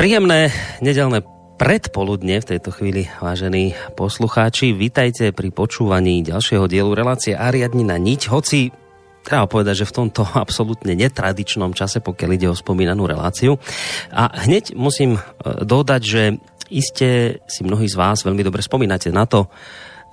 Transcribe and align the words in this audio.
Príjemné 0.00 0.48
nedelné 0.80 1.20
predpoludne 1.60 2.40
v 2.40 2.48
tejto 2.56 2.72
chvíli, 2.72 3.12
vážení 3.20 3.76
poslucháči. 4.00 4.72
Vítajte 4.72 5.28
pri 5.28 5.52
počúvaní 5.52 6.24
ďalšieho 6.24 6.64
dielu 6.72 6.96
relácie 6.96 7.36
Ariadnina 7.36 8.00
niť, 8.00 8.32
hoci 8.32 8.72
treba 9.20 9.44
povedať, 9.44 9.84
že 9.84 9.92
v 9.92 9.96
tomto 10.00 10.24
absolútne 10.40 10.96
netradičnom 10.96 11.76
čase, 11.76 12.00
pokiaľ 12.00 12.30
ide 12.32 12.48
o 12.48 12.56
spomínanú 12.56 13.04
reláciu. 13.04 13.60
A 14.08 14.32
hneď 14.48 14.72
musím 14.72 15.20
e, 15.20 15.68
dodať, 15.68 16.00
že 16.00 16.22
iste 16.72 17.44
si 17.44 17.60
mnohí 17.60 17.84
z 17.84 18.00
vás 18.00 18.24
veľmi 18.24 18.40
dobre 18.40 18.64
spomínate 18.64 19.12
na 19.12 19.28
to, 19.28 19.52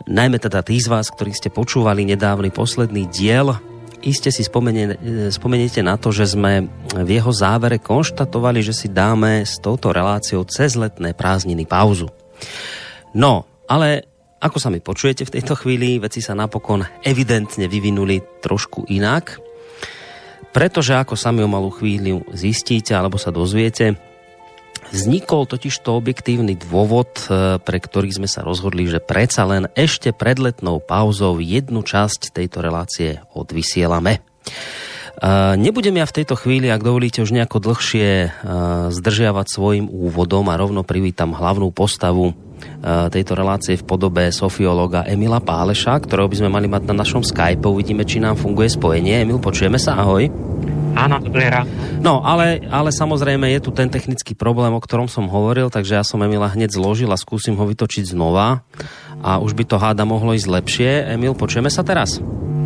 najmä 0.04 0.36
teda 0.36 0.68
tí 0.68 0.84
z 0.84 0.92
vás, 0.92 1.08
ktorí 1.16 1.32
ste 1.32 1.48
počúvali 1.48 2.04
nedávny 2.04 2.52
posledný 2.52 3.08
diel 3.08 3.56
iste 4.08 4.32
si 4.32 4.48
spomeniete 4.48 5.82
na 5.84 6.00
to, 6.00 6.16
že 6.16 6.32
sme 6.32 6.72
v 6.96 7.10
jeho 7.12 7.32
závere 7.36 7.76
konštatovali, 7.84 8.64
že 8.64 8.72
si 8.72 8.88
dáme 8.88 9.44
s 9.44 9.60
touto 9.60 9.92
reláciou 9.92 10.48
cez 10.48 10.80
letné 10.80 11.12
prázdniny 11.12 11.68
pauzu. 11.68 12.08
No, 13.12 13.44
ale 13.68 14.08
ako 14.40 14.58
sa 14.64 14.72
mi 14.72 14.80
počujete 14.80 15.28
v 15.28 15.34
tejto 15.36 15.60
chvíli, 15.60 16.00
veci 16.00 16.24
sa 16.24 16.32
napokon 16.38 16.88
evidentne 17.04 17.68
vyvinuli 17.68 18.40
trošku 18.40 18.88
inak, 18.88 19.44
pretože 20.56 20.96
ako 20.96 21.20
sami 21.20 21.44
o 21.44 21.52
malú 21.52 21.70
chvíľu 21.70 22.24
zistíte 22.32 22.96
alebo 22.96 23.20
sa 23.20 23.34
dozviete, 23.34 24.00
Vznikol 24.92 25.44
totiž 25.44 25.84
to 25.84 26.00
objektívny 26.00 26.56
dôvod, 26.56 27.28
e, 27.28 27.60
pre 27.60 27.78
ktorý 27.80 28.08
sme 28.08 28.30
sa 28.30 28.40
rozhodli, 28.40 28.88
že 28.88 29.04
predsa 29.04 29.44
len 29.44 29.68
ešte 29.76 30.16
pred 30.16 30.40
letnou 30.40 30.80
pauzou 30.80 31.44
jednu 31.44 31.84
časť 31.84 32.32
tejto 32.32 32.64
relácie 32.64 33.20
odvysielame. 33.36 34.20
E, 34.20 34.20
nebudem 35.60 36.00
ja 36.00 36.08
v 36.08 36.16
tejto 36.24 36.40
chvíli, 36.40 36.72
ak 36.72 36.88
dovolíte, 36.88 37.20
už 37.20 37.36
nejako 37.36 37.60
dlhšie 37.60 38.10
e, 38.10 38.30
zdržiavať 38.96 39.48
svojim 39.52 39.86
úvodom 39.92 40.48
a 40.48 40.56
rovno 40.56 40.88
privítam 40.88 41.36
hlavnú 41.36 41.72
postavu 41.76 42.36
tejto 43.14 43.38
relácie 43.38 43.78
v 43.78 43.86
podobe 43.86 44.34
sofiológa 44.34 45.06
Emila 45.06 45.38
Páleša, 45.38 46.02
ktorého 46.02 46.26
by 46.26 46.42
sme 46.42 46.50
mali 46.50 46.66
mať 46.66 46.90
na 46.90 47.06
našom 47.06 47.22
Skype. 47.22 47.62
Uvidíme, 47.62 48.02
či 48.02 48.18
nám 48.18 48.34
funguje 48.34 48.66
spojenie. 48.66 49.22
Emil, 49.22 49.38
počujeme 49.38 49.78
sa? 49.78 49.94
Ahoj. 50.02 50.57
Áno, 50.98 51.22
dobré 51.22 51.54
ráno. 51.54 51.70
No, 52.02 52.26
ale, 52.26 52.66
ale 52.74 52.90
samozrejme 52.90 53.46
je 53.54 53.62
tu 53.62 53.70
ten 53.70 53.86
technický 53.94 54.34
problém, 54.34 54.74
o 54.74 54.82
ktorom 54.82 55.06
som 55.06 55.30
hovoril, 55.30 55.70
takže 55.70 56.02
ja 56.02 56.04
som 56.04 56.26
Emila 56.26 56.50
hneď 56.50 56.74
zložil 56.74 57.14
a 57.14 57.18
skúsim 57.22 57.54
ho 57.54 57.66
vytočiť 57.70 58.18
znova 58.18 58.66
a 59.22 59.38
už 59.38 59.54
by 59.54 59.64
to 59.70 59.78
háda 59.78 60.04
mohlo 60.10 60.34
ísť 60.34 60.50
lepšie. 60.50 60.90
Emil, 61.14 61.38
počujeme 61.38 61.70
sa 61.70 61.86
teraz? 61.86 62.18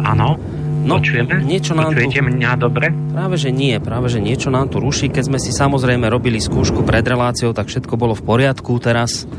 Áno. 0.07 0.39
No, 0.81 0.97
Počujeme? 0.97 1.45
Niečo 1.45 1.77
nám 1.77 1.93
Počujete 1.93 2.25
tu... 2.25 2.25
mňa 2.25 2.51
dobre? 2.57 2.89
Práve, 2.89 3.37
že 3.37 3.53
nie. 3.53 3.77
Práve, 3.77 4.09
že 4.09 4.17
niečo 4.17 4.49
nám 4.49 4.65
tu 4.73 4.81
ruší. 4.81 5.13
Keď 5.13 5.29
sme 5.29 5.37
si 5.37 5.53
samozrejme 5.53 6.09
robili 6.09 6.41
skúšku 6.41 6.81
pred 6.81 7.05
reláciou, 7.05 7.53
tak 7.53 7.69
všetko 7.69 8.01
bolo 8.01 8.17
v 8.17 8.25
poriadku. 8.25 8.81
Teraz 8.81 9.29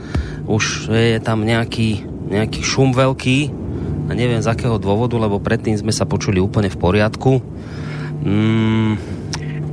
už 0.46 0.94
je 0.94 1.18
tam 1.18 1.42
nejaký, 1.42 2.06
nejaký 2.30 2.62
šum 2.62 2.94
veľký. 2.94 3.50
A 4.06 4.14
neviem 4.14 4.38
z 4.38 4.50
akého 4.54 4.78
dôvodu, 4.78 5.18
lebo 5.18 5.42
predtým 5.42 5.74
sme 5.74 5.90
sa 5.90 6.06
počuli 6.06 6.38
úplne 6.38 6.70
v 6.70 6.78
poriadku. 6.78 7.42
Mm, 8.22 8.92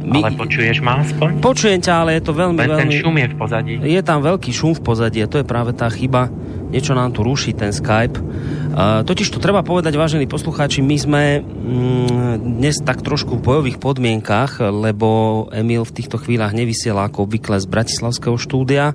my... 0.10 0.20
Ale 0.26 0.34
počuješ 0.34 0.82
ma 0.82 1.06
aspoň? 1.06 1.38
Počujem 1.38 1.80
ťa, 1.86 1.94
ale 2.02 2.18
je 2.18 2.24
to 2.26 2.34
veľmi, 2.34 2.58
Len 2.58 2.70
veľmi... 2.74 2.82
ten 2.82 2.92
šum 2.98 3.16
je 3.16 3.28
v 3.30 3.36
pozadí. 3.38 3.74
Je 3.78 4.02
tam 4.02 4.20
veľký 4.26 4.50
šum 4.50 4.74
v 4.74 4.82
pozadí 4.82 5.22
a 5.22 5.30
to 5.30 5.38
je 5.42 5.46
práve 5.46 5.72
tá 5.78 5.86
chyba. 5.92 6.34
Niečo 6.70 6.94
nám 6.94 7.14
tu 7.14 7.26
ruší 7.26 7.58
ten 7.58 7.74
Skype. 7.74 8.18
Uh, 8.18 9.02
totiž 9.02 9.34
to 9.34 9.42
treba 9.42 9.66
povedať, 9.66 9.98
vážení 9.98 10.30
poslucháči, 10.30 10.86
my 10.86 10.98
sme 10.98 11.24
mm, 11.42 12.62
dnes 12.62 12.78
tak 12.86 13.02
trošku 13.02 13.42
v 13.42 13.46
bojových 13.46 13.78
podmienkach, 13.82 14.62
lebo 14.62 15.50
Emil 15.50 15.82
v 15.82 15.96
týchto 15.98 16.22
chvíľach 16.22 16.54
nevysiela 16.54 17.10
ako 17.10 17.26
obvykle 17.26 17.58
z 17.58 17.66
Bratislavského 17.70 18.38
štúdia 18.38 18.94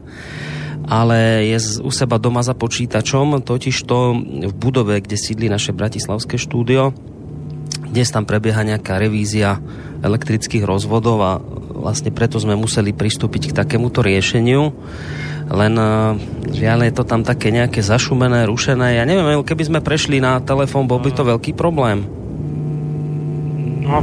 ale 0.85 1.49
je 1.49 1.81
u 1.81 1.89
seba 1.89 2.21
doma 2.21 2.45
za 2.45 2.53
počítačom, 2.53 3.41
totiž 3.41 3.89
to 3.89 4.21
v 4.45 4.53
budove, 4.53 5.01
kde 5.01 5.17
sídli 5.17 5.49
naše 5.49 5.73
bratislavské 5.73 6.37
štúdio 6.37 6.93
dnes 7.95 8.11
tam 8.11 8.27
prebieha 8.27 8.67
nejaká 8.67 8.99
revízia 8.99 9.63
elektrických 10.03 10.67
rozvodov 10.67 11.23
a 11.23 11.39
vlastne 11.79 12.11
preto 12.11 12.43
sme 12.43 12.59
museli 12.59 12.91
pristúpiť 12.91 13.55
k 13.55 13.57
takémuto 13.63 14.03
riešeniu. 14.03 14.75
Len 15.47 15.75
e, 15.79 15.87
žiaľ 16.51 16.91
je 16.91 16.93
to 16.99 17.05
tam 17.07 17.23
také 17.23 17.55
nejaké 17.55 17.87
zašumené, 17.87 18.51
rušené. 18.51 18.99
Ja 18.99 19.07
neviem, 19.07 19.47
keby 19.47 19.63
sme 19.63 19.81
prešli 19.85 20.19
na 20.19 20.43
telefón, 20.43 20.91
bol 20.91 20.99
by 20.99 21.15
to 21.15 21.23
veľký 21.23 21.55
problém. 21.55 22.03
No, 23.87 24.03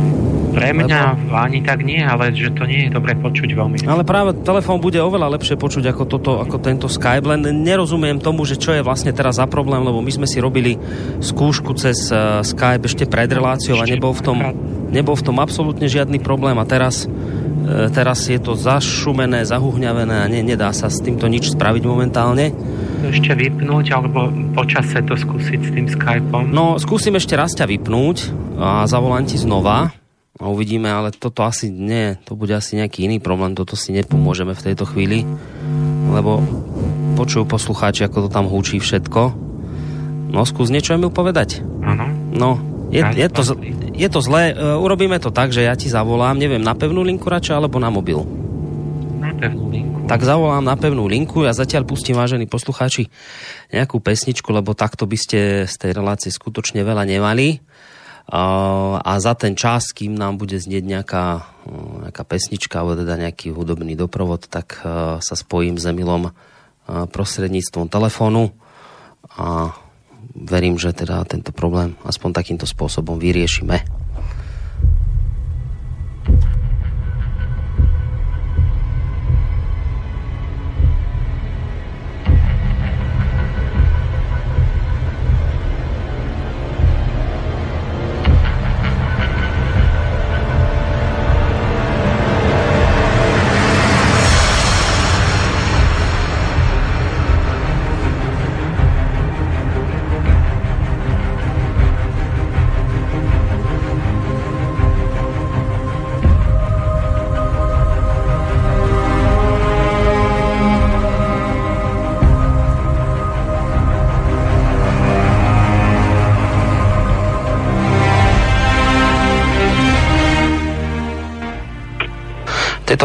pre 0.52 0.70
mňa 0.76 1.02
Lebo... 1.16 1.36
ani 1.36 1.60
tak 1.64 1.82
nie, 1.82 2.04
ale 2.04 2.36
že 2.36 2.52
to 2.54 2.68
nie 2.68 2.88
je 2.88 2.90
dobre 2.92 3.16
počuť 3.16 3.50
veľmi. 3.56 3.78
Ale 3.88 4.04
práve 4.04 4.36
telefón 4.44 4.84
bude 4.84 5.00
oveľa 5.00 5.40
lepšie 5.40 5.56
počuť 5.56 5.90
ako, 5.96 6.04
toto, 6.06 6.32
ako 6.44 6.60
tento 6.60 6.88
Skype, 6.92 7.26
len 7.26 7.42
nerozumiem 7.64 8.20
tomu, 8.20 8.44
že 8.44 8.60
čo 8.60 8.76
je 8.76 8.86
vlastne 8.86 9.16
teraz 9.16 9.40
za 9.40 9.48
problém, 9.48 9.82
lebo 9.82 10.04
my 10.04 10.12
sme 10.12 10.28
si 10.28 10.44
robili 10.44 10.76
skúšku 11.24 11.74
cez 11.80 12.12
uh, 12.12 12.44
Skype 12.44 12.86
ešte 12.86 13.08
pred 13.08 13.32
reláciou 13.32 13.80
a 13.80 13.88
nebol 13.88 14.12
v 14.12 14.22
tom, 14.22 14.38
nebol 14.92 15.16
v 15.16 15.26
tom 15.26 15.40
absolútne 15.40 15.88
žiadny 15.88 16.20
problém 16.20 16.60
a 16.60 16.66
teraz 16.68 17.08
teraz 17.92 18.28
je 18.28 18.40
to 18.42 18.58
zašumené, 18.58 19.46
zahuhňavené 19.48 20.26
a 20.26 20.28
ne, 20.28 20.42
nedá 20.44 20.74
sa 20.76 20.92
s 20.92 21.00
týmto 21.00 21.30
nič 21.32 21.54
spraviť 21.54 21.84
momentálne. 21.86 22.52
Ešte 23.02 23.34
vypnúť, 23.34 23.86
alebo 23.96 24.30
počase 24.54 25.02
to 25.06 25.16
skúsiť 25.18 25.60
s 25.62 25.70
tým 25.74 25.88
Skypeom? 25.88 26.52
No, 26.52 26.78
skúsim 26.78 27.16
ešte 27.18 27.34
raz 27.34 27.56
ťa 27.56 27.66
vypnúť 27.70 28.18
a 28.60 28.86
zavolám 28.86 29.26
ti 29.26 29.40
znova 29.40 30.01
a 30.42 30.50
uvidíme, 30.50 30.90
ale 30.90 31.14
toto 31.14 31.46
asi 31.46 31.70
nie, 31.70 32.18
to 32.26 32.34
bude 32.34 32.50
asi 32.50 32.74
nejaký 32.74 33.06
iný 33.06 33.22
problém, 33.22 33.54
toto 33.54 33.78
si 33.78 33.94
nepomôžeme 33.94 34.58
v 34.58 34.66
tejto 34.74 34.90
chvíli, 34.90 35.22
lebo 36.10 36.42
počujú 37.14 37.46
poslucháči, 37.46 38.10
ako 38.10 38.26
to 38.26 38.30
tam 38.34 38.50
húčí 38.50 38.82
všetko. 38.82 39.22
No, 40.34 40.42
skús 40.48 40.74
niečo 40.74 40.98
mi 40.98 41.14
povedať. 41.14 41.62
Áno. 41.86 42.10
No, 42.34 42.50
je, 42.90 43.06
je, 43.14 43.28
to, 43.30 43.42
je 43.94 44.10
to 44.10 44.20
zlé. 44.20 44.56
Uh, 44.56 44.82
urobíme 44.82 45.22
to 45.22 45.30
tak, 45.30 45.54
že 45.54 45.64
ja 45.64 45.78
ti 45.78 45.92
zavolám, 45.92 46.40
neviem, 46.40 46.64
na 46.64 46.74
pevnú 46.74 47.06
linku 47.06 47.30
radšej, 47.30 47.62
alebo 47.62 47.78
na 47.78 47.94
mobil. 47.94 48.20
Na 49.22 49.32
pevnú 49.38 49.70
linku. 49.70 50.08
Tak 50.08 50.26
zavolám 50.26 50.64
na 50.64 50.76
pevnú 50.76 51.06
linku. 51.06 51.44
Ja 51.46 51.56
zatiaľ 51.56 51.88
pustím, 51.88 52.20
vážení 52.20 52.48
poslucháči, 52.48 53.08
nejakú 53.70 54.00
pesničku, 54.04 54.50
lebo 54.52 54.76
takto 54.76 55.06
by 55.06 55.18
ste 55.20 55.40
z 55.68 55.76
tej 55.78 55.92
relácie 55.96 56.32
skutočne 56.34 56.82
veľa 56.82 57.06
nemali. 57.06 57.62
Uh, 58.30 59.02
a 59.02 59.18
za 59.20 59.34
ten 59.36 59.58
čas, 59.58 59.92
kým 59.92 60.16
nám 60.16 60.38
bude 60.40 60.56
znieť 60.56 60.84
nejaká, 60.84 61.26
uh, 61.68 62.08
nejaká 62.08 62.24
pesnička 62.24 62.80
alebo 62.80 63.00
teda 63.00 63.18
nejaký 63.18 63.52
hudobný 63.52 63.98
doprovod, 63.98 64.48
tak 64.48 64.80
uh, 64.82 65.18
sa 65.20 65.36
spojím 65.36 65.78
s 65.78 65.86
Emilom 65.86 66.34
prostredníctvom 66.92 67.88
telefónu 67.88 68.52
a 69.38 69.72
verím, 70.36 70.76
že 70.76 70.92
teda 70.92 71.24
tento 71.24 71.56
problém 71.56 71.96
aspoň 72.04 72.30
takýmto 72.36 72.66
spôsobom 72.68 73.16
vyriešime. 73.22 74.01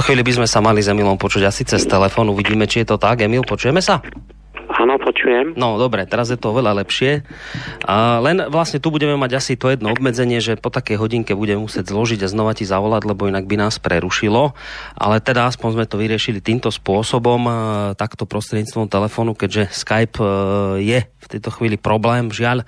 Chvíli 0.07 0.23
by 0.23 0.39
sme 0.39 0.47
sa 0.47 0.63
mali 0.63 0.79
s 0.79 0.87
Emilom 0.87 1.19
počuť 1.19 1.51
asi 1.51 1.67
cez 1.67 1.83
telefón. 1.83 2.31
Uvidíme, 2.31 2.71
či 2.71 2.87
je 2.87 2.95
to 2.95 2.97
tak. 2.97 3.27
Emil, 3.27 3.43
počujeme 3.43 3.83
sa? 3.83 3.99
Počujem. 5.27 5.59
No, 5.59 5.75
dobre, 5.75 6.07
teraz 6.07 6.31
je 6.31 6.39
to 6.39 6.55
oveľa 6.55 6.87
lepšie. 6.87 7.27
A 7.83 8.23
len 8.23 8.47
vlastne 8.47 8.79
tu 8.79 8.95
budeme 8.95 9.19
mať 9.19 9.43
asi 9.43 9.59
to 9.59 9.75
jedno 9.75 9.91
obmedzenie, 9.91 10.39
že 10.39 10.55
po 10.55 10.71
takej 10.71 11.03
hodinke 11.03 11.35
budeme 11.35 11.67
musieť 11.67 11.91
zložiť 11.91 12.23
a 12.23 12.31
znova 12.31 12.55
ti 12.55 12.63
zavolať, 12.63 13.03
lebo 13.11 13.27
inak 13.27 13.43
by 13.51 13.59
nás 13.59 13.83
prerušilo. 13.83 14.55
Ale 14.95 15.19
teda 15.19 15.51
aspoň 15.51 15.83
sme 15.83 15.91
to 15.91 15.99
vyriešili 15.99 16.39
týmto 16.39 16.71
spôsobom, 16.71 17.43
takto 17.99 18.23
prostredníctvom 18.23 18.87
telefónu, 18.87 19.35
keďže 19.35 19.75
Skype 19.75 20.23
e, 20.23 20.27
je 20.87 20.99
v 21.03 21.27
tejto 21.27 21.51
chvíli 21.59 21.75
problém. 21.75 22.31
Žiaľ, 22.31 22.63
e, 22.63 22.65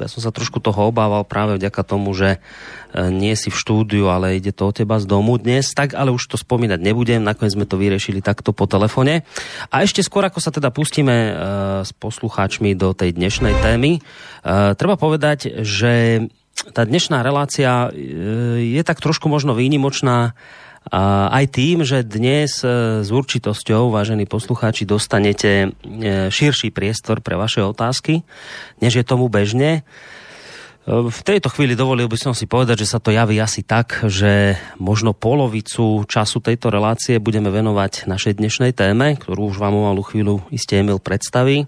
ja 0.00 0.08
som 0.08 0.24
sa 0.24 0.32
trošku 0.32 0.64
toho 0.64 0.88
obával 0.88 1.20
práve 1.28 1.60
vďaka 1.60 1.84
tomu, 1.84 2.16
že 2.16 2.40
E, 2.96 3.12
nie 3.12 3.36
si 3.36 3.52
v 3.52 3.60
štúdiu, 3.60 4.08
ale 4.08 4.40
ide 4.40 4.56
to 4.56 4.70
o 4.70 4.72
teba 4.72 4.96
z 4.96 5.04
domu 5.04 5.36
dnes, 5.36 5.76
tak 5.76 5.92
ale 5.92 6.08
už 6.14 6.32
to 6.32 6.40
spomínať 6.40 6.80
nebudem, 6.80 7.20
nakoniec 7.20 7.52
sme 7.52 7.68
to 7.68 7.76
vyriešili 7.76 8.24
takto 8.24 8.56
po 8.56 8.64
telefone. 8.64 9.20
A 9.68 9.84
ešte 9.84 10.00
skôr, 10.00 10.24
ako 10.24 10.40
sa 10.40 10.48
teda 10.48 10.72
pustíme 10.72 11.25
s 11.82 11.90
poslucháčmi 11.96 12.76
do 12.76 12.92
tej 12.92 13.16
dnešnej 13.16 13.54
témy, 13.62 13.98
e, 13.98 14.00
treba 14.74 15.00
povedať, 15.00 15.62
že 15.64 16.26
tá 16.72 16.88
dnešná 16.88 17.20
relácia 17.20 17.92
je 18.56 18.82
tak 18.82 18.98
trošku 18.98 19.28
možno 19.28 19.52
výnimočná 19.52 20.32
aj 21.30 21.44
tým, 21.50 21.82
že 21.82 22.06
dnes 22.06 22.62
s 23.02 23.08
určitosťou, 23.10 23.90
vážení 23.90 24.22
poslucháči, 24.24 24.86
dostanete 24.86 25.74
širší 26.30 26.70
priestor 26.70 27.18
pre 27.18 27.34
vaše 27.34 27.66
otázky, 27.66 28.22
než 28.78 29.02
je 29.02 29.04
tomu 29.04 29.26
bežne. 29.26 29.82
V 30.86 31.20
tejto 31.26 31.50
chvíli 31.50 31.74
dovolil 31.74 32.06
by 32.06 32.14
som 32.14 32.30
si 32.30 32.46
povedať, 32.46 32.86
že 32.86 32.94
sa 32.94 33.02
to 33.02 33.10
javí 33.10 33.42
asi 33.42 33.66
tak, 33.66 34.06
že 34.06 34.54
možno 34.78 35.18
polovicu 35.18 36.06
času 36.06 36.38
tejto 36.38 36.70
relácie 36.70 37.18
budeme 37.18 37.50
venovať 37.50 38.06
našej 38.06 38.38
dnešnej 38.38 38.70
téme, 38.70 39.18
ktorú 39.18 39.50
už 39.50 39.58
vám 39.58 39.74
o 39.74 39.90
malú 39.90 40.06
chvíľu 40.06 40.46
iste 40.54 40.78
Emil 40.78 41.02
predstaví. 41.02 41.66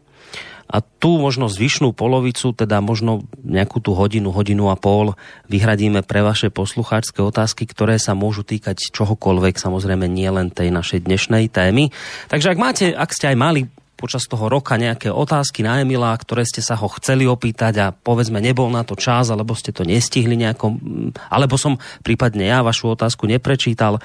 A 0.71 0.79
tu 0.79 1.19
možno 1.19 1.51
zvyšnú 1.51 1.99
polovicu, 1.99 2.55
teda 2.55 2.79
možno 2.79 3.27
nejakú 3.43 3.83
tú 3.83 3.99
hodinu, 3.99 4.31
hodinu 4.31 4.71
a 4.71 4.79
pol 4.79 5.19
vyhradíme 5.51 6.07
pre 6.07 6.23
vaše 6.23 6.55
poslucháčské 6.55 7.19
otázky, 7.19 7.67
ktoré 7.67 7.99
sa 7.99 8.15
môžu 8.15 8.47
týkať 8.47 8.95
čohokoľvek, 8.95 9.59
samozrejme 9.59 10.07
nie 10.07 10.31
len 10.31 10.55
tej 10.55 10.71
našej 10.71 11.11
dnešnej 11.11 11.51
témy. 11.51 11.91
Takže 12.31 12.55
ak 12.55 12.59
máte, 12.63 12.87
ak 12.95 13.11
ste 13.11 13.35
aj 13.35 13.37
mali 13.41 13.67
počas 13.99 14.31
toho 14.31 14.47
roka 14.47 14.79
nejaké 14.79 15.11
otázky 15.11 15.67
na 15.67 15.83
Emila, 15.83 16.15
ktoré 16.15 16.47
ste 16.47 16.63
sa 16.63 16.79
ho 16.79 16.87
chceli 16.97 17.27
opýtať 17.27 17.75
a 17.83 17.87
povedzme 17.91 18.39
nebol 18.39 18.71
na 18.71 18.87
to 18.87 18.95
čas, 18.95 19.27
alebo 19.35 19.59
ste 19.59 19.75
to 19.75 19.83
nestihli 19.83 20.39
nejako, 20.39 20.79
alebo 21.27 21.59
som 21.59 21.83
prípadne 22.07 22.47
ja 22.47 22.63
vašu 22.63 22.95
otázku 22.95 23.27
neprečítal, 23.27 23.99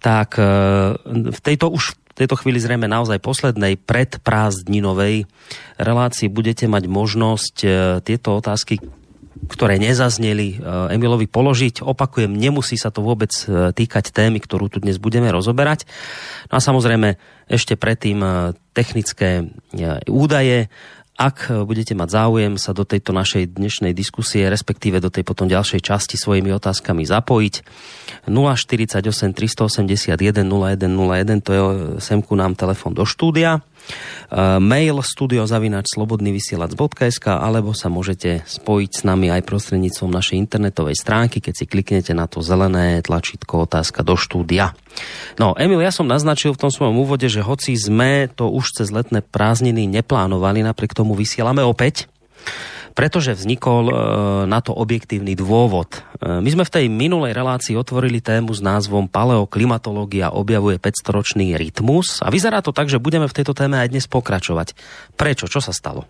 tak 0.00 0.40
e, 0.40 0.48
v 1.36 1.40
tejto 1.44 1.68
už 1.68 1.92
v 2.16 2.24
tejto 2.24 2.40
chvíli 2.40 2.56
zrejme 2.56 2.88
naozaj 2.88 3.20
poslednej 3.20 3.76
predprázdninovej 3.76 5.28
relácii 5.76 6.32
budete 6.32 6.64
mať 6.64 6.88
možnosť 6.88 7.56
e, 7.60 7.68
tieto 8.00 8.40
otázky, 8.40 8.80
ktoré 9.46 9.78
nezazneli 9.78 10.58
e, 10.58 10.94
Emilovi 10.94 11.30
položiť. 11.30 11.82
Opakujem, 11.82 12.34
nemusí 12.34 12.74
sa 12.74 12.90
to 12.90 13.00
vôbec 13.02 13.30
týkať 13.72 14.10
témy, 14.10 14.42
ktorú 14.42 14.68
tu 14.68 14.82
dnes 14.82 14.98
budeme 14.98 15.30
rozoberať. 15.30 15.86
No 16.50 16.58
a 16.58 16.60
samozrejme, 16.62 17.18
ešte 17.46 17.78
predtým 17.78 18.18
e, 18.22 18.28
technické 18.74 19.46
e, 19.72 20.02
údaje. 20.10 20.66
Ak 21.16 21.48
budete 21.48 21.96
mať 21.96 22.12
záujem 22.12 22.60
sa 22.60 22.76
do 22.76 22.84
tejto 22.84 23.16
našej 23.16 23.56
dnešnej 23.56 23.96
diskusie, 23.96 24.52
respektíve 24.52 25.00
do 25.00 25.08
tej 25.08 25.24
potom 25.24 25.48
ďalšej 25.48 25.80
časti 25.80 26.20
svojimi 26.20 26.52
otázkami 26.52 27.08
zapojiť, 27.08 27.54
048 28.28 29.32
381 29.32 30.12
0101, 30.44 31.40
to 31.40 31.50
je 31.56 31.62
semku 32.04 32.36
nám 32.36 32.52
telefon 32.52 32.92
do 32.92 33.08
štúdia. 33.08 33.64
Uh, 34.26 34.58
mail 34.58 34.98
studiozavinač.slobodnyvysielac.sk 34.98 37.26
alebo 37.30 37.70
sa 37.70 37.86
môžete 37.86 38.42
spojiť 38.42 38.90
s 38.90 39.06
nami 39.06 39.30
aj 39.30 39.46
prostredníctvom 39.46 40.10
našej 40.10 40.42
internetovej 40.42 40.98
stránky, 40.98 41.38
keď 41.38 41.54
si 41.54 41.70
kliknete 41.70 42.10
na 42.10 42.26
to 42.26 42.42
zelené 42.42 42.98
tlačítko 43.06 43.70
otázka 43.70 44.02
do 44.02 44.18
štúdia. 44.18 44.74
No, 45.38 45.54
Emil, 45.54 45.78
ja 45.78 45.94
som 45.94 46.10
naznačil 46.10 46.58
v 46.58 46.66
tom 46.66 46.74
svojom 46.74 46.98
úvode, 46.98 47.30
že 47.30 47.44
hoci 47.44 47.78
sme 47.78 48.26
to 48.32 48.50
už 48.50 48.82
cez 48.82 48.90
letné 48.90 49.22
prázdniny 49.22 49.86
neplánovali, 49.86 50.66
napriek 50.66 50.90
tomu 50.90 51.14
vysielame 51.14 51.62
opäť 51.62 52.10
pretože 52.96 53.36
vznikol 53.36 53.92
e, 53.92 53.94
na 54.48 54.64
to 54.64 54.72
objektívny 54.72 55.36
dôvod. 55.36 56.00
E, 56.16 56.40
my 56.40 56.48
sme 56.48 56.64
v 56.64 56.74
tej 56.80 56.86
minulej 56.88 57.36
relácii 57.36 57.76
otvorili 57.76 58.24
tému 58.24 58.56
s 58.56 58.64
názvom 58.64 59.06
Paleoklimatológia 59.12 60.32
objavuje 60.32 60.80
500-ročný 60.80 61.60
rytmus 61.60 62.24
a 62.24 62.32
vyzerá 62.32 62.64
to 62.64 62.72
tak, 62.72 62.88
že 62.88 62.96
budeme 62.96 63.28
v 63.28 63.36
tejto 63.36 63.52
téme 63.52 63.76
aj 63.76 63.92
dnes 63.92 64.08
pokračovať. 64.08 64.72
Prečo? 65.12 65.44
Čo 65.44 65.60
sa 65.60 65.76
stalo? 65.76 66.08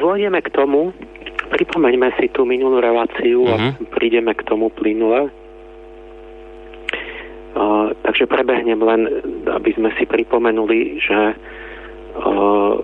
Dôjdeme 0.00 0.40
k 0.42 0.50
tomu, 0.50 0.90
pripomeňme 1.54 2.10
si 2.18 2.26
tú 2.34 2.42
minulú 2.42 2.82
reláciu 2.82 3.46
uh-huh. 3.46 3.54
a 3.54 3.56
mhm. 3.56 3.94
prídeme 3.94 4.32
k 4.34 4.42
tomu 4.42 4.72
plynule. 4.74 5.30
Uh, 7.50 7.90
takže 8.06 8.30
prebehnem 8.30 8.78
len, 8.78 9.10
aby 9.50 9.74
sme 9.74 9.90
si 9.98 10.06
pripomenuli, 10.06 11.02
že 11.02 11.34
uh, 11.34 12.74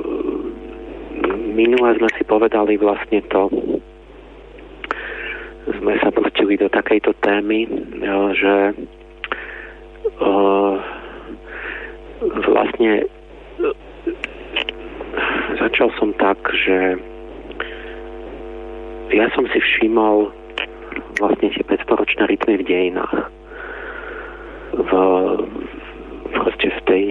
minule 1.35 1.97
sme 1.99 2.11
si 2.15 2.23
povedali 2.23 2.79
vlastne 2.79 3.23
to, 3.27 3.51
sme 5.67 5.99
sa 5.99 6.15
pustili 6.15 6.55
do 6.55 6.71
takejto 6.71 7.11
témy, 7.19 7.67
e, 7.67 7.71
že 8.39 8.55
uh, 10.23 10.75
vlastne 12.47 13.03
uh, 13.03 13.75
začal 15.59 15.91
som 15.99 16.15
tak, 16.23 16.39
že 16.55 17.03
ja 19.11 19.27
som 19.35 19.47
si 19.51 19.59
všimol 19.59 20.31
vlastne 21.19 21.51
tie 21.51 21.65
500-ročné 21.67 22.23
rytmy 22.31 22.55
v 22.63 22.67
dejinách. 22.67 23.17
V, 24.77 24.91
proste 26.31 26.69
v 26.71 26.81
tej 26.87 27.05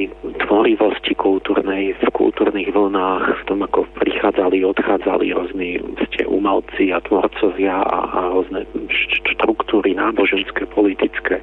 tvorivosti 0.46 1.14
kultúrnej, 1.16 1.96
v 1.96 2.06
kultúrnych 2.12 2.72
vlnách, 2.72 3.42
v 3.42 3.44
tom, 3.48 3.60
ako 3.64 3.88
prichádzali, 3.96 4.64
odchádzali 4.66 5.32
rôzni 5.36 5.80
ste 6.10 6.28
umelci 6.28 6.92
a 6.96 7.00
tvorcovia 7.04 7.84
a, 7.84 8.00
a 8.12 8.20
rôzne 8.32 8.68
štruktúry 9.36 9.96
náboženské, 9.96 10.68
politické. 10.72 11.40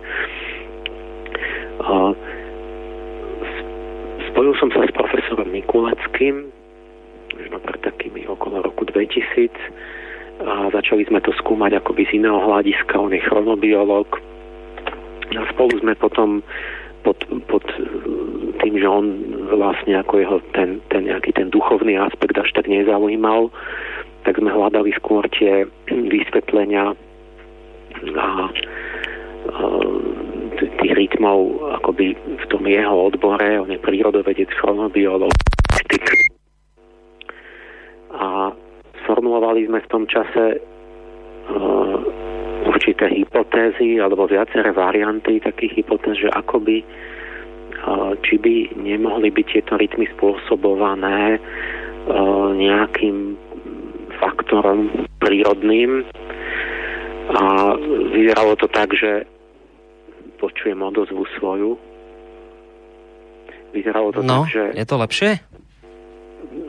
A, 1.82 2.16
spojil 4.32 4.54
som 4.56 4.68
sa 4.72 4.84
s 4.86 4.92
profesorom 4.96 5.48
Mikuleckým, 5.52 6.48
možno 7.36 7.56
pred 7.64 7.80
takými 7.84 8.28
okolo 8.28 8.64
roku 8.64 8.84
2000 8.88 9.48
a 10.42 10.72
začali 10.74 11.06
sme 11.06 11.22
to 11.22 11.30
skúmať 11.38 11.78
akoby 11.78 12.08
z 12.08 12.18
iného 12.18 12.40
hľadiska, 12.40 12.98
on 12.98 13.14
je 13.14 13.22
chronobiolog 13.22 14.08
a 15.32 15.42
spolu 15.54 15.80
sme 15.80 15.94
potom 15.96 16.44
pod, 17.02 17.18
pod 17.50 17.64
tým, 18.62 18.74
že 18.78 18.86
on 18.88 19.06
vlastne 19.52 19.98
ako 19.98 20.14
jeho 20.22 20.38
ten, 20.54 20.78
ten 20.88 21.10
nejaký 21.10 21.34
ten 21.34 21.50
duchovný 21.50 21.98
aspekt 21.98 22.38
až 22.38 22.50
tak 22.54 22.70
nezaujímal, 22.70 23.50
tak 24.22 24.38
sme 24.38 24.54
hľadali 24.54 24.94
skôr 24.96 25.26
tie 25.34 25.66
vysvetlenia 26.14 26.94
a, 26.94 26.96
a 28.18 28.28
tých 30.82 30.92
rytmov 30.94 31.38
akoby 31.82 32.14
v 32.14 32.44
tom 32.46 32.62
jeho 32.66 33.10
odbore, 33.10 33.58
on 33.58 33.70
je 33.70 33.82
prírodovedec, 33.82 34.50
chronobiolog, 34.54 35.34
a 38.12 38.52
formulovali 39.08 39.66
sme 39.66 39.80
v 39.82 39.90
tom 39.90 40.04
čase 40.06 40.62
určité 42.82 43.06
hypotézy 43.14 44.02
alebo 44.02 44.26
viaceré 44.26 44.74
varianty 44.74 45.38
takých 45.38 45.78
hypotéz, 45.78 46.18
že 46.18 46.26
akoby 46.34 46.82
uh, 46.82 48.18
či 48.26 48.42
by 48.42 48.74
nemohli 48.74 49.30
byť 49.30 49.46
tieto 49.54 49.78
rytmy 49.78 50.10
spôsobované 50.18 51.38
uh, 51.38 52.50
nejakým 52.50 53.38
faktorom 54.18 54.90
prírodným 55.22 56.02
a 57.30 57.78
vyzeralo 58.18 58.58
to 58.58 58.66
tak, 58.66 58.90
že 58.98 59.30
počujem 60.42 60.82
odozvu 60.82 61.22
svoju. 61.38 61.78
Vyzeralo 63.70 64.10
to 64.10 64.26
no, 64.26 64.42
tak, 64.42 64.58
že... 64.58 64.64
je 64.74 64.86
to 64.90 64.96
lepšie? 64.98 65.30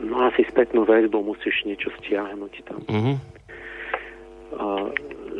No 0.06 0.30
asi 0.30 0.46
spätnú 0.46 0.86
väzbu 0.86 1.26
musíš 1.26 1.66
niečo 1.66 1.90
stiahnuť 1.98 2.54
tam. 2.70 2.80
Uh-huh. 2.86 3.16
Uh, 4.54 4.86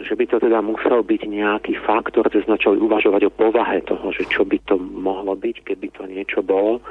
že 0.04 0.14
by 0.14 0.24
to 0.28 0.36
teda 0.38 0.60
musel 0.60 1.00
byť 1.00 1.22
nejaký 1.24 1.74
faktor, 1.82 2.28
že 2.28 2.44
sme 2.44 2.60
začali 2.60 2.78
uvažovať 2.78 3.26
o 3.28 3.34
povahe 3.34 3.80
toho, 3.82 4.12
že 4.12 4.28
čo 4.28 4.44
by 4.44 4.60
to 4.68 4.76
mohlo 4.78 5.32
byť, 5.32 5.56
keby 5.64 5.88
to 5.96 6.04
niečo 6.04 6.44
bolo, 6.44 6.84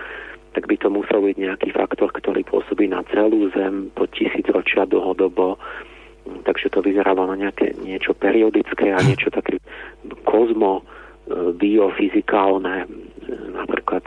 tak 0.53 0.65
by 0.65 0.75
to 0.77 0.89
musel 0.89 1.21
byť 1.21 1.37
nejaký 1.37 1.69
faktor, 1.73 2.09
ktorý 2.13 2.45
pôsobí 2.45 2.89
na 2.89 3.01
celú 3.09 3.49
Zem 3.53 3.89
po 3.93 4.05
tisícročia 4.09 4.85
dlhodobo. 4.85 5.57
Takže 6.23 6.71
to 6.71 6.79
vyzeralo 6.79 7.27
na 7.27 7.35
nejaké 7.35 7.75
niečo 7.83 8.15
periodické 8.15 8.95
a 8.95 9.03
niečo 9.03 9.27
také 9.27 9.59
kozmo, 10.23 10.87
biofyzikálne, 11.31 12.83
napríklad 13.55 14.03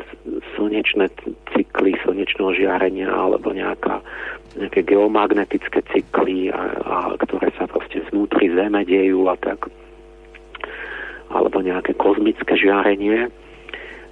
slnečné 0.57 1.09
cykly 1.57 1.97
slnečného 2.05 2.53
žiarenia 2.53 3.09
alebo 3.09 3.57
nejaká, 3.57 4.05
nejaké 4.61 4.85
geomagnetické 4.85 5.81
cykly, 5.93 6.53
a, 6.53 6.77
a, 6.85 6.97
ktoré 7.17 7.49
sa 7.57 7.65
proste 7.65 8.05
vnútri 8.13 8.53
Zeme 8.53 8.85
dejú 8.85 9.29
a 9.33 9.37
tak 9.41 9.73
alebo 11.27 11.59
nejaké 11.59 11.99
kozmické 11.99 12.55
žiarenie. 12.55 13.27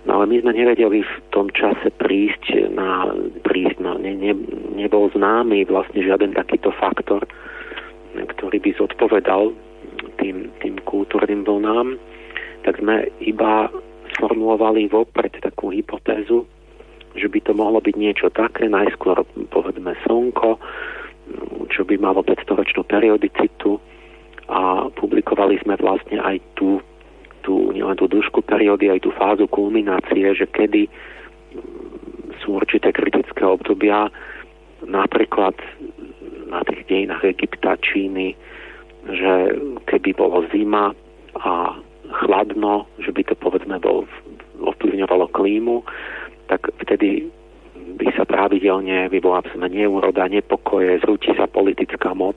No 0.04 0.20
ale 0.20 0.28
my 0.28 0.36
sme 0.44 0.52
nevedeli 0.52 1.00
v 1.00 1.14
tom 1.32 1.48
čase 1.54 1.88
prísť 1.96 2.74
na, 2.74 3.08
prísť 3.46 3.80
na 3.80 3.96
ne, 3.96 4.12
ne, 4.12 4.34
nebol 4.76 5.08
známy 5.14 5.64
vlastne 5.64 6.04
žiaden 6.04 6.36
takýto 6.36 6.74
faktor, 6.76 7.24
ktorý 8.12 8.60
by 8.60 8.70
zodpovedal 8.76 9.56
tým, 10.20 10.52
tým 10.60 10.76
kultúrnym 10.84 11.46
vlnám, 11.48 11.96
tak 12.64 12.80
sme 12.80 13.12
iba 13.20 13.68
sformulovali 14.16 14.88
vopred 14.88 15.36
takú 15.44 15.70
hypotézu, 15.70 16.48
že 17.14 17.28
by 17.30 17.38
to 17.44 17.52
mohlo 17.54 17.78
byť 17.78 17.94
niečo 17.94 18.26
také, 18.32 18.66
najskôr 18.66 19.22
povedzme 19.52 19.94
slnko, 20.02 20.58
čo 21.70 21.82
by 21.86 21.94
malo 22.00 22.24
500-ročnú 22.26 22.82
periodicitu 22.84 23.78
a 24.48 24.88
publikovali 24.92 25.56
sme 25.64 25.78
vlastne 25.80 26.20
aj 26.20 26.36
tú, 26.58 26.82
tú, 27.40 27.72
nielen 27.72 27.96
tú 27.96 28.10
dĺžku 28.10 28.44
periódy, 28.44 28.92
aj 28.92 29.00
tú 29.04 29.10
fázu 29.16 29.48
kulminácie, 29.48 30.36
že 30.36 30.44
kedy 30.48 30.90
sú 32.44 32.60
určité 32.60 32.92
kritické 32.92 33.40
obdobia, 33.46 34.12
napríklad 34.84 35.56
na 36.52 36.60
tých 36.68 36.84
dejinách 36.86 37.24
Egypta, 37.24 37.80
Číny, 37.80 38.36
že 39.08 39.32
keby 39.88 40.12
bolo 40.12 40.44
zima 40.52 40.92
a 41.40 41.78
chladno, 42.10 42.86
že 43.00 43.10
by 43.12 43.22
to 43.24 43.34
povedzme 43.38 43.76
bol, 43.80 44.04
ovplyvňovalo 44.60 45.32
klímu, 45.32 45.84
tak 46.48 46.68
vtedy 46.84 47.28
by 47.94 48.08
sa 48.16 48.24
pravidelne 48.24 49.08
vyvolá 49.12 49.44
sme 49.52 49.68
neúroda, 49.68 50.26
nepokoje, 50.26 51.04
zrúti 51.04 51.30
sa 51.36 51.44
politická 51.46 52.16
moc. 52.16 52.36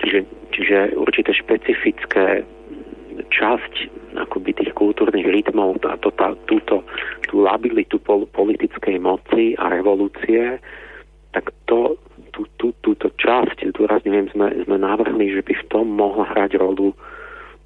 Čiže, 0.00 0.18
čiže 0.52 0.76
určité 0.96 1.30
špecifické 1.36 2.42
časť 3.28 3.74
akoby 4.16 4.56
tých 4.56 4.72
kultúrnych 4.74 5.28
rytmov 5.28 5.78
a 5.86 5.94
to, 6.00 6.10
tá, 6.16 6.34
túto, 6.50 6.82
tú 7.30 7.44
labilitu 7.44 8.00
pol, 8.02 8.26
politickej 8.32 8.96
moci 8.98 9.54
a 9.60 9.70
revolúcie, 9.70 10.58
tak 11.30 11.52
to, 11.70 11.94
tú, 12.34 12.48
tú, 12.58 12.74
túto 12.82 13.12
časť, 13.14 13.70
dôrazňujem, 13.76 14.34
sme, 14.34 14.46
sme 14.66 14.76
navrhli, 14.82 15.30
že 15.30 15.42
by 15.46 15.54
v 15.54 15.68
tom 15.70 15.86
mohla 15.94 16.26
hrať 16.32 16.58
rolu 16.58 16.96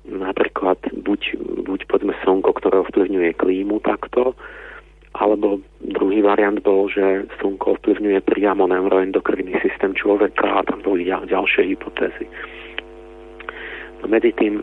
napríklad 0.09 0.79
buď, 0.93 1.21
buď 1.65 1.81
poďme 1.89 2.15
slnko, 2.25 2.51
ktoré 2.61 2.85
ovplyvňuje 2.85 3.41
klímu 3.41 3.81
takto, 3.81 4.37
alebo 5.15 5.63
druhý 5.81 6.21
variant 6.27 6.59
bol, 6.61 6.91
že 6.91 7.25
slnko 7.39 7.79
ovplyvňuje 7.79 8.21
priamo 8.27 8.67
neuroendokrinný 8.67 9.55
systém 9.63 9.95
človeka 9.95 10.61
a 10.61 10.67
tam 10.67 10.83
boli 10.83 11.07
ďal, 11.07 11.31
ďalšie 11.31 11.71
hypotézy. 11.71 12.27
No 14.03 14.11
medzi 14.11 14.35
tým, 14.35 14.61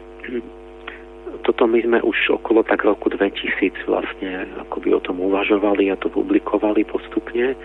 toto 1.47 1.65
my 1.65 1.79
sme 1.81 2.03
už 2.03 2.37
okolo 2.37 2.61
tak 2.67 2.83
roku 2.83 3.09
2000 3.09 3.73
vlastne 3.87 4.45
akoby 4.61 4.93
o 4.93 5.01
tom 5.01 5.23
uvažovali 5.23 5.89
a 5.89 5.97
to 5.97 6.11
publikovali 6.11 6.85
postupne. 6.85 7.55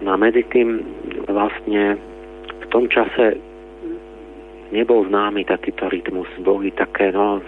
No 0.00 0.16
a 0.16 0.16
medzi 0.16 0.42
tým 0.48 0.80
vlastne 1.28 2.00
v 2.48 2.66
tom 2.72 2.88
čase 2.88 3.36
nebol 4.70 5.06
známy 5.06 5.46
takýto 5.46 5.90
rytmus. 5.90 6.30
Boli 6.42 6.70
také, 6.74 7.10
no, 7.10 7.42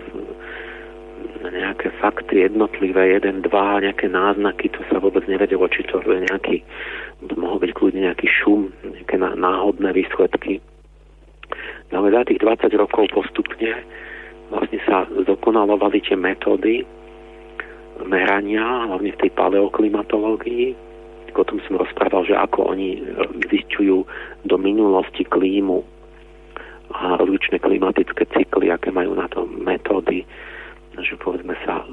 nejaké 1.50 1.90
fakty 1.98 2.46
jednotlivé, 2.46 3.18
jeden, 3.18 3.42
dva, 3.42 3.82
nejaké 3.82 4.06
náznaky, 4.06 4.70
to 4.70 4.82
sa 4.90 5.02
vôbec 5.02 5.26
nevedelo, 5.26 5.66
či 5.66 5.82
to 5.90 5.98
je 6.02 6.22
nejaký, 6.30 6.62
mohol 7.34 7.58
byť 7.58 7.70
kľudne 7.74 8.06
nejaký 8.06 8.28
šum, 8.30 8.70
nejaké 8.86 9.18
náhodné 9.18 9.90
výsledky. 9.90 10.62
No 11.90 12.02
ale 12.02 12.14
za 12.14 12.22
tých 12.30 12.40
20 12.40 12.72
rokov 12.78 13.10
postupne 13.10 13.72
vlastne 14.48 14.80
sa 14.86 15.04
zdokonalovali 15.10 15.98
tie 16.04 16.16
metódy 16.16 16.86
merania, 18.06 18.88
hlavne 18.88 19.12
v 19.12 19.20
tej 19.20 19.30
paleoklimatológii. 19.34 20.74
O 21.32 21.44
tom 21.48 21.64
som 21.64 21.80
rozprával, 21.80 22.28
že 22.28 22.36
ako 22.36 22.76
oni 22.76 23.00
zistujú 23.48 24.04
do 24.44 24.56
minulosti 24.60 25.24
klímu 25.24 25.80
a 26.92 27.16
rozličné 27.16 27.58
klimatické 27.58 28.28
cykly, 28.36 28.68
aké 28.68 28.92
majú 28.92 29.16
na 29.16 29.26
to 29.32 29.48
metódy, 29.48 30.24
že 31.00 31.16
povedzme 31.16 31.56
sa 31.64 31.84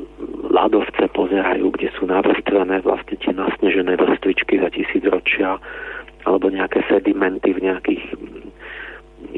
ľadovce 0.52 1.08
pozerajú, 1.16 1.72
kde 1.72 1.90
sú 1.96 2.04
navrstvené 2.06 2.84
vlastne 2.84 3.16
tie 3.16 3.32
nasnežené 3.32 3.96
vrstvičky 3.96 4.60
za 4.60 4.70
tisíc 4.76 5.04
ročia, 5.08 5.56
alebo 6.28 6.52
nejaké 6.52 6.84
sedimenty 6.92 7.56
v 7.56 7.64
nejakých 7.64 8.04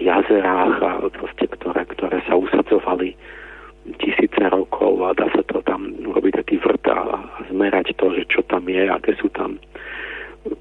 jazerách, 0.01 0.75
a 0.81 0.91
proste, 1.13 1.45
ktoré, 1.45 1.85
ktoré 1.93 2.25
sa 2.25 2.33
usadzovali 2.33 3.13
tisíce 4.01 4.41
rokov 4.49 4.97
a 5.05 5.13
dá 5.13 5.29
sa 5.33 5.41
to 5.45 5.61
tam 5.65 5.93
urobiť 6.05 6.41
taký 6.41 6.55
vrt 6.61 6.85
a, 6.89 7.21
zmerať 7.49 7.97
to, 7.97 8.13
že 8.17 8.23
čo 8.29 8.41
tam 8.45 8.65
je, 8.65 8.85
aké 8.89 9.13
sú 9.17 9.29
tam 9.33 9.57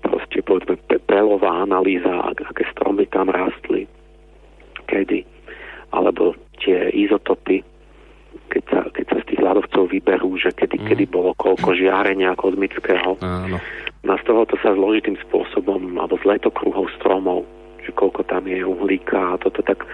proste 0.05 0.45
povedzme 0.45 0.77
pelová 1.09 1.65
analýza, 1.65 2.33
aké 2.37 2.69
stromy 2.73 3.09
tam 3.09 3.33
rástli 3.33 3.89
kedy, 4.91 5.23
alebo 5.95 6.35
tie 6.59 6.91
izotopy, 6.91 7.63
keď 8.51 8.63
sa, 8.67 8.81
keď 8.91 9.07
sa 9.07 9.19
z 9.23 9.27
tých 9.31 9.41
ľadovcov 9.47 9.83
vyberú, 9.95 10.35
že 10.35 10.51
kedy, 10.51 10.83
mm. 10.83 10.87
kedy 10.91 11.05
bolo 11.07 11.31
koľko 11.39 11.79
žiarenia 11.79 12.35
kozmického. 12.35 13.15
Áno. 13.23 13.63
No 14.03 14.13
z 14.19 14.23
tohoto 14.27 14.59
sa 14.59 14.75
zložitým 14.75 15.15
spôsobom, 15.29 15.95
alebo 15.95 16.19
z 16.19 16.25
letokruhov 16.27 16.91
stromov, 16.99 17.47
že 17.87 17.95
koľko 17.95 18.27
tam 18.27 18.51
je 18.51 18.67
uhlíka 18.67 19.37
a 19.37 19.39
toto 19.39 19.63
tak 19.63 19.87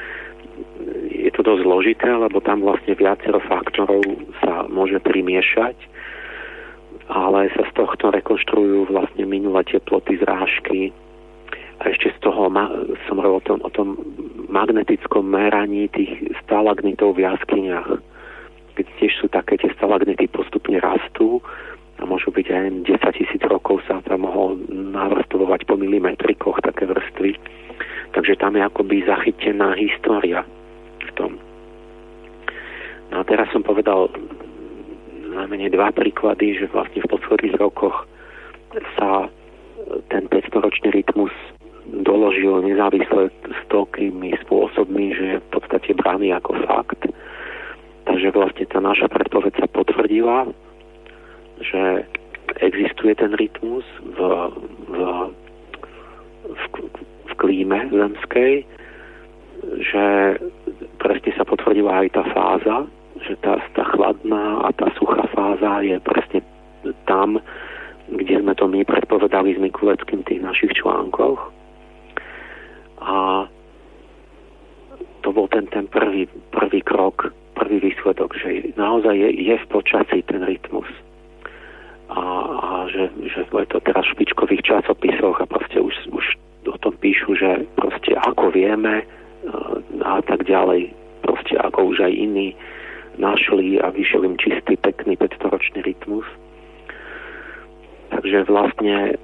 dosť 1.47 1.63
zložité, 1.63 2.11
lebo 2.11 2.43
tam 2.43 2.67
vlastne 2.67 2.99
viacero 2.99 3.39
faktorov 3.47 4.03
sa 4.43 4.67
môže 4.67 4.99
primiešať, 4.99 5.79
ale 7.07 7.55
sa 7.55 7.63
z 7.71 7.73
tohto 7.79 8.11
rekonštruujú 8.11 8.91
vlastne 8.91 9.23
minulé 9.31 9.63
teploty 9.63 10.19
zrážky, 10.19 10.91
a 11.77 11.93
ešte 11.93 12.09
z 12.17 12.19
toho 12.25 12.49
ma, 12.49 12.73
som 13.05 13.21
hovoril 13.21 13.41
o 13.41 13.45
tom, 13.45 13.59
o 13.61 13.71
tom 13.71 13.89
magnetickom 14.49 15.29
meraní 15.29 15.93
tých 15.93 16.33
stalagnitov 16.45 17.17
v 17.17 17.29
jaskyniach. 17.29 18.01
Keď 18.77 18.87
tiež 19.01 19.13
sú 19.21 19.27
také, 19.29 19.61
tie 19.61 19.73
stalagnity 19.77 20.29
postupne 20.29 20.81
rastú 20.81 21.45
a 22.01 22.05
môžu 22.05 22.33
byť 22.33 22.47
aj 22.49 22.65
10 22.89 23.19
tisíc 23.21 23.43
rokov 23.45 23.85
sa 23.89 24.01
tam 24.05 24.25
mohol 24.25 24.57
navrstvovať 24.73 25.65
po 25.69 25.77
milimetrikoch 25.77 26.61
také 26.65 26.89
vrstvy. 26.89 27.37
Takže 28.13 28.41
tam 28.41 28.57
je 28.57 28.63
akoby 28.65 29.05
zachytená 29.05 29.77
história 29.77 30.45
v 31.05 31.11
tom. 31.17 31.37
No 33.13 33.21
a 33.21 33.25
teraz 33.29 33.49
som 33.53 33.61
povedal 33.61 34.09
najmenej 35.29 35.77
dva 35.77 35.93
príklady, 35.93 36.57
že 36.57 36.73
vlastne 36.73 37.05
v 37.05 37.13
posledných 37.13 37.57
rokoch 37.61 38.09
sa 38.97 39.29
ten 40.09 40.29
500-ročný 40.29 40.89
rytmus 40.93 41.33
doložil 41.87 42.67
nezávisle 42.67 43.31
s 43.31 43.61
toľkými 43.71 44.35
spôsobmi, 44.47 45.15
že 45.15 45.27
v 45.39 45.49
podstate 45.55 45.95
braný 45.95 46.35
ako 46.35 46.59
fakt. 46.67 47.03
Takže 48.07 48.31
vlastne 48.35 48.67
tá 48.71 48.79
naša 48.79 49.11
predpoveď 49.11 49.53
sa 49.59 49.69
potvrdila, 49.71 50.51
že 51.63 52.07
existuje 52.63 53.15
ten 53.19 53.35
rytmus 53.35 53.83
v, 54.03 54.19
v, 54.91 54.99
v, 56.47 56.63
v 57.27 57.33
klíme 57.39 57.91
zemskej, 57.91 58.63
že 59.83 60.05
presne 61.03 61.31
sa 61.35 61.45
potvrdila 61.45 62.07
aj 62.07 62.09
tá 62.15 62.23
fáza, 62.31 62.77
že 63.27 63.35
tá, 63.43 63.59
tá 63.75 63.85
chladná 63.97 64.63
a 64.63 64.71
tá 64.77 64.87
suchá 64.95 65.27
fáza 65.33 65.83
je 65.83 65.97
presne 66.05 66.41
tam, 67.11 67.43
kde 68.07 68.39
sme 68.39 68.55
to 68.55 68.71
my 68.71 68.87
predpovedali 68.87 69.57
s 69.57 69.59
Mikuleckým 69.59 70.23
v 70.23 70.29
tých 70.31 70.41
našich 70.45 70.73
článkoch. 70.79 71.56
A 73.07 73.47
to 75.23 75.31
bol 75.31 75.47
ten, 75.47 75.67
ten 75.71 75.87
prvý, 75.87 76.27
prvý 76.51 76.83
krok, 76.83 77.31
prvý 77.55 77.79
výsledok, 77.81 78.35
že 78.39 78.75
naozaj 78.75 79.15
je, 79.15 79.31
je 79.47 79.55
v 79.59 79.67
počasí 79.71 80.23
ten 80.27 80.43
rytmus. 80.43 80.87
A, 82.11 82.23
a 82.55 82.69
že, 82.91 83.11
že 83.27 83.43
je 83.47 83.69
to 83.71 83.79
teraz 83.83 84.07
v 84.07 84.15
špičkových 84.15 84.63
časopisoch 84.63 85.39
a 85.43 85.47
proste 85.47 85.83
už, 85.83 85.95
už 86.15 86.25
o 86.71 86.79
tom 86.79 86.95
píšu, 86.99 87.35
že 87.35 87.67
proste 87.75 88.15
ako 88.15 88.55
vieme 88.55 89.03
e, 89.03 89.05
a 90.03 90.23
tak 90.23 90.47
ďalej, 90.47 90.95
proste 91.23 91.59
ako 91.59 91.95
už 91.95 92.07
aj 92.07 92.13
iní 92.15 92.55
našli 93.19 93.83
a 93.83 93.91
vyšiel 93.91 94.23
im 94.27 94.37
čistý, 94.39 94.79
pekný 94.79 95.19
500-ročný 95.19 95.83
rytmus. 95.83 96.27
Takže 98.15 98.47
vlastne 98.47 99.19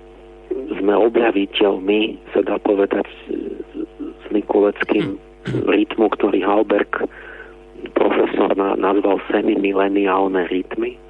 sme 0.53 0.95
objaviteľmi, 0.97 2.19
sa 2.35 2.43
dá 2.45 2.59
povedať, 2.61 3.07
s 4.53 4.85
Mikuleckým 4.85 5.17
rytmu, 5.65 6.13
ktorý 6.13 6.45
Halberg 6.45 7.09
profesor 7.97 8.53
na, 8.53 8.77
nazval 8.77 9.17
semimileniálne 9.33 10.45
rytmy, 10.53 11.01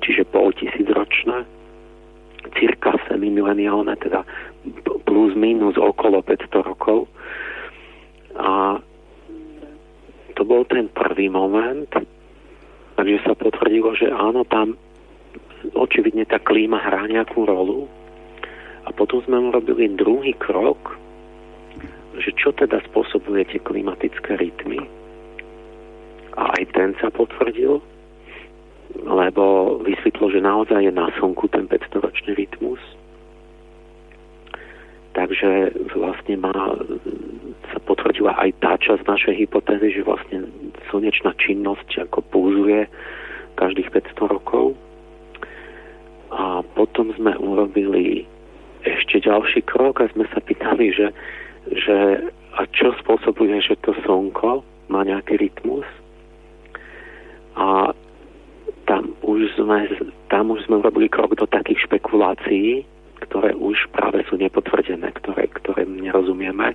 čiže 0.00 0.24
pol 0.32 0.48
tisícročné, 0.56 1.44
cirka 2.56 2.96
semimileniálne, 3.12 3.92
teda 4.00 4.24
plus 5.04 5.36
minus 5.36 5.76
okolo 5.76 6.24
500 6.24 6.72
rokov. 6.72 7.04
A 8.40 8.80
to 10.32 10.42
bol 10.48 10.64
ten 10.64 10.88
prvý 10.88 11.28
moment, 11.28 11.92
takže 12.96 13.28
sa 13.28 13.36
potvrdilo, 13.36 13.92
že 13.92 14.08
áno, 14.08 14.48
tam 14.48 14.80
očividne 15.76 16.24
tá 16.24 16.40
klíma 16.40 16.80
hrá 16.80 17.04
nejakú 17.12 17.44
rolu, 17.44 17.92
a 18.86 18.94
potom 18.94 19.20
sme 19.26 19.52
urobili 19.52 19.90
druhý 19.92 20.32
krok, 20.38 21.05
že 22.20 22.32
čo 22.36 22.52
teda 22.52 22.80
spôsobuje 22.92 23.44
tie 23.48 23.60
klimatické 23.60 24.36
rytmy. 24.36 24.80
A 26.36 26.52
aj 26.56 26.64
ten 26.76 26.92
sa 27.00 27.08
potvrdil, 27.08 27.80
lebo 29.04 29.76
vysvetlo, 29.82 30.30
že 30.30 30.40
naozaj 30.44 30.84
je 30.84 30.92
na 30.92 31.08
Slnku 31.16 31.48
ten 31.48 31.68
500-ročný 31.68 32.36
rytmus. 32.36 32.80
Takže 35.16 35.72
vlastne 35.96 36.36
má, 36.36 36.52
sa 37.72 37.78
potvrdila 37.88 38.36
aj 38.36 38.50
tá 38.60 38.76
časť 38.76 39.08
našej 39.08 39.34
hypotézy, 39.48 39.96
že 39.96 40.04
vlastne 40.04 40.44
slnečná 40.92 41.32
činnosť 41.40 42.04
ako 42.08 42.20
púzuje 42.28 42.84
každých 43.56 43.88
500 44.12 44.34
rokov. 44.36 44.76
A 46.36 46.60
potom 46.76 47.16
sme 47.16 47.32
urobili 47.40 48.28
ešte 48.84 49.24
ďalší 49.24 49.64
krok 49.64 50.04
a 50.04 50.12
sme 50.12 50.28
sa 50.30 50.38
pýtali, 50.44 50.92
že, 50.92 51.10
že 51.72 52.30
a 52.56 52.64
čo 52.72 52.96
spôsobuje, 53.04 53.60
že 53.60 53.76
to 53.84 53.92
slnko 54.04 54.64
má 54.88 55.04
nejaký 55.04 55.36
rytmus. 55.36 55.84
A 57.56 57.92
tam 58.88 59.12
už 59.20 59.52
sme, 59.60 59.90
tam 60.32 60.54
už 60.54 60.64
sme 60.64 60.80
robili 60.80 61.10
krok 61.10 61.36
do 61.36 61.44
takých 61.44 61.84
špekulácií, 61.84 62.86
ktoré 63.28 63.52
už 63.58 63.90
práve 63.92 64.24
sú 64.30 64.40
nepotvrdené, 64.40 65.10
ktoré, 65.20 65.50
ktoré 65.52 65.84
nerozumieme, 65.84 66.72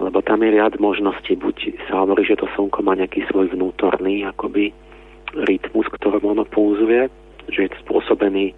lebo 0.00 0.18
tam 0.22 0.40
je 0.40 0.56
riad 0.56 0.78
možností. 0.80 1.36
Buď 1.36 1.76
sa 1.90 2.06
hovorí, 2.06 2.24
že 2.24 2.38
to 2.38 2.48
slnko 2.56 2.80
má 2.86 2.96
nejaký 2.96 3.26
svoj 3.28 3.52
vnútorný 3.52 4.24
akoby 4.24 4.72
rytmus, 5.44 5.90
ktorom 5.90 6.22
ono 6.22 6.46
pulzuje, 6.46 7.10
že 7.50 7.68
je 7.68 7.80
spôsobený 7.84 8.54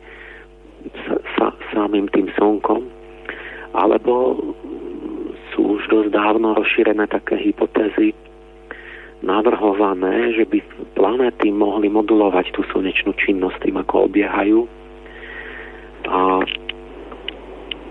sa, 1.34 1.50
samým 1.74 2.06
tým 2.12 2.30
slnkom, 2.36 2.84
alebo 3.74 4.38
sú 5.56 5.80
už 5.80 5.88
dosť 5.88 6.12
dávno 6.12 6.52
rozšírené 6.52 7.08
také 7.08 7.40
hypotézy 7.40 8.12
navrhované, 9.24 10.36
že 10.36 10.44
by 10.44 10.60
planéty 10.92 11.48
mohli 11.48 11.88
modulovať 11.88 12.52
tú 12.52 12.60
slnečnú 12.68 13.16
činnosť 13.16 13.64
tým, 13.64 13.80
ako 13.80 14.12
obiehajú. 14.12 14.68
A 16.12 16.44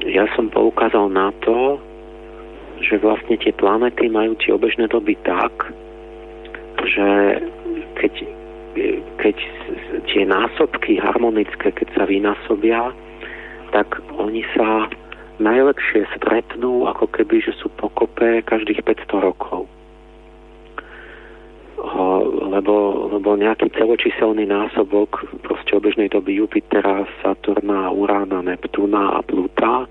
ja 0.06 0.30
som 0.38 0.54
poukázal 0.54 1.10
na 1.10 1.34
to, 1.41 1.82
že 2.86 3.01
vlastne 3.01 3.41
tie 3.41 3.49
planéty 3.58 4.06
majú 4.06 4.38
tie 4.38 4.54
obežné 4.54 4.86
doby 4.86 5.17
tak, 5.25 5.73
že 6.86 7.41
keď 7.97 8.13
keď 9.23 9.39
tie 10.12 10.28
násobky 10.28 10.99
harmonické, 10.99 11.71
keď 11.71 11.88
sa 11.95 12.04
vynásobia, 12.04 12.91
tak 13.71 13.88
oni 14.19 14.43
sa 14.51 14.91
najlepšie 15.39 16.08
stretnú, 16.15 16.88
ako 16.88 17.12
keby, 17.12 17.43
že 17.43 17.54
sú 17.60 17.67
pokope 17.76 18.43
každých 18.45 18.84
500 18.84 19.28
rokov. 19.28 19.67
Lebo, 22.56 23.08
lebo 23.13 23.36
nejaký 23.38 23.69
celočiselný 23.76 24.48
násobok 24.48 25.28
proste 25.43 25.76
obežnej 25.76 26.10
doby 26.10 26.39
Jupitera, 26.39 27.06
Saturna, 27.21 27.91
Urána, 27.91 28.41
Neptúna 28.41 29.19
a 29.19 29.21
Pluta, 29.21 29.86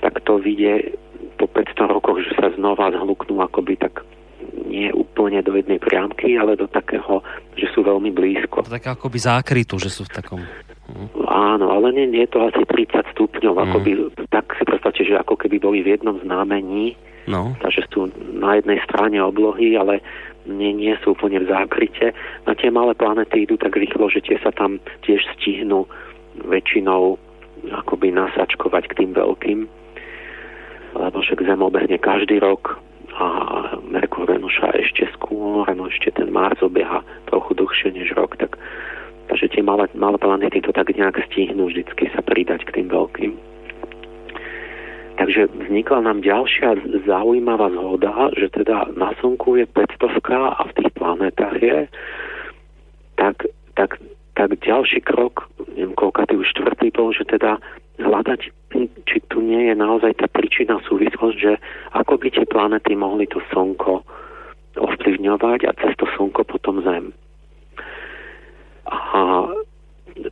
tak 0.00 0.14
to 0.24 0.38
vidie 0.38 0.94
po 1.36 1.50
500 1.50 1.94
rokoch, 1.94 2.22
že 2.22 2.32
sa 2.38 2.54
znova 2.54 2.94
zhluknú 2.94 3.42
akoby 3.42 3.76
tak 3.76 4.06
nie 4.52 4.92
úplne 4.92 5.40
do 5.40 5.56
jednej 5.56 5.80
priamky, 5.80 6.36
ale 6.36 6.56
do 6.56 6.68
takého, 6.68 7.24
že 7.56 7.68
sú 7.72 7.84
veľmi 7.84 8.12
blízko. 8.12 8.64
To 8.64 8.72
také 8.72 8.92
akoby 8.92 9.18
zákrytu, 9.18 9.80
že 9.80 9.88
sú 9.88 10.04
v 10.04 10.12
takom... 10.12 10.40
Hm. 10.92 11.08
Áno, 11.24 11.72
ale 11.72 11.94
nie, 11.96 12.06
nie 12.10 12.28
je 12.28 12.36
to 12.36 12.44
asi 12.44 12.62
30 12.68 13.16
stupňov, 13.16 13.54
mm. 13.56 13.62
akoby, 13.64 13.90
tak 14.28 14.52
si 14.60 14.62
predstavte, 14.68 15.02
že 15.06 15.16
ako 15.16 15.40
keby 15.40 15.56
boli 15.56 15.78
v 15.80 15.96
jednom 15.96 16.20
znamení, 16.20 16.98
no. 17.30 17.56
takže 17.64 17.88
sú 17.88 18.12
na 18.36 18.60
jednej 18.60 18.82
strane 18.84 19.16
oblohy, 19.22 19.78
ale 19.78 20.04
nie, 20.44 20.74
nie 20.74 20.92
sú 21.00 21.16
úplne 21.16 21.40
v 21.40 21.48
zákryte. 21.48 22.12
Na 22.44 22.52
tie 22.52 22.68
malé 22.68 22.92
planety 22.98 23.46
idú 23.46 23.56
tak 23.56 23.78
rýchlo, 23.78 24.10
že 24.12 24.20
tie 24.20 24.36
sa 24.42 24.52
tam 24.52 24.82
tiež 25.06 25.22
stihnú 25.38 25.88
väčšinou 26.44 27.16
akoby 27.72 28.10
nasačkovať 28.10 28.90
k 28.90 28.96
tým 29.04 29.10
veľkým 29.14 29.70
lebo 30.92 31.24
však 31.24 31.44
Zem 31.44 31.60
obehne 31.64 31.96
každý 31.96 32.38
rok 32.38 32.76
a 33.18 33.26
Merkur 33.84 34.24
Venuša 34.24 34.72
ešte 34.78 35.08
skôr, 35.16 35.68
no 35.76 35.88
ešte 35.88 36.12
ten 36.14 36.32
Mars 36.32 36.60
obieha 36.64 37.04
trochu 37.28 37.56
dlhšie 37.56 37.92
než 37.92 38.16
rok, 38.16 38.36
tak 38.40 38.56
takže 39.28 39.48
tie 39.52 39.62
malé, 39.64 39.88
malé 39.96 40.20
planety 40.20 40.60
to 40.60 40.76
tak 40.76 40.92
nejak 40.92 41.16
stihnú 41.32 41.72
vždycky 41.72 42.12
sa 42.12 42.20
pridať 42.20 42.68
k 42.68 42.80
tým 42.80 42.88
veľkým. 42.92 43.32
Takže 45.16 45.48
vznikla 45.54 46.02
nám 46.02 46.24
ďalšia 46.24 46.82
zaujímavá 47.06 47.70
zhoda, 47.72 48.32
že 48.36 48.48
teda 48.48 48.90
na 48.96 49.12
Slnku 49.20 49.60
je 49.60 49.68
500 49.68 50.08
a 50.34 50.62
v 50.66 50.72
tých 50.76 50.90
planetách 50.96 51.56
je, 51.62 51.78
tak, 53.16 53.46
tak, 53.76 54.02
tak 54.32 54.56
ďalší 54.60 55.04
krok, 55.04 55.48
neviem 55.76 55.92
koľka 55.92 56.24
už 56.32 56.48
štvrtý 56.56 56.88
bol, 56.96 57.12
že 57.12 57.28
teda 57.28 57.60
hľadať, 58.00 58.40
či 59.04 59.16
tu 59.28 59.44
nie 59.44 59.68
je 59.68 59.74
naozaj 59.76 60.16
tá 60.16 60.26
príčina 60.26 60.80
súvislosť, 60.88 61.36
že 61.36 61.52
ako 61.92 62.16
by 62.16 62.28
tie 62.32 62.48
planety 62.48 62.96
mohli 62.96 63.28
to 63.28 63.44
Slnko 63.52 64.00
ovplyvňovať 64.80 65.68
a 65.68 65.76
cez 65.76 65.92
to 66.00 66.08
slnko 66.16 66.48
potom 66.48 66.80
Zem. 66.80 67.12
A 68.88 69.44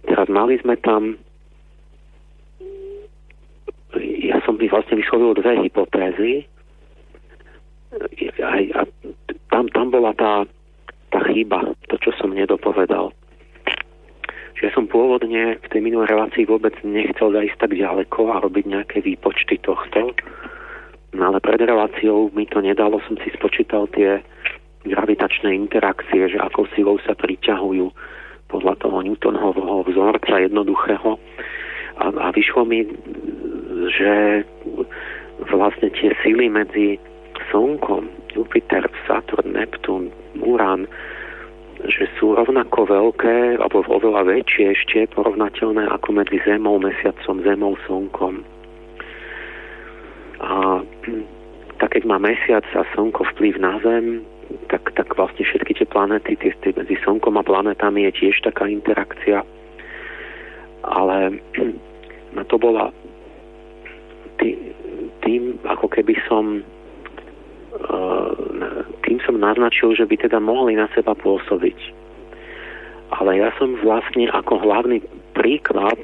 teraz 0.08 0.26
mali 0.32 0.56
sme 0.64 0.80
tam 0.80 1.20
ja 4.00 4.38
som 4.46 4.54
by 4.54 4.70
vlastne 4.70 5.02
vyslovil 5.02 5.34
dve 5.34 5.66
hypotézy. 5.66 6.46
Aj, 8.38 8.62
a 8.78 8.80
tam, 9.50 9.66
tam 9.74 9.90
bola 9.90 10.14
tá, 10.14 10.46
tá 11.10 11.20
chyba, 11.34 11.74
to, 11.90 11.98
čo 11.98 12.14
som 12.14 12.30
nedopovedal. 12.30 13.10
Že 14.58 14.74
som 14.74 14.84
pôvodne 14.90 15.56
v 15.60 15.66
tej 15.70 15.80
minulej 15.84 16.10
relácii 16.10 16.48
vôbec 16.48 16.74
nechcel 16.82 17.30
zajsť 17.32 17.56
tak 17.60 17.72
ďaleko 17.76 18.20
a 18.32 18.42
robiť 18.42 18.64
nejaké 18.66 18.98
výpočty 19.04 19.60
tohto. 19.62 20.14
No 21.14 21.22
ale 21.30 21.38
pred 21.42 21.58
reláciou 21.58 22.30
mi 22.34 22.46
to 22.46 22.62
nedalo, 22.62 23.02
som 23.06 23.18
si 23.22 23.30
spočítal 23.34 23.90
tie 23.90 24.22
gravitačné 24.86 25.52
interakcie, 25.52 26.30
že 26.30 26.38
akou 26.40 26.64
silou 26.72 26.96
sa 27.04 27.12
priťahujú 27.12 27.90
podľa 28.50 28.74
toho 28.82 28.98
Newtonovho 29.04 29.86
vzorca 29.86 30.42
jednoduchého. 30.42 31.18
A, 32.00 32.04
a 32.10 32.28
vyšlo 32.32 32.64
mi, 32.64 32.86
že 33.92 34.42
vlastne 35.50 35.88
tie 35.94 36.14
sily 36.22 36.48
medzi 36.48 36.96
Slnkom, 37.50 38.08
Jupiter, 38.34 38.86
Saturn, 39.06 39.54
Neptún, 39.54 40.14
Urán, 40.38 40.86
že 41.88 42.04
sú 42.20 42.36
rovnako 42.36 42.84
veľké, 42.84 43.56
alebo 43.56 43.80
oveľa 43.88 44.28
väčšie 44.28 44.64
ešte 44.76 44.98
porovnateľné 45.16 45.88
ako 45.88 46.12
medzi 46.12 46.36
Zemou, 46.44 46.76
Mesiacom, 46.76 47.40
Zemou, 47.40 47.72
Slnkom. 47.88 48.44
A 50.40 50.80
tak 51.80 51.96
keď 51.96 52.04
má 52.04 52.20
Mesiac 52.20 52.64
a 52.76 52.84
Slnko 52.92 53.24
vplyv 53.32 53.56
na 53.56 53.80
Zem, 53.80 54.24
tak, 54.68 54.92
tak 54.98 55.14
vlastne 55.16 55.46
všetky 55.46 55.80
tie 55.80 55.88
planety, 55.88 56.36
tie, 56.36 56.52
tie 56.60 56.76
medzi 56.76 56.98
Slnkom 57.00 57.40
a 57.40 57.46
planetami 57.46 58.04
je 58.10 58.12
tiež 58.24 58.44
taká 58.44 58.68
interakcia. 58.68 59.40
Ale 60.84 61.40
na 62.36 62.44
to 62.44 62.60
bola 62.60 62.92
tý, 64.36 64.56
tým, 65.24 65.56
ako 65.64 65.88
keby 65.88 66.16
som 66.28 66.60
tým 69.06 69.18
som 69.26 69.38
naznačil, 69.38 69.94
že 69.94 70.06
by 70.06 70.16
teda 70.26 70.38
mohli 70.38 70.78
na 70.78 70.90
seba 70.94 71.14
pôsobiť. 71.14 71.78
Ale 73.10 73.42
ja 73.42 73.50
som 73.58 73.74
vlastne 73.82 74.30
ako 74.30 74.62
hlavný 74.62 75.02
príklad, 75.34 75.98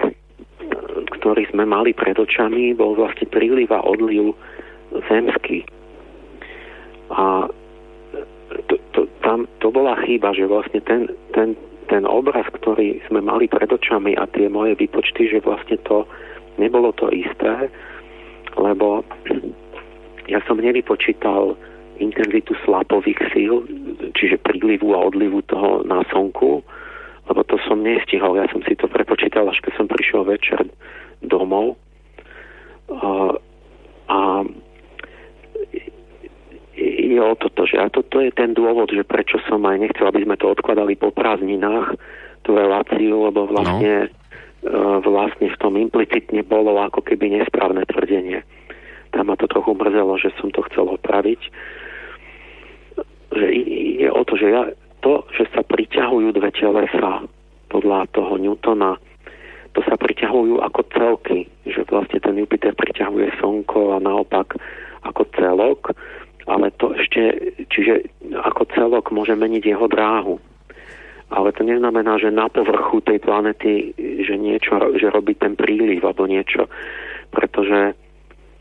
ktorý 1.19 1.47
sme 1.55 1.63
mali 1.63 1.95
pred 1.95 2.19
očami, 2.19 2.75
bol 2.75 2.99
vlastne 2.99 3.31
príliv 3.31 3.71
a 3.71 3.83
odliv 3.83 4.35
zemský. 5.07 5.63
A 7.15 7.47
to, 8.67 8.75
to, 8.95 9.07
tam, 9.23 9.47
to 9.63 9.71
bola 9.71 9.95
chyba, 10.03 10.35
že 10.35 10.51
vlastne 10.51 10.83
ten, 10.83 11.07
ten, 11.31 11.55
ten 11.87 12.03
obraz, 12.07 12.47
ktorý 12.51 12.99
sme 13.07 13.23
mali 13.23 13.47
pred 13.47 13.71
očami 13.71 14.19
a 14.19 14.27
tie 14.31 14.51
moje 14.51 14.75
výpočty, 14.75 15.31
že 15.31 15.43
vlastne 15.47 15.79
to 15.87 16.07
nebolo 16.59 16.91
to 16.95 17.07
isté, 17.15 17.71
lebo 18.59 19.07
ja 20.27 20.43
som 20.47 20.59
nevypočítal 20.59 21.55
intenzitu 21.97 22.53
slapových 22.65 23.21
síl, 23.33 23.65
čiže 24.13 24.43
prílivu 24.43 24.93
a 24.93 25.07
odlivu 25.09 25.41
toho 25.49 25.81
na 25.89 26.05
slnku, 26.13 26.61
lebo 27.27 27.41
to 27.49 27.57
som 27.65 27.81
nestihol. 27.81 28.37
Ja 28.37 28.47
som 28.53 28.61
si 28.63 28.77
to 28.77 28.87
prepočítal, 28.87 29.49
až 29.49 29.59
keď 29.65 29.73
som 29.81 29.87
prišiel 29.89 30.23
večer 30.29 30.61
domov. 31.25 31.81
A, 32.93 33.35
a 34.07 34.19
je 36.77 37.19
o 37.19 37.35
toto, 37.41 37.65
že 37.65 37.81
a 37.81 37.89
toto 37.89 38.21
je 38.21 38.31
ten 38.31 38.53
dôvod, 38.53 38.93
že 38.93 39.03
prečo 39.03 39.41
som 39.49 39.65
aj 39.65 39.81
nechcel, 39.81 40.07
aby 40.07 40.29
sme 40.29 40.37
to 40.37 40.53
odkladali 40.53 40.95
po 40.95 41.09
prázdninách, 41.11 41.97
tú 42.45 42.55
reláciu, 42.55 43.27
lebo 43.27 43.49
vlastne, 43.49 44.13
no. 44.63 45.03
vlastne 45.03 45.51
v 45.51 45.59
tom 45.59 45.75
implicitne 45.75 46.47
bolo 46.47 46.79
ako 46.79 47.03
keby 47.03 47.43
nesprávne 47.43 47.83
tvrdenie. 47.89 48.45
Tam 49.17 49.33
ma 49.33 49.35
to 49.41 49.49
trochu 49.49 49.73
mrzelo, 49.73 50.21
že 50.21 50.29
som 50.37 50.53
to 50.53 50.61
chcel 50.69 50.93
opraviť 50.93 51.41
že 53.37 53.47
ide 53.53 54.09
o 54.11 54.23
to, 54.25 54.39
že 54.39 54.49
ja, 54.49 54.63
to, 55.05 55.27
že 55.37 55.45
sa 55.53 55.63
priťahujú 55.67 56.33
dve 56.33 56.51
telesa 56.57 57.27
podľa 57.69 58.09
toho 58.15 58.39
Newtona, 58.41 58.97
to 59.77 59.85
sa 59.85 59.99
priťahujú 60.01 60.63
ako 60.65 60.81
celky, 60.95 61.45
že 61.69 61.85
vlastne 61.93 62.17
ten 62.17 62.39
Jupiter 62.41 62.73
priťahuje 62.73 63.37
Slnko 63.37 63.99
a 63.99 64.01
naopak 64.01 64.57
ako 65.05 65.23
celok, 65.37 65.93
ale 66.49 66.73
to 66.81 66.97
ešte, 66.97 67.53
čiže 67.69 68.09
ako 68.33 68.65
celok 68.73 69.13
môže 69.13 69.37
meniť 69.37 69.63
jeho 69.77 69.87
dráhu. 69.91 70.41
Ale 71.27 71.51
to 71.51 71.67
neznamená, 71.67 72.23
že 72.23 72.31
na 72.31 72.47
povrchu 72.47 73.03
tej 73.03 73.19
planety, 73.19 73.93
že 73.99 74.39
niečo, 74.39 74.79
že 74.95 75.11
robí 75.11 75.35
ten 75.35 75.59
príliv 75.59 76.07
alebo 76.07 76.25
niečo, 76.31 76.71
pretože 77.35 77.99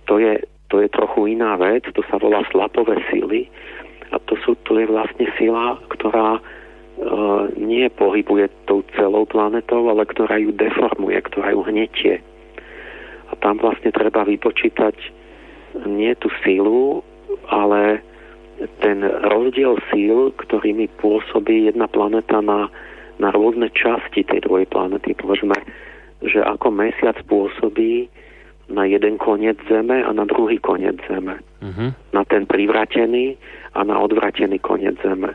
to 0.06 0.22
je, 0.22 0.42
to 0.70 0.82
je 0.82 0.90
trochu 0.90 1.38
iná 1.38 1.56
vec, 1.58 1.86
to 1.94 2.02
sa 2.10 2.18
volá 2.18 2.42
slapové 2.50 3.02
síly 3.12 3.50
a 4.14 4.22
to, 4.24 4.38
sú, 4.46 4.56
to 4.66 4.78
je 4.78 4.86
vlastne 4.86 5.28
sila, 5.36 5.82
ktorá 5.92 6.38
e, 6.38 6.42
nie 7.58 7.90
pohybuje 7.90 8.48
tou 8.70 8.86
celou 8.96 9.26
planetou, 9.26 9.90
ale 9.90 10.06
ktorá 10.06 10.38
ju 10.38 10.54
deformuje, 10.54 11.18
ktorá 11.26 11.52
ju 11.52 11.62
hnetie. 11.66 12.22
A 13.30 13.34
tam 13.42 13.58
vlastne 13.58 13.90
treba 13.90 14.24
vypočítať 14.24 14.96
nie 15.90 16.14
tú 16.22 16.30
sílu, 16.46 17.04
ale 17.52 18.00
ten 18.80 19.04
rozdiel 19.04 19.76
síl, 19.92 20.32
ktorými 20.40 20.88
pôsobí 21.04 21.68
jedna 21.68 21.92
planeta 21.92 22.40
na, 22.40 22.72
na 23.20 23.30
rôzne 23.36 23.68
časti 23.76 24.24
tej 24.24 24.48
druhej 24.48 24.72
planety. 24.72 25.12
Povedzme, 25.20 25.56
že 26.24 26.40
ako 26.40 26.72
mesiac 26.72 27.20
pôsobí 27.28 28.08
na 28.70 28.84
jeden 28.86 29.18
koniec 29.18 29.58
Zeme 29.70 30.04
a 30.04 30.10
na 30.14 30.26
druhý 30.26 30.58
koniec 30.58 30.98
Zeme. 31.06 31.38
Uh-huh. 31.62 31.94
Na 32.14 32.24
ten 32.26 32.46
privratený 32.50 33.38
a 33.78 33.84
na 33.84 34.00
odvratený 34.00 34.60
koniec 34.60 34.98
Zeme. 35.06 35.34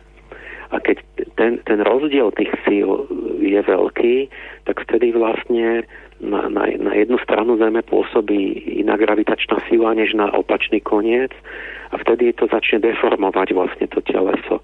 A 0.71 0.77
keď 0.79 1.03
ten, 1.35 1.59
ten 1.67 1.83
rozdiel 1.83 2.31
tých 2.39 2.55
síl 2.63 3.07
je 3.43 3.59
veľký, 3.59 4.31
tak 4.71 4.87
vtedy 4.87 5.11
vlastne 5.11 5.83
na, 6.23 6.47
na, 6.47 6.71
na 6.79 6.93
jednu 6.95 7.19
stranu 7.27 7.59
Zeme 7.59 7.83
pôsobí 7.83 8.71
iná 8.79 8.95
gravitačná 8.95 9.59
sila 9.67 9.95
než 9.99 10.15
na 10.15 10.31
opačný 10.31 10.79
koniec 10.79 11.35
a 11.91 11.99
vtedy 11.99 12.31
to 12.39 12.47
začne 12.47 12.79
deformovať 12.87 13.51
vlastne 13.51 13.87
to 13.91 13.99
teleso. 14.07 14.63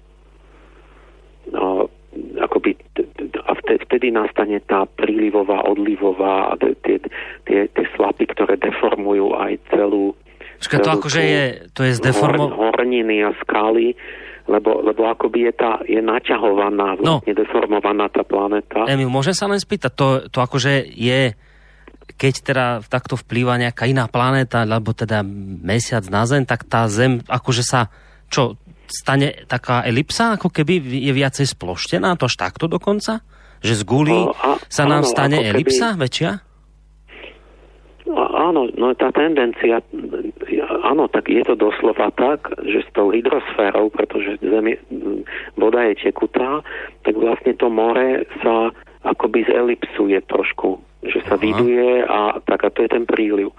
No, 1.51 1.91
akoby, 2.37 2.77
a 3.47 3.51
vtedy 3.57 4.13
nastane 4.13 4.61
tá 4.65 4.85
prílivová, 4.85 5.65
odlivová 5.65 6.51
a 6.51 6.59
tie, 6.59 7.01
tie, 7.45 7.59
tie 7.67 7.85
slapy, 7.95 8.29
ktoré 8.29 8.57
deformujú 8.61 9.33
aj 9.37 9.57
celú 9.73 10.13
Počkaj, 10.57 10.79
to 10.81 10.89
akože 10.89 11.21
je, 11.21 11.43
to 11.69 11.81
je 11.85 11.93
zdeformované. 12.01 12.57
Horniny 12.57 13.17
a 13.21 13.29
skály, 13.45 13.93
lebo, 14.49 14.81
lebo 14.81 15.05
akoby 15.05 15.45
je, 15.45 15.53
tá, 15.53 15.71
je 15.85 16.01
naťahovaná, 16.01 16.97
no. 16.97 17.21
vlastne 17.21 17.33
no. 17.37 17.39
deformovaná 17.45 18.05
tá 18.09 18.25
planéta. 18.25 18.89
Emil, 18.89 19.13
môžem 19.13 19.37
sa 19.37 19.45
len 19.45 19.61
spýtať, 19.61 19.91
to, 19.93 20.07
to 20.33 20.39
akože 20.41 20.81
je, 20.97 21.37
keď 22.17 22.33
teda 22.41 22.65
takto 22.89 23.13
vplýva 23.19 23.61
nejaká 23.61 23.85
iná 23.85 24.09
planéta, 24.09 24.65
alebo 24.65 24.97
teda 24.97 25.21
mesiac 25.61 26.01
na 26.09 26.25
Zem, 26.25 26.41
tak 26.47 26.65
tá 26.65 26.89
Zem 26.89 27.21
akože 27.29 27.61
sa, 27.61 27.93
čo, 28.33 28.57
stane 28.89 29.47
taká 29.47 29.83
elipsa, 29.85 30.35
ako 30.35 30.51
keby 30.51 30.79
je 30.81 31.13
viacej 31.13 31.47
sploštená, 31.57 32.15
to 32.17 32.27
až 32.27 32.35
takto 32.39 32.65
dokonca? 32.71 33.21
Že 33.61 33.73
z 33.73 33.83
guli 33.83 34.19
sa 34.69 34.83
nám 34.85 35.03
áno, 35.05 35.09
stane 35.09 35.37
elipsa 35.43 35.93
keby... 35.95 36.01
väčšia? 36.07 36.31
Áno, 38.17 38.71
no 38.79 38.95
tá 38.95 39.11
tendencia, 39.11 39.83
áno, 40.87 41.11
tak 41.11 41.27
je 41.27 41.43
to 41.43 41.59
doslova 41.59 42.07
tak, 42.15 42.47
že 42.63 42.87
s 42.87 42.89
tou 42.95 43.11
hydrosférou, 43.11 43.91
pretože 43.91 44.39
zemi, 44.39 44.79
voda 45.59 45.83
je 45.91 46.07
tekutá, 46.07 46.63
tak 47.03 47.19
vlastne 47.19 47.51
to 47.59 47.67
more 47.67 48.23
sa 48.39 48.71
akoby 49.03 49.43
zelipsuje 49.51 50.23
trošku, 50.31 50.79
že 51.03 51.19
sa 51.27 51.35
Aha. 51.35 51.43
vyduje 51.43 52.07
a 52.07 52.39
tak 52.47 52.63
a 52.63 52.69
to 52.71 52.87
je 52.87 52.89
ten 52.95 53.03
príliv. 53.03 53.51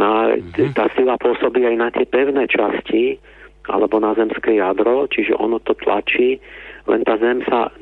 No 0.00 0.32
uh-huh. 0.32 0.72
tá 0.72 0.88
sila 0.96 1.20
pôsobí 1.20 1.62
aj 1.62 1.76
na 1.76 1.88
tie 1.92 2.08
pevné 2.08 2.48
časti, 2.48 3.20
alebo 3.68 3.96
na 4.00 4.12
zemské 4.12 4.60
jadro, 4.60 5.08
čiže 5.08 5.36
ono 5.36 5.60
to 5.60 5.72
tlačí, 5.78 6.36
len 6.84 7.00
tá 7.04 7.16
zem 7.16 7.40
sa 7.48 7.72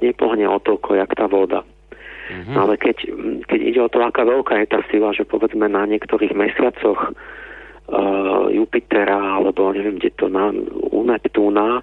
nepohne 0.00 0.48
o 0.48 0.58
toľko, 0.60 0.96
jak 0.96 1.12
tá 1.12 1.28
voda. 1.28 1.60
Mm-hmm. 2.30 2.54
ale 2.54 2.78
keď, 2.78 2.96
keď 3.50 3.58
ide 3.58 3.80
o 3.82 3.90
to, 3.90 3.98
aká 4.06 4.22
veľká 4.22 4.62
je 4.62 4.68
tá 4.70 4.80
sila, 4.86 5.10
že 5.10 5.26
povedzme 5.26 5.66
na 5.66 5.82
niektorých 5.82 6.30
mesiacoch 6.30 7.10
uh, 7.10 8.46
Jupitera, 8.54 9.18
alebo 9.18 9.74
neviem, 9.74 9.98
kde 9.98 10.14
to 10.14 10.30
na, 10.30 10.54
u 10.94 11.02
Neptúna, 11.02 11.82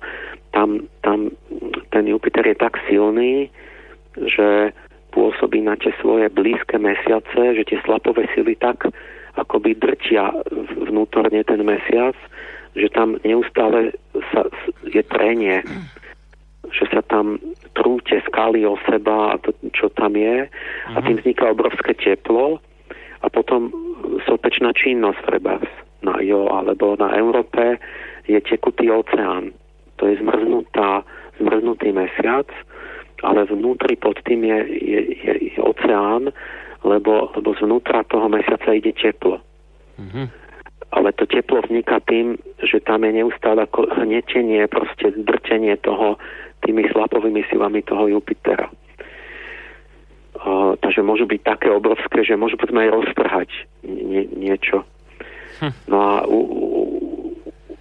tam, 0.55 0.87
tam 1.03 1.35
ten 1.91 2.07
Jupiter 2.07 2.47
je 2.47 2.55
tak 2.55 2.79
silný, 2.87 3.51
že 4.15 4.71
pôsobí 5.11 5.59
na 5.59 5.75
tie 5.75 5.91
svoje 5.99 6.31
blízke 6.31 6.79
mesiace, 6.79 7.59
že 7.59 7.67
tie 7.67 7.83
slapové 7.83 8.31
sily 8.31 8.55
tak 8.55 8.87
akoby 9.35 9.75
drtia 9.75 10.31
vnútorne 10.87 11.43
ten 11.43 11.61
mesiac, 11.61 12.15
že 12.77 12.87
tam 12.93 13.17
neustále 13.25 13.97
sa, 14.31 14.45
je 14.85 15.01
trenie, 15.01 15.65
že 16.69 16.85
sa 16.93 17.01
tam 17.01 17.41
trúte 17.73 18.21
skaly 18.29 18.63
o 18.63 18.77
seba 18.85 19.33
a 19.33 19.41
to, 19.41 19.53
čo 19.73 19.89
tam 19.93 20.13
je 20.13 20.45
a 20.93 20.97
tým 21.01 21.17
vzniká 21.21 21.51
obrovské 21.51 21.97
teplo 21.97 22.61
a 23.21 23.27
potom 23.33 23.73
sopečná 24.29 24.73
činnosť 24.77 25.19
treba 25.25 25.57
na 26.05 26.21
Jo 26.21 26.49
alebo 26.53 26.93
na 27.01 27.13
Európe 27.17 27.81
je 28.29 28.37
tekutý 28.43 28.91
oceán. 28.93 29.55
To 29.97 30.05
je 30.05 30.21
zmrznutá, 30.21 31.01
zmrznutý 31.41 31.89
mesiac, 31.95 32.45
ale 33.25 33.49
vnútri 33.49 33.97
pod 33.97 34.21
tým 34.27 34.45
je, 34.45 34.59
je, 34.69 34.99
je, 35.25 35.33
je 35.57 35.59
oceán, 35.63 36.29
lebo, 36.85 37.33
lebo 37.33 37.49
zvnútra 37.57 38.05
toho 38.05 38.29
mesiaca 38.29 38.69
ide 38.77 38.93
teplo. 38.93 39.41
Mm-hmm. 39.97 40.46
Ale 40.91 41.11
to 41.13 41.27
teplo 41.27 41.59
vzniká 41.61 41.99
tým, 42.07 42.39
že 42.63 42.79
tam 42.79 43.03
je 43.03 43.19
neustále 43.19 43.67
hnetenie, 43.71 44.67
proste 44.71 45.11
drtenie 45.19 45.75
toho 45.83 46.15
tými 46.63 46.87
slapovými 46.89 47.43
silami 47.51 47.83
toho 47.83 48.07
Jupitera. 48.07 48.71
Uh, 50.37 50.77
takže 50.79 51.01
môžu 51.01 51.25
byť 51.25 51.41
také 51.43 51.67
obrovské, 51.73 52.21
že 52.23 52.39
môžu 52.39 52.61
potom 52.61 52.77
aj 52.77 52.93
roztrhať 52.93 53.49
nie, 53.83 54.29
niečo. 54.37 54.85
Hm. 55.59 55.73
No 55.89 55.97
a 55.97 56.13
u, 56.29 56.39
u, 56.39 56.81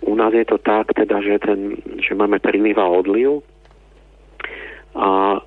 u 0.08 0.12
nás 0.16 0.32
je 0.32 0.46
to 0.48 0.56
tak, 0.58 0.88
teda, 0.96 1.20
že, 1.20 1.36
ten, 1.44 1.76
že 2.00 2.16
máme 2.16 2.40
príliv 2.40 2.80
a 2.80 2.88
odliv 2.88 3.44
a 4.96 5.40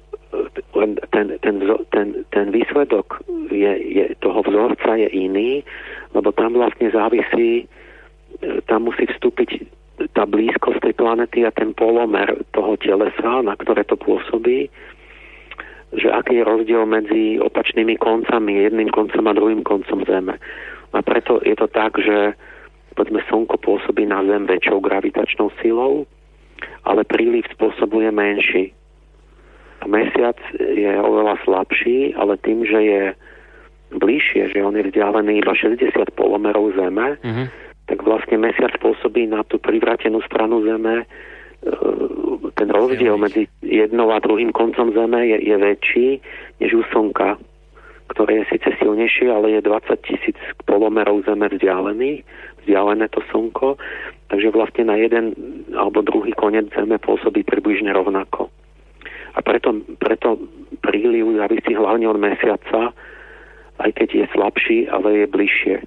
len 0.78 1.02
ten, 1.10 1.34
ten, 1.42 1.56
ten, 1.90 2.08
ten 2.30 2.46
výsledok 2.54 3.26
je, 3.50 3.74
je, 3.82 4.06
toho 4.22 4.46
vzorca 4.46 4.96
je 4.96 5.10
iný, 5.10 5.66
lebo 6.14 6.30
tam 6.34 6.58
vlastne 6.58 6.90
závisí, 6.90 7.66
e, 7.66 7.66
tam 8.66 8.90
musí 8.90 9.06
vstúpiť 9.06 9.68
tá 10.16 10.24
blízkosť 10.24 10.80
tej 10.80 10.94
planety 10.96 11.44
a 11.44 11.52
ten 11.52 11.76
polomer 11.76 12.32
toho 12.56 12.80
telesa, 12.80 13.44
na 13.44 13.54
ktoré 13.60 13.84
to 13.84 14.00
pôsobí, 14.00 14.72
že 15.92 16.08
aký 16.08 16.40
je 16.40 16.48
rozdiel 16.48 16.86
medzi 16.86 17.42
opačnými 17.42 17.98
koncami, 18.00 18.64
jedným 18.64 18.94
koncom 18.94 19.26
a 19.28 19.34
druhým 19.36 19.66
koncom 19.66 20.06
Zeme. 20.06 20.38
A 20.94 21.00
preto 21.04 21.42
je 21.44 21.56
to 21.58 21.68
tak, 21.68 21.98
že 22.00 22.38
povedzme 22.94 23.22
Slnko 23.28 23.58
pôsobí 23.60 24.06
na 24.06 24.22
Zem 24.24 24.46
väčšou 24.46 24.80
gravitačnou 24.80 25.50
silou, 25.60 26.06
ale 26.86 27.04
príliv 27.04 27.46
spôsobuje 27.54 28.10
menší. 28.14 28.72
Mesiac 29.88 30.36
je 30.60 30.92
oveľa 31.00 31.40
slabší, 31.48 32.14
ale 32.20 32.36
tým, 32.44 32.68
že 32.68 32.80
je 32.84 33.04
bližšie, 33.94 34.54
že 34.54 34.60
on 34.62 34.78
je 34.78 34.86
vzdialený 34.90 35.42
iba 35.42 35.54
60 35.54 35.90
polomerov 36.14 36.74
Zeme, 36.78 37.18
uh-huh. 37.18 37.48
tak 37.90 38.00
vlastne 38.06 38.38
mesiac 38.38 38.74
pôsobí 38.78 39.26
na 39.26 39.42
tú 39.46 39.58
privrátenú 39.58 40.22
stranu 40.26 40.62
Zeme. 40.62 41.04
E, 41.04 41.06
ten 42.54 42.70
rozdiel 42.70 43.18
medzi 43.18 43.50
jednou 43.66 44.14
a 44.14 44.22
druhým 44.22 44.54
koncom 44.54 44.94
Zeme 44.94 45.26
je, 45.26 45.38
je 45.42 45.56
väčší 45.58 46.08
než 46.62 46.72
u 46.78 46.84
Slnka, 46.94 47.42
ktoré 48.14 48.44
je 48.44 48.58
síce 48.58 48.70
silnejšie, 48.78 49.30
ale 49.30 49.58
je 49.58 49.62
20 49.66 49.90
tisíc 50.06 50.38
polomerov 50.70 51.26
Zeme 51.26 51.50
vzdialený, 51.50 52.22
vzdialené 52.66 53.10
to 53.10 53.26
Slnko, 53.34 53.78
takže 54.30 54.54
vlastne 54.54 54.86
na 54.86 54.96
jeden 55.02 55.34
alebo 55.74 56.06
druhý 56.06 56.34
koniec 56.38 56.70
Zeme 56.78 57.02
pôsobí 57.02 57.42
približne 57.42 57.90
rovnako. 57.94 58.54
A 59.38 59.40
preto, 59.46 59.78
preto 60.02 60.42
príliv 60.82 61.38
závisí 61.38 61.78
hlavne 61.78 62.10
od 62.10 62.18
mesiaca, 62.18 62.92
aj 63.80 63.92
keď 63.96 64.10
je 64.14 64.26
slabší, 64.36 64.80
ale 64.92 65.24
je 65.24 65.34
bližšie. 65.34 65.78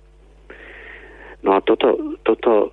No 1.43 1.59
a 1.59 1.61
toto, 1.61 2.19
toto 2.23 2.73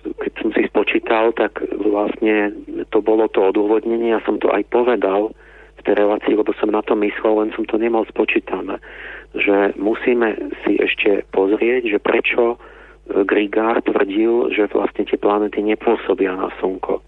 keď 0.00 0.32
som 0.40 0.50
si 0.56 0.62
spočítal, 0.64 1.32
tak 1.36 1.60
vlastne 1.76 2.56
to 2.88 3.04
bolo 3.04 3.28
to 3.28 3.52
odôvodnenie, 3.52 4.16
ja 4.16 4.22
som 4.24 4.40
to 4.40 4.48
aj 4.48 4.64
povedal 4.72 5.34
v 5.76 5.80
tej 5.84 5.94
relácii, 5.96 6.36
lebo 6.36 6.52
som 6.56 6.72
na 6.72 6.80
to 6.80 6.96
myslel, 6.96 7.44
len 7.44 7.50
som 7.52 7.64
to 7.68 7.76
nemal 7.76 8.04
spočítané, 8.08 8.80
že 9.36 9.76
musíme 9.76 10.36
si 10.64 10.80
ešte 10.80 11.24
pozrieť, 11.32 11.96
že 11.96 11.98
prečo 12.00 12.56
Grigard 13.10 13.84
tvrdil, 13.84 14.54
že 14.54 14.70
vlastne 14.70 15.02
tie 15.02 15.18
planety 15.18 15.60
nepôsobia 15.64 16.36
na 16.36 16.48
Slnko. 16.62 17.02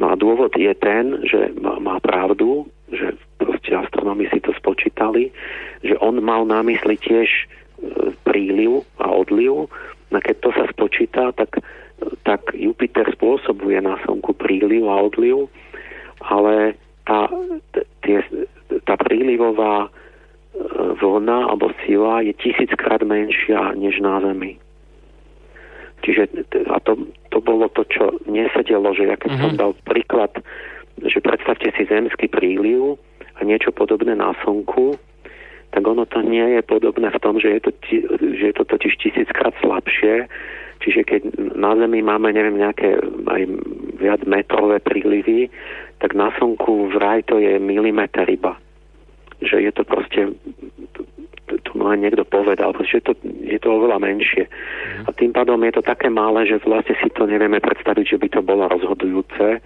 No 0.00 0.12
a 0.12 0.14
dôvod 0.16 0.56
je 0.56 0.72
ten, 0.80 1.20
že 1.28 1.52
má, 1.60 2.00
pravdu, 2.00 2.66
že 2.88 3.12
proste 3.36 3.76
astronomi 3.76 4.26
si 4.32 4.40
to 4.40 4.56
spočítali, 4.56 5.28
že 5.84 5.98
on 6.00 6.18
mal 6.24 6.48
na 6.48 6.64
mysli 6.64 6.96
tiež 6.96 7.28
e, 7.28 7.44
príliv 8.24 8.88
a 8.98 9.12
odliv. 9.12 9.68
No 10.08 10.18
keď 10.20 10.36
to 10.40 10.50
sa 10.56 10.64
spočíta, 10.72 11.32
tak, 11.36 11.60
tak 12.24 12.40
Jupiter 12.56 13.08
spôsobuje 13.12 13.78
na 13.84 14.00
Slnku 14.04 14.32
príliv 14.36 14.88
a 14.88 14.96
odliv, 15.06 15.52
ale 16.24 16.74
tá, 17.04 17.28
tie, 18.02 18.24
tá 18.88 18.94
prílivová 18.96 19.86
e, 19.86 19.90
vlna 20.98 21.52
alebo 21.52 21.70
sila 21.84 22.24
je 22.24 22.32
tisíckrát 22.40 23.04
menšia 23.04 23.76
než 23.76 24.00
na 24.00 24.24
Zemi. 24.24 24.56
Čiže 26.02 26.22
a 26.66 26.82
to, 26.82 26.98
to 27.30 27.38
bolo 27.38 27.70
to, 27.70 27.86
čo 27.86 28.10
nesedelo, 28.26 28.90
že 28.92 29.06
ja 29.06 29.16
keď 29.16 29.30
mm-hmm. 29.38 29.54
som 29.54 29.60
dal 29.60 29.72
príklad, 29.86 30.34
že 30.98 31.22
predstavte 31.22 31.70
si 31.72 31.86
zemský 31.86 32.26
príliv 32.26 32.98
a 33.38 33.46
niečo 33.46 33.70
podobné 33.70 34.18
na 34.18 34.34
Slnku, 34.42 34.98
tak 35.72 35.82
ono 35.88 36.04
to 36.04 36.20
nie 36.20 36.58
je 36.58 36.62
podobné 36.62 37.08
v 37.08 37.22
tom, 37.22 37.40
že 37.40 37.48
je 37.56 37.60
to, 37.64 37.70
že 38.20 38.44
je 38.52 38.54
to 38.54 38.64
totiž 38.68 38.92
tisíckrát 39.00 39.56
slabšie. 39.64 40.28
Čiže 40.84 41.00
keď 41.06 41.22
na 41.56 41.72
Zemi 41.78 42.04
máme, 42.04 42.34
neviem, 42.34 42.60
nejaké 42.60 42.98
aj 43.30 43.42
viac 43.96 44.20
metrové 44.28 44.82
prílivy, 44.82 45.48
tak 46.02 46.12
na 46.12 46.34
Slnku 46.36 46.92
vraj 46.92 47.24
to 47.24 47.38
je 47.38 47.56
milimeter 47.56 48.26
iba. 48.28 48.58
Že 49.40 49.56
je 49.64 49.72
to 49.72 49.82
proste 49.86 50.20
mu 51.74 51.84
aj 51.88 51.98
niekto 51.98 52.24
povedal, 52.24 52.72
že 52.84 53.02
to, 53.02 53.16
je 53.24 53.58
to 53.58 53.68
oveľa 53.68 53.98
menšie. 54.00 54.48
A 55.04 55.10
tým 55.12 55.34
pádom 55.34 55.60
je 55.64 55.72
to 55.76 55.82
také 55.82 56.08
malé, 56.08 56.46
že 56.46 56.62
vlastne 56.62 56.96
si 57.00 57.08
to 57.12 57.26
nevieme 57.26 57.58
predstaviť, 57.58 58.16
že 58.16 58.20
by 58.20 58.28
to 58.32 58.40
bolo 58.40 58.68
rozhodujúce 58.68 59.60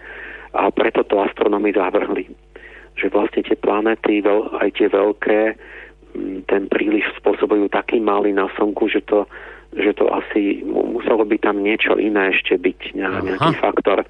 a 0.56 0.62
preto 0.72 1.04
to 1.04 1.20
astronomy 1.22 1.70
zavrhli. 1.74 2.30
Že 2.96 3.12
vlastne 3.12 3.42
tie 3.44 3.56
planety, 3.60 4.24
aj 4.56 4.68
tie 4.74 4.88
veľké, 4.88 5.40
ten 6.48 6.62
príliš 6.72 7.04
spôsobujú 7.20 7.68
taký 7.68 8.00
malý 8.00 8.32
na 8.32 8.48
Slnku, 8.56 8.88
že 8.88 9.04
to, 9.04 9.28
že 9.76 9.92
to 10.00 10.08
asi 10.08 10.64
muselo 10.64 11.28
by 11.28 11.36
tam 11.36 11.60
niečo 11.60 12.00
iné 12.00 12.32
ešte 12.32 12.56
byť, 12.56 12.96
nejaký 12.96 13.52
Aha. 13.52 13.60
faktor 13.60 14.08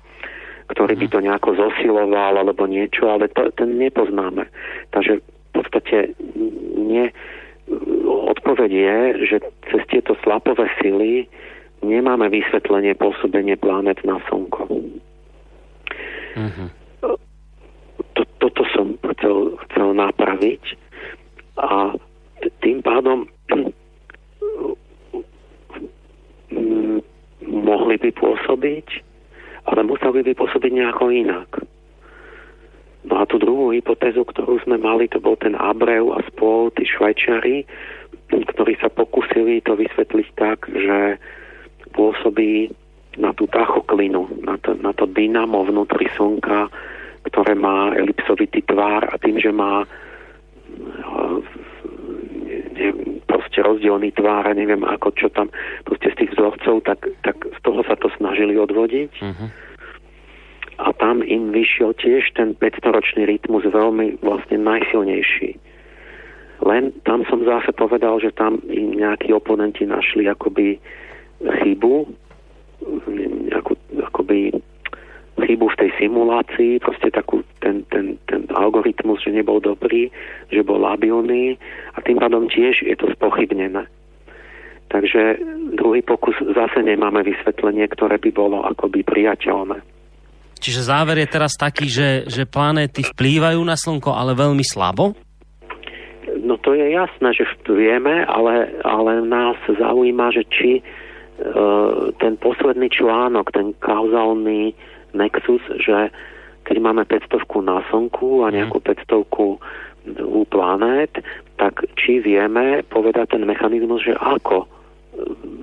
ktorý 0.66 0.98
by 0.98 1.06
to 1.06 1.18
nejako 1.22 1.50
zosiloval 1.54 2.42
alebo 2.42 2.66
niečo, 2.66 3.06
ale 3.06 3.30
to, 3.30 3.54
ten 3.54 3.78
nepoznáme. 3.78 4.50
Takže 4.90 5.22
v 5.22 5.50
podstate 5.54 6.18
nie, 6.74 7.14
odpoveď 8.46 8.70
je, 8.70 8.98
že 9.26 9.36
cez 9.70 9.82
tieto 9.90 10.14
slapové 10.22 10.70
sily 10.78 11.26
nemáme 11.82 12.30
vysvetlenie 12.30 12.94
pôsobenie 12.94 13.58
planet 13.58 14.00
na 14.06 14.22
Slnko. 14.26 14.70
Uh-huh. 16.36 16.68
To, 18.14 18.22
toto 18.38 18.62
som 18.72 18.96
chcel, 19.16 19.56
chcel 19.68 19.88
napraviť 19.96 20.62
a 21.56 21.96
tým 22.60 22.84
pádom 22.84 23.24
mohli 27.42 27.96
by 27.98 28.10
pôsobiť, 28.14 28.86
ale 29.66 29.80
museli 29.82 30.22
by 30.22 30.32
pôsobiť 30.38 30.70
nejako 30.70 31.04
inak. 31.10 31.48
No 33.06 33.22
a 33.22 33.24
tú 33.24 33.38
druhú 33.38 33.70
hypotézu, 33.70 34.26
ktorú 34.26 34.58
sme 34.66 34.82
mali, 34.82 35.06
to 35.06 35.22
bol 35.22 35.38
ten 35.38 35.54
Abreu 35.54 36.10
a 36.10 36.26
spol, 36.26 36.74
tí 36.74 36.82
švajčiari, 36.82 37.62
ktorí 38.26 38.74
sa 38.82 38.90
pokusili 38.90 39.62
to 39.62 39.78
vysvetliť 39.78 40.28
tak, 40.34 40.66
že 40.66 41.22
pôsobí 41.94 42.74
na 43.16 43.30
tú 43.32 43.46
tachoklinu, 43.46 44.26
na 44.42 44.58
to, 44.58 44.74
na 44.82 44.90
to 44.90 45.06
dynamo 45.06 45.62
vnútri 45.62 46.10
Slnka, 46.18 46.68
ktoré 47.30 47.54
má 47.54 47.94
elipsovitý 47.94 48.66
tvár 48.66 49.06
a 49.06 49.14
tým, 49.22 49.38
že 49.38 49.54
má 49.54 49.86
ne, 52.74 52.88
proste 53.30 53.62
rozdielný 53.62 54.12
tvár 54.18 54.50
a 54.50 54.52
neviem 54.52 54.82
ako, 54.82 55.14
čo 55.14 55.30
tam 55.30 55.46
proste 55.86 56.10
z 56.10 56.26
tých 56.26 56.30
vzorcov, 56.34 56.82
tak, 56.82 57.06
tak 57.22 57.38
z 57.38 57.58
toho 57.62 57.86
sa 57.86 57.94
to 57.94 58.10
snažili 58.18 58.58
odvodiť. 58.58 59.12
Uh-huh 59.22 59.65
a 60.76 60.92
tam 60.92 61.24
im 61.24 61.56
vyšiel 61.56 61.96
tiež 61.96 62.36
ten 62.36 62.52
500-ročný 62.60 63.24
rytmus 63.24 63.64
veľmi 63.64 64.20
vlastne 64.20 64.60
najsilnejší. 64.60 65.56
Len 66.64 66.92
tam 67.04 67.24
som 67.28 67.44
zase 67.44 67.72
povedal, 67.72 68.20
že 68.20 68.32
tam 68.32 68.60
im 68.68 68.96
nejakí 68.96 69.32
oponenti 69.32 69.84
našli 69.84 70.28
akoby 70.28 70.80
chybu, 71.40 71.94
nejakú, 73.52 73.72
akoby 74.04 74.52
chybu 75.36 75.66
v 75.68 75.78
tej 75.80 75.90
simulácii, 76.00 76.80
proste 76.80 77.12
takú, 77.12 77.44
ten, 77.60 77.84
ten, 77.92 78.16
ten 78.28 78.48
algoritmus, 78.56 79.20
že 79.20 79.36
nebol 79.36 79.60
dobrý, 79.60 80.08
že 80.48 80.64
bol 80.64 80.80
labilný 80.80 81.60
a 81.92 82.00
tým 82.00 82.16
pádom 82.16 82.48
tiež 82.48 82.84
je 82.84 82.96
to 82.96 83.12
spochybnené. 83.16 83.84
Takže 84.88 85.40
druhý 85.76 86.00
pokus 86.00 86.38
zase 86.40 86.78
nemáme 86.80 87.20
vysvetlenie, 87.26 87.84
ktoré 87.90 88.16
by 88.22 88.30
bolo 88.32 88.64
akoby 88.64 89.02
priateľné. 89.02 89.95
Čiže 90.56 90.88
záver 90.88 91.20
je 91.22 91.28
teraz 91.28 91.52
taký, 91.54 91.86
že, 91.86 92.24
že 92.26 92.48
planéty 92.48 93.04
vplývajú 93.04 93.60
na 93.60 93.76
Slnko, 93.76 94.16
ale 94.16 94.32
veľmi 94.32 94.64
slabo? 94.64 95.12
No 96.40 96.56
to 96.60 96.72
je 96.72 96.94
jasné, 96.94 97.32
že 97.36 97.44
vieme, 97.68 98.24
ale, 98.24 98.72
ale 98.84 99.20
nás 99.24 99.56
zaujíma, 99.66 100.32
že 100.32 100.42
či 100.48 100.70
e, 100.78 100.82
ten 102.22 102.38
posledný 102.40 102.88
článok, 102.88 103.52
ten 103.52 103.74
kauzálny 103.82 104.72
nexus, 105.16 105.62
že 105.80 106.12
keď 106.66 106.76
máme 106.82 107.02
500 107.06 107.46
na 107.62 107.78
Slnku 107.88 108.42
a 108.42 108.50
nejakú 108.50 108.82
500 108.82 109.22
u 110.22 110.42
planét, 110.46 111.14
tak 111.58 111.82
či 111.98 112.22
vieme 112.22 112.82
povedať 112.86 113.38
ten 113.38 113.42
mechanizmus, 113.46 114.02
že 114.06 114.14
ako 114.18 114.66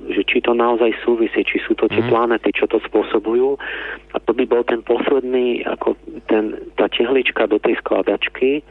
že 0.10 0.22
či 0.28 0.44
to 0.44 0.54
naozaj 0.54 0.94
súvisí, 1.02 1.42
či 1.46 1.62
sú 1.64 1.74
to 1.78 1.88
tie 1.88 2.04
mm. 2.04 2.10
planety, 2.10 2.50
čo 2.54 2.66
to 2.68 2.82
spôsobujú. 2.84 3.56
A 4.14 4.18
to 4.22 4.32
by 4.36 4.44
bol 4.46 4.62
ten 4.66 4.82
posledný, 4.84 5.64
ako 5.66 5.96
ten, 6.28 6.58
tá 6.76 6.90
tehlička 6.92 7.48
do 7.48 7.58
tej 7.58 7.80
skladačky, 7.82 8.62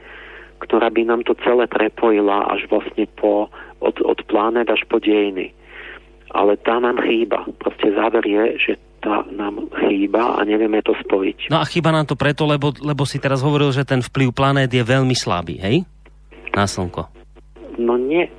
ktorá 0.63 0.93
by 0.95 1.03
nám 1.03 1.27
to 1.27 1.35
celé 1.43 1.67
prepojila 1.67 2.47
až 2.53 2.67
vlastne 2.71 3.09
po, 3.19 3.51
od, 3.83 3.97
od 4.03 4.19
planet 4.31 4.71
až 4.71 4.87
po 4.87 5.03
dejiny. 5.03 5.51
Ale 6.33 6.57
tá 6.63 6.79
nám 6.79 7.03
chýba. 7.03 7.45
Proste 7.61 7.93
záver 7.93 8.25
je, 8.25 8.45
že 8.57 8.73
tá 9.03 9.27
nám 9.35 9.67
chýba 9.83 10.39
a 10.39 10.41
nevieme 10.47 10.79
to 10.81 10.95
spojiť. 10.95 11.51
No 11.51 11.59
a 11.59 11.67
chýba 11.67 11.91
nám 11.91 12.07
to 12.07 12.15
preto, 12.15 12.47
lebo, 12.47 12.71
lebo 12.79 13.03
si 13.03 13.19
teraz 13.19 13.43
hovoril, 13.43 13.75
že 13.75 13.83
ten 13.83 13.99
vplyv 13.99 14.31
planét 14.31 14.71
je 14.71 14.81
veľmi 14.81 15.13
slabý, 15.19 15.59
hej? 15.59 15.83
Na 16.55 16.71
Slnko. 16.71 17.11
No 17.83 17.99
nie. 17.99 18.31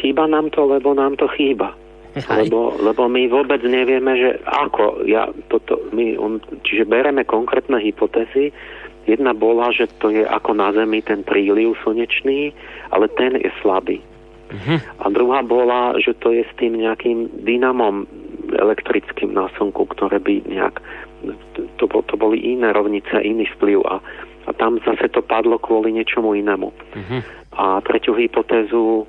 Chýba 0.00 0.24
nám 0.26 0.50
to, 0.50 0.64
lebo 0.64 0.96
nám 0.96 1.20
to 1.20 1.28
chýba. 1.36 1.76
Lebo, 2.10 2.74
lebo 2.82 3.06
my 3.06 3.30
vôbec 3.30 3.62
nevieme, 3.62 4.18
že 4.18 4.30
ako. 4.42 5.06
Ja, 5.06 5.30
toto, 5.46 5.78
my, 5.94 6.18
on, 6.18 6.42
čiže 6.66 6.82
bereme 6.82 7.22
konkrétne 7.22 7.78
hypotézy. 7.78 8.50
Jedna 9.06 9.30
bola, 9.30 9.70
že 9.70 9.86
to 10.02 10.10
je 10.10 10.26
ako 10.26 10.58
na 10.58 10.74
Zemi 10.74 11.06
ten 11.06 11.22
príliv 11.22 11.78
slnečný, 11.86 12.50
ale 12.90 13.06
ten 13.14 13.38
je 13.38 13.46
slabý. 13.62 14.02
Uh-huh. 14.50 14.82
A 14.98 15.06
druhá 15.14 15.46
bola, 15.46 15.94
že 16.02 16.10
to 16.18 16.34
je 16.34 16.42
s 16.42 16.52
tým 16.58 16.74
nejakým 16.74 17.30
dynamom 17.46 18.10
elektrickým 18.58 19.30
na 19.30 19.46
Slnku, 19.54 19.86
ktoré 19.94 20.18
by 20.18 20.42
nejak... 20.50 20.82
To, 21.78 21.86
to 21.86 22.14
boli 22.18 22.42
iné 22.42 22.74
rovnice, 22.74 23.22
iný 23.22 23.46
vplyv 23.54 23.86
a, 23.86 24.02
a 24.48 24.50
tam 24.58 24.82
zase 24.82 25.06
to 25.14 25.22
padlo 25.22 25.62
kvôli 25.62 25.94
niečomu 25.94 26.34
inému. 26.34 26.74
Uh-huh. 26.74 27.20
A 27.54 27.78
tretiu 27.86 28.18
hypotézu 28.18 29.06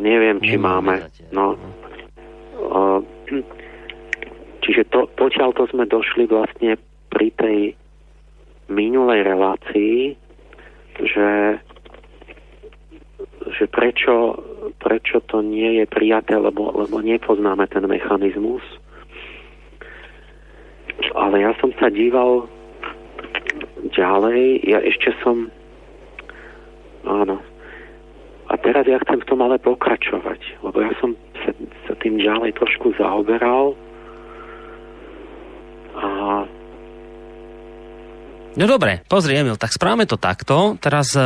neviem, 0.00 0.40
či 0.40 0.56
máme. 0.56 1.08
No. 1.32 1.56
Čiže 4.64 4.82
to, 4.90 5.06
potiaľ 5.14 5.54
to 5.54 5.64
sme 5.70 5.86
došli 5.86 6.26
vlastne 6.26 6.74
pri 7.12 7.30
tej 7.38 7.58
minulej 8.66 9.22
relácii, 9.22 10.18
že, 11.00 11.30
že 13.56 13.64
prečo, 13.70 14.42
prečo 14.82 15.22
to 15.30 15.38
nie 15.44 15.78
je 15.82 15.84
prijaté, 15.86 16.34
lebo, 16.34 16.74
lebo 16.74 16.98
nepoznáme 16.98 17.70
ten 17.70 17.86
mechanizmus. 17.86 18.64
Ale 21.14 21.44
ja 21.44 21.52
som 21.62 21.70
sa 21.78 21.92
díval 21.92 22.48
ďalej, 23.94 24.66
ja 24.66 24.80
ešte 24.82 25.12
som 25.22 25.52
áno, 27.06 27.38
a 28.46 28.54
teraz 28.62 28.86
ja 28.86 29.02
chcem 29.02 29.18
v 29.22 29.28
tom 29.28 29.42
ale 29.42 29.58
pokračovať, 29.58 30.62
lebo 30.62 30.78
ja 30.78 30.92
som 31.02 31.18
sa, 31.42 31.50
sa 31.90 31.94
tým 31.98 32.22
ďalej 32.22 32.54
trošku 32.54 32.94
zaoberal 32.94 33.74
a 35.96 36.08
No 38.56 38.64
dobre, 38.64 39.04
pozri 39.04 39.36
Emil, 39.36 39.60
tak 39.60 39.68
správame 39.68 40.08
to 40.08 40.16
takto. 40.16 40.80
Teraz 40.80 41.12
e, 41.12 41.20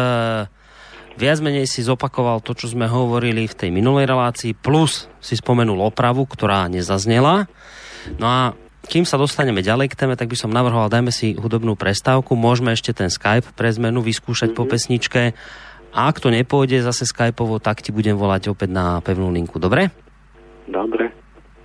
viac 1.15 1.39
menej 1.39 1.71
si 1.71 1.79
zopakoval 1.79 2.43
to, 2.43 2.59
čo 2.59 2.67
sme 2.67 2.91
hovorili 2.91 3.47
v 3.47 3.55
tej 3.55 3.71
minulej 3.71 4.11
relácii, 4.11 4.59
plus 4.59 5.07
si 5.23 5.39
spomenul 5.39 5.79
opravu, 5.79 6.27
ktorá 6.27 6.67
nezaznela. 6.67 7.47
No 8.19 8.27
a 8.27 8.41
kým 8.91 9.07
sa 9.07 9.15
dostaneme 9.15 9.63
ďalej 9.63 9.95
k 9.95 9.99
téme, 10.03 10.19
tak 10.19 10.27
by 10.27 10.35
som 10.35 10.51
navrhoval, 10.51 10.91
dajme 10.91 11.15
si 11.15 11.39
hudobnú 11.39 11.79
prestávku, 11.79 12.35
môžeme 12.35 12.75
ešte 12.75 12.91
ten 12.91 13.07
Skype 13.07 13.55
pre 13.55 13.71
zmenu 13.79 14.03
vyskúšať 14.03 14.51
mm-hmm. 14.51 14.67
po 14.67 14.67
pesničke 14.67 15.23
a 15.91 16.07
ak 16.07 16.23
to 16.23 16.31
nepôjde 16.31 16.87
zase 16.87 17.03
Skypeovo, 17.03 17.59
tak 17.59 17.83
ti 17.83 17.91
budem 17.91 18.15
volať 18.15 18.55
opäť 18.55 18.71
na 18.71 19.03
pevnú 19.03 19.31
linku. 19.35 19.59
Dobre? 19.59 19.91
Dobre. 20.71 21.11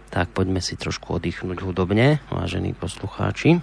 Tak 0.10 0.34
poďme 0.34 0.64
si 0.64 0.74
trošku 0.80 1.22
oddychnúť 1.22 1.62
hudobne, 1.62 2.24
vážení 2.34 2.74
poslucháči. 2.74 3.62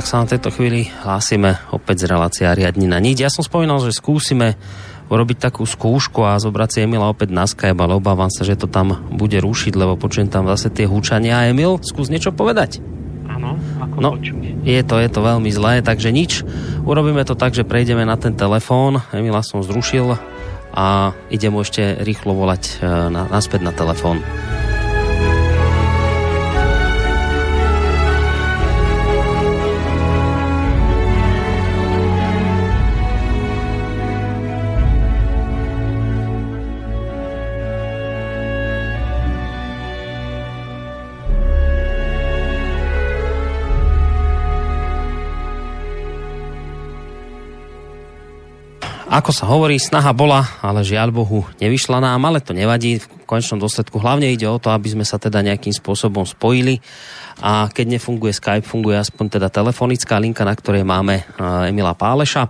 Tak 0.00 0.08
sa 0.08 0.24
na 0.24 0.32
tejto 0.32 0.48
chvíli 0.48 0.88
hlásime 1.04 1.60
opäť 1.76 2.08
z 2.08 2.16
relácia 2.16 2.56
Riadnina 2.56 2.96
niť. 3.04 3.20
Ja 3.20 3.28
som 3.28 3.44
spomínal, 3.44 3.84
že 3.84 3.92
skúsime 3.92 4.56
urobiť 5.12 5.36
takú 5.36 5.68
skúšku 5.68 6.24
a 6.24 6.40
zobrať 6.40 6.68
si 6.72 6.78
Emila 6.88 7.12
opäť 7.12 7.36
na 7.36 7.44
Skype, 7.44 7.76
ale 7.76 8.00
obávam 8.00 8.32
sa, 8.32 8.40
že 8.48 8.56
to 8.56 8.64
tam 8.64 8.96
bude 9.12 9.36
rušiť, 9.36 9.76
lebo 9.76 10.00
počujem 10.00 10.32
tam 10.32 10.48
zase 10.48 10.72
tie 10.72 10.88
húčania. 10.88 11.52
Emil, 11.52 11.84
skús 11.84 12.08
niečo 12.08 12.32
povedať. 12.32 12.80
Áno, 13.28 13.60
ako 13.76 13.96
no, 14.00 14.16
Je 14.64 14.80
to, 14.80 14.96
je 14.96 15.10
to 15.12 15.20
veľmi 15.20 15.52
zlé, 15.52 15.84
takže 15.84 16.16
nič. 16.16 16.48
Urobíme 16.88 17.20
to 17.28 17.36
tak, 17.36 17.52
že 17.52 17.68
prejdeme 17.68 18.08
na 18.08 18.16
ten 18.16 18.32
telefón. 18.32 19.04
Emila 19.12 19.44
som 19.44 19.60
zrušil 19.60 20.16
a 20.72 21.12
idem 21.28 21.52
mu 21.52 21.60
ešte 21.60 22.00
rýchlo 22.00 22.32
volať 22.32 22.80
e, 22.80 22.88
na, 23.12 23.28
naspäť 23.28 23.68
na 23.68 23.76
telefón. 23.76 24.24
Ako 49.20 49.36
sa 49.36 49.52
hovorí, 49.52 49.76
snaha 49.76 50.16
bola, 50.16 50.48
ale 50.64 50.80
žiaľ 50.80 51.12
Bohu 51.12 51.44
nevyšla 51.60 52.00
nám, 52.00 52.24
ale 52.24 52.40
to 52.40 52.56
nevadí. 52.56 53.04
V 53.04 53.28
konečnom 53.28 53.60
dôsledku 53.60 54.00
hlavne 54.00 54.32
ide 54.32 54.48
o 54.48 54.56
to, 54.56 54.72
aby 54.72 54.96
sme 54.96 55.04
sa 55.04 55.20
teda 55.20 55.44
nejakým 55.44 55.76
spôsobom 55.76 56.24
spojili 56.24 56.80
a 57.36 57.68
keď 57.68 58.00
nefunguje 58.00 58.32
Skype, 58.32 58.64
funguje 58.64 58.96
aspoň 58.96 59.36
teda 59.36 59.52
telefonická 59.52 60.16
linka, 60.16 60.40
na 60.40 60.56
ktorej 60.56 60.88
máme 60.88 61.20
eh, 61.20 61.68
Emila 61.68 61.92
Páleša 61.92 62.48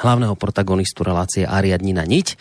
hlavného 0.00 0.34
protagonistu 0.34 1.06
relácie 1.06 1.46
Ariadnina 1.46 2.02
Niť. 2.02 2.34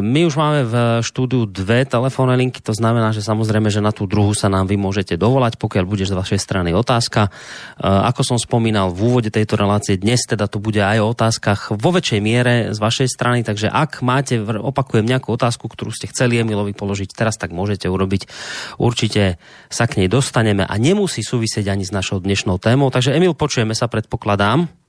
My 0.00 0.20
už 0.30 0.38
máme 0.38 0.62
v 0.62 0.74
štúdiu 1.02 1.42
dve 1.42 1.82
telefónne 1.82 2.38
linky, 2.38 2.62
to 2.62 2.70
znamená, 2.70 3.10
že 3.10 3.18
samozrejme, 3.18 3.66
že 3.66 3.82
na 3.82 3.90
tú 3.90 4.06
druhú 4.06 4.30
sa 4.30 4.46
nám 4.46 4.70
vy 4.70 4.78
môžete 4.78 5.18
dovolať, 5.18 5.58
pokiaľ 5.58 5.84
bude 5.90 6.06
z 6.06 6.14
vašej 6.14 6.38
strany 6.38 6.70
otázka. 6.70 7.34
Ako 7.82 8.22
som 8.22 8.38
spomínal 8.38 8.94
v 8.94 9.10
úvode 9.10 9.34
tejto 9.34 9.58
relácie, 9.58 9.98
dnes 9.98 10.22
teda 10.22 10.46
tu 10.46 10.62
bude 10.62 10.78
aj 10.78 11.02
o 11.02 11.10
otázkach 11.10 11.74
vo 11.74 11.90
väčšej 11.90 12.20
miere 12.22 12.54
z 12.70 12.78
vašej 12.78 13.08
strany, 13.10 13.42
takže 13.42 13.66
ak 13.66 14.06
máte, 14.06 14.38
opakujem, 14.38 15.02
nejakú 15.02 15.34
otázku, 15.34 15.66
ktorú 15.66 15.90
ste 15.90 16.06
chceli 16.06 16.38
Emilovi 16.38 16.70
položiť 16.70 17.10
teraz, 17.10 17.34
tak 17.34 17.50
môžete 17.50 17.90
urobiť. 17.90 18.30
Určite 18.78 19.42
sa 19.66 19.90
k 19.90 19.98
nej 19.98 20.08
dostaneme 20.08 20.62
a 20.62 20.74
nemusí 20.78 21.26
súvisieť 21.26 21.66
ani 21.74 21.82
s 21.82 21.90
našou 21.90 22.22
dnešnou 22.22 22.62
témou. 22.62 22.94
Takže 22.94 23.18
Emil, 23.18 23.34
počujeme 23.34 23.74
sa, 23.74 23.90
predpokladám. 23.90 24.79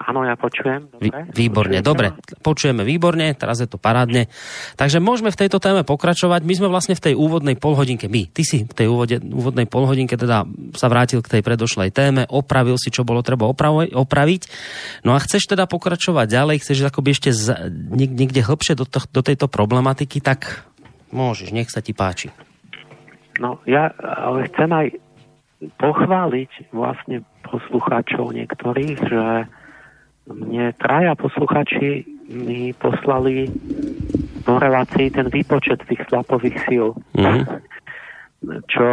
Áno, 0.00 0.24
ja 0.24 0.32
počujem. 0.32 0.88
Dobre. 0.88 1.28
Výborne, 1.36 1.84
počujem 1.84 1.84
dobre. 1.84 2.06
Počujeme 2.40 2.82
výborne, 2.88 3.36
teraz 3.36 3.60
je 3.60 3.68
to 3.68 3.76
parádne. 3.76 4.32
Takže 4.80 4.96
môžeme 4.96 5.28
v 5.28 5.40
tejto 5.44 5.60
téme 5.60 5.84
pokračovať. 5.84 6.40
My 6.40 6.54
sme 6.56 6.72
vlastne 6.72 6.96
v 6.96 7.12
tej 7.12 7.14
úvodnej 7.20 7.60
polhodinke, 7.60 8.08
my, 8.08 8.32
ty 8.32 8.40
si 8.40 8.64
v 8.64 8.72
tej 8.72 8.88
úvode, 8.88 9.20
úvodnej 9.20 9.68
polhodinke 9.68 10.16
teda 10.16 10.48
sa 10.72 10.88
vrátil 10.88 11.20
k 11.20 11.36
tej 11.36 11.42
predošlej 11.44 11.92
téme, 11.92 12.24
opravil 12.32 12.80
si, 12.80 12.88
čo 12.88 13.04
bolo 13.04 13.20
treba 13.20 13.44
opraviť. 13.44 14.42
No 15.04 15.12
a 15.12 15.20
chceš 15.20 15.52
teda 15.52 15.68
pokračovať 15.68 16.32
ďalej, 16.32 16.56
chceš 16.64 16.88
akoby 16.88 17.12
ešte 17.12 17.30
z, 17.36 17.68
niekde 17.92 18.40
hlbšie 18.40 18.80
do, 18.80 18.88
to, 18.88 19.04
do 19.04 19.20
tejto 19.20 19.52
problematiky, 19.52 20.24
tak 20.24 20.64
môžeš, 21.12 21.52
nech 21.52 21.68
sa 21.68 21.84
ti 21.84 21.92
páči. 21.92 22.32
No 23.36 23.60
ja 23.68 23.92
ale 24.00 24.48
chcem 24.48 24.72
aj 24.72 24.86
pochváliť 25.76 26.72
vlastne 26.72 27.20
poslucháčov 27.44 28.32
niektorých, 28.32 28.96
že 28.96 29.24
mne 30.30 30.72
traja 30.78 31.12
posluchači 31.18 32.06
mi 32.30 32.70
poslali 32.78 33.50
do 34.46 34.54
relácií 34.56 35.10
ten 35.10 35.26
výpočet 35.26 35.82
tých 35.84 36.00
slapových 36.06 36.56
síl. 36.66 36.94
Mm-hmm. 37.18 37.42
Čo 38.70 38.86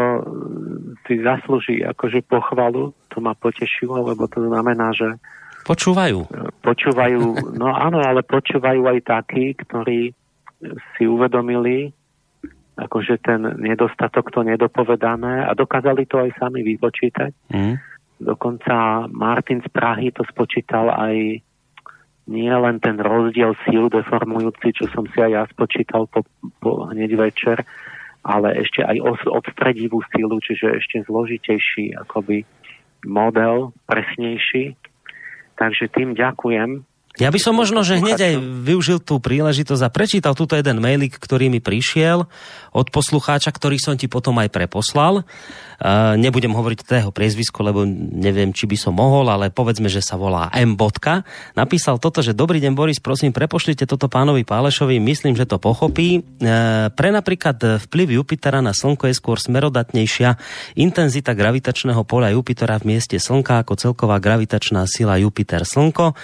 si 1.07 1.23
zaslúži 1.23 1.85
akože 1.85 2.25
pochvalu, 2.27 2.91
to 3.13 3.17
ma 3.23 3.37
potešilo, 3.37 4.03
lebo 4.03 4.27
to 4.27 4.43
znamená, 4.43 4.91
že 4.91 5.15
Počúvajú. 5.67 6.31
Počúvajú, 6.63 7.23
no 7.61 7.67
áno, 7.75 7.99
ale 7.99 8.23
počúvajú 8.23 8.87
aj 8.87 8.99
takí, 9.03 9.51
ktorí 9.51 10.15
si 10.95 11.03
uvedomili, 11.03 11.91
akože 12.79 13.19
ten 13.19 13.43
nedostatok, 13.59 14.31
to 14.31 14.47
nedopovedané 14.47 15.43
a 15.43 15.51
dokázali 15.51 16.07
to 16.07 16.23
aj 16.23 16.31
sami 16.39 16.63
vypočítať. 16.63 17.31
Mm 17.51 17.96
Dokonca 18.17 19.05
Martin 19.13 19.61
z 19.61 19.69
Prahy 19.69 20.09
to 20.09 20.25
spočítal 20.25 20.89
aj 20.89 21.41
nie 22.27 22.51
len 22.51 22.77
ten 22.83 22.99
rozdiel 22.99 23.55
síl 23.63 23.87
deformujúci, 23.87 24.75
čo 24.75 24.85
som 24.91 25.07
si 25.07 25.17
aj 25.23 25.31
ja 25.31 25.43
spočítal 25.47 26.11
po, 26.11 26.27
po 26.59 26.91
hneď 26.91 27.15
večer, 27.15 27.63
ale 28.27 28.59
ešte 28.59 28.83
aj 28.83 28.99
odstredivú 29.31 30.03
sílu, 30.11 30.35
čiže 30.43 30.75
ešte 30.75 31.07
zložitejší 31.07 31.95
akoby 31.95 32.43
model, 33.07 33.71
presnejší. 33.87 34.75
Takže 35.55 35.87
tým 35.87 36.19
ďakujem. 36.19 36.83
Ja 37.17 37.33
by 37.33 37.39
som 37.41 37.57
možno, 37.57 37.81
že 37.81 37.97
hneď 37.97 38.19
aj 38.21 38.33
využil 38.61 39.01
tú 39.01 39.17
príležitosť 39.17 39.81
a 39.81 39.89
prečítal 39.89 40.37
túto 40.37 40.53
jeden 40.53 40.77
mailik, 40.77 41.17
ktorý 41.17 41.49
mi 41.49 41.57
prišiel 41.57 42.29
od 42.77 42.87
poslucháča, 42.93 43.49
ktorý 43.49 43.81
som 43.81 43.97
ti 43.97 44.05
potom 44.05 44.37
aj 44.37 44.53
preposlal. 44.53 45.25
Uh, 45.77 46.17
nebudem 46.17 46.53
hovoriť 46.53 46.85
toho 46.85 47.13
priezvisko, 47.13 47.61
lebo 47.61 47.85
neviem, 47.89 48.49
či 48.49 48.65
by 48.65 48.77
som 48.77 48.97
mohol, 48.97 49.29
ale 49.29 49.53
povedzme, 49.53 49.89
že 49.89 50.01
sa 50.01 50.17
volá 50.17 50.49
M. 50.57 50.73
Napísal 51.53 52.01
toto, 52.01 52.25
že 52.25 52.33
dobrý 52.33 52.57
deň 52.57 52.73
Boris, 52.73 52.97
prosím, 52.97 53.29
prepošlite 53.29 53.85
toto 53.85 54.09
pánovi 54.09 54.41
Pálešovi, 54.41 54.97
myslím, 54.97 55.37
že 55.37 55.45
to 55.45 55.61
pochopí. 55.61 56.21
Uh, 56.21 56.89
pre 56.93 57.13
napríklad 57.13 57.81
vplyv 57.89 58.21
Jupitera 58.21 58.61
na 58.61 58.73
Slnko 58.73 59.09
je 59.09 59.17
skôr 59.17 59.37
smerodatnejšia 59.37 60.37
intenzita 60.81 61.37
gravitačného 61.37 62.01
poľa 62.05 62.33
Jupitera 62.33 62.81
v 62.81 62.97
mieste 62.97 63.21
Slnka 63.21 63.61
ako 63.61 63.77
celková 63.77 64.17
gravitačná 64.17 64.85
sila 64.89 65.21
Jupiter-Slnko. 65.21 66.17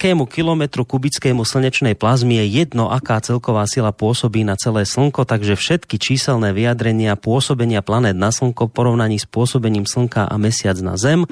Nejakému 0.00 0.32
kilometru 0.32 0.88
kubickému 0.88 1.44
slnečnej 1.44 1.92
plazmy 1.92 2.40
je 2.40 2.64
jedno, 2.64 2.88
aká 2.88 3.20
celková 3.20 3.68
sila 3.68 3.92
pôsobí 3.92 4.48
na 4.48 4.56
celé 4.56 4.88
Slnko, 4.88 5.28
takže 5.28 5.60
všetky 5.60 6.00
číselné 6.00 6.56
vyjadrenia 6.56 7.20
pôsobenia 7.20 7.84
planét 7.84 8.16
na 8.16 8.32
Slnko 8.32 8.72
v 8.72 8.80
porovnaní 8.80 9.20
s 9.20 9.28
pôsobením 9.28 9.84
Slnka 9.84 10.24
a 10.24 10.40
Mesiac 10.40 10.80
na 10.80 10.96
Zem. 10.96 11.28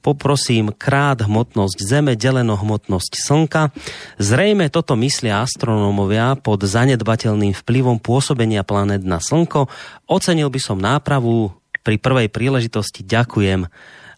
Poprosím 0.00 0.72
krát 0.72 1.28
hmotnosť 1.28 1.76
Zeme 1.76 2.16
deleno 2.16 2.56
hmotnosť 2.56 3.20
Slnka. 3.20 3.76
Zrejme 4.16 4.72
toto 4.72 4.96
myslia 4.96 5.44
astronómovia 5.44 6.40
pod 6.40 6.64
zanedbateľným 6.64 7.52
vplyvom 7.52 8.00
pôsobenia 8.00 8.64
planét 8.64 9.04
na 9.04 9.20
Slnko. 9.20 9.68
Ocenil 10.08 10.48
by 10.48 10.60
som 10.64 10.80
nápravu 10.80 11.52
pri 11.84 12.00
prvej 12.00 12.32
príležitosti. 12.32 13.04
Ďakujem 13.04 13.68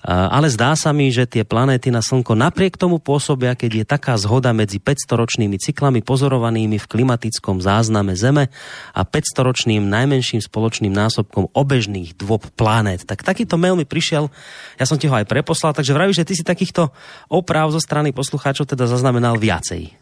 ale 0.08 0.48
zdá 0.48 0.72
sa 0.72 0.88
mi, 0.96 1.12
že 1.12 1.28
tie 1.28 1.44
planéty 1.44 1.92
na 1.92 2.00
Slnko 2.00 2.32
napriek 2.32 2.80
tomu 2.80 2.96
pôsobia, 2.96 3.52
keď 3.52 3.84
je 3.84 3.84
taká 3.84 4.16
zhoda 4.16 4.56
medzi 4.56 4.80
500-ročnými 4.80 5.60
cyklami 5.60 6.00
pozorovanými 6.00 6.80
v 6.80 6.86
klimatickom 6.88 7.60
zázname 7.60 8.16
Zeme 8.16 8.48
a 8.96 9.04
500-ročným 9.04 9.84
najmenším 9.84 10.40
spoločným 10.40 10.96
násobkom 10.96 11.52
obežných 11.52 12.16
dôb 12.16 12.48
planét. 12.56 13.04
Tak 13.04 13.20
takýto 13.20 13.60
mail 13.60 13.76
mi 13.76 13.84
prišiel, 13.84 14.32
ja 14.80 14.84
som 14.88 14.96
ti 14.96 15.12
ho 15.12 15.14
aj 15.14 15.28
preposlal, 15.28 15.76
takže 15.76 15.92
vraví, 15.92 16.16
že 16.16 16.24
ty 16.24 16.32
si 16.32 16.40
takýchto 16.40 16.88
oprav 17.28 17.68
zo 17.68 17.80
strany 17.82 18.16
poslucháčov 18.16 18.64
teda 18.64 18.88
zaznamenal 18.88 19.36
viacej. 19.36 19.92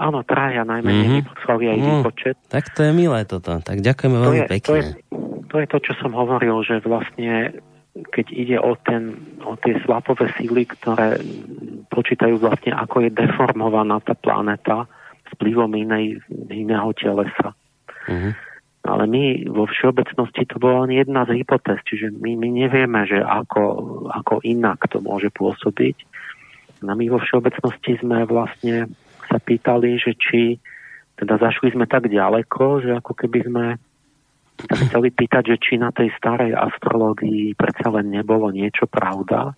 Áno, 0.00 0.24
traja 0.24 0.64
najmenej 0.64 1.26
mm-hmm. 1.26 1.28
poslali 1.28 1.64
aj 1.74 1.78
mm, 1.82 2.02
počet. 2.06 2.36
Tak 2.48 2.72
to 2.72 2.86
je 2.86 2.92
milé 2.94 3.26
toto. 3.28 3.58
Tak 3.60 3.82
ďakujeme 3.82 4.16
veľmi 4.16 4.42
pekne. 4.46 4.70
To 4.70 4.76
je, 4.78 4.84
to 5.50 5.56
je 5.58 5.66
to, 5.66 5.78
čo 5.82 5.92
som 5.98 6.14
hovoril, 6.14 6.62
že 6.62 6.78
vlastne 6.86 7.58
keď 7.92 8.26
ide 8.30 8.56
o, 8.62 8.78
ten, 8.78 9.16
o 9.42 9.58
tie 9.58 9.74
slapové 9.82 10.30
síly, 10.38 10.68
ktoré 10.68 11.18
počítajú 11.90 12.38
vlastne, 12.38 12.70
ako 12.76 13.08
je 13.08 13.10
deformovaná 13.10 13.98
tá 14.04 14.14
planéta 14.14 14.86
vplyvom 15.34 15.72
inej, 15.74 16.22
iného 16.48 16.88
telesa. 16.94 17.52
Uh-huh. 18.08 18.32
Ale 18.86 19.04
my 19.04 19.50
vo 19.50 19.68
všeobecnosti 19.68 20.48
to 20.48 20.56
bola 20.56 20.86
len 20.88 21.02
jedna 21.04 21.26
z 21.28 21.42
hypotéz, 21.42 21.82
čiže 21.84 22.14
my, 22.14 22.38
my 22.38 22.48
nevieme, 22.64 23.04
že 23.04 23.20
ako, 23.20 23.62
ako 24.08 24.40
inak 24.46 24.80
to 24.88 25.02
môže 25.02 25.28
pôsobiť. 25.34 25.96
A 26.86 26.94
my 26.94 27.04
vo 27.10 27.18
všeobecnosti 27.18 27.98
sme 28.00 28.22
vlastne 28.24 28.88
sa 29.28 29.36
pýtali, 29.42 29.98
že 29.98 30.14
či 30.16 30.56
teda 31.18 31.36
zašli 31.36 31.74
sme 31.74 31.90
tak 31.90 32.06
ďaleko, 32.06 32.86
že 32.86 32.90
ako 33.02 33.12
keby 33.12 33.38
sme 33.50 33.64
chceli 34.66 35.14
pýtať, 35.14 35.54
že 35.54 35.56
či 35.62 35.74
na 35.78 35.94
tej 35.94 36.10
starej 36.18 36.50
astrológii 36.54 37.54
predsa 37.54 37.94
len 37.94 38.10
nebolo 38.10 38.50
niečo 38.50 38.90
pravda 38.90 39.54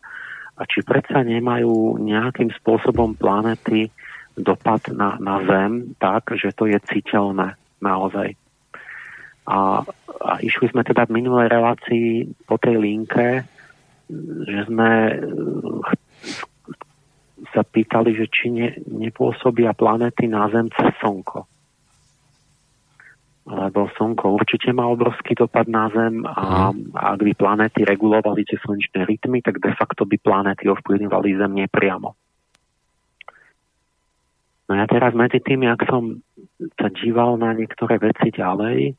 a 0.61 0.63
či 0.69 0.85
predsa 0.85 1.25
nemajú 1.25 1.97
nejakým 1.97 2.53
spôsobom 2.61 3.17
planety 3.17 3.89
dopad 4.37 4.93
na, 4.93 5.17
na 5.17 5.41
Zem 5.49 5.97
tak, 5.97 6.37
že 6.37 6.53
to 6.53 6.69
je 6.69 6.77
citeľné 6.85 7.57
naozaj. 7.81 8.37
A, 9.49 9.83
a 10.21 10.33
išli 10.45 10.69
sme 10.69 10.85
teda 10.85 11.09
v 11.09 11.17
minulej 11.17 11.49
relácii 11.49 12.09
po 12.45 12.61
tej 12.61 12.77
linke, 12.77 13.49
že 14.47 14.59
sme 14.69 15.17
sa 17.51 17.63
pýtali, 17.65 18.15
že 18.15 18.29
či 18.29 18.53
ne, 18.53 18.69
nepôsobia 18.85 19.73
planety 19.73 20.29
na 20.29 20.45
Zem 20.53 20.69
cez 20.77 20.93
Slnko 21.01 21.60
lebo 23.51 23.91
Slnko 23.99 24.39
určite 24.39 24.71
má 24.71 24.87
obrovský 24.87 25.35
dopad 25.35 25.67
na 25.67 25.91
Zem 25.91 26.23
a, 26.23 26.71
mhm. 26.71 26.95
ak 26.95 27.21
by 27.21 27.33
planéty 27.35 27.83
regulovali 27.83 28.47
tie 28.47 28.57
slnečné 28.63 29.03
rytmy, 29.05 29.43
tak 29.43 29.59
de 29.59 29.75
facto 29.75 30.07
by 30.07 30.17
planéty 30.23 30.71
ovplyvňovali 30.71 31.35
Zem 31.35 31.53
nepriamo. 31.67 32.15
No 34.71 34.79
ja 34.79 34.87
teraz 34.87 35.11
medzi 35.19 35.43
tým, 35.43 35.67
ak 35.67 35.83
som 35.91 36.23
sa 36.79 36.95
díval 36.95 37.35
na 37.43 37.51
niektoré 37.59 37.99
veci 37.99 38.31
ďalej, 38.31 38.95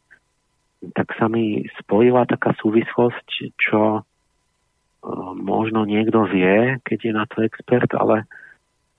tak 0.92 1.16
sa 1.16 1.32
mi 1.32 1.64
spojila 1.80 2.28
taká 2.28 2.52
súvislosť, 2.60 3.56
čo 3.56 4.04
uh, 4.04 5.32
možno 5.40 5.88
niekto 5.88 6.28
vie, 6.28 6.76
keď 6.84 7.00
je 7.00 7.14
na 7.16 7.24
to 7.24 7.48
expert, 7.48 7.88
ale, 7.96 8.28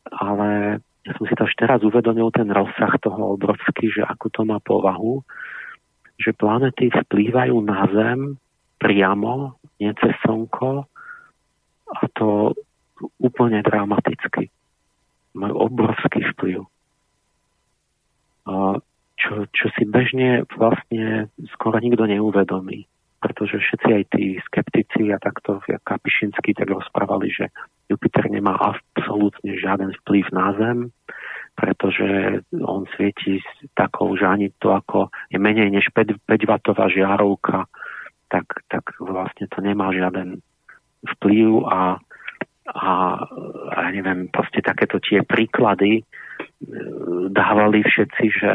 ale 0.09 0.81
ja 1.03 1.13
som 1.19 1.25
si 1.27 1.35
to 1.35 1.43
až 1.43 1.55
teraz 1.59 1.81
uvedomil, 1.83 2.31
ten 2.31 2.47
rozsah 2.47 2.95
toho 3.03 3.35
obrovský, 3.35 3.91
že 3.91 4.07
ako 4.07 4.27
to 4.31 4.41
má 4.47 4.63
povahu, 4.63 5.27
že 6.15 6.37
planety 6.37 6.95
vplývajú 6.95 7.57
na 7.67 7.91
Zem 7.91 8.39
priamo, 8.79 9.59
nie 9.83 9.91
cez 9.99 10.15
Slnko 10.23 10.87
a 11.91 12.01
to 12.15 12.55
úplne 13.19 13.63
dramaticky. 13.67 14.51
Majú 15.35 15.55
obrovský 15.67 16.23
vplyv. 16.35 16.63
A 18.47 18.79
čo, 19.19 19.47
čo 19.51 19.67
si 19.75 19.83
bežne 19.87 20.47
vlastne 20.55 21.31
skoro 21.55 21.79
nikto 21.79 22.07
neuvedomí 22.07 22.87
pretože 23.23 23.63
všetci 23.63 23.89
aj 23.95 24.05
tí 24.11 24.25
skeptici 24.51 25.15
a 25.15 25.23
takto, 25.23 25.63
jak 25.71 25.79
Kapišinsky, 25.87 26.59
tak 26.59 26.67
rozprávali, 26.75 27.31
že 27.31 27.55
Jupiter 27.93 28.27
nemá 28.33 28.57
absolútne 28.57 29.53
žiaden 29.57 29.93
vplyv 30.03 30.25
na 30.33 30.47
Zem, 30.57 30.79
pretože 31.53 32.41
on 32.65 32.89
svieti 32.97 33.39
s 33.39 33.49
takou, 33.77 34.17
že 34.17 34.25
ani 34.25 34.49
to 34.57 34.73
ako 34.73 35.13
je 35.29 35.37
menej 35.37 35.69
než 35.69 35.93
5, 35.93 36.25
5 36.25 36.49
W 36.49 36.81
žiarovka, 36.89 37.69
tak, 38.33 38.47
tak 38.73 38.97
vlastne 38.97 39.45
to 39.53 39.61
nemá 39.61 39.93
žiaden 39.93 40.41
vplyv 41.05 41.69
a, 41.69 42.01
a, 42.73 42.93
a 43.69 43.77
ja 43.85 43.91
neviem, 43.93 44.33
proste 44.33 44.65
takéto 44.65 44.97
tie 44.97 45.21
príklady 45.21 46.01
e, 46.01 46.03
dávali 47.29 47.85
všetci, 47.85 48.25
že 48.33 48.53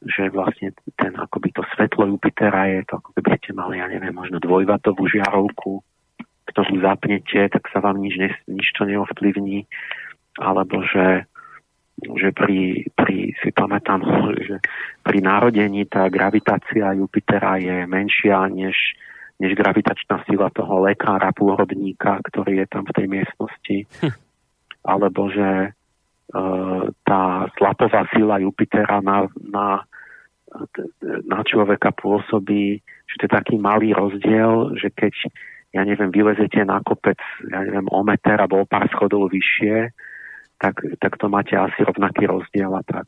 že 0.00 0.32
vlastne 0.32 0.72
ten 0.96 1.12
akoby 1.12 1.52
to 1.52 1.60
svetlo 1.76 2.08
Jupitera 2.08 2.72
je 2.72 2.88
to, 2.88 3.04
ako 3.04 3.12
keby 3.20 3.36
ste 3.36 3.52
mali, 3.52 3.84
ja 3.84 3.86
neviem, 3.88 4.16
možno 4.16 4.40
dvojvatovú 4.40 5.04
žiarovku, 5.04 5.84
ktorú 6.50 6.82
zapnete, 6.82 7.48
tak 7.48 7.64
sa 7.70 7.78
vám 7.78 8.02
nič, 8.02 8.14
ne, 8.18 8.30
nič 8.50 8.74
to 8.74 8.84
neovplyvní, 8.84 9.64
alebo 10.38 10.82
že, 10.86 11.24
že 12.02 12.34
pri, 12.34 12.90
pri, 12.94 13.32
si 13.38 13.50
pamätám, 13.54 14.02
že 14.38 14.58
pri 15.02 15.18
narodení 15.22 15.86
tá 15.86 16.10
gravitácia 16.10 16.94
Jupitera 16.98 17.58
je 17.62 17.86
menšia 17.86 18.50
než, 18.50 18.76
než 19.38 19.54
gravitačná 19.54 20.26
sila 20.26 20.50
toho 20.50 20.84
lekára, 20.84 21.32
pôrodníka, 21.32 22.18
ktorý 22.26 22.62
je 22.62 22.66
tam 22.66 22.84
v 22.86 22.94
tej 22.94 23.06
miestnosti. 23.06 23.76
Hm. 24.02 24.14
Alebo 24.80 25.28
že 25.28 25.50
uh, 25.70 26.82
tá 27.04 27.46
slapová 27.54 28.08
sila 28.12 28.40
Jupitera 28.40 28.98
na, 29.04 29.28
na 29.38 29.84
na 31.26 31.40
človeka 31.46 31.94
pôsobí, 31.94 32.82
že 33.06 33.14
to 33.18 33.24
je 33.26 33.32
taký 33.32 33.54
malý 33.58 33.94
rozdiel, 33.94 34.74
že 34.78 34.90
keď, 34.90 35.14
ja 35.70 35.82
neviem, 35.86 36.10
vylezete 36.10 36.66
na 36.66 36.82
kopec, 36.82 37.18
ja 37.46 37.62
neviem, 37.62 37.86
o 37.90 38.00
meter 38.02 38.38
alebo 38.42 38.62
o 38.62 38.68
pár 38.68 38.90
schodov 38.90 39.30
vyššie, 39.30 39.94
tak, 40.58 40.82
tak 40.98 41.16
to 41.16 41.30
máte 41.30 41.54
asi 41.56 41.80
rovnaký 41.86 42.26
rozdiel 42.26 42.74
a 42.74 42.82
tak. 42.84 43.06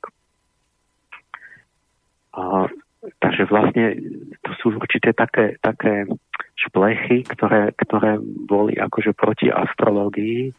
A, 2.32 2.70
takže 3.20 3.44
vlastne 3.50 3.98
to 4.40 4.50
sú 4.62 4.66
určite 4.78 5.12
také, 5.12 5.60
také 5.60 6.08
šplechy, 6.56 7.28
ktoré, 7.28 7.74
ktoré 7.76 8.16
boli 8.22 8.78
akože 8.78 9.12
proti 9.12 9.50
astrológii 9.52 10.54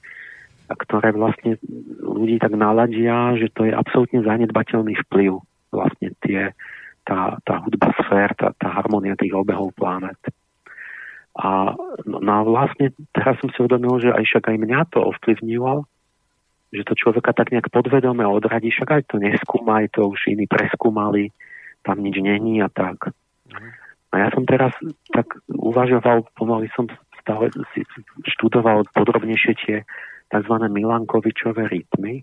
a 0.69 0.73
ktoré 0.75 1.15
vlastne 1.15 1.57
ľudí 2.03 2.37
tak 2.37 2.53
naladia, 2.53 3.35
že 3.39 3.49
to 3.55 3.65
je 3.65 3.73
absolútne 3.73 4.21
zanedbateľný 4.21 4.93
vplyv 5.07 5.39
vlastne 5.73 6.13
tie, 6.21 6.53
tá, 7.07 7.41
tá 7.41 7.53
hudba 7.65 7.89
sfér, 8.05 8.37
tá, 8.37 8.53
tá 8.53 8.69
harmonia 8.69 9.17
tých 9.17 9.33
obehov 9.33 9.73
planet. 9.73 10.17
A 11.33 11.73
no, 12.05 12.37
vlastne 12.45 12.93
teraz 13.09 13.41
som 13.41 13.49
si 13.49 13.57
uvedomil, 13.57 13.97
že 13.97 14.13
aj 14.13 14.21
však 14.21 14.43
aj 14.53 14.57
mňa 14.61 14.79
to 14.93 14.99
ovplyvnilo, 15.01 15.89
že 16.69 16.85
to 16.85 16.93
človeka 16.93 17.33
tak 17.33 17.49
nejak 17.49 17.73
podvedome 17.73 18.21
odradí, 18.25 18.69
však 18.69 18.89
aj 18.89 19.03
to 19.09 19.15
neskúmaj, 19.17 19.89
to 19.93 20.09
už 20.09 20.29
iní 20.29 20.45
preskúmali, 20.45 21.33
tam 21.81 22.01
nič 22.05 22.21
není 22.21 22.61
a 22.61 22.69
tak. 22.69 23.13
A 24.13 24.13
ja 24.13 24.29
som 24.29 24.45
teraz 24.45 24.77
tak 25.09 25.25
uvažoval, 25.49 26.29
pomaly 26.37 26.69
som 26.77 26.85
stále 27.21 27.49
si 27.73 27.81
študoval 28.37 28.85
podrobnejšie 28.93 29.53
tie 29.65 29.77
tzv. 30.29 30.53
Milankovičové 30.69 31.65
rytmy. 31.65 32.21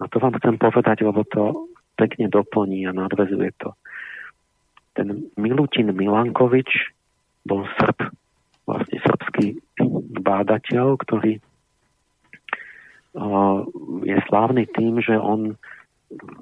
A 0.00 0.08
to 0.10 0.18
vám 0.18 0.34
chcem 0.40 0.58
povedať, 0.58 1.06
lebo 1.06 1.22
to 1.28 1.70
pekne 1.94 2.26
doplní 2.32 2.88
a 2.88 2.96
nadvezuje 2.96 3.54
to. 3.60 3.76
Ten 4.96 5.30
Milutin 5.38 5.92
Milankovič 5.92 6.96
bol 7.46 7.64
Srb, 7.80 8.12
vlastne 8.68 8.98
srbský 9.02 9.46
bádateľ, 10.20 10.86
ktorý 11.00 11.40
je 14.06 14.16
slávny 14.30 14.70
tým, 14.70 15.02
že 15.02 15.18
on 15.18 15.58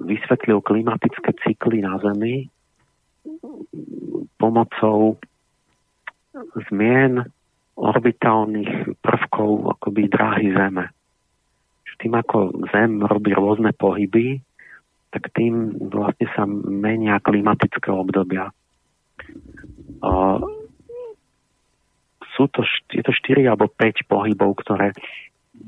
vysvetlil 0.05 0.61
klimatické 0.61 1.33
cykly 1.41 1.81
na 1.81 1.97
Zemi 2.01 2.49
pomocou 4.37 5.17
zmien 6.69 7.25
orbitálnych 7.73 9.01
prvkov 9.01 9.77
akoby 9.77 10.01
dráhy 10.09 10.53
Zeme. 10.53 10.93
Tým, 11.99 12.15
ako 12.15 12.63
Zem 12.71 13.03
robí 13.03 13.35
rôzne 13.35 13.75
pohyby, 13.75 14.39
tak 15.11 15.35
tým 15.35 15.75
vlastne 15.91 16.31
sa 16.31 16.47
menia 16.47 17.19
klimatické 17.19 17.91
obdobia. 17.91 18.55
Sú 22.39 22.47
to, 22.47 22.63
je 22.87 23.03
to 23.03 23.11
4 23.11 23.51
alebo 23.51 23.67
5 23.67 24.07
pohybov, 24.07 24.63
ktoré 24.63 24.95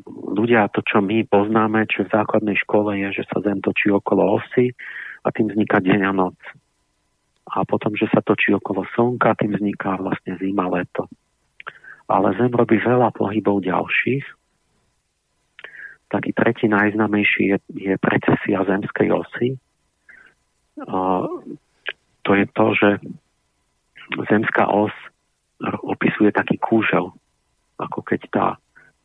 ľudia, 0.07 0.72
to 0.72 0.80
čo 0.88 1.03
my 1.03 1.28
poznáme, 1.28 1.84
čo 1.91 2.07
v 2.07 2.15
základnej 2.15 2.55
škole 2.63 2.95
je, 2.95 3.19
že 3.19 3.28
sa 3.28 3.43
Zem 3.43 3.59
točí 3.59 3.91
okolo 3.91 4.39
osy 4.39 4.72
a 5.28 5.36
tým 5.36 5.51
vzniká 5.51 5.84
deň 5.84 5.99
a 6.07 6.11
noc. 6.15 6.39
A 7.51 7.67
potom, 7.67 7.91
že 7.99 8.07
sa 8.07 8.24
točí 8.24 8.55
okolo 8.55 8.88
Slnka, 8.95 9.36
tým 9.36 9.51
vzniká 9.59 9.99
vlastne 9.99 10.39
zima, 10.39 10.72
leto. 10.72 11.11
Ale 12.07 12.32
Zem 12.39 12.55
robí 12.55 12.80
veľa 12.80 13.11
pohybov 13.11 13.67
ďalších, 13.67 14.24
taký 16.07 16.32
tretí 16.32 16.72
najznamejší 16.72 17.43
je, 17.51 17.57
je 17.76 17.93
precesia 17.99 18.63
zemskej 18.63 19.11
osy. 19.11 19.47
A 20.88 21.28
to 22.24 22.32
je 22.32 22.45
to, 22.51 22.65
že 22.76 22.89
zemská 24.28 24.67
os 24.72 24.91
opisuje 25.86 26.34
taký 26.34 26.57
kúžel, 26.57 27.14
ako 27.78 27.99
keď 28.01 28.22
tá, 28.34 28.47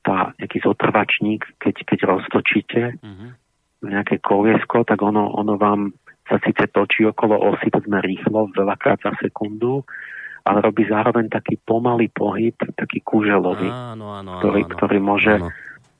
tá 0.00 0.16
nejaký 0.40 0.64
zotrvačník, 0.64 1.44
keď, 1.60 1.74
keď 1.84 1.98
roztočíte 2.08 2.82
mm-hmm. 3.00 3.30
nejaké 3.84 4.20
koliesko, 4.24 4.88
tak 4.88 5.04
ono, 5.04 5.32
ono 5.36 5.60
vám 5.60 5.92
sa 6.26 6.42
síce 6.42 6.66
točí 6.74 7.06
okolo 7.06 7.38
osy, 7.54 7.70
sme 7.70 8.02
rýchlo, 8.02 8.50
veľakrát 8.50 8.98
za 9.04 9.14
sekundu, 9.22 9.86
ale 10.42 10.58
robí 10.58 10.86
zároveň 10.86 11.30
taký 11.30 11.58
pomalý 11.62 12.10
pohyb, 12.10 12.54
taký 12.74 13.02
kúželový, 13.02 13.70
áno, 13.70 14.10
áno, 14.10 14.42
ktorý, 14.42 14.62
áno, 14.66 14.72
ktorý 14.74 14.98
môže 14.98 15.34
áno 15.38 15.50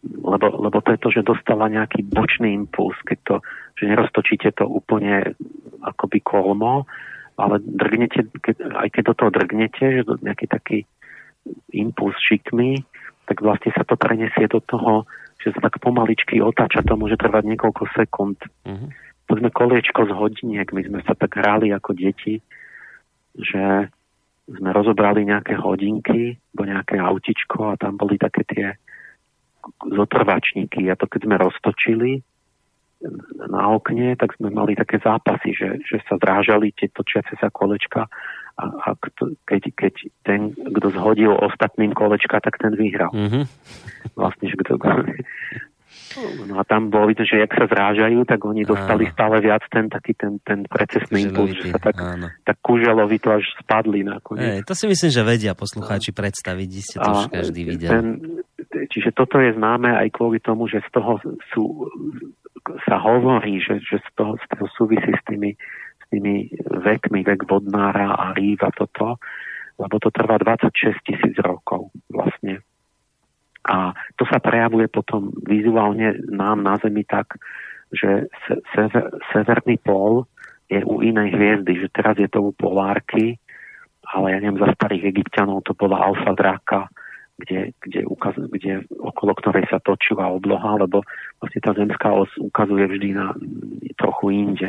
lebo, 0.07 0.47
lebo 0.63 0.79
to 0.81 0.95
je 0.95 1.03
to, 1.03 1.09
že 1.11 1.29
dostala 1.29 1.67
nejaký 1.67 2.07
bočný 2.07 2.55
impuls, 2.55 2.95
keď 3.03 3.19
to, 3.27 3.35
že 3.75 3.91
neroztočíte 3.91 4.55
to 4.55 4.65
úplne 4.67 5.35
akoby 5.83 6.23
kolmo, 6.23 6.87
ale 7.37 7.61
drgnete, 7.61 8.32
keď, 8.41 8.57
aj 8.80 8.89
keď 8.93 9.03
do 9.12 9.14
toho 9.14 9.30
drgnete, 9.32 9.84
že 10.01 10.03
nejaký 10.24 10.47
taký 10.49 10.78
impuls 11.76 12.16
šikmy, 12.20 12.82
tak 13.28 13.45
vlastne 13.45 13.70
sa 13.76 13.84
to 13.84 13.95
prenesie 13.95 14.49
do 14.49 14.59
toho, 14.64 15.05
že 15.43 15.53
sa 15.53 15.68
tak 15.68 15.78
pomaličky 15.78 16.41
otáča, 16.41 16.87
to 16.87 16.97
môže 16.97 17.20
trvať 17.20 17.45
niekoľko 17.45 17.84
sekúnd. 17.93 18.39
Mm-hmm. 18.64 18.91
Poďme 19.26 19.51
koliečko 19.51 20.07
z 20.07 20.12
hodiniek, 20.14 20.68
my 20.70 20.82
sme 20.87 21.01
sa 21.03 21.12
tak 21.18 21.34
hrali 21.34 21.74
ako 21.74 21.93
deti, 21.93 22.41
že 23.37 23.91
sme 24.47 24.70
rozobrali 24.70 25.26
nejaké 25.26 25.59
hodinky, 25.59 26.39
bo 26.55 26.62
nejaké 26.62 27.03
autičko 27.03 27.74
a 27.74 27.78
tam 27.78 27.99
boli 27.99 28.14
také 28.16 28.47
tie 28.47 28.66
zotrvačníky 29.82 30.87
a 30.87 30.95
to 30.95 31.11
keď 31.11 31.20
sme 31.26 31.37
roztočili 31.43 32.22
na 33.47 33.77
okne, 33.77 34.17
tak 34.17 34.35
sme 34.41 34.49
mali 34.49 34.73
také 34.73 34.97
zápasy, 34.99 35.53
že, 35.53 35.81
že 35.85 36.01
sa 36.09 36.17
zrážali 36.17 36.73
tie 36.73 36.89
točiace 36.89 37.37
sa 37.37 37.53
kolečka 37.53 38.09
a, 38.57 38.65
a 38.65 38.89
keď, 39.45 39.63
keď 39.77 39.95
ten, 40.25 40.57
kto 40.57 40.89
zhodil 40.97 41.37
ostatným 41.37 41.93
kolečka, 41.93 42.41
tak 42.41 42.57
ten 42.57 42.73
vyhral. 42.73 43.13
Mm-hmm. 43.13 43.45
Vlastne, 44.17 44.47
že 44.49 44.57
kto, 44.65 44.81
No 46.49 46.57
a 46.61 46.65
tam 46.65 46.89
bolo 46.89 47.13
vidno, 47.13 47.29
že 47.29 47.45
jak 47.45 47.53
sa 47.53 47.69
zrážajú, 47.69 48.25
tak 48.25 48.41
oni 48.41 48.65
dostali 48.65 49.05
áno. 49.05 49.13
stále 49.13 49.37
viac 49.45 49.61
ten 49.69 49.93
taký 49.93 50.17
ten, 50.17 50.41
ten 50.41 50.65
precesný 50.65 51.29
impuls, 51.29 51.53
že 51.53 51.77
sa 51.77 51.81
tak, 51.81 51.97
tak 52.41 52.57
kuželovi 52.65 53.21
to 53.21 53.37
až 53.37 53.45
spadli 53.61 54.01
nakoniec. 54.01 54.65
Ej, 54.65 54.65
to 54.65 54.73
si 54.73 54.89
myslím, 54.89 55.11
že 55.13 55.23
vedia 55.27 55.53
poslucháči 55.53 56.17
predstaviť, 56.17 56.69
ste 56.81 56.97
to 56.97 57.05
a 57.05 57.13
už 57.13 57.25
každý 57.29 57.63
videl. 57.69 57.91
Ten, 57.93 58.07
čiže 58.89 59.13
toto 59.13 59.37
je 59.45 59.53
známe 59.53 59.93
aj 59.93 60.09
kvôli 60.17 60.41
tomu, 60.41 60.65
že 60.71 60.81
z 60.89 60.91
toho 60.95 61.21
sú, 61.53 61.85
sa 62.89 62.97
hovorí, 62.99 63.61
že, 63.61 63.79
že 63.83 64.01
z, 64.01 64.11
toho, 64.17 64.35
z 64.41 64.45
toho 64.55 64.67
súvisí 64.75 65.13
s 65.13 65.23
tými, 65.29 65.55
s 66.01 66.05
tými 66.11 66.51
vekmi, 66.85 67.21
vek 67.23 67.47
vodnára 67.47 68.15
a 68.17 68.33
rýv 68.33 68.65
a 68.65 68.71
toto, 68.73 69.21
lebo 69.77 69.97
to 70.01 70.09
trvá 70.09 70.41
26 70.41 70.97
tisíc 71.05 71.37
rokov 71.41 71.93
vlastne. 72.09 72.65
A 73.67 73.93
to 74.15 74.25
sa 74.31 74.39
prejavuje 74.39 74.87
potom 74.87 75.35
vizuálne 75.43 76.23
nám 76.31 76.63
na 76.63 76.79
Zemi 76.79 77.03
tak, 77.03 77.35
že 77.91 78.31
sever, 78.75 79.11
severný 79.35 79.77
pól 79.83 80.31
je 80.71 80.83
u 80.83 81.03
inej 81.03 81.35
hviezdy, 81.35 81.73
že 81.83 81.89
teraz 81.95 82.19
je 82.19 82.31
to 82.31 82.43
u 82.43 82.51
polárky, 82.55 83.39
ale 84.07 84.35
ja 84.35 84.39
neviem, 84.39 84.63
za 84.63 84.71
starých 84.79 85.11
egyptianov 85.11 85.67
to 85.67 85.75
bola 85.75 85.99
Alfa 85.99 86.35
Draka, 86.35 86.91
kde, 87.37 87.76
kde, 87.84 88.01
ukaz, 88.09 88.32
kde 88.37 88.89
okolo 88.97 89.37
ktorej 89.37 89.68
sa 89.68 89.76
točila 89.84 90.32
obloha, 90.32 90.80
lebo 90.80 91.05
vlastne 91.41 91.61
tá 91.61 91.76
zemská 91.76 92.09
os 92.16 92.32
ukazuje 92.41 92.89
vždy 92.89 93.09
na 93.12 93.37
trochu 94.01 94.32
inde. 94.32 94.68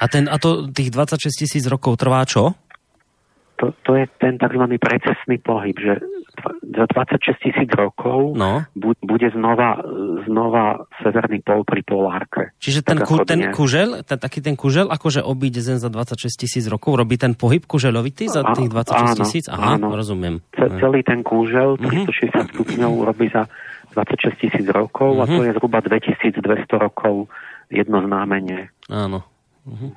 A, 0.00 0.08
ten, 0.10 0.26
a 0.26 0.36
to 0.40 0.72
tých 0.72 0.90
26 0.90 1.30
tisíc 1.30 1.64
rokov 1.70 2.00
trvá 2.00 2.24
čo? 2.26 2.56
To, 3.62 3.70
to 3.86 3.92
je 3.94 4.04
ten 4.18 4.34
tzv. 4.34 4.64
precesný 4.82 5.38
pohyb, 5.38 5.78
že 5.78 6.02
za 6.74 6.84
26 6.90 7.38
tisíc 7.38 7.70
rokov 7.70 8.34
no. 8.34 8.66
bude 8.98 9.30
znova, 9.30 9.78
znova 10.26 10.90
severný 10.98 11.38
pol 11.46 11.62
pri 11.62 11.86
polárke. 11.86 12.50
Čiže 12.58 12.82
ten, 12.82 12.98
ku, 13.06 13.22
ten 13.22 13.54
kužel, 13.54 14.02
ten, 14.02 14.18
taký 14.18 14.42
ten 14.42 14.58
kužel, 14.58 14.90
akože 14.90 15.22
obíde 15.22 15.62
Zem 15.62 15.78
za 15.78 15.86
26 15.86 16.26
tisíc 16.34 16.64
rokov, 16.66 16.98
robí 16.98 17.14
ten 17.14 17.38
pohyb 17.38 17.62
kuželovitý 17.62 18.26
za 18.26 18.42
tých 18.58 18.68
26 18.74 19.22
tisíc? 19.22 19.44
Aha, 19.46 19.78
áno. 19.78 19.94
rozumiem. 19.94 20.42
Celý 20.58 21.06
ten 21.06 21.22
kužel, 21.22 21.78
360 21.78 22.10
uh-huh. 22.10 22.44
stupňov, 22.50 22.92
robí 23.06 23.30
za 23.30 23.46
26 23.94 24.42
tisíc 24.42 24.66
rokov 24.74 25.22
a 25.22 25.30
to 25.30 25.38
mhm. 25.38 25.46
je 25.46 25.52
zhruba 25.54 25.78
2200 25.78 26.42
rokov 26.82 27.30
jedno 27.70 28.02
znamenie. 28.02 28.74
Áno. 28.90 29.22
Uh-huh. 29.64 29.94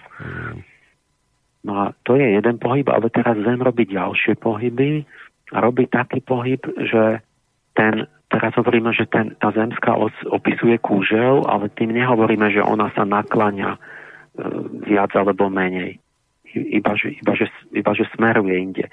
No 1.68 1.74
a 1.84 1.86
to 2.08 2.16
je 2.16 2.40
jeden 2.40 2.64
pohyb, 2.64 2.88
ale 2.88 3.12
teraz 3.12 3.36
Zem 3.36 3.60
robí 3.60 3.84
ďalšie 3.92 4.40
pohyby 4.40 5.04
robí 5.52 5.88
taký 5.88 6.20
pohyb, 6.20 6.60
že 6.76 7.24
ten, 7.72 8.08
teraz 8.28 8.52
hovoríme, 8.58 8.92
že 8.92 9.08
ten, 9.08 9.36
tá 9.40 9.54
zemská 9.56 9.96
os 9.96 10.12
opisuje 10.28 10.76
kúžel, 10.82 11.46
ale 11.48 11.72
tým 11.72 11.96
nehovoríme, 11.96 12.52
že 12.52 12.66
ona 12.66 12.92
sa 12.92 13.08
naklania 13.08 13.78
e, 13.78 13.80
viac 14.84 15.16
alebo 15.16 15.48
menej. 15.48 16.02
Iba 16.58 16.96
že, 16.98 17.14
iba, 17.22 17.34
že, 17.38 17.48
iba, 17.76 17.92
že 17.94 18.10
smeruje 18.16 18.56
inde. 18.58 18.86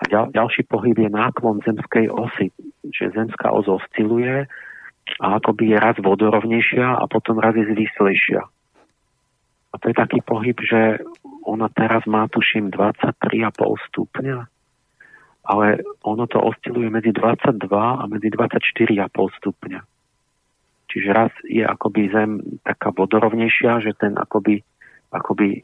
A 0.00 0.02
ďal, 0.08 0.32
ďalší 0.32 0.64
pohyb 0.68 0.96
je 0.96 1.10
náklon 1.10 1.60
zemskej 1.64 2.08
osy, 2.08 2.54
že 2.88 3.12
zemská 3.12 3.52
os 3.52 3.68
osciluje 3.68 4.48
a 5.20 5.26
akoby 5.42 5.74
je 5.74 5.76
raz 5.80 5.96
vodorovnejšia 5.98 6.96
a 6.96 7.04
potom 7.10 7.42
raz 7.42 7.56
je 7.58 7.66
zvislejšia. 7.66 8.40
A 9.70 9.74
to 9.78 9.84
je 9.88 9.94
taký 9.94 10.18
pohyb, 10.26 10.58
že 10.58 10.98
ona 11.46 11.70
teraz 11.70 12.02
má, 12.10 12.26
tuším, 12.26 12.74
23,5 12.74 13.54
stupňa 13.90 14.50
ale 15.50 15.82
ono 16.06 16.30
to 16.30 16.38
osciluje 16.38 16.86
medzi 16.92 17.10
22 17.10 17.66
a 17.74 18.04
medzi 18.06 18.30
24,5 18.30 19.10
stupňa. 19.42 19.80
Čiže 20.90 21.08
raz 21.10 21.32
je 21.46 21.62
akoby 21.66 22.10
Zem 22.10 22.30
taká 22.66 22.94
vodorovnejšia, 22.94 23.82
že 23.82 23.94
ten 23.98 24.18
akoby, 24.18 24.62
akoby 25.10 25.62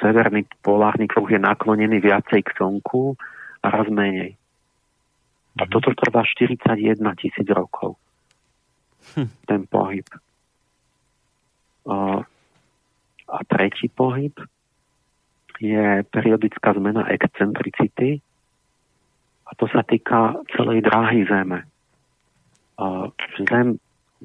severný 0.00 0.44
polárny 0.60 1.08
kruh 1.08 1.28
je 1.28 1.40
naklonený 1.40 2.00
viacej 2.04 2.40
k 2.44 2.52
Slnku 2.56 3.16
a 3.64 3.66
raz 3.68 3.88
menej. 3.92 4.36
A 5.56 5.64
mhm. 5.64 5.70
toto 5.72 5.92
trvá 5.96 6.24
41 6.24 7.00
tisíc 7.16 7.48
rokov. 7.48 7.96
Hm. 9.16 9.30
Ten 9.46 9.60
pohyb. 9.70 10.04
A 11.86 13.38
tretí 13.46 13.86
pohyb 13.90 14.34
je 15.62 16.02
periodická 16.12 16.74
zmena 16.76 17.08
excentricity 17.08 18.20
a 19.46 19.50
to 19.54 19.70
sa 19.70 19.86
týka 19.86 20.42
celej 20.52 20.82
dráhy 20.82 21.24
Zeme. 21.24 21.64
Zem 23.46 23.78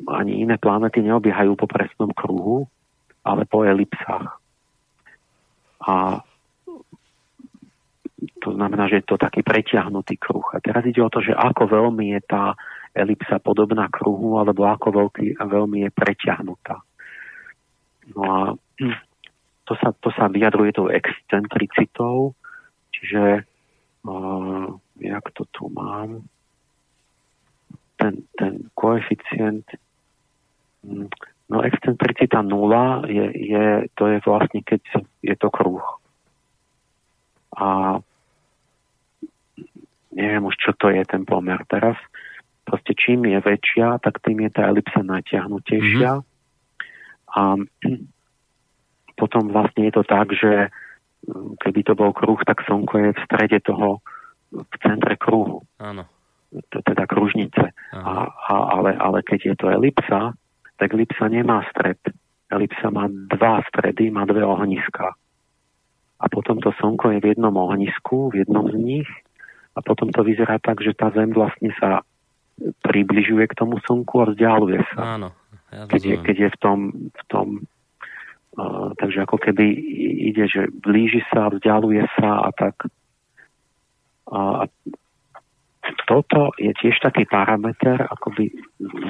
ani 0.09 0.41
iné 0.41 0.57
planety 0.57 1.05
neobiehajú 1.05 1.53
po 1.53 1.69
presnom 1.69 2.09
kruhu, 2.11 2.65
ale 3.21 3.45
po 3.45 3.61
elipsách. 3.61 4.27
A 5.85 6.19
to 8.41 8.49
znamená, 8.53 8.89
že 8.89 9.01
je 9.01 9.05
to 9.05 9.21
taký 9.21 9.45
preťahnutý 9.45 10.17
kruh. 10.17 10.45
A 10.53 10.61
teraz 10.61 10.85
ide 10.85 11.01
o 11.01 11.09
to, 11.09 11.21
že 11.21 11.37
ako 11.37 11.69
veľmi 11.69 12.17
je 12.17 12.21
tá 12.25 12.57
elipsa 12.97 13.37
podobná 13.37 13.87
kruhu, 13.93 14.41
alebo 14.41 14.65
ako 14.65 14.89
veľký, 14.93 15.37
veľmi 15.37 15.85
je 15.85 15.89
preťahnutá. 15.93 16.81
No 18.15 18.21
a 18.25 18.37
to 19.65 19.73
sa, 19.77 19.93
to 20.01 20.09
sa 20.11 20.27
vyjadruje 20.27 20.73
tou 20.73 20.87
excentricitou, 20.89 22.33
čiže 22.91 23.45
uh, 24.03 24.65
jak 24.99 25.25
to 25.31 25.45
tu 25.53 25.69
mám, 25.69 26.25
ten, 27.95 28.25
ten 28.35 28.53
koeficient, 28.73 29.65
hm, 30.83 31.07
no 31.49 31.57
excentricita 31.61 32.41
nula 32.41 33.05
je, 33.05 33.25
je, 33.37 33.65
to 33.93 34.07
je 34.09 34.17
vlastne, 34.25 34.65
keď 34.65 34.81
je 35.21 35.35
to 35.37 35.47
kruh. 35.53 35.85
A 37.55 37.99
neviem 40.11 40.43
už, 40.43 40.55
čo 40.57 40.71
to 40.73 40.89
je 40.89 41.03
ten 41.05 41.23
pomer 41.27 41.61
teraz. 41.69 41.95
Proste 42.65 42.95
čím 42.95 43.27
je 43.27 43.39
väčšia, 43.39 43.99
tak 43.99 44.23
tým 44.23 44.47
je 44.47 44.49
tá 44.49 44.67
elipsa 44.71 45.03
natiahnutejšia. 45.03 46.11
Mm-hmm. 46.19 46.30
A 47.35 47.55
potom 49.21 49.51
vlastne 49.51 49.87
je 49.87 49.93
to 49.93 50.03
tak, 50.03 50.31
že 50.33 50.71
mm, 51.27 51.61
keby 51.61 51.81
to 51.85 51.93
bol 51.93 52.11
kruh, 52.11 52.39
tak 52.43 52.63
slnko 52.65 52.95
je 52.97 53.09
v 53.13 53.23
strede 53.25 53.59
toho, 53.61 54.01
v 54.51 54.75
centre 54.83 55.15
kruhu. 55.15 55.63
Áno. 55.79 56.03
Teda 56.67 57.07
kružnice. 57.07 57.71
A, 57.95 58.27
a, 58.27 58.53
ale, 58.75 58.91
ale 58.99 59.23
keď 59.23 59.39
je 59.39 59.55
to 59.55 59.71
elipsa, 59.71 60.35
tak 60.75 60.91
elipsa 60.91 61.31
nemá 61.31 61.63
stred. 61.71 61.95
Elipsa 62.51 62.91
má 62.91 63.07
dva 63.07 63.63
stredy, 63.71 64.11
má 64.11 64.27
dve 64.27 64.43
ohniska. 64.43 65.15
A 66.21 66.25
potom 66.27 66.59
to 66.59 66.75
slnko 66.75 67.15
je 67.15 67.19
v 67.23 67.29
jednom 67.33 67.55
ohnisku, 67.55 68.29
v 68.35 68.43
jednom 68.43 68.67
z 68.67 68.75
nich. 68.75 69.09
A 69.71 69.79
potom 69.79 70.11
to 70.11 70.27
vyzerá 70.27 70.59
tak, 70.59 70.83
že 70.83 70.91
tá 70.91 71.07
Zem 71.15 71.31
vlastne 71.31 71.71
sa 71.79 72.03
približuje 72.83 73.47
k 73.47 73.57
tomu 73.57 73.79
slnku 73.81 74.21
a 74.21 74.29
vzdialuje 74.29 74.83
sa. 74.93 75.17
Áno. 75.17 75.31
Ja 75.71 75.87
keď, 75.87 76.01
je, 76.03 76.15
keď 76.19 76.35
je 76.37 76.49
v 76.51 76.57
tom, 76.59 76.79
v 77.15 77.23
tom 77.31 77.47
takže 78.99 79.23
ako 79.23 79.37
keby 79.39 79.63
ide, 80.27 80.45
že 80.47 80.67
blíži 80.67 81.23
sa, 81.31 81.47
vzdialuje 81.47 82.03
sa 82.19 82.43
a 82.43 82.49
tak. 82.51 82.75
A 84.27 84.67
toto 86.07 86.51
je 86.59 86.71
tiež 86.75 86.99
taký 86.99 87.23
parameter 87.27 88.03
akoby 88.03 88.51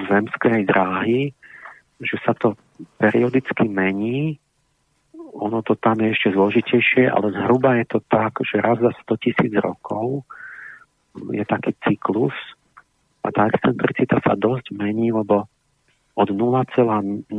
zemskej 0.09 0.65
dráhy, 0.65 1.33
že 2.01 2.17
sa 2.21 2.33
to 2.37 2.57
periodicky 2.97 3.65
mení, 3.69 4.37
ono 5.31 5.63
to 5.63 5.79
tam 5.79 6.01
je 6.01 6.11
ešte 6.11 6.35
zložitejšie, 6.35 7.07
ale 7.07 7.31
zhruba 7.31 7.79
je 7.79 7.85
to 7.87 7.99
tak, 8.09 8.35
že 8.43 8.59
raz 8.59 8.81
za 8.83 8.91
100 9.07 9.23
tisíc 9.23 9.53
rokov 9.57 10.27
je 11.31 11.43
taký 11.47 11.71
cyklus 11.87 12.35
a 13.23 13.31
tá 13.31 13.47
excentricita 13.47 14.19
sa 14.19 14.33
dosť 14.35 14.75
mení, 14.75 15.13
lebo 15.13 15.47
od 16.21 16.29
0,0006, 16.29 17.33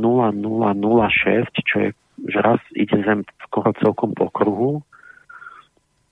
čo 1.63 1.75
je, 1.79 1.89
že 2.27 2.37
raz 2.43 2.59
ide 2.75 2.99
Zem 3.07 3.23
skoro 3.47 3.71
celkom 3.79 4.11
po 4.11 4.27
kruhu, 4.27 4.83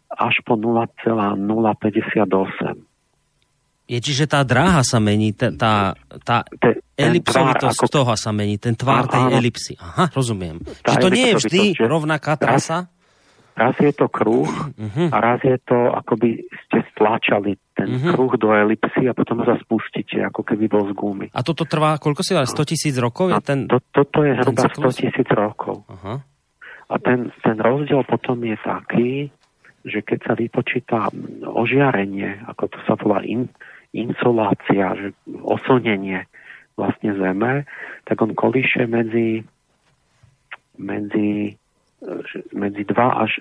až 0.07 0.39
po 0.47 0.55
0,058. 0.55 1.35
Je, 3.91 3.99
čiže 3.99 4.23
tá 4.23 4.47
dráha 4.47 4.87
sa 4.87 5.03
mení, 5.03 5.35
tá, 5.35 5.51
tá, 5.51 5.99
tá 6.23 6.47
elipsovitosť 6.95 7.81
ako... 7.83 7.91
toho 7.91 8.15
sa 8.15 8.31
mení, 8.31 8.55
ten 8.55 8.71
tvár 8.71 9.11
tej 9.11 9.35
elipsy. 9.35 9.75
Aha, 9.75 10.07
rozumiem. 10.15 10.63
Tá 10.79 10.95
že 10.95 11.03
to 11.03 11.09
nie 11.11 11.35
je 11.35 11.35
vždy 11.43 11.75
rovnaká 11.75 12.39
trasa? 12.39 12.87
raz 12.87 13.00
je 13.57 13.93
to 13.93 14.07
kruh 14.07 14.47
uh-huh. 14.47 15.07
a 15.11 15.17
raz 15.21 15.39
je 15.43 15.57
to, 15.61 15.77
akoby 15.93 16.45
ste 16.67 16.85
stlačali 16.95 17.57
ten 17.75 17.89
uh-huh. 17.89 18.13
kruh 18.15 18.33
do 18.39 18.49
elipsy 18.51 19.05
a 19.09 19.13
potom 19.13 19.43
sa 19.43 19.59
spustíte, 19.59 20.21
ako 20.23 20.41
keby 20.45 20.65
bol 20.71 20.87
z 20.89 20.93
gumy. 20.95 21.27
A 21.35 21.41
toto 21.43 21.67
trvá, 21.67 21.99
koľko 21.99 22.21
si 22.23 22.31
dá, 22.33 22.47
100 22.47 22.71
tisíc 22.71 22.95
rokov? 22.97 23.31
Je 23.31 23.41
ten, 23.43 23.59
to, 23.67 23.83
toto 23.91 24.23
je 24.23 24.33
zhruba 24.39 24.65
100 24.69 24.99
tisíc 24.99 25.29
rokov. 25.31 25.83
Uh-huh. 25.85 26.17
A 26.91 26.95
ten, 26.99 27.31
ten 27.43 27.57
rozdiel 27.59 28.03
potom 28.03 28.43
je 28.43 28.57
taký, 28.59 29.11
že 29.87 29.99
keď 30.05 30.19
sa 30.27 30.33
vypočíta 30.35 31.09
ožiarenie, 31.47 32.45
ako 32.45 32.63
to 32.69 32.77
sa 32.85 32.93
volá 32.99 33.23
in, 33.25 33.49
insolácia, 33.95 34.93
že 34.99 35.07
oslnenie 35.41 36.27
vlastne 36.75 37.13
Zeme, 37.15 37.67
tak 38.07 38.21
on 38.23 38.31
kolíše 38.33 38.87
medzi, 38.87 39.43
medzi, 40.79 41.59
medzi 42.53 42.83
dva 42.89 43.21
až 43.25 43.37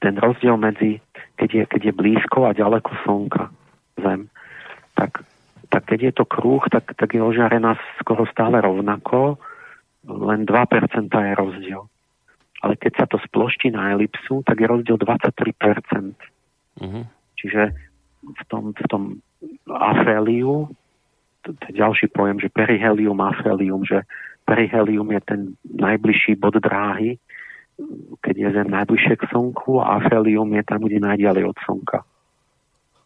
ten 0.00 0.20
rozdiel 0.20 0.60
medzi, 0.60 1.00
keď 1.40 1.48
je, 1.50 1.62
keď 1.64 1.82
je 1.88 1.94
blízko 1.96 2.38
a 2.44 2.56
ďaleko 2.56 2.90
Slnka 3.04 3.48
Zem, 3.96 4.28
tak, 4.92 5.24
tak 5.72 5.82
keď 5.88 6.00
je 6.00 6.12
to 6.12 6.24
kruh, 6.28 6.62
tak, 6.68 6.92
tak 6.94 7.16
je 7.16 7.22
ožiarená 7.24 7.80
skoro 8.02 8.28
stále 8.28 8.60
rovnako, 8.60 9.40
len 10.04 10.44
2% 10.44 11.08
je 11.08 11.32
rozdiel. 11.34 11.82
Ale 12.60 12.74
keď 12.76 12.92
sa 12.96 13.06
to 13.08 13.16
sploští 13.20 13.72
na 13.72 13.92
elipsu, 13.92 14.44
tak 14.44 14.60
je 14.60 14.66
rozdiel 14.68 14.96
23%. 15.00 16.16
Uh-huh. 16.80 17.04
Čiže 17.36 17.62
v 18.24 18.42
tom, 18.48 18.72
v 18.72 18.86
tom 18.88 19.02
aféliu, 19.68 20.68
to, 21.44 21.52
to 21.52 21.64
je 21.68 21.74
ďalší 21.76 22.08
pojem, 22.12 22.40
že 22.40 22.48
perihelium, 22.48 23.20
afélium, 23.20 23.84
že 23.84 24.04
perihelium 24.48 25.08
je 25.12 25.20
ten 25.24 25.40
najbližší 25.64 26.40
bod 26.40 26.56
dráhy, 26.56 27.20
keď 28.22 28.34
je 28.34 28.48
Zem 28.54 28.68
najbližšie 28.70 29.14
k 29.18 29.28
Slnku 29.30 29.82
a 29.82 29.98
afélium 29.98 30.46
je 30.54 30.62
tam, 30.62 30.80
kde 30.86 31.02
najďalej 31.02 31.44
od 31.50 31.58
Slnka. 31.66 31.98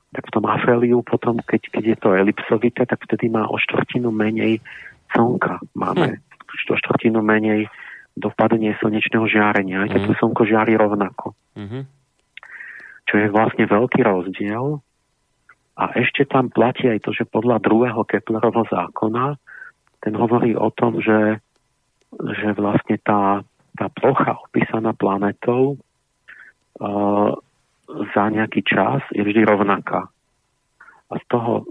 Tak 0.08 0.24
v 0.24 0.34
tom 0.34 0.44
aféliu 0.48 1.04
potom, 1.04 1.40
keď, 1.40 1.68
keď 1.72 1.84
je 1.84 1.96
to 2.00 2.08
elipsovité, 2.16 2.88
tak 2.88 3.00
vtedy 3.04 3.28
má 3.28 3.48
o 3.48 3.56
štvrtinu 3.56 4.08
menej 4.12 4.60
Slnka. 5.12 5.60
Máme 5.76 6.20
hm. 6.20 6.72
o 6.72 6.76
štvrtinu 6.76 7.20
menej 7.24 7.68
dopadne 8.18 8.74
slnečného 8.82 9.24
žiarenia. 9.30 9.84
Aj 9.84 9.90
keď 9.92 10.00
hm. 10.04 10.08
to 10.08 10.14
Slnko 10.20 10.42
žiari 10.44 10.74
rovnako. 10.74 11.32
Mm-hmm. 11.56 11.82
Čo 13.08 13.14
je 13.16 13.28
vlastne 13.32 13.64
veľký 13.64 14.00
rozdiel 14.04 14.84
a 15.78 15.84
ešte 15.94 16.26
tam 16.26 16.50
platí 16.50 16.90
aj 16.90 17.06
to, 17.06 17.14
že 17.14 17.30
podľa 17.30 17.62
druhého 17.62 18.02
Keplerovho 18.02 18.66
zákona, 18.66 19.38
ten 20.02 20.14
hovorí 20.18 20.58
o 20.58 20.74
tom, 20.74 20.98
že, 20.98 21.38
že 22.12 22.48
vlastne 22.58 22.98
tá, 22.98 23.46
tá 23.79 23.87
plocha 23.87 24.35
opísaná 24.43 24.91
planetou 24.93 25.79
uh, 26.83 27.31
za 27.87 28.24
nejaký 28.29 28.66
čas 28.66 29.01
je 29.14 29.22
vždy 29.22 29.47
rovnaká. 29.47 30.11
A 31.09 31.14
z 31.16 31.24
toho, 31.31 31.64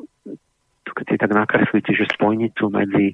keď 0.88 1.06
si 1.06 1.16
tak 1.20 1.32
nakreslíte, 1.36 1.92
že 1.94 2.10
spojnicu 2.16 2.72
medzi 2.72 3.14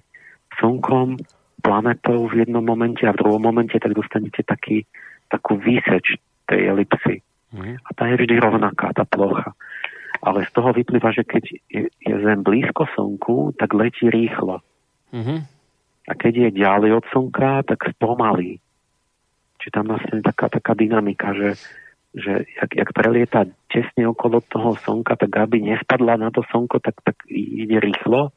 Slnkom, 0.62 1.18
planetou 1.66 2.30
v 2.30 2.46
jednom 2.46 2.62
momente 2.62 3.02
a 3.04 3.16
v 3.16 3.20
druhom 3.26 3.42
momente, 3.42 3.76
tak 3.76 3.98
dostanete 3.98 4.46
taký, 4.46 4.86
takú 5.28 5.58
výseč 5.58 6.22
tej 6.46 6.70
elipsy. 6.70 7.26
Mm. 7.50 7.82
A 7.82 7.90
tá 7.98 8.08
je 8.14 8.22
vždy 8.22 8.36
rovnaká, 8.38 8.94
tá 8.94 9.04
plocha 9.04 9.52
ale 10.24 10.48
z 10.48 10.52
toho 10.56 10.72
vyplýva, 10.72 11.12
že 11.12 11.28
keď 11.28 11.44
je, 11.68 11.82
je 11.92 12.16
Zem 12.24 12.40
blízko 12.48 12.88
Slnku, 12.96 13.52
tak 13.60 13.76
letí 13.76 14.08
rýchlo. 14.08 14.64
Mm-hmm. 15.12 15.40
A 16.08 16.12
keď 16.16 16.34
je 16.48 16.50
ďalej 16.64 16.92
od 17.04 17.06
Slnka, 17.12 17.68
tak 17.68 17.84
spomalí. 17.92 18.63
Čiže 19.64 19.80
tam 19.80 19.96
nastane 19.96 20.20
taká, 20.20 20.52
taká 20.52 20.76
dynamika, 20.76 21.32
že, 21.32 21.56
že 22.12 22.44
jak, 22.44 22.72
jak 22.76 22.90
prelieta 22.92 23.48
tesne 23.72 24.12
okolo 24.12 24.44
toho 24.44 24.76
Slnka, 24.76 25.16
tak 25.16 25.32
aby 25.32 25.64
nespadla 25.64 26.20
na 26.20 26.36
to 26.36 26.44
Slnko, 26.52 26.84
tak, 26.84 27.00
tak 27.00 27.16
ide 27.32 27.80
rýchlo, 27.80 28.36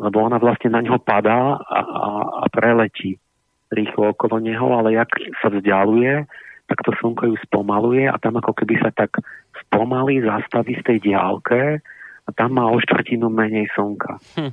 lebo 0.00 0.16
ona 0.24 0.40
vlastne 0.40 0.72
na 0.72 0.80
ňo 0.80 0.96
padá 0.96 1.60
a, 1.60 1.78
a, 1.84 2.06
a 2.40 2.46
preletí 2.48 3.20
rýchlo 3.68 4.16
okolo 4.16 4.40
neho, 4.40 4.64
ale 4.72 4.96
jak 4.96 5.12
sa 5.44 5.52
vzdialuje, 5.52 6.24
tak 6.64 6.78
to 6.80 6.96
slnko 6.96 7.28
ju 7.28 7.36
spomaluje 7.44 8.08
a 8.08 8.16
tam 8.16 8.40
ako 8.40 8.56
keby 8.56 8.80
sa 8.80 8.90
tak 8.94 9.20
spomalí, 9.66 10.24
zastaví 10.24 10.80
z 10.80 10.82
tej 10.86 10.98
diálke 11.12 11.84
a 12.24 12.28
tam 12.32 12.56
má 12.56 12.64
o 12.72 12.80
štvrtinu 12.80 13.28
menej 13.28 13.68
slnka. 13.76 14.16
Hm. 14.40 14.52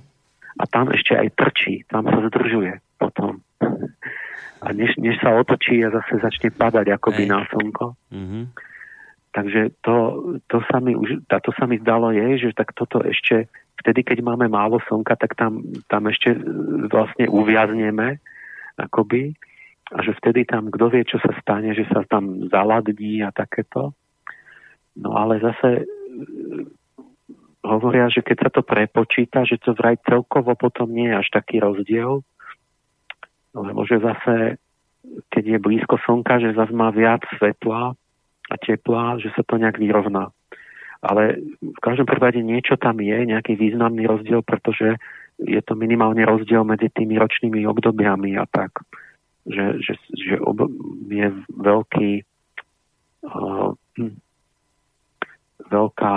A 0.60 0.64
tam 0.68 0.92
ešte 0.92 1.16
aj 1.16 1.32
trčí, 1.40 1.88
tam 1.88 2.04
sa 2.12 2.20
zdržuje 2.28 2.84
potom. 3.00 3.40
A 4.62 4.74
než, 4.78 4.94
než 5.02 5.18
sa 5.18 5.34
otočí 5.34 5.82
a 5.82 5.90
zase 5.90 6.22
začne 6.22 6.54
padať 6.54 6.94
akoby 6.94 7.26
na 7.26 7.42
slnko. 7.50 7.98
Mm-hmm. 8.14 8.44
Takže 9.32 9.62
to, 9.82 9.96
to, 10.52 10.60
sa 10.70 10.84
mi 10.84 10.94
už, 10.94 11.24
to 11.26 11.52
sa 11.56 11.66
mi 11.66 11.80
zdalo 11.80 12.12
je, 12.12 12.46
že 12.46 12.50
tak 12.52 12.76
toto 12.76 13.00
ešte, 13.00 13.48
vtedy 13.80 14.04
keď 14.04 14.22
máme 14.22 14.52
málo 14.52 14.84
slnka, 14.86 15.16
tak 15.16 15.40
tam, 15.40 15.64
tam 15.88 16.12
ešte 16.12 16.36
vlastne 16.92 17.32
uviazneme 17.32 18.20
akoby 18.76 19.34
a 19.92 19.98
že 20.04 20.16
vtedy 20.20 20.44
tam, 20.44 20.68
kto 20.68 20.86
vie, 20.92 21.04
čo 21.08 21.20
sa 21.24 21.32
stane, 21.40 21.72
že 21.72 21.88
sa 21.88 22.04
tam 22.08 22.48
zaladní 22.52 23.24
a 23.24 23.32
takéto. 23.32 23.96
No 25.00 25.16
ale 25.16 25.40
zase 25.40 25.70
e, 25.80 25.84
hovoria, 27.64 28.12
že 28.12 28.24
keď 28.24 28.38
sa 28.48 28.50
to 28.52 28.62
prepočíta, 28.68 29.48
že 29.48 29.60
to 29.64 29.76
vraj 29.76 30.00
celkovo 30.04 30.56
potom 30.60 30.92
nie 30.92 31.12
je 31.12 31.20
až 31.20 31.28
taký 31.32 31.64
rozdiel, 31.64 32.24
lebo 33.56 33.84
že 33.84 34.00
zase, 34.00 34.62
keď 35.32 35.44
je 35.56 35.58
blízko 35.60 35.96
slnka, 36.02 36.40
že 36.40 36.58
zase 36.58 36.72
má 36.72 36.90
viac 36.92 37.24
svetla 37.38 37.96
a 38.52 38.56
tepla, 38.60 39.20
že 39.20 39.32
sa 39.36 39.44
to 39.44 39.60
nejak 39.60 39.80
vyrovná. 39.80 40.32
Ale 41.02 41.42
v 41.60 41.80
každom 41.82 42.06
prípade 42.06 42.40
niečo 42.46 42.78
tam 42.78 43.02
je, 43.02 43.18
nejaký 43.26 43.58
významný 43.58 44.06
rozdiel, 44.06 44.46
pretože 44.46 45.02
je 45.42 45.62
to 45.66 45.74
minimálne 45.74 46.22
rozdiel 46.22 46.62
medzi 46.62 46.94
tými 46.94 47.18
ročnými 47.18 47.66
obdobiami 47.66 48.38
a 48.38 48.46
tak 48.46 48.86
že, 49.46 49.82
že, 49.82 49.94
že 50.14 50.36
ob, 50.42 50.70
je 51.10 51.28
veľký 51.50 52.12
uh, 53.26 53.70
veľká 55.72 56.16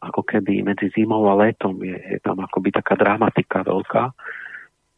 ako 0.00 0.22
keby 0.24 0.64
medzi 0.64 0.88
zimou 0.96 1.28
a 1.28 1.36
letom 1.36 1.76
je, 1.84 1.92
je 1.92 2.18
tam 2.24 2.40
akoby 2.40 2.72
taká 2.72 2.96
dramatika 2.96 3.60
veľká 3.60 4.16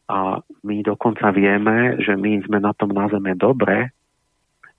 a 0.09 0.43
my 0.63 0.83
dokonca 0.83 1.31
vieme, 1.31 1.95
že 2.03 2.19
my 2.19 2.43
sme 2.43 2.59
na 2.59 2.75
tom 2.75 2.91
na 2.91 3.07
Zeme 3.07 3.39
dobre 3.39 3.91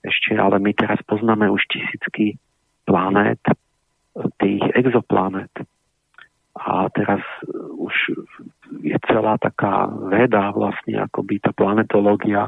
ešte, 0.05 0.37
ale 0.37 0.61
my 0.61 0.71
teraz 0.77 1.01
poznáme 1.09 1.49
už 1.49 1.65
tisícky 1.65 2.37
planét, 2.85 3.41
tých 4.37 4.63
exoplanet. 4.77 5.51
A 6.55 6.87
teraz 6.93 7.19
už 7.75 7.91
je 8.79 8.95
celá 9.11 9.35
taká 9.35 9.91
veda 10.07 10.55
vlastne, 10.55 11.03
akoby 11.03 11.43
tá 11.43 11.51
planetológia 11.51 12.47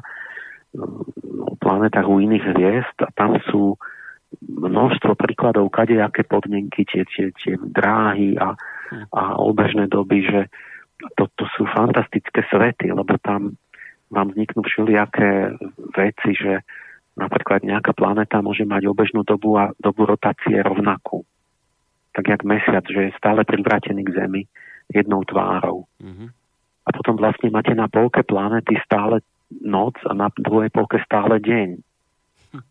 o 1.43 1.53
planetách 1.59 2.07
u 2.07 2.23
iných 2.23 2.45
hviezd 2.55 2.97
a 3.03 3.09
tam 3.11 3.35
sú 3.51 3.75
množstvo 4.43 5.15
príkladov, 5.15 5.71
kadejaké 5.71 6.23
podmienky, 6.23 6.87
tie, 6.87 7.03
tie, 7.03 7.35
tie 7.35 7.55
dráhy 7.59 8.39
a, 8.39 8.55
a 9.11 9.23
obežné 9.39 9.91
doby, 9.91 10.23
že 10.23 10.39
to, 11.17 11.23
to 11.37 11.45
sú 11.57 11.63
fantastické 11.69 12.41
svety, 12.49 12.89
lebo 12.89 13.17
tam 13.21 13.53
vám 14.09 14.33
vzniknú 14.33 14.63
všelijaké 14.63 15.57
veci, 15.93 16.31
že 16.33 16.63
napríklad 17.17 17.65
nejaká 17.65 17.91
planéta 17.93 18.39
môže 18.39 18.63
mať 18.63 18.87
obežnú 18.87 19.21
dobu 19.27 19.57
a 19.57 19.73
dobu 19.81 20.07
rotácie 20.07 20.57
rovnakú. 20.61 21.25
Tak 22.13 22.25
jak 22.29 22.41
mesiac, 22.47 22.85
že 22.87 23.11
je 23.11 23.17
stále 23.19 23.45
privrátený 23.45 24.05
k 24.07 24.15
Zemi 24.15 24.41
jednou 24.89 25.21
tvárou. 25.27 25.85
Mm-hmm. 26.01 26.29
A 26.87 26.89
potom 26.95 27.19
vlastne 27.19 27.51
máte 27.51 27.75
na 27.75 27.91
polke 27.91 28.23
planety 28.23 28.79
stále 28.79 29.19
noc 29.51 29.99
a 30.07 30.15
na 30.15 30.31
druhej 30.39 30.71
polke 30.71 31.03
stále 31.03 31.39
deň. 31.43 31.69
Hm. 32.55 32.63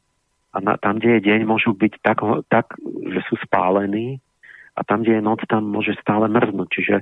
A 0.52 0.56
na, 0.64 0.72
tam, 0.80 0.96
kde 0.96 1.20
je 1.20 1.26
deň, 1.32 1.40
môžu 1.44 1.76
byť 1.76 2.00
tak, 2.00 2.24
tak, 2.48 2.66
že 3.12 3.20
sú 3.28 3.36
spálení 3.44 4.20
a 4.76 4.80
tam, 4.84 5.04
kde 5.04 5.20
je 5.20 5.22
noc, 5.24 5.40
tam 5.48 5.68
môže 5.68 5.96
stále 6.00 6.28
mrznúť. 6.28 6.68
Čiže, 6.68 6.96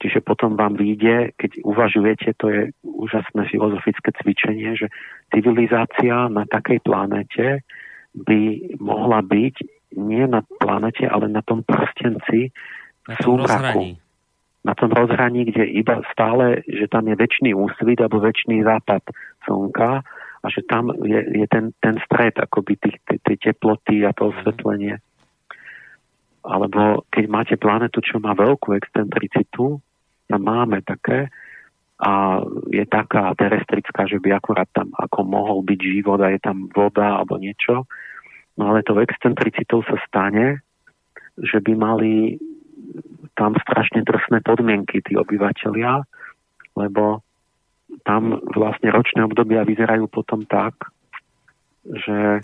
čiže 0.00 0.24
potom 0.24 0.56
vám 0.56 0.74
vyjde, 0.74 1.36
keď 1.36 1.60
uvažujete, 1.62 2.28
to 2.40 2.46
je 2.48 2.62
úžasné 2.82 3.46
filozofické 3.52 4.10
cvičenie, 4.20 4.74
že 4.74 4.88
civilizácia 5.30 6.26
na 6.32 6.48
takej 6.48 6.80
planete 6.82 7.62
by 8.16 8.74
mohla 8.80 9.22
byť 9.22 9.54
nie 10.00 10.24
na 10.26 10.42
planete, 10.58 11.06
ale 11.06 11.30
na 11.30 11.44
tom 11.44 11.62
prstenci 11.62 12.50
na 13.06 13.16
súmraku 13.22 14.00
na 14.60 14.76
tom 14.76 14.92
rozhraní, 14.92 15.48
kde 15.48 15.64
iba 15.64 16.04
stále, 16.12 16.60
že 16.68 16.84
tam 16.92 17.08
je 17.08 17.16
väčší 17.16 17.56
úsvit 17.56 17.96
alebo 18.00 18.20
väčší 18.20 18.60
západ 18.60 19.02
slnka 19.48 20.04
a 20.40 20.46
že 20.48 20.60
tam 20.68 20.92
je, 21.04 21.20
je 21.44 21.46
ten, 21.48 21.72
ten 21.80 21.96
stred 22.04 22.36
akoby 22.36 22.76
tých, 22.76 22.96
tej 23.24 23.36
teploty 23.40 24.04
a 24.04 24.12
to 24.12 24.28
mhm. 24.28 24.30
osvetlenie. 24.36 24.94
Alebo 26.40 27.04
keď 27.12 27.24
máte 27.28 27.54
planetu, 27.60 28.00
čo 28.00 28.16
má 28.16 28.32
veľkú 28.32 28.72
excentricitu, 28.72 29.80
tam 30.30 30.42
máme 30.46 30.86
také, 30.86 31.26
a 32.00 32.40
je 32.72 32.80
taká 32.88 33.36
terestrická, 33.36 34.08
že 34.08 34.16
by 34.24 34.32
akurát 34.32 34.64
tam 34.72 34.88
ako 34.96 35.20
mohol 35.20 35.60
byť 35.60 35.80
život 35.84 36.16
a 36.24 36.32
je 36.32 36.40
tam 36.40 36.64
voda 36.72 37.20
alebo 37.20 37.36
niečo, 37.36 37.84
No 38.60 38.76
ale 38.76 38.84
to 38.84 39.00
excentricitou 39.00 39.80
sa 39.88 39.96
stane, 40.04 40.60
že 41.40 41.64
by 41.64 41.72
mali 41.80 42.36
tam 43.32 43.56
strašne 43.56 44.04
drsné 44.04 44.44
podmienky 44.44 45.00
tí 45.00 45.16
obyvateľia, 45.16 46.04
lebo 46.76 47.24
tam 48.04 48.36
vlastne 48.52 48.92
ročné 48.92 49.24
obdobia 49.24 49.64
vyzerajú 49.64 50.12
potom 50.12 50.44
tak, 50.44 50.76
že 51.88 52.18
e, 52.36 52.40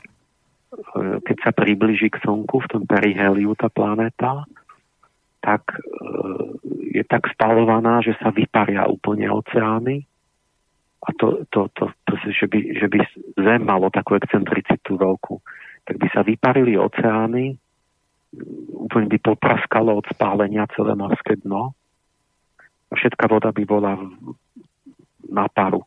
keď 1.20 1.36
sa 1.44 1.52
približí 1.52 2.08
k 2.08 2.24
Slnku 2.24 2.64
v 2.64 2.70
tom 2.72 2.82
periheliu 2.88 3.52
tá 3.52 3.68
planéta, 3.68 4.48
tak 5.46 5.62
e, 5.70 5.80
je 6.98 7.04
tak 7.06 7.30
spalovaná, 7.30 8.02
že 8.02 8.18
sa 8.18 8.34
vyparia 8.34 8.82
úplne 8.90 9.30
oceány 9.30 10.02
a 11.06 11.14
to, 11.14 11.46
to, 11.54 11.70
to, 11.70 11.86
to 12.02 12.12
že, 12.34 12.50
by, 12.50 12.58
že 12.74 12.86
by 12.90 12.98
Zem 13.38 13.62
malo 13.62 13.94
takú 13.94 14.18
excentricitu 14.18 14.98
veľkú, 14.98 15.38
tak 15.86 16.02
by 16.02 16.06
sa 16.10 16.26
vyparili 16.26 16.74
oceány, 16.74 17.54
úplne 18.74 19.06
by 19.06 19.18
popraskalo 19.22 20.02
od 20.02 20.06
spálenia 20.10 20.66
celé 20.74 20.98
morské 20.98 21.38
dno 21.46 21.78
a 22.90 22.92
všetká 22.98 23.30
voda 23.30 23.54
by 23.54 23.62
bola 23.62 23.94
na 25.30 25.46
paru. 25.46 25.86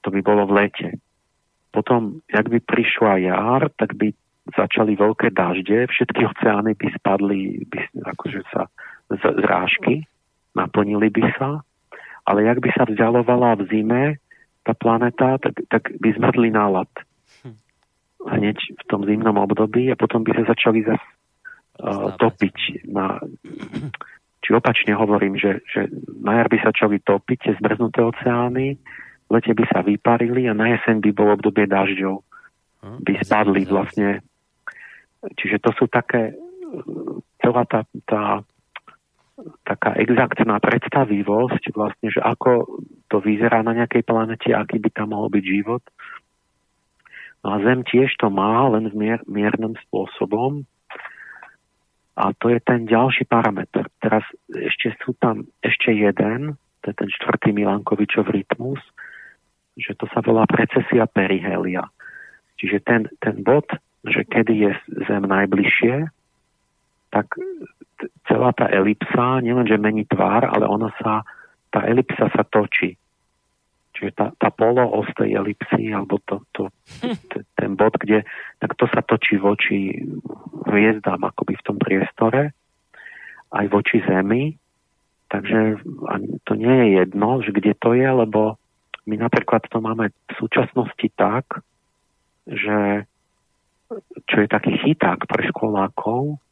To 0.00 0.08
by 0.08 0.20
bolo 0.24 0.48
v 0.48 0.64
lete. 0.64 0.88
Potom, 1.68 2.24
jak 2.32 2.48
by 2.48 2.56
prišla 2.64 3.12
jar, 3.20 3.68
tak 3.76 3.92
by 4.00 4.16
začali 4.54 4.94
veľké 4.94 5.34
dažde, 5.34 5.90
všetky 5.90 6.22
oceány 6.22 6.78
by 6.78 6.86
spadli, 6.94 7.66
by, 7.66 7.78
akože 8.14 8.40
sa 8.52 8.70
zrážky, 9.10 10.06
naplnili 10.54 11.10
by 11.10 11.24
sa, 11.34 11.50
ale 12.26 12.46
jak 12.46 12.58
by 12.62 12.70
sa 12.74 12.84
vzdialovala 12.86 13.58
v 13.58 13.62
zime 13.70 14.02
tá 14.66 14.74
planeta, 14.74 15.38
tak, 15.38 15.54
tak 15.70 15.82
by 15.98 16.08
zmrdli 16.18 16.50
nálad. 16.50 16.90
Hneď 18.26 18.58
v 18.58 18.84
tom 18.90 19.06
zimnom 19.06 19.38
období 19.38 19.86
a 19.94 19.98
potom 19.98 20.26
by 20.26 20.34
sa 20.34 20.50
začali 20.50 20.82
zase 20.82 21.06
uh, 21.78 22.10
topiť 22.18 22.90
na, 22.90 23.22
či 24.42 24.50
opačne 24.50 24.98
hovorím, 24.98 25.38
že, 25.38 25.62
že 25.70 25.90
na 26.22 26.42
jar 26.42 26.50
by 26.50 26.58
sa 26.62 26.74
začali 26.74 26.98
topiť 27.02 27.38
tie 27.38 27.52
zmrznuté 27.62 28.02
oceány, 28.02 28.78
v 29.26 29.30
lete 29.30 29.50
by 29.54 29.64
sa 29.70 29.82
vyparili 29.82 30.46
a 30.50 30.54
na 30.54 30.74
jeseň 30.74 31.02
by 31.02 31.10
bolo 31.10 31.34
obdobie 31.34 31.66
dažďov. 31.66 32.22
Hm, 32.82 32.98
by 33.02 33.12
spadli 33.26 33.62
vlastne. 33.66 34.22
Čiže 35.34 35.58
to 35.58 35.70
sú 35.74 35.90
také, 35.90 36.38
celá 37.42 37.66
tá, 37.66 37.82
tá 38.06 38.46
taká 39.68 39.92
exaktná 40.00 40.56
predstavivosť 40.56 41.74
vlastne, 41.76 42.08
že 42.08 42.20
ako 42.24 42.80
to 43.12 43.20
vyzerá 43.20 43.60
na 43.60 43.76
nejakej 43.76 44.02
planete, 44.06 44.54
aký 44.56 44.80
by 44.80 44.90
tam 44.94 45.12
mohol 45.12 45.28
byť 45.28 45.44
život. 45.44 45.84
No 47.44 47.54
a 47.54 47.56
Zem 47.62 47.84
tiež 47.84 48.16
to 48.16 48.32
má, 48.32 48.66
len 48.72 48.88
v 48.90 48.94
mier, 48.96 49.20
miernym 49.28 49.76
spôsobom. 49.86 50.64
A 52.16 52.32
to 52.40 52.48
je 52.48 52.58
ten 52.64 52.88
ďalší 52.88 53.28
parameter. 53.28 53.92
Teraz 54.00 54.24
ešte 54.48 54.96
sú 55.04 55.12
tam 55.20 55.44
ešte 55.60 55.92
jeden, 55.92 56.56
to 56.80 56.84
je 56.88 56.96
ten 56.96 57.10
štvrtý 57.12 57.52
Milankovičov 57.52 58.32
rytmus, 58.32 58.80
že 59.76 59.92
to 60.00 60.08
sa 60.16 60.24
volá 60.24 60.48
precesia 60.48 61.04
perihelia. 61.04 61.84
Čiže 62.56 62.80
ten, 62.88 63.12
ten 63.20 63.44
bod, 63.44 63.68
že 64.06 64.22
kedy 64.26 64.54
je 64.54 64.70
Zem 65.06 65.24
najbližšie, 65.26 66.10
tak 67.10 67.26
celá 68.28 68.50
tá 68.52 68.68
elipsa 68.68 69.40
nielenže 69.40 69.78
mení 69.80 70.04
tvár, 70.04 70.46
ale 70.46 70.68
ona 70.68 70.92
sa, 71.00 71.24
tá 71.72 71.86
elipsa 71.86 72.28
sa 72.30 72.42
točí. 72.44 72.98
Čiže 73.96 74.12
tá, 74.12 74.26
tá 74.36 74.52
poloos 74.52 75.08
tej 75.16 75.40
elipsy, 75.40 75.88
alebo 75.88 76.20
to, 76.28 76.44
to, 76.52 76.68
ten 77.56 77.80
bod, 77.80 77.96
kde, 77.96 78.28
tak 78.60 78.76
to 78.76 78.84
sa 78.92 79.00
točí 79.00 79.40
voči 79.40 80.04
hviezdám 80.68 81.24
akoby 81.24 81.56
v 81.56 81.64
tom 81.64 81.80
priestore, 81.80 82.52
aj 83.56 83.66
voči 83.72 84.04
Zemi. 84.04 84.52
Takže 85.26 85.80
to 86.44 86.52
nie 86.54 86.70
je 86.70 86.86
jedno, 87.02 87.40
že 87.40 87.50
kde 87.50 87.72
to 87.80 87.96
je, 87.96 88.04
lebo 88.06 88.60
my 89.08 89.16
napríklad 89.16 89.64
to 89.66 89.80
máme 89.80 90.12
v 90.12 90.32
súčasnosti 90.38 91.08
tak, 91.16 91.64
že 92.46 93.08
čo 94.26 94.36
je 94.42 94.48
taký 94.50 94.74
chyták 94.82 95.26
pre 95.26 95.42
školákov, 95.50 96.42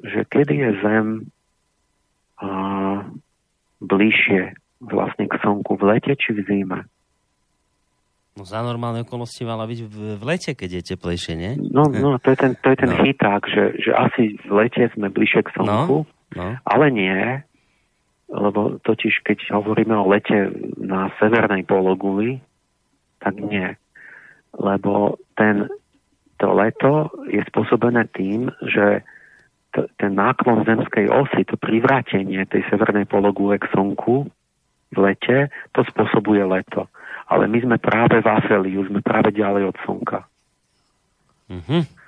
že 0.00 0.24
kedy 0.24 0.54
je 0.56 0.70
Zem 0.80 1.06
a, 2.40 2.48
bližšie 3.84 4.56
vlastne 4.80 5.28
k 5.28 5.34
slnku 5.44 5.76
v 5.76 5.82
lete 5.96 6.12
či 6.16 6.32
v 6.32 6.40
zime? 6.48 6.80
No 8.38 8.48
za 8.48 8.64
normálne 8.64 9.04
okolnosti 9.04 9.42
mala 9.44 9.68
byť 9.68 9.80
v, 9.84 9.96
v 10.16 10.22
lete, 10.24 10.56
keď 10.56 10.80
je 10.80 10.82
teplejšie, 10.94 11.34
nie? 11.36 11.52
No, 11.60 11.90
no 11.92 12.16
to 12.16 12.32
je 12.32 12.38
ten, 12.40 12.56
to 12.56 12.72
je 12.72 12.78
ten 12.78 12.92
no. 12.94 12.98
chyták, 13.04 13.42
že, 13.44 13.64
že 13.76 13.90
asi 13.92 14.40
v 14.40 14.50
lete 14.54 14.88
sme 14.96 15.12
bližšie 15.12 15.44
k 15.44 15.52
slnku, 15.60 16.08
no, 16.08 16.38
no. 16.38 16.46
ale 16.64 16.86
nie, 16.88 17.44
lebo 18.30 18.78
totiž 18.86 19.26
keď 19.26 19.50
hovoríme 19.50 19.92
o 19.92 20.08
lete 20.08 20.54
na 20.78 21.10
severnej 21.18 21.66
pologuli, 21.66 22.38
tak 23.18 23.36
nie. 23.36 23.74
Lebo 24.54 25.18
ten, 25.34 25.66
to 26.40 26.48
leto 26.56 27.12
je 27.28 27.44
spôsobené 27.52 28.08
tým, 28.16 28.48
že 28.64 29.04
t- 29.76 29.88
ten 30.00 30.12
náklon 30.16 30.64
zemskej 30.64 31.12
osy, 31.12 31.44
to 31.44 31.60
privrátenie 31.60 32.48
tej 32.48 32.64
severnej 32.72 33.04
pologule 33.04 33.60
k 33.60 33.68
slnku 33.70 34.26
v 34.90 34.98
lete, 34.98 35.52
to 35.76 35.84
spôsobuje 35.86 36.42
leto. 36.48 36.88
Ale 37.30 37.46
my 37.46 37.62
sme 37.62 37.76
práve 37.78 38.18
v 38.18 38.26
afeliu, 38.26 38.82
sme 38.88 39.04
práve 39.04 39.30
ďalej 39.30 39.70
od 39.70 39.76
slnka. 39.86 40.26
Mm-hmm. 41.46 41.99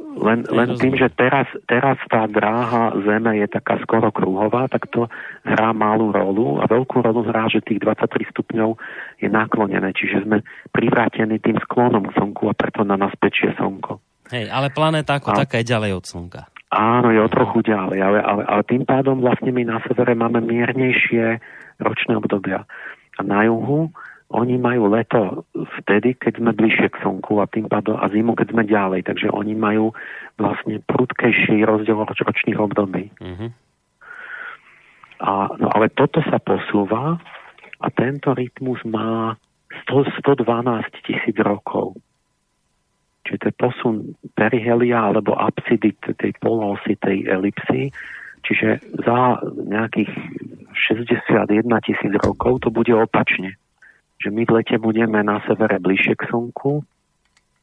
Len, 0.00 0.48
len 0.48 0.68
tým, 0.80 0.96
že 0.96 1.12
teraz, 1.12 1.44
teraz 1.68 2.00
tá 2.08 2.24
dráha 2.24 2.96
Zeme 3.04 3.36
je 3.36 3.46
taká 3.48 3.76
skoro 3.84 4.08
kruhová, 4.08 4.64
tak 4.66 4.88
to 4.88 5.12
hrá 5.44 5.76
malú 5.76 6.08
rolu 6.08 6.56
a 6.56 6.64
veľkú 6.64 7.04
rolu 7.04 7.20
hrá, 7.28 7.52
že 7.52 7.60
tých 7.60 7.84
23 7.84 8.32
stupňov 8.32 8.80
je 9.20 9.28
naklonené, 9.28 9.92
čiže 9.92 10.24
sme 10.24 10.40
privrátení 10.72 11.36
tým 11.40 11.60
sklonom 11.64 12.08
k 12.08 12.16
Slnku 12.16 12.48
a 12.48 12.56
preto 12.56 12.80
na 12.80 12.96
nás 12.96 13.12
pečie 13.20 13.52
Slnko. 13.60 14.00
Hej, 14.32 14.48
ale 14.48 14.72
planéta 14.72 15.20
ako 15.20 15.36
a... 15.36 15.44
taká 15.44 15.60
je 15.60 15.68
ďalej 15.68 15.92
od 15.92 16.04
Slnka. 16.08 16.42
Áno, 16.70 17.10
je 17.10 17.18
o 17.18 17.28
trochu 17.28 17.66
ďalej, 17.66 17.98
ale, 17.98 18.18
ale, 18.22 18.42
ale 18.46 18.62
tým 18.64 18.86
pádom 18.86 19.18
vlastne 19.18 19.50
my 19.50 19.66
na 19.66 19.82
severe 19.84 20.14
máme 20.14 20.38
miernejšie 20.38 21.42
ročné 21.82 22.14
obdobia. 22.14 22.62
A 23.18 23.20
na 23.26 23.42
juhu 23.44 23.90
oni 24.30 24.62
majú 24.62 24.94
leto 24.94 25.42
vtedy, 25.82 26.14
keď 26.14 26.38
sme 26.38 26.54
bližšie 26.54 26.88
k 26.94 27.02
slnku 27.02 27.42
a 27.42 27.50
tým 27.50 27.66
pádom 27.66 27.98
a 27.98 28.06
zimu, 28.06 28.38
keď 28.38 28.54
sme 28.54 28.62
ďalej. 28.62 29.00
Takže 29.10 29.26
oni 29.34 29.58
majú 29.58 29.90
vlastne 30.38 30.78
prudkejší 30.86 31.66
rozdiel 31.66 31.98
ročných 31.98 32.58
období. 32.62 33.10
Mm-hmm. 33.18 33.50
A, 35.20 35.30
no 35.58 35.68
ale 35.74 35.90
toto 35.90 36.22
sa 36.30 36.38
posúva 36.38 37.18
a 37.82 37.86
tento 37.90 38.30
rytmus 38.30 38.78
má 38.86 39.34
100, 39.90 40.22
112 40.22 40.46
tisíc 41.02 41.36
rokov. 41.42 41.98
Čiže 43.26 43.36
to 43.36 43.46
je 43.50 43.54
posun 43.58 43.96
perihelia 44.38 45.10
alebo 45.10 45.34
apsidy 45.34 45.90
tej 45.98 46.32
polosy, 46.38 46.94
tej 47.02 47.26
elipsy. 47.26 47.90
Čiže 48.46 48.80
za 49.04 49.42
nejakých 49.44 50.08
61 50.72 51.66
tisíc 51.82 52.12
rokov 52.22 52.62
to 52.64 52.70
bude 52.70 52.94
opačne. 52.94 53.58
Že 54.20 54.28
my 54.30 54.42
v 54.44 54.54
lete 54.60 54.76
budeme 54.76 55.20
na 55.24 55.40
severe 55.48 55.80
bližšie 55.80 56.14
k 56.16 56.28
slnku 56.28 56.84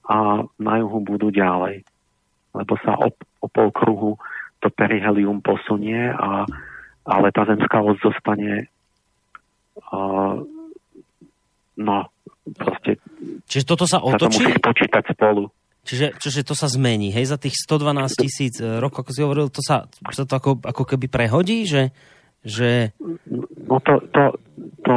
a 0.09 0.41
na 0.57 0.73
juhu 0.81 0.99
budú 1.05 1.29
ďalej. 1.29 1.85
Lebo 2.57 2.73
sa 2.81 2.97
o, 2.97 3.13
o 3.43 3.47
pol 3.47 3.69
kruhu 3.69 4.17
to 4.57 4.73
perihelium 4.73 5.39
posunie, 5.45 6.09
a, 6.09 6.49
ale 7.05 7.29
tá 7.29 7.45
zemská 7.45 7.77
os 7.85 8.01
zostane 8.01 8.65
uh, 9.93 10.41
no, 11.77 11.97
proste 12.57 12.97
Čiže 13.45 13.63
toto 13.63 13.85
sa 13.85 14.01
otočí? 14.01 14.41
Sa 14.41 14.49
to 14.49 14.49
musí 14.49 14.53
spočítať 14.57 15.03
spolu. 15.13 15.43
Čiže, 15.87 16.19
čiže 16.19 16.41
to 16.43 16.51
sa 16.51 16.67
zmení, 16.67 17.15
hej, 17.15 17.31
za 17.31 17.39
tých 17.39 17.55
112 17.63 18.11
tisíc 18.19 18.59
e, 18.59 18.83
rokov, 18.83 19.07
ako 19.07 19.11
si 19.15 19.21
hovoril, 19.23 19.47
to 19.47 19.63
sa, 19.63 19.87
sa 20.11 20.27
to 20.27 20.35
ako, 20.35 20.59
ako 20.59 20.83
keby 20.83 21.07
prehodí, 21.07 21.63
že... 21.63 21.95
že... 22.43 22.91
No 23.63 23.79
to, 23.79 24.03
to, 24.11 24.35
to, 24.83 24.95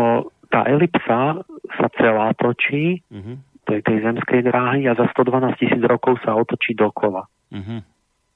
tá 0.51 0.67
elipsa 0.67 1.47
sa 1.79 1.87
celá 1.95 2.35
točí, 2.35 3.01
uh-huh. 3.07 3.39
tej, 3.71 3.81
tej 3.87 3.99
zemskej 4.03 4.41
dráhy 4.51 4.91
a 4.91 4.99
za 4.99 5.07
112 5.15 5.57
tisíc 5.63 5.83
rokov 5.87 6.19
sa 6.27 6.35
otočí 6.35 6.75
dokola. 6.75 7.25
Uh-huh. 7.55 7.81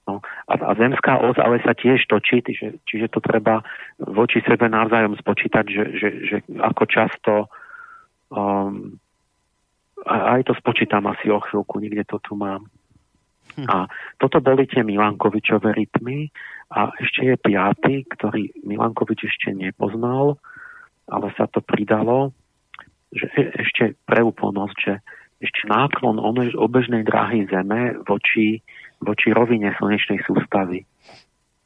No, 0.04 0.20
a, 0.22 0.52
a 0.54 0.72
zemská 0.76 1.18
os 1.18 1.34
ale 1.40 1.64
sa 1.64 1.74
tiež 1.74 2.06
točí, 2.06 2.44
čiže, 2.44 2.84
čiže 2.84 3.06
to 3.08 3.24
treba 3.24 3.64
voči 3.98 4.44
sebe 4.44 4.68
navzájom 4.68 5.16
spočítať, 5.16 5.64
že, 5.64 5.84
že, 5.96 6.08
že 6.28 6.36
ako 6.60 6.84
často 6.84 7.32
um, 8.28 9.00
a 10.04 10.36
aj 10.36 10.52
to 10.52 10.54
spočítam 10.60 11.08
asi 11.08 11.32
o 11.32 11.40
chvíľku, 11.40 11.80
niekde 11.80 12.04
to 12.04 12.20
tu 12.20 12.36
mám. 12.36 12.68
Hm. 13.56 13.66
A 13.68 13.76
toto 14.20 14.44
boli 14.44 14.68
tie 14.68 14.84
Milankovičové 14.84 15.72
rytmy 15.72 16.28
a 16.68 16.92
ešte 17.00 17.32
je 17.32 17.36
piaty, 17.40 17.94
ktorý 18.12 18.52
Milankovič 18.68 19.24
ešte 19.24 19.56
nepoznal, 19.56 20.36
ale 21.08 21.32
sa 21.36 21.44
to 21.48 21.60
pridalo, 21.60 22.32
že 23.12 23.26
e, 23.36 23.42
ešte 23.60 23.84
pre 24.04 24.24
úplnosť, 24.24 24.76
že 24.80 24.94
ešte 25.44 25.68
náklon 25.68 26.16
obežnej 26.56 27.04
dráhy 27.04 27.44
Zeme 27.50 28.00
voči, 28.08 28.64
voči 29.02 29.28
rovine 29.34 29.76
slnečnej 29.76 30.24
sústavy. 30.24 30.88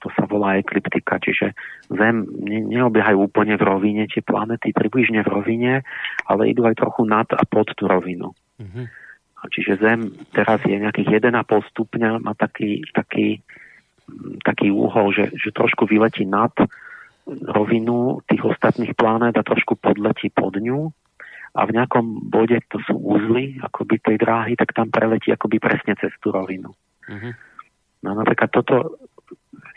To 0.03 0.14
sa 0.14 0.30
volá 0.30 0.59
ekliptika, 0.59 1.18
čiže 1.18 1.55
Zem 1.91 2.26
ne, 2.43 2.62
neobiehajú 2.62 3.18
úplne 3.30 3.59
v 3.59 3.66
rovine 3.66 4.07
tie 4.07 4.22
planety, 4.22 4.70
približne 4.70 5.26
v 5.26 5.30
rovine, 5.30 5.72
ale 6.26 6.55
idú 6.55 6.66
aj 6.70 6.78
trochu 6.78 7.03
nad 7.07 7.26
a 7.34 7.43
pod 7.43 7.74
tú 7.74 7.91
rovinu. 7.91 8.30
Mm-hmm. 8.62 8.86
Čiže 9.51 9.72
Zem 9.82 10.01
teraz 10.34 10.62
je 10.66 10.74
nejakých 10.74 11.30
1,5 11.30 11.70
stupňa, 11.74 12.22
má 12.22 12.34
taký, 12.34 12.82
taký, 12.95 13.43
taký 14.43 14.70
úhol, 14.70 15.14
že, 15.14 15.30
že 15.34 15.55
trošku 15.55 15.86
vyletí 15.86 16.26
nad 16.26 16.55
rovinu 17.29 18.24
tých 18.24 18.43
ostatných 18.45 18.97
planét 18.97 19.37
a 19.37 19.45
trošku 19.45 19.76
podletí 19.76 20.33
pod 20.33 20.57
ňu 20.57 20.89
a 21.57 21.61
v 21.64 21.74
nejakom 21.76 22.29
bode, 22.29 22.57
to 22.68 22.81
sú 22.85 22.97
úzly 22.97 23.57
akoby 23.61 24.01
tej 24.01 24.16
dráhy, 24.20 24.53
tak 24.57 24.72
tam 24.72 24.89
preletí 24.93 25.33
akoby 25.33 25.61
presne 25.61 25.97
cez 25.97 26.12
tú 26.20 26.33
rovinu. 26.33 26.72
Uh-huh. 27.09 27.33
No 28.05 28.14
napríklad 28.14 28.53
toto, 28.53 29.01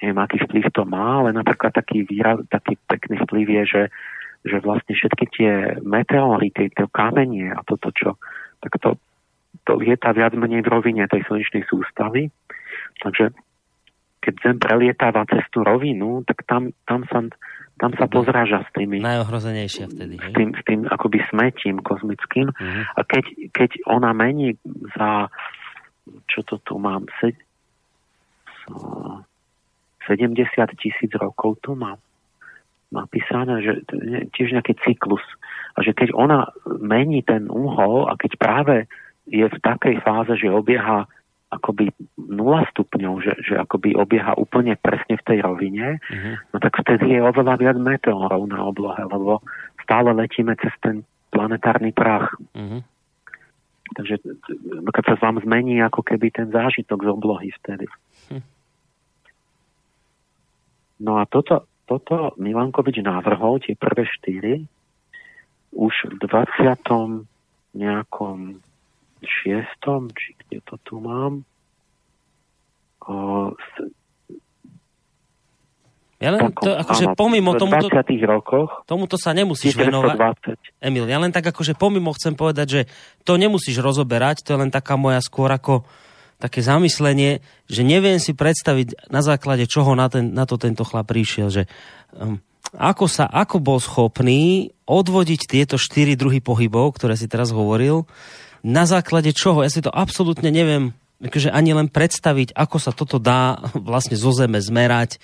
neviem, 0.04 0.20
aký 0.20 0.38
vplyv 0.46 0.70
to 0.72 0.84
má, 0.86 1.24
ale 1.24 1.34
napríklad 1.34 1.74
taký, 1.74 2.06
výraz, 2.06 2.44
taký 2.52 2.78
pekný 2.86 3.24
vplyv 3.24 3.48
je, 3.50 3.64
že, 3.66 3.84
že 4.46 4.58
vlastne 4.62 4.94
všetky 4.94 5.26
tie 5.32 5.52
meteory, 5.82 6.54
tieto 6.54 6.86
kamenie 6.92 7.50
a 7.50 7.64
toto 7.66 7.90
čo, 7.96 8.20
tak 8.62 8.78
to, 8.78 9.00
to 9.66 9.80
lieta 9.80 10.14
viac 10.14 10.38
menej 10.38 10.62
v 10.62 10.72
rovine 10.72 11.08
tej 11.10 11.26
slnečnej 11.26 11.66
sústavy. 11.66 12.30
Takže 13.02 13.34
keď 14.22 14.34
Zem 14.46 14.58
prelietáva 14.62 15.26
cez 15.26 15.42
tú 15.50 15.66
rovinu, 15.66 16.22
tak 16.30 16.46
tam, 16.46 16.70
tam, 16.86 17.02
sa, 17.10 17.26
tam 17.82 17.92
sa 17.98 18.06
pozráža 18.06 18.62
s 18.62 18.70
tými... 18.78 19.02
Najohrozenejšia 19.02 19.90
vtedy. 19.90 20.16
S 20.22 20.30
tým, 20.38 20.50
s 20.54 20.62
tým 20.64 20.80
akoby 20.86 21.26
smetím 21.34 21.82
kozmickým. 21.82 22.54
Uh-huh. 22.54 22.84
A 22.96 23.02
keď, 23.02 23.26
keď 23.50 23.82
ona 23.90 24.14
mení 24.14 24.62
za... 24.94 25.34
Čo 26.30 26.46
to 26.46 26.56
tu 26.62 26.78
mám? 26.78 27.10
Se, 27.18 27.34
70 30.08 30.38
tisíc 30.78 31.12
rokov 31.18 31.62
tu 31.62 31.74
mám 31.78 31.98
napísané, 32.92 33.64
že 33.64 33.74
tiež 34.36 34.52
nejaký 34.52 34.76
cyklus. 34.84 35.24
A 35.80 35.82
že 35.82 35.96
keď 35.96 36.12
ona 36.12 36.52
mení 36.84 37.24
ten 37.24 37.48
úhol 37.48 38.12
a 38.12 38.20
keď 38.20 38.32
práve 38.36 38.76
je 39.30 39.48
v 39.48 39.58
takej 39.64 40.04
fáze, 40.04 40.34
že 40.36 40.52
obieha 40.52 41.08
akoby 41.52 41.92
0 42.16 42.72
stupňov, 42.72 43.14
že, 43.20 43.34
že 43.44 43.54
akoby 43.60 43.94
obieha 44.00 44.34
úplne 44.40 44.80
presne 44.80 45.20
v 45.20 45.26
tej 45.28 45.40
rovine, 45.44 46.00
uh-huh. 46.00 46.36
no 46.56 46.58
tak 46.64 46.80
vtedy 46.80 47.20
je 47.20 47.22
oveľa 47.22 47.60
viac 47.60 47.78
meteorov 47.78 48.48
na 48.48 48.64
oblohe, 48.64 49.04
lebo 49.04 49.44
stále 49.84 50.16
letíme 50.16 50.56
cez 50.64 50.72
ten 50.80 51.04
planetárny 51.36 51.92
prach. 51.92 52.32
Uh-huh. 52.56 52.80
Takže 53.92 54.24
keď 54.96 55.04
sa 55.04 55.16
vám 55.20 55.44
zmení 55.44 55.84
ako 55.84 56.00
keby 56.08 56.32
ten 56.32 56.48
zážitok 56.48 57.04
z 57.04 57.10
oblohy 57.12 57.50
vtedy. 57.60 57.92
Uh-huh. 58.32 58.44
No 61.04 61.20
a 61.20 61.28
toto, 61.28 61.68
toto 61.84 62.32
Milankovič 62.40 63.04
navrhol, 63.04 63.60
tie 63.60 63.76
prvé 63.76 64.08
štyri, 64.08 64.56
už 65.76 65.94
v 66.08 66.16
20. 66.28 67.28
nejakom 67.76 68.60
šiestom, 69.24 70.12
či 70.16 70.36
kde 70.52 70.60
to 70.68 70.76
tu 70.84 71.00
mám. 71.00 71.48
O, 73.08 73.56
s, 73.56 73.72
ja 76.22 76.30
len 76.30 76.54
to, 76.54 76.76
akože 76.76 77.06
áno, 77.10 77.18
pomimo 77.18 77.58
tomuto, 77.58 77.90
rokoch, 78.28 78.86
tomuto 78.86 79.18
sa 79.18 79.34
nemusíš 79.34 79.74
1920. 79.74 79.88
venovať. 79.88 80.14
Emil, 80.78 81.10
ja 81.10 81.18
len 81.18 81.34
tak 81.34 81.50
akože 81.50 81.74
pomimo 81.74 82.14
chcem 82.14 82.38
povedať, 82.38 82.68
že 82.68 82.82
to 83.26 83.42
nemusíš 83.42 83.82
rozoberať, 83.82 84.46
to 84.46 84.54
je 84.54 84.62
len 84.62 84.70
taká 84.70 85.00
moja 85.02 85.18
skôr 85.24 85.50
ako 85.50 85.82
také 86.38 86.62
zamyslenie, 86.62 87.42
že 87.66 87.82
neviem 87.82 88.22
si 88.22 88.38
predstaviť 88.38 89.10
na 89.10 89.26
základe 89.26 89.66
čoho 89.66 89.98
na, 89.98 90.14
ten, 90.14 90.30
na 90.30 90.46
to 90.46 90.62
tento 90.62 90.86
chlap 90.86 91.10
prišiel, 91.10 91.50
že 91.50 91.64
um, 92.14 92.38
ako 92.78 93.10
sa, 93.10 93.26
ako 93.26 93.58
bol 93.58 93.82
schopný 93.82 94.70
odvodiť 94.86 95.42
tieto 95.50 95.76
štyri 95.82 96.14
druhy 96.14 96.38
pohybov, 96.38 97.02
ktoré 97.02 97.18
si 97.18 97.26
teraz 97.26 97.50
hovoril, 97.50 98.06
na 98.62 98.84
základe 98.86 99.34
čoho, 99.34 99.66
ja 99.66 99.72
si 99.74 99.82
to 99.82 99.90
absolútne 99.90 100.50
neviem 100.54 100.94
akože 101.22 101.54
ani 101.54 101.78
len 101.78 101.88
predstaviť, 101.88 102.58
ako 102.58 102.78
sa 102.82 102.92
toto 102.92 103.22
dá 103.22 103.62
vlastne 103.78 104.18
zo 104.18 104.34
zeme 104.34 104.58
zmerať, 104.58 105.22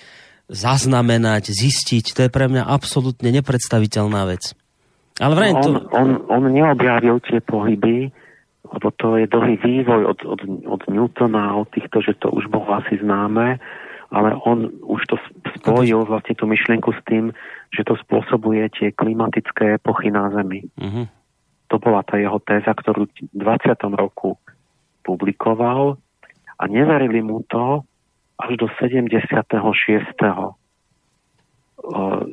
zaznamenať, 0.48 1.50
zistiť, 1.52 2.14
to 2.14 2.20
je 2.26 2.30
pre 2.32 2.46
mňa 2.48 2.64
absolútne 2.64 3.28
nepredstaviteľná 3.34 4.22
vec. 4.30 4.54
Ale 5.18 5.34
vraj 5.34 5.52
no, 5.58 5.60
to... 5.60 5.68
On, 5.68 5.76
on, 5.90 6.08
on 6.30 6.42
neobjavil 6.54 7.18
tie 7.26 7.42
pohyby, 7.42 8.14
lebo 8.68 8.88
to 8.94 9.18
je 9.18 9.26
dlhý 9.26 9.58
vývoj 9.58 10.14
od, 10.14 10.18
od, 10.22 10.40
od 10.46 10.82
Newtona, 10.86 11.58
od 11.58 11.68
týchto, 11.74 11.98
že 12.00 12.14
to 12.22 12.30
už 12.30 12.46
bolo 12.46 12.70
asi 12.78 13.02
známe, 13.02 13.58
ale 14.08 14.30
on 14.46 14.72
už 14.86 15.04
to 15.10 15.16
spojil 15.58 16.06
vlastne 16.08 16.32
tú 16.38 16.48
myšlienku 16.48 16.94
s 16.94 17.00
tým, 17.04 17.34
že 17.74 17.84
to 17.84 17.98
spôsobuje 18.00 18.64
tie 18.72 18.88
klimatické 18.94 19.76
epochy 19.76 20.08
na 20.08 20.32
Zemi. 20.32 20.64
Uh-huh. 20.80 21.04
To 21.68 21.76
bola 21.76 22.00
tá 22.04 22.16
jeho 22.16 22.40
téza, 22.40 22.72
ktorú 22.72 23.08
v 23.08 23.36
20. 23.36 23.76
roku 23.96 24.40
publikoval 25.04 26.00
a 26.58 26.62
neverili 26.68 27.20
mu 27.20 27.44
to 27.44 27.84
až 28.38 28.52
do 28.56 28.66
76. 28.80 29.48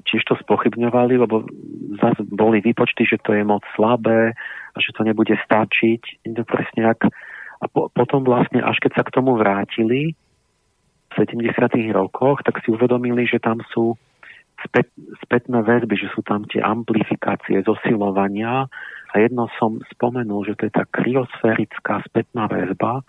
Čiže 0.05 0.23
to 0.25 0.35
spochybňovali, 0.41 1.21
lebo 1.21 1.45
zase 2.01 2.25
boli 2.25 2.59
výpočty, 2.65 3.05
že 3.05 3.21
to 3.21 3.33
je 3.37 3.45
moc 3.45 3.61
slabé 3.77 4.33
a 4.73 4.77
že 4.81 4.91
to 4.95 5.05
nebude 5.05 5.33
stačiť. 5.35 6.25
Presne 6.45 6.81
ak... 6.91 7.07
A 7.63 7.71
po, 7.71 7.87
potom 7.87 8.27
vlastne, 8.27 8.59
až 8.59 8.77
keď 8.83 8.91
sa 8.99 9.03
k 9.07 9.15
tomu 9.15 9.39
vrátili 9.39 10.11
v 11.07 11.13
70. 11.15 11.55
rokoch, 11.95 12.43
tak 12.43 12.59
si 12.65 12.73
uvedomili, 12.73 13.23
že 13.23 13.39
tam 13.39 13.63
sú 13.71 13.95
spät, 14.67 14.91
spätné 15.23 15.63
väzby, 15.63 15.95
že 15.95 16.11
sú 16.11 16.19
tam 16.25 16.43
tie 16.51 16.59
amplifikácie, 16.59 17.63
zosilovania 17.63 18.67
a 19.15 19.23
jedno 19.23 19.47
som 19.55 19.79
spomenul, 19.95 20.43
že 20.43 20.59
to 20.59 20.67
je 20.67 20.73
tá 20.75 20.83
kryosférická 20.91 22.03
spätná 22.03 22.51
väzba, 22.51 22.99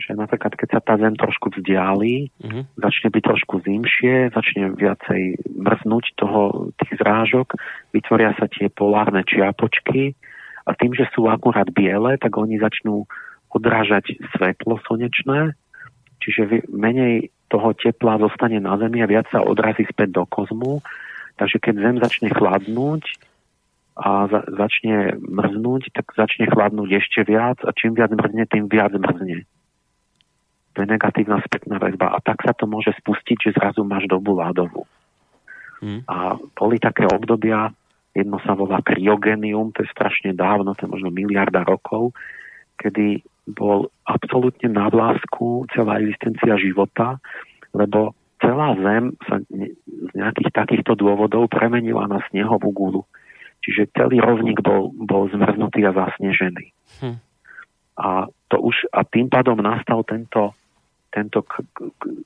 že 0.00 0.16
napríklad 0.16 0.56
keď 0.56 0.68
sa 0.72 0.80
tá 0.80 0.96
Zem 0.96 1.12
trošku 1.20 1.52
vzdialí, 1.52 2.32
uh-huh. 2.32 2.64
začne 2.80 3.12
byť 3.12 3.22
trošku 3.28 3.60
zimšie, 3.60 4.32
začne 4.32 4.72
viacej 4.72 5.52
mrznúť 5.52 6.04
toho, 6.16 6.72
tých 6.80 6.96
zrážok, 6.96 7.60
vytvoria 7.92 8.32
sa 8.40 8.48
tie 8.48 8.72
polárne 8.72 9.20
čiapočky 9.20 10.16
a 10.64 10.72
tým, 10.72 10.96
že 10.96 11.04
sú 11.12 11.28
akurát 11.28 11.68
biele, 11.68 12.16
tak 12.16 12.32
oni 12.40 12.56
začnú 12.56 13.04
odrážať 13.52 14.16
svetlo 14.32 14.80
slnečné, 14.88 15.52
čiže 16.24 16.72
menej 16.72 17.28
toho 17.52 17.76
tepla 17.76 18.16
zostane 18.16 18.64
na 18.64 18.80
Zemi 18.80 19.04
a 19.04 19.10
viac 19.10 19.28
sa 19.28 19.44
odrazí 19.44 19.84
späť 19.92 20.20
do 20.20 20.24
kozmu. 20.24 20.80
Takže 21.36 21.60
keď 21.60 21.74
Zem 21.84 21.96
začne 22.00 22.28
chladnúť, 22.32 23.27
a 23.98 24.30
za, 24.30 24.40
začne 24.46 25.18
mrznúť, 25.18 25.90
tak 25.90 26.14
začne 26.14 26.46
chladnúť 26.46 27.02
ešte 27.02 27.26
viac 27.26 27.58
a 27.66 27.74
čím 27.74 27.98
viac 27.98 28.14
mrzne, 28.14 28.46
tým 28.46 28.70
viac 28.70 28.94
mrzne. 28.94 29.42
To 30.74 30.76
je 30.78 30.86
negatívna 30.86 31.42
spätná 31.42 31.82
väzba 31.82 32.14
a 32.14 32.22
tak 32.22 32.46
sa 32.46 32.54
to 32.54 32.70
môže 32.70 32.94
spustiť, 33.02 33.50
že 33.50 33.56
zrazu 33.58 33.82
máš 33.82 34.06
dobu 34.06 34.38
ľadovú. 34.38 34.86
Hmm. 35.82 36.06
A 36.06 36.38
boli 36.54 36.78
také 36.78 37.10
obdobia, 37.10 37.74
jedno 38.14 38.38
sa 38.46 38.54
volá 38.54 38.78
kryogenium, 38.86 39.74
to 39.74 39.82
je 39.82 39.90
strašne 39.90 40.30
dávno, 40.38 40.78
to 40.78 40.86
je 40.86 40.94
možno 40.94 41.10
miliarda 41.10 41.66
rokov, 41.66 42.14
kedy 42.78 43.26
bol 43.50 43.90
absolútne 44.06 44.70
na 44.70 44.86
vlásku 44.86 45.66
celá 45.74 45.98
existencia 45.98 46.54
života, 46.54 47.18
lebo 47.74 48.14
celá 48.38 48.78
Zem 48.78 49.18
sa 49.26 49.42
z 49.50 50.12
nejakých 50.14 50.50
takýchto 50.54 50.94
dôvodov 50.94 51.50
premenila 51.50 52.06
na 52.06 52.22
snehovú 52.30 52.70
gulu. 52.70 53.02
Čiže 53.62 53.90
celý 53.92 54.22
rovník 54.22 54.62
bol, 54.62 54.94
bol 54.94 55.26
zmrznutý 55.28 55.82
a 55.84 55.92
zasnežený. 55.92 56.70
Hm. 57.02 57.18
A, 57.98 58.30
to 58.48 58.56
už, 58.62 58.86
a 58.94 59.02
tým 59.02 59.26
pádom 59.26 59.58
nastal 59.58 60.06
tento, 60.06 60.54
tento 61.10 61.42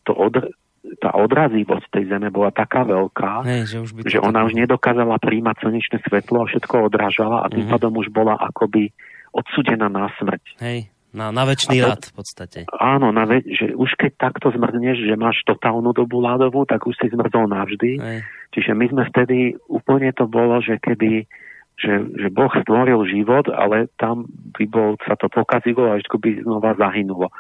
to 0.05 0.12
od, 0.12 0.53
tá 1.01 1.11
odrazivosť 1.16 1.89
tej 1.89 2.05
Zeme 2.12 2.28
bola 2.28 2.53
taká 2.53 2.85
veľká, 2.85 3.49
Hej, 3.49 3.62
že, 3.72 3.76
už 3.80 3.91
by 3.97 4.01
že 4.05 4.20
ona 4.20 4.45
už 4.45 4.53
nedokázala 4.53 5.16
príjmať 5.16 5.57
slnečné 5.64 5.99
svetlo 6.05 6.45
a 6.45 6.49
všetko 6.53 6.93
odrážala 6.93 7.43
a 7.43 7.49
tým 7.49 7.64
mm-hmm. 7.64 7.72
pádom 7.72 7.93
už 7.97 8.12
bola 8.12 8.37
akoby 8.37 8.93
odsudená 9.33 9.89
na 9.89 10.12
smrť. 10.20 10.61
Hej. 10.61 10.91
Na, 11.13 11.29
na 11.29 11.45
väčší 11.45 11.77
rad 11.85 12.09
v 12.09 12.15
podstate. 12.17 12.59
Áno, 12.73 13.13
na 13.13 13.29
ve- 13.29 13.45
že 13.45 13.77
už 13.77 14.01
keď 14.01 14.13
takto 14.17 14.49
zmrzneš, 14.49 15.05
že 15.05 15.15
máš 15.21 15.45
totálnu 15.45 15.93
dobu 15.93 16.25
ľadovú, 16.25 16.65
tak 16.65 16.89
už 16.89 16.97
si 16.97 17.13
zmrzol 17.13 17.53
navždy. 17.53 17.91
Hej. 18.01 18.19
Čiže 18.57 18.73
my 18.73 18.85
sme 18.89 19.03
vtedy, 19.13 19.37
úplne 19.69 20.09
to 20.17 20.25
bolo, 20.25 20.61
že 20.65 20.81
keby 20.81 21.29
že, 21.73 22.05
že 22.15 22.29
Boh 22.29 22.53
stvoril 22.53 23.01
život, 23.09 23.49
ale 23.49 23.89
tam 23.97 24.29
by 24.29 24.65
bol, 24.69 24.95
sa 25.03 25.17
to 25.17 25.27
pokazilo 25.33 25.89
a 25.89 25.99
ešte 25.99 26.21
by 26.21 26.45
znova 26.45 26.77
zahynulo. 26.77 27.33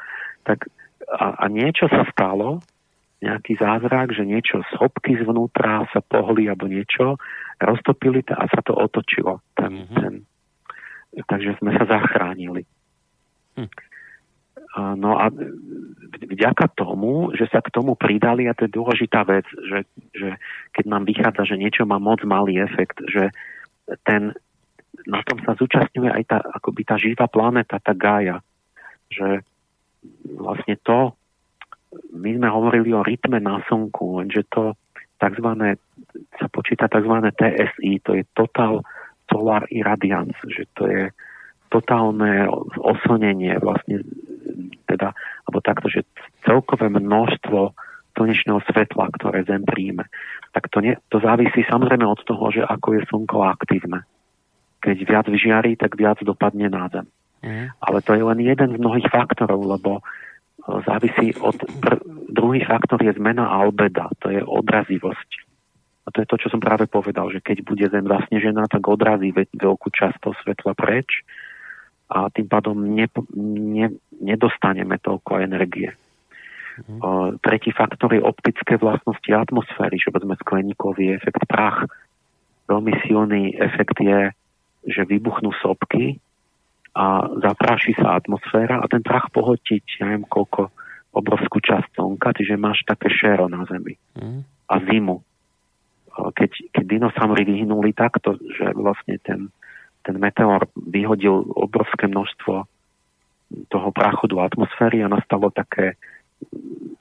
Tak 0.42 0.66
a, 1.06 1.36
a 1.36 1.44
niečo 1.46 1.86
sa 1.86 2.08
stalo, 2.10 2.64
nejaký 3.22 3.54
zázrak, 3.54 4.10
že 4.10 4.26
niečo 4.26 4.66
z 4.66 4.72
hopky 4.82 5.14
zvnútra 5.20 5.86
sa 5.94 6.02
pohli 6.02 6.50
alebo 6.50 6.66
niečo, 6.66 7.22
roztopili 7.62 8.26
a 8.34 8.50
sa 8.50 8.60
to 8.66 8.74
otočilo. 8.74 9.38
Ten, 9.54 9.86
mm-hmm. 9.86 9.98
ten, 10.00 10.12
takže 11.30 11.54
sme 11.62 11.70
sa 11.78 11.86
zachránili. 11.86 12.66
Hm. 13.56 13.70
No 14.72 15.20
a 15.20 15.28
vďaka 16.16 16.72
tomu, 16.72 17.36
že 17.36 17.44
sa 17.52 17.60
k 17.60 17.68
tomu 17.68 17.92
pridali, 17.92 18.48
a 18.48 18.56
to 18.56 18.64
je 18.64 18.72
dôležitá 18.72 19.20
vec, 19.28 19.44
že, 19.68 19.84
že 20.16 20.40
keď 20.72 20.84
nám 20.88 21.04
vychádza, 21.04 21.44
že 21.44 21.60
niečo 21.60 21.84
má 21.84 22.00
moc 22.00 22.24
malý 22.24 22.56
efekt, 22.56 23.04
že 23.04 23.28
ten, 24.08 24.32
na 25.04 25.20
tom 25.28 25.44
sa 25.44 25.52
zúčastňuje 25.60 26.08
aj 26.08 26.24
tá, 26.24 26.38
akoby 26.40 26.82
tá 26.88 26.96
živá 26.96 27.28
planéta, 27.28 27.84
tá 27.84 27.92
Gaia. 27.92 28.40
Že 29.12 29.44
vlastne 30.40 30.80
to, 30.80 31.12
my 32.16 32.32
sme 32.40 32.48
hovorili 32.48 32.96
o 32.96 33.04
rytme 33.04 33.44
na 33.44 33.60
slnku, 33.68 34.24
lenže 34.24 34.48
to 34.48 34.72
tzv. 35.20 35.48
sa 36.40 36.46
počíta 36.48 36.88
tzv. 36.88 37.12
TSI, 37.28 37.92
to 38.00 38.16
je 38.16 38.24
Total 38.32 38.80
Solar 39.28 39.68
Irradiance, 39.68 40.40
že 40.48 40.64
to 40.72 40.88
je 40.88 41.12
totálne 41.72 42.44
oslnenie 42.76 43.56
vlastne 43.56 44.04
teda, 44.84 45.16
alebo 45.48 45.58
takto, 45.64 45.88
že 45.88 46.04
celkové 46.44 46.92
množstvo 46.92 47.72
slnečného 48.12 48.60
svetla, 48.68 49.08
ktoré 49.16 49.48
Zem 49.48 49.64
príjme, 49.64 50.04
tak 50.52 50.68
to, 50.68 50.84
nie, 50.84 51.00
to 51.08 51.16
závisí 51.24 51.64
samozrejme 51.64 52.04
od 52.04 52.20
toho, 52.28 52.52
že 52.52 52.60
ako 52.60 53.00
je 53.00 53.08
Slnko 53.08 53.38
aktívne. 53.40 54.04
Keď 54.84 54.96
viac 55.08 55.26
vyžiarí, 55.32 55.80
tak 55.80 55.96
viac 55.96 56.20
dopadne 56.20 56.68
na 56.68 56.92
Zem. 56.92 57.08
Mm. 57.40 57.72
Ale 57.80 57.98
to 58.04 58.12
je 58.12 58.22
len 58.22 58.38
jeden 58.44 58.68
z 58.76 58.78
mnohých 58.78 59.08
faktorov, 59.08 59.64
lebo 59.64 59.98
e, 59.98 60.02
závisí 60.84 61.32
od... 61.40 61.56
Pr- 61.80 62.04
druhý 62.32 62.64
faktor 62.64 63.00
je 63.00 63.16
zmena 63.16 63.48
albeda, 63.48 64.12
to 64.20 64.32
je 64.32 64.40
odrazivosť. 64.44 65.30
A 66.02 66.08
to 66.10 66.24
je 66.24 66.26
to, 66.26 66.36
čo 66.36 66.48
som 66.50 66.58
práve 66.58 66.90
povedal, 66.90 67.30
že 67.30 67.44
keď 67.44 67.64
bude 67.64 67.86
Zem 67.88 68.04
zasnežená, 68.04 68.68
tak 68.68 68.84
odrazí 68.84 69.32
veľkú 69.32 69.88
časť 69.88 70.16
toho 70.20 70.34
svetla 70.42 70.72
preč 70.76 71.24
a 72.10 72.28
tým 72.32 72.46
pádom 72.48 72.76
ne, 72.76 73.06
ne, 73.36 73.86
nedostaneme 74.20 74.98
toľko 75.00 75.42
energie. 75.42 75.92
Mm. 76.88 76.98
Uh, 77.04 77.28
tretí 77.44 77.68
faktor 77.68 78.16
je 78.16 78.24
optické 78.24 78.80
vlastnosti 78.80 79.28
atmosféry, 79.28 80.00
že 80.00 80.08
povedzme 80.08 80.40
skleníkový 80.40 81.12
efekt 81.12 81.44
prach. 81.44 81.84
Veľmi 82.64 82.92
silný 83.04 83.52
efekt 83.60 84.00
je, 84.00 84.32
že 84.88 85.02
vybuchnú 85.04 85.52
sopky 85.60 86.16
a 86.96 87.28
zapráši 87.40 87.96
sa 87.96 88.16
atmosféra 88.16 88.80
a 88.80 88.88
ten 88.88 89.04
prach 89.04 89.28
pohotiť, 89.32 90.00
ja 90.00 90.08
neviem 90.08 90.28
koľko, 90.28 90.72
obrovskú 91.12 91.60
časť 91.60 91.92
slnka, 91.92 92.32
čiže 92.36 92.56
máš 92.56 92.84
také 92.88 93.12
šero 93.12 93.48
na 93.48 93.68
Zemi. 93.68 93.96
Mm. 94.16 94.40
A 94.44 94.74
zimu. 94.88 95.20
Keď, 96.12 96.72
keď 96.76 96.84
dinosaury 96.84 97.44
vyhnuli 97.44 97.96
takto, 97.96 98.36
že 98.52 98.72
vlastne 98.76 99.16
ten 99.20 99.48
ten 100.02 100.18
meteor 100.18 100.66
vyhodil 100.76 101.46
obrovské 101.54 102.10
množstvo 102.10 102.54
toho 103.68 103.88
prachu 103.92 104.26
do 104.26 104.40
atmosféry 104.40 105.04
a 105.04 105.12
nastalo 105.12 105.52
také 105.52 106.00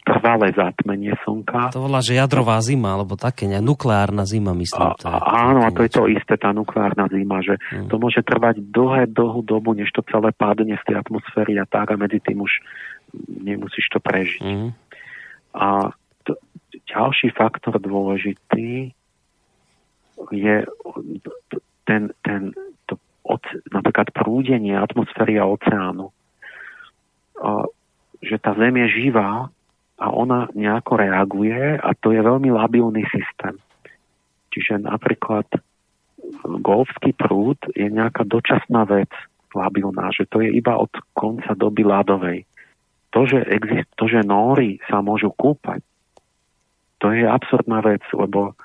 trvalé 0.01 0.53
zatmenie 0.53 1.13
slnka. 1.23 1.73
To 1.73 1.85
volá, 1.85 2.01
že 2.01 2.17
jadrová 2.17 2.57
zima, 2.61 2.97
alebo 2.97 3.17
také, 3.17 3.45
ne? 3.45 3.61
nukleárna 3.61 4.25
zima, 4.25 4.53
myslím. 4.57 4.93
A, 4.93 4.97
a, 5.07 5.13
áno, 5.49 5.65
a 5.65 5.69
to 5.73 5.85
je 5.85 5.91
to 5.93 6.03
isté, 6.09 6.35
tá 6.37 6.51
nukleárna 6.51 7.05
zima, 7.09 7.41
že 7.45 7.57
hmm. 7.57 7.89
to 7.89 7.95
môže 8.01 8.21
trvať 8.25 8.61
dlhé, 8.61 9.09
dlhú 9.13 9.41
dobu, 9.45 9.77
než 9.77 9.89
to 9.93 10.01
celé 10.09 10.33
padne 10.33 10.73
z 10.73 10.83
tej 10.89 10.95
atmosféry 10.99 11.57
a 11.61 11.65
tak 11.69 11.93
a 11.93 11.95
medzi 11.97 12.21
tým 12.21 12.41
už 12.43 12.53
nemusíš 13.29 13.87
to 13.93 13.99
prežiť. 14.01 14.41
Hmm. 14.41 14.71
A 15.53 15.93
to, 16.25 16.37
ďalší 16.89 17.33
faktor 17.33 17.77
dôležitý 17.77 18.93
je 20.33 20.55
ten, 21.91 22.15
ten, 22.23 22.55
od, 23.27 23.43
napríklad 23.75 24.15
prúdenie 24.15 24.79
atmosféry 24.79 25.35
a 25.35 25.43
oceánu. 25.43 26.07
A, 27.43 27.67
že 28.23 28.39
tá 28.39 28.55
Zem 28.55 28.79
je 28.87 28.87
živá 29.03 29.51
a 29.99 30.05
ona 30.07 30.47
nejako 30.55 31.03
reaguje 31.03 31.75
a 31.75 31.89
to 31.99 32.15
je 32.15 32.21
veľmi 32.23 32.47
labilný 32.47 33.03
systém. 33.11 33.59
Čiže 34.55 34.87
napríklad 34.87 35.47
golfský 36.63 37.11
prúd 37.11 37.59
je 37.75 37.91
nejaká 37.91 38.23
dočasná 38.23 38.87
vec 38.87 39.11
labilná, 39.51 40.15
že 40.15 40.23
to 40.31 40.39
je 40.39 40.47
iba 40.47 40.79
od 40.79 40.91
konca 41.11 41.51
doby 41.59 41.83
ľadovej. 41.83 42.39
To, 43.11 43.27
že, 43.27 43.43
exist, 43.51 43.91
to, 43.99 44.07
že 44.07 44.23
nóry 44.23 44.79
sa 44.87 45.03
môžu 45.03 45.35
kúpať, 45.35 45.83
to 47.03 47.11
je 47.11 47.27
absurdná 47.27 47.83
vec, 47.83 47.99
lebo 48.15 48.55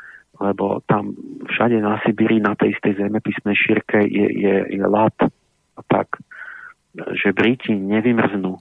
lebo 0.40 0.84
tam 0.84 1.16
všade 1.48 1.80
na 1.80 2.00
Sibíri 2.04 2.40
na 2.40 2.52
tej 2.52 2.76
istej 2.76 3.00
zemepisnej 3.00 3.56
šírke 3.56 4.04
je, 4.04 4.26
je, 4.32 4.56
je 4.76 4.84
lat. 4.84 5.14
Tak, 5.88 6.20
že 6.96 7.36
Briti 7.36 7.76
nevymrznú. 7.76 8.56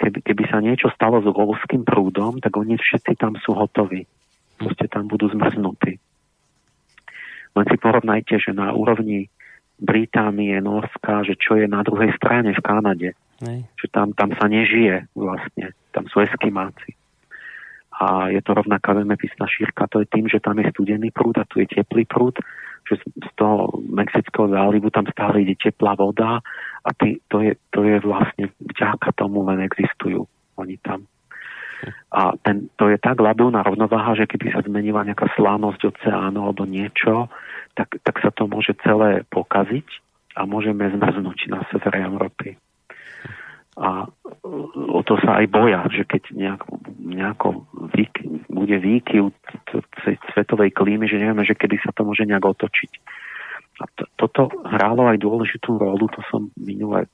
Keby, 0.00 0.18
keby 0.24 0.44
sa 0.48 0.64
niečo 0.64 0.88
stalo 0.96 1.20
s 1.20 1.28
golským 1.28 1.84
prúdom, 1.84 2.40
tak 2.40 2.56
oni 2.56 2.80
všetci 2.80 3.20
tam 3.20 3.36
sú 3.40 3.52
hotoví. 3.52 4.08
Proste 4.56 4.88
tam 4.88 5.08
budú 5.08 5.28
zmrznutí. 5.28 6.00
Len 7.50 7.66
si 7.68 7.76
porovnajte, 7.76 8.40
že 8.40 8.56
na 8.56 8.72
úrovni 8.72 9.28
Británie, 9.80 10.56
Norska, 10.60 11.24
že 11.24 11.36
čo 11.40 11.56
je 11.56 11.64
na 11.64 11.80
druhej 11.80 12.12
strane 12.16 12.52
v 12.52 12.64
Kanade. 12.64 13.10
Nej. 13.40 13.64
Že 13.80 13.86
tam, 13.92 14.08
tam 14.12 14.30
sa 14.36 14.48
nežije 14.48 15.08
vlastne. 15.16 15.72
Tam 15.96 16.04
sú 16.12 16.20
eskimáci 16.20 16.99
a 18.00 18.32
je 18.32 18.40
to 18.40 18.56
rovnaká 18.56 18.96
zemepisná 18.96 19.44
šírka. 19.44 19.84
To 19.92 20.00
je 20.00 20.08
tým, 20.08 20.24
že 20.24 20.40
tam 20.40 20.56
je 20.56 20.72
studený 20.72 21.12
prúd 21.12 21.36
a 21.36 21.44
tu 21.44 21.60
je 21.60 21.68
teplý 21.68 22.08
prúd, 22.08 22.40
že 22.88 22.96
z 23.04 23.30
toho 23.36 23.76
Mexického 23.92 24.48
zálivu 24.48 24.88
tam 24.88 25.04
stále 25.12 25.44
ide 25.44 25.52
teplá 25.60 25.92
voda 25.92 26.40
a 26.80 26.90
ty, 26.96 27.20
to, 27.28 27.44
je, 27.44 27.52
to 27.68 27.84
je 27.84 28.00
vlastne 28.00 28.48
vďaka 28.56 29.12
tomu 29.20 29.44
len 29.44 29.60
existujú 29.60 30.24
oni 30.56 30.80
tam. 30.80 31.04
A 32.12 32.36
ten, 32.40 32.68
to 32.76 32.88
je 32.88 32.96
tak 33.00 33.20
labilná 33.20 33.64
rovnováha, 33.64 34.16
že 34.16 34.28
keby 34.28 34.52
sa 34.52 34.60
zmenila 34.64 35.04
nejaká 35.04 35.32
slanosť 35.36 35.92
oceánu 35.92 36.40
alebo 36.40 36.64
niečo, 36.64 37.28
tak, 37.76 38.00
tak 38.00 38.16
sa 38.20 38.32
to 38.32 38.48
môže 38.48 38.76
celé 38.80 39.28
pokaziť 39.28 39.88
a 40.40 40.48
môžeme 40.48 40.88
zmrznúť 40.88 41.52
na 41.52 41.64
severe 41.68 42.04
Európy 42.04 42.56
a 43.78 44.10
o 44.74 45.00
to 45.06 45.14
sa 45.22 45.38
aj 45.38 45.46
boja, 45.46 45.86
že 45.94 46.02
keď 46.02 46.22
nejak, 46.34 46.62
nejako 46.98 47.64
výk, 47.94 48.14
bude 48.50 48.76
výkyv 48.82 49.30
svetovej 50.34 50.74
klímy, 50.74 51.06
že 51.06 51.22
nevieme, 51.22 51.46
že 51.46 51.54
kedy 51.54 51.78
sa 51.78 51.94
to 51.94 52.02
môže 52.02 52.26
nejak 52.26 52.42
otočiť. 52.42 52.92
A 53.80 53.84
to, 53.94 54.04
toto 54.18 54.42
hrálo 54.66 55.06
aj 55.08 55.22
dôležitú 55.22 55.78
rolu, 55.78 56.10
to 56.10 56.20
som 56.28 56.50
minule 56.58 57.06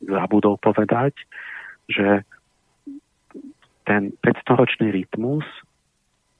zabudol 0.00 0.56
povedať, 0.56 1.14
že 1.86 2.24
ten 3.84 4.14
500-ročný 4.24 4.90
rytmus 4.90 5.44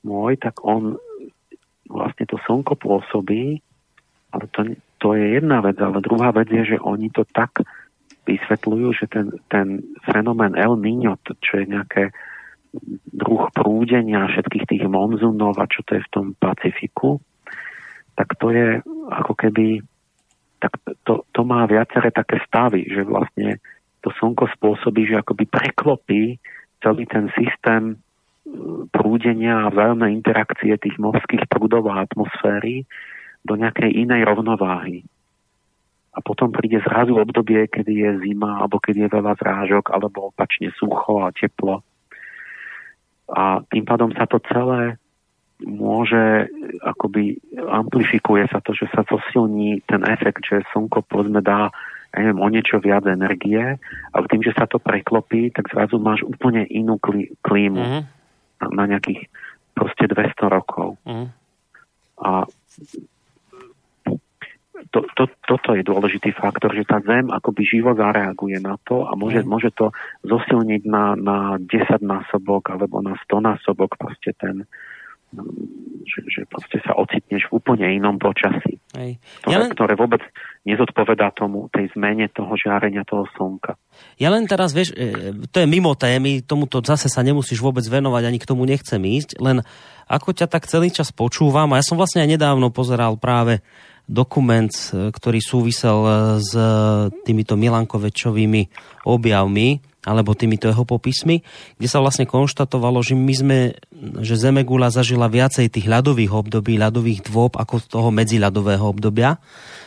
môj, 0.03 0.41
tak 0.41 0.65
on 0.65 0.97
vlastne 1.91 2.24
to 2.24 2.41
slnko 2.47 2.78
pôsobí, 2.81 3.61
ale 4.31 4.45
to, 4.55 4.78
to 5.03 5.19
je 5.19 5.37
jedna 5.37 5.61
vec, 5.61 5.77
ale 5.82 5.99
druhá 6.01 6.31
vec 6.31 6.47
je, 6.49 6.74
že 6.74 6.78
oni 6.78 7.11
to 7.11 7.27
tak 7.35 7.66
vysvetľujú, 8.27 8.89
že 8.97 9.07
ten, 9.09 9.33
ten 9.49 9.81
fenomén 10.05 10.57
El 10.57 10.77
Niño, 10.77 11.19
čo 11.41 11.61
je 11.61 11.67
nejaké 11.67 12.13
druh 13.11 13.51
prúdenia 13.51 14.31
všetkých 14.31 14.65
tých 14.71 14.85
monzunov 14.87 15.59
a 15.59 15.67
čo 15.67 15.83
to 15.83 15.99
je 15.99 16.07
v 16.07 16.13
tom 16.13 16.27
Pacifiku, 16.39 17.19
tak 18.15 18.39
to 18.39 18.55
je 18.55 18.79
ako 19.11 19.33
keby 19.35 19.83
tak 20.61 20.77
to, 21.09 21.25
to 21.33 21.41
má 21.41 21.65
viaceré 21.65 22.13
také 22.13 22.37
stavy, 22.45 22.85
že 22.85 23.01
vlastne 23.09 23.65
to 24.05 24.13
slnko 24.21 24.45
spôsobí, 24.61 25.09
že 25.09 25.17
akoby 25.17 25.49
preklopí 25.49 26.37
celý 26.85 27.09
ten 27.09 27.33
systém 27.33 27.97
prúdenia 28.93 29.65
a 29.65 29.73
vzájomnej 29.73 30.13
interakcie 30.13 30.77
tých 30.77 31.01
morských 31.01 31.49
prúdov 31.49 31.89
a 31.89 32.05
atmosféry 32.05 32.85
do 33.41 33.57
nejakej 33.57 34.05
inej 34.05 34.29
rovnováhy 34.29 35.09
a 36.11 36.19
potom 36.19 36.51
príde 36.51 36.82
zrazu 36.82 37.15
obdobie, 37.15 37.70
kedy 37.70 37.93
je 38.03 38.11
zima, 38.27 38.59
alebo 38.59 38.82
keď 38.82 39.07
je 39.07 39.09
veľa 39.15 39.32
zrážok, 39.39 39.95
alebo 39.95 40.35
opačne 40.35 40.74
sucho 40.74 41.23
a 41.23 41.31
teplo. 41.31 41.87
A 43.31 43.62
tým 43.70 43.87
pádom 43.87 44.11
sa 44.19 44.27
to 44.27 44.43
celé 44.51 44.99
môže, 45.62 46.51
akoby 46.82 47.37
amplifikuje 47.55 48.49
sa 48.51 48.65
to, 48.65 48.73
že 48.73 48.89
sa 48.91 49.05
zosilní 49.07 49.85
ten 49.87 50.03
efekt, 50.09 50.43
že 50.49 50.65
slnko 50.73 51.05
povedzme 51.07 51.45
dá 51.45 51.69
ja 52.11 52.27
neviem, 52.27 52.43
o 52.43 52.49
niečo 52.51 52.82
viac 52.82 53.07
energie, 53.07 53.78
ale 54.11 54.24
tým, 54.27 54.43
že 54.43 54.51
sa 54.59 54.66
to 54.66 54.82
preklopí, 54.82 55.55
tak 55.55 55.70
zrazu 55.70 56.03
máš 56.03 56.27
úplne 56.27 56.66
inú 56.66 56.99
klímu 57.39 57.78
mm-hmm. 57.78 58.03
na, 58.59 58.66
na 58.74 58.85
nejakých 58.91 59.31
proste 59.78 60.11
200 60.11 60.51
rokov. 60.51 60.99
Mm-hmm. 61.07 61.28
A 62.27 62.51
to, 64.89 65.05
to, 65.16 65.24
toto 65.44 65.77
je 65.77 65.85
dôležitý 65.85 66.32
faktor, 66.32 66.73
že 66.73 66.89
tá 66.89 67.05
Zem 67.05 67.28
akoby 67.28 67.62
živo 67.69 67.93
zareaguje 67.93 68.59
na 68.65 68.81
to 68.89 69.05
a 69.05 69.12
môže, 69.12 69.44
mm. 69.44 69.48
môže 69.48 69.70
to 69.77 69.93
zosilniť 70.24 70.82
na, 70.89 71.12
na 71.15 71.39
10 71.61 72.01
násobok 72.01 72.73
alebo 72.73 73.05
na 73.05 73.15
100 73.28 73.44
násobok 73.44 74.01
proste 74.01 74.32
ten, 74.36 74.65
že, 76.11 76.20
že 76.27 76.40
proste 76.51 76.82
sa 76.82 76.98
ocitneš 76.98 77.47
v 77.47 77.62
úplne 77.62 77.86
inom 77.86 78.19
počasí, 78.19 78.82
Hej. 78.98 79.23
Ktoré, 79.44 79.52
ja 79.55 79.59
len... 79.62 79.70
ktoré 79.70 79.94
vôbec 79.94 80.23
nezodpovedá 80.66 81.31
tomu, 81.31 81.70
tej 81.70 81.86
zmene 81.94 82.27
toho 82.35 82.51
žiarenia 82.59 83.07
toho 83.07 83.31
slnka. 83.39 83.78
Ja 84.19 84.35
len 84.35 84.51
teraz, 84.51 84.74
vieš, 84.74 84.90
e, 84.98 85.31
to 85.47 85.62
je 85.62 85.70
mimo 85.70 85.94
témy, 85.94 86.43
tomuto 86.43 86.82
zase 86.82 87.07
sa 87.07 87.23
nemusíš 87.23 87.62
vôbec 87.62 87.86
venovať, 87.86 88.23
ani 88.27 88.39
k 88.43 88.48
tomu 88.48 88.66
nechcem 88.66 88.98
ísť, 88.98 89.39
len 89.39 89.62
ako 90.11 90.35
ťa 90.35 90.51
tak 90.51 90.66
celý 90.66 90.90
čas 90.90 91.15
počúvam, 91.15 91.70
a 91.70 91.78
ja 91.78 91.86
som 91.86 91.94
vlastne 91.94 92.27
aj 92.27 92.35
nedávno 92.35 92.74
pozeral 92.74 93.15
práve 93.15 93.62
dokument, 94.11 94.74
e, 94.91 95.15
ktorý 95.15 95.39
súvisel 95.39 95.99
e, 96.03 96.12
s 96.43 96.53
týmito 97.23 97.55
Milankovečovými 97.55 98.62
objavmi, 99.07 99.78
alebo 100.01 100.32
týmito 100.32 100.65
jeho 100.65 100.89
popismi, 100.89 101.45
kde 101.77 101.89
sa 101.89 102.01
vlastne 102.01 102.24
konštatovalo, 102.24 103.05
že 103.05 103.12
my 103.12 103.35
sme, 103.37 103.59
že 104.24 104.41
Zemegula 104.41 104.89
zažila 104.89 105.28
viacej 105.28 105.69
tých 105.69 105.87
ľadových 105.87 106.32
období, 106.32 106.81
ľadových 106.81 107.28
dôb 107.28 107.61
ako 107.61 107.85
toho 107.85 108.09
medziľadového 108.09 108.82
obdobia, 108.82 109.37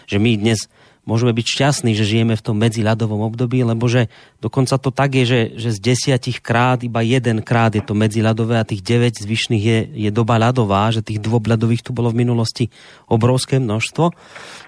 že 0.05 0.21
my 0.21 0.37
dnes 0.37 0.69
môžeme 1.03 1.35
byť 1.35 1.45
šťastní, 1.45 1.91
že 1.99 2.07
žijeme 2.07 2.39
v 2.39 2.45
tom 2.45 2.55
medziľadovom 2.59 3.27
období, 3.27 3.63
lebo 3.63 3.91
že 3.91 4.07
dokonca 4.39 4.79
to 4.79 4.89
tak 4.89 5.19
je, 5.19 5.23
že, 5.27 5.41
že 5.59 5.69
z 5.75 5.79
desiatich 5.79 6.39
krát 6.39 6.79
iba 6.83 7.03
jeden 7.03 7.43
krát 7.43 7.75
je 7.75 7.83
to 7.83 7.91
medziľadové 7.91 8.59
a 8.59 8.67
tých 8.67 8.79
9 8.83 9.19
zvyšných 9.23 9.63
je, 9.63 9.79
je 10.07 10.09
doba 10.15 10.39
ľadová, 10.39 10.91
že 10.95 11.03
tých 11.03 11.19
dvob 11.19 11.43
ľadových 11.43 11.83
tu 11.83 11.91
bolo 11.91 12.11
v 12.11 12.23
minulosti 12.23 12.71
obrovské 13.11 13.59
množstvo. 13.59 14.05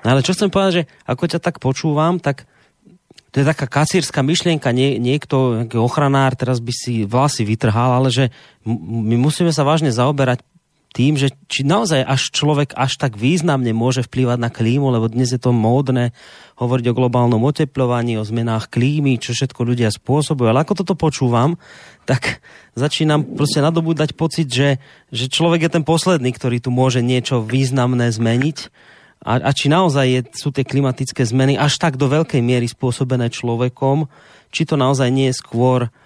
No 0.04 0.08
ale 0.08 0.24
čo 0.24 0.36
chcem 0.36 0.52
povedať, 0.52 0.72
že 0.76 0.84
ako 1.08 1.24
ťa 1.32 1.40
tak 1.40 1.64
počúvam, 1.64 2.20
tak 2.20 2.44
to 3.36 3.44
je 3.44 3.52
taká 3.52 3.68
kacírska 3.68 4.24
myšlienka, 4.24 4.72
Nie, 4.72 4.96
niekto, 4.96 5.68
ochranár, 5.76 6.40
teraz 6.40 6.64
by 6.64 6.72
si 6.72 7.04
vlasy 7.04 7.44
vytrhal, 7.44 8.00
ale 8.00 8.08
že 8.08 8.32
my 8.64 9.20
musíme 9.20 9.52
sa 9.52 9.68
vážne 9.68 9.92
zaoberať 9.92 10.40
tým, 10.96 11.20
že 11.20 11.36
či 11.52 11.68
naozaj 11.68 12.08
až 12.08 12.32
človek 12.32 12.72
až 12.72 12.96
tak 12.96 13.20
významne 13.20 13.76
môže 13.76 14.08
vplývať 14.08 14.40
na 14.40 14.48
klímu, 14.48 14.96
lebo 14.96 15.12
dnes 15.12 15.36
je 15.36 15.42
to 15.44 15.52
módne 15.52 16.16
hovoriť 16.56 16.86
o 16.88 16.96
globálnom 16.96 17.44
oteplovaní, 17.44 18.16
o 18.16 18.24
zmenách 18.24 18.72
klímy, 18.72 19.20
čo 19.20 19.36
všetko 19.36 19.60
ľudia 19.68 19.92
spôsobujú. 19.92 20.48
Ale 20.48 20.64
ako 20.64 20.88
toto 20.88 20.96
počúvam, 20.96 21.60
tak 22.08 22.40
začínam 22.80 23.28
proste 23.28 23.60
nadobúdať 23.60 24.16
pocit, 24.16 24.48
že, 24.48 24.80
že 25.12 25.28
človek 25.28 25.68
je 25.68 25.76
ten 25.76 25.84
posledný, 25.84 26.32
ktorý 26.32 26.64
tu 26.64 26.72
môže 26.72 27.04
niečo 27.04 27.44
významné 27.44 28.16
zmeniť 28.16 28.72
a, 29.20 29.44
a 29.44 29.52
či 29.52 29.68
naozaj 29.68 30.06
je, 30.08 30.22
sú 30.32 30.56
tie 30.56 30.64
klimatické 30.64 31.28
zmeny 31.28 31.60
až 31.60 31.76
tak 31.76 32.00
do 32.00 32.08
veľkej 32.08 32.40
miery 32.40 32.72
spôsobené 32.72 33.28
človekom, 33.28 34.08
či 34.48 34.64
to 34.64 34.80
naozaj 34.80 35.12
nie 35.12 35.28
je 35.28 35.44
skôr 35.44 35.92
uh, 35.92 36.05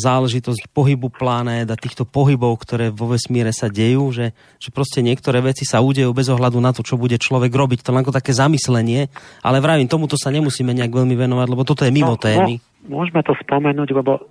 záležitosť 0.00 0.72
pohybu 0.72 1.12
planét 1.12 1.68
a 1.68 1.76
týchto 1.76 2.08
pohybov, 2.08 2.56
ktoré 2.64 2.88
vo 2.88 3.12
vesmíre 3.12 3.52
sa 3.52 3.68
dejú, 3.68 4.08
že, 4.08 4.32
že 4.56 4.72
proste 4.72 5.04
niektoré 5.04 5.44
veci 5.44 5.68
sa 5.68 5.84
udejú 5.84 6.08
bez 6.16 6.32
ohľadu 6.32 6.56
na 6.56 6.72
to, 6.72 6.80
čo 6.80 6.96
bude 6.96 7.20
človek 7.20 7.52
robiť. 7.52 7.84
To 7.84 7.92
len 7.92 8.00
ako 8.00 8.16
také 8.16 8.32
zamyslenie, 8.32 9.12
ale 9.44 9.60
vravím, 9.60 9.92
tomuto 9.92 10.16
sa 10.16 10.32
nemusíme 10.32 10.72
nejak 10.72 10.96
veľmi 10.96 11.12
venovať, 11.12 11.46
lebo 11.52 11.68
toto 11.68 11.84
je 11.84 11.92
mimo 11.92 12.16
no, 12.16 12.20
témy. 12.20 12.64
No, 12.88 12.96
môžeme 13.04 13.20
to 13.20 13.36
spomenúť, 13.44 13.92
lebo 13.92 14.24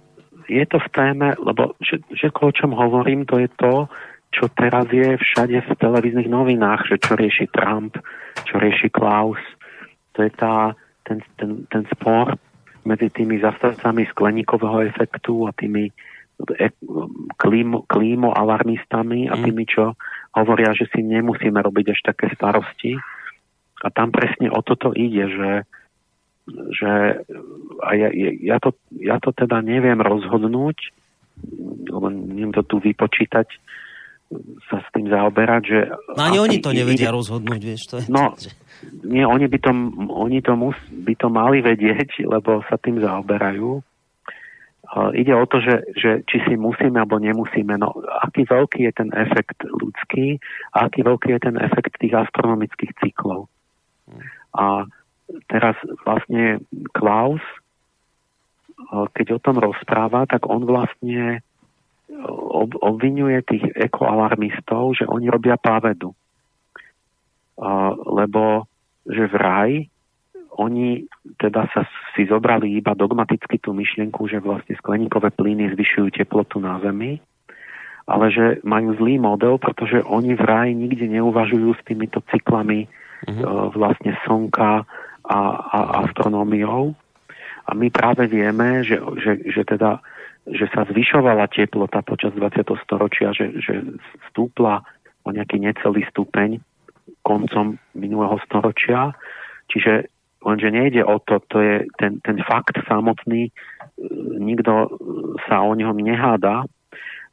je 0.50 0.66
to 0.66 0.82
v 0.82 0.90
téme, 0.90 1.38
lebo 1.38 1.78
že, 1.78 2.02
že 2.18 2.34
o 2.34 2.50
čom 2.50 2.74
hovorím, 2.74 3.30
to 3.30 3.38
je 3.38 3.50
to, 3.62 3.86
čo 4.34 4.50
teraz 4.58 4.90
je 4.90 5.22
všade 5.22 5.60
v 5.70 5.70
televíznych 5.78 6.32
novinách, 6.32 6.90
že 6.90 6.98
čo 6.98 7.14
rieši 7.14 7.46
Trump, 7.54 7.94
čo 8.50 8.58
rieši 8.58 8.90
Klaus. 8.90 9.40
To 10.18 10.26
je 10.26 10.32
tá, 10.34 10.74
ten, 11.06 11.22
ten, 11.38 11.70
ten 11.70 11.86
spor 11.94 12.42
medzi 12.84 13.08
tými 13.14 13.40
zastavcami 13.40 14.10
skleníkového 14.10 14.88
efektu 14.90 15.46
a 15.48 15.52
tými 15.54 15.90
e, 16.58 16.68
klímo, 17.38 17.86
klímo 17.86 18.34
alarmistami 18.34 19.30
a 19.30 19.36
mm. 19.38 19.44
tými, 19.46 19.64
čo 19.70 19.94
hovoria, 20.34 20.72
že 20.74 20.88
si 20.92 21.04
nemusíme 21.04 21.60
robiť 21.60 21.86
až 21.94 22.00
také 22.14 22.32
starosti. 22.34 22.98
A 23.82 23.88
tam 23.90 24.14
presne 24.14 24.54
o 24.54 24.62
toto 24.62 24.94
ide, 24.94 25.26
že, 25.26 25.52
že 26.78 26.92
a 27.82 27.90
ja, 27.98 28.10
ja, 28.38 28.58
to, 28.62 28.78
ja 28.94 29.18
to 29.18 29.34
teda 29.34 29.66
neviem 29.66 29.98
rozhodnúť, 29.98 30.78
lebo 31.90 32.08
neviem 32.14 32.54
to 32.54 32.62
tu 32.62 32.78
vypočítať, 32.78 33.50
sa 34.72 34.80
s 34.80 34.88
tým 34.96 35.12
zaoberať, 35.12 35.62
že... 35.68 35.80
No 36.16 36.22
ani 36.24 36.40
oni 36.40 36.58
to 36.64 36.72
nevedia 36.72 37.12
ide, 37.12 37.16
rozhodnúť, 37.16 37.62
vieš, 37.62 37.84
to 37.92 37.96
je... 38.00 38.06
No, 38.08 38.34
to, 38.36 38.48
že... 38.48 38.56
nie, 39.04 39.28
oni 39.28 39.46
by 39.52 39.58
to, 39.60 39.72
oni 40.12 40.40
to, 40.40 40.54
mus, 40.56 40.78
by 40.90 41.14
to 41.20 41.28
mali 41.28 41.60
vedieť, 41.60 42.24
lebo 42.34 42.64
sa 42.72 42.80
tým 42.80 43.04
zaoberajú. 43.04 43.84
Uh, 44.92 45.08
ide 45.16 45.32
o 45.32 45.48
to, 45.48 45.64
že, 45.64 45.88
že 45.96 46.10
či 46.28 46.44
si 46.44 46.60
musíme 46.60 47.00
alebo 47.00 47.16
nemusíme. 47.16 47.80
No, 47.80 47.96
aký 48.28 48.44
veľký 48.44 48.92
je 48.92 48.94
ten 48.96 49.10
efekt 49.16 49.64
ľudský 49.64 50.36
a 50.76 50.92
aký 50.92 51.08
veľký 51.08 51.32
je 51.40 51.42
ten 51.48 51.56
efekt 51.64 51.96
tých 51.96 52.12
astronomických 52.12 52.92
cyklov. 53.00 53.48
A 54.52 54.84
teraz 55.48 55.80
vlastne 56.04 56.60
Klaus, 56.92 57.40
keď 59.16 59.40
o 59.40 59.40
tom 59.40 59.64
rozpráva, 59.64 60.28
tak 60.28 60.44
on 60.52 60.68
vlastne 60.68 61.40
obvinuje 62.82 63.40
tých 63.48 63.66
ekoalarmistov, 63.76 65.00
že 65.00 65.06
oni 65.08 65.32
robia 65.32 65.56
pávedu. 65.56 66.12
Uh, 67.62 67.94
lebo 68.10 68.66
že 69.06 69.30
vraj 69.30 69.92
oni 70.60 71.08
teda 71.40 71.72
sa 71.72 71.88
si 72.12 72.28
zobrali 72.28 72.76
iba 72.76 72.92
dogmaticky 72.92 73.56
tú 73.64 73.72
myšlienku, 73.72 74.28
že 74.28 74.44
vlastne 74.44 74.76
skleníkové 74.76 75.32
plyny 75.32 75.72
zvyšujú 75.72 76.12
teplotu 76.12 76.60
na 76.60 76.76
Zemi, 76.84 77.24
ale 78.04 78.26
že 78.34 78.60
majú 78.68 78.92
zlý 79.00 79.16
model, 79.16 79.56
pretože 79.56 80.04
oni 80.04 80.36
vraj 80.36 80.76
nikde 80.76 81.08
neuvažujú 81.08 81.72
s 81.72 81.82
týmito 81.88 82.20
cyklami 82.28 82.92
uh-huh. 82.92 83.32
uh, 83.32 83.46
vlastne 83.72 84.12
slnka 84.28 84.84
a, 85.24 85.40
a 85.72 85.80
astronómiou. 86.04 86.92
A 87.62 87.72
my 87.72 87.88
práve 87.88 88.28
vieme, 88.28 88.84
že, 88.84 89.00
že, 89.24 89.48
že 89.48 89.62
teda 89.64 90.04
že 90.50 90.66
sa 90.74 90.90
zvyšovala 90.90 91.46
teplota 91.54 92.02
počas 92.02 92.34
20. 92.34 92.66
storočia, 92.82 93.30
že, 93.30 93.62
že 93.62 93.86
stúpla 94.32 94.82
o 95.22 95.30
nejaký 95.30 95.62
necelý 95.62 96.02
stupeň 96.10 96.58
koncom 97.22 97.78
minulého 97.94 98.42
storočia. 98.50 99.14
Čiže 99.70 100.10
lenže 100.42 100.70
nejde 100.74 101.06
o 101.06 101.22
to, 101.22 101.38
to 101.46 101.62
je 101.62 101.76
ten, 102.02 102.18
ten 102.26 102.42
fakt 102.42 102.74
samotný, 102.90 103.50
e, 103.50 103.52
nikto 104.42 104.98
sa 105.46 105.62
o 105.62 105.78
ňom 105.78 106.02
neháda. 106.02 106.66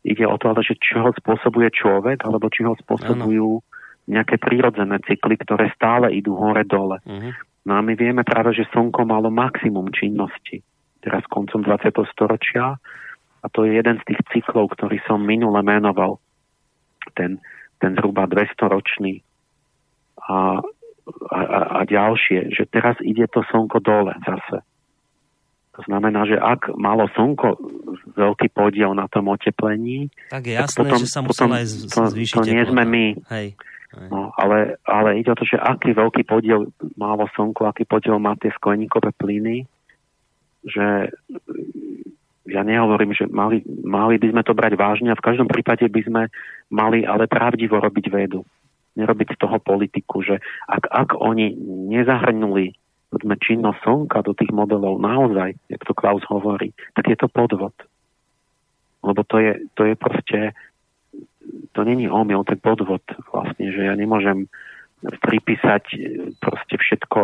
Ide 0.04 0.28
o 0.28 0.36
to, 0.36 0.52
ale 0.52 0.60
že 0.60 0.76
čo 0.76 1.08
ho 1.08 1.10
spôsobuje 1.16 1.72
človek, 1.72 2.28
alebo 2.28 2.52
či 2.52 2.68
ho 2.68 2.76
spôsobujú 2.76 3.64
nejaké 4.08 4.36
prírodzené 4.36 5.00
cykly, 5.04 5.36
ktoré 5.40 5.72
stále 5.76 6.12
idú 6.12 6.36
hore-dole. 6.36 7.00
Uh-huh. 7.04 7.32
No 7.68 7.72
a 7.76 7.80
my 7.84 7.92
vieme 7.92 8.24
práve, 8.24 8.56
že 8.56 8.68
Slnko 8.72 9.04
malo 9.04 9.28
maximum 9.28 9.92
činnosti 9.92 10.64
teraz 11.02 11.22
koncom 11.30 11.62
20. 11.62 11.94
storočia 12.10 12.76
a 13.38 13.46
to 13.50 13.64
je 13.64 13.78
jeden 13.78 13.96
z 14.02 14.04
tých 14.14 14.20
cyklov, 14.34 14.74
ktorý 14.74 14.98
som 15.06 15.22
minule 15.22 15.62
menoval, 15.62 16.18
ten, 17.14 17.38
ten 17.78 17.94
zhruba 17.94 18.26
200-ročný 18.26 19.22
a, 20.28 20.60
a, 21.30 21.38
a 21.78 21.80
ďalšie, 21.86 22.52
že 22.52 22.66
teraz 22.68 22.98
ide 23.00 23.30
to 23.30 23.46
slnko 23.48 23.78
dole 23.80 24.12
zase. 24.26 24.60
To 25.78 25.86
znamená, 25.86 26.26
že 26.26 26.34
ak 26.34 26.74
malo 26.74 27.06
slnko 27.14 27.54
veľký 28.18 28.50
podiel 28.50 28.98
na 28.98 29.06
tom 29.06 29.30
oteplení, 29.30 30.10
tak 30.26 30.50
je 30.50 30.58
jasné, 30.58 30.74
tak 30.74 30.78
potom, 30.82 30.98
že 30.98 31.06
sa 31.06 31.22
muselo 31.22 31.54
aj 31.54 31.66
zvýšiť. 31.94 32.34
To, 32.34 32.42
to 32.42 32.50
nie 32.50 32.64
sme 32.66 32.82
my. 32.82 33.06
Hej. 33.30 33.54
No, 34.10 34.34
ale, 34.36 34.76
ale 34.84 35.22
ide 35.22 35.32
o 35.32 35.38
to, 35.38 35.48
že 35.48 35.56
aký 35.56 35.96
veľký 35.96 36.26
podiel 36.26 36.68
malo 36.98 37.30
slnko, 37.32 37.70
aký 37.70 37.86
podiel 37.86 38.18
má 38.18 38.34
tie 38.36 38.52
skleníkové 38.58 39.14
plyny, 39.16 39.64
že 40.68 40.86
ja 42.48 42.62
nehovorím, 42.64 43.12
že 43.12 43.28
mali, 43.28 43.60
mali 43.84 44.16
by 44.16 44.32
sme 44.32 44.42
to 44.44 44.56
brať 44.56 44.72
vážne 44.76 45.12
a 45.12 45.18
v 45.18 45.26
každom 45.26 45.48
prípade 45.48 45.84
by 45.84 46.00
sme 46.04 46.22
mali 46.72 47.04
ale 47.04 47.28
pravdivo 47.28 47.76
robiť 47.76 48.06
vedu. 48.08 48.40
Nerobiť 48.96 49.36
z 49.36 49.40
toho 49.40 49.60
politiku, 49.60 50.24
že 50.24 50.40
ak, 50.66 50.88
ak 50.88 51.08
oni 51.20 51.54
nezahrnuli 51.92 52.72
povedzme, 53.08 53.40
činnosť 53.40 53.80
slnka 53.82 54.18
do 54.20 54.36
tých 54.36 54.52
modelov 54.52 55.00
naozaj, 55.00 55.56
jak 55.72 55.82
to 55.84 55.96
Klaus 55.96 56.20
hovorí, 56.28 56.76
tak 56.92 57.08
je 57.08 57.16
to 57.16 57.28
podvod. 57.28 57.72
Lebo 59.00 59.24
to 59.24 59.40
je, 59.40 59.52
to 59.72 59.88
je 59.88 59.94
proste, 59.96 60.40
to 61.72 61.80
není 61.84 62.04
omyl, 62.04 62.44
to 62.44 62.52
je 62.52 62.60
podvod 62.60 63.00
vlastne, 63.32 63.72
že 63.72 63.88
ja 63.88 63.96
nemôžem 63.96 64.52
pripísať 64.98 65.84
e, 65.94 65.98
proste 66.42 66.74
všetko 66.74 67.20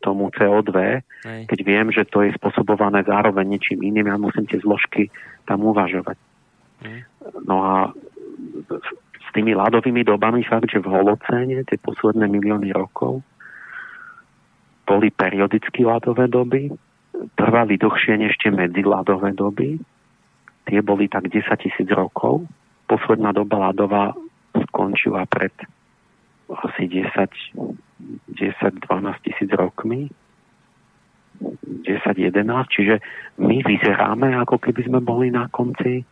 tomu 0.00 0.32
CO2, 0.32 0.72
Hej. 1.04 1.42
keď 1.48 1.58
viem, 1.60 1.86
že 1.92 2.08
to 2.08 2.24
je 2.24 2.32
spôsobované 2.40 3.04
zároveň 3.04 3.56
niečím 3.56 3.84
iným, 3.84 4.08
ja 4.08 4.16
musím 4.16 4.48
tie 4.48 4.56
zložky 4.64 5.12
tam 5.44 5.60
uvažovať. 5.68 6.16
Hej. 6.88 6.98
No 7.44 7.56
a 7.64 7.74
s 9.20 9.28
tými 9.36 9.52
ľadovými 9.52 10.08
dobami 10.08 10.40
fakt, 10.48 10.72
že 10.72 10.80
v 10.80 10.88
holocéne 10.88 11.60
tie 11.68 11.76
posledné 11.76 12.24
milióny 12.32 12.72
rokov 12.72 13.20
boli 14.88 15.12
periodicky 15.12 15.84
ľadové 15.84 16.32
doby, 16.32 16.72
trvali 17.36 17.76
dlhšie 17.76 18.24
než 18.24 18.40
tie 18.40 18.48
medziľadové 18.48 19.36
doby, 19.36 19.76
tie 20.64 20.80
boli 20.80 21.12
tak 21.12 21.28
10 21.28 21.44
tisíc 21.60 21.88
rokov, 21.92 22.48
posledná 22.88 23.36
doba 23.36 23.68
ľadová 23.68 24.16
skončila 24.56 25.28
pred 25.28 25.52
asi 26.48 26.88
10, 26.88 27.08
10-12 28.32 29.24
tisíc 29.24 29.50
rokmi. 29.52 30.08
10-11, 31.38 32.34
čiže 32.66 32.98
my 33.38 33.62
vyzeráme, 33.62 34.34
ako 34.42 34.58
keby 34.58 34.90
sme 34.90 34.98
boli 34.98 35.30
na 35.30 35.46
konci 35.46 36.02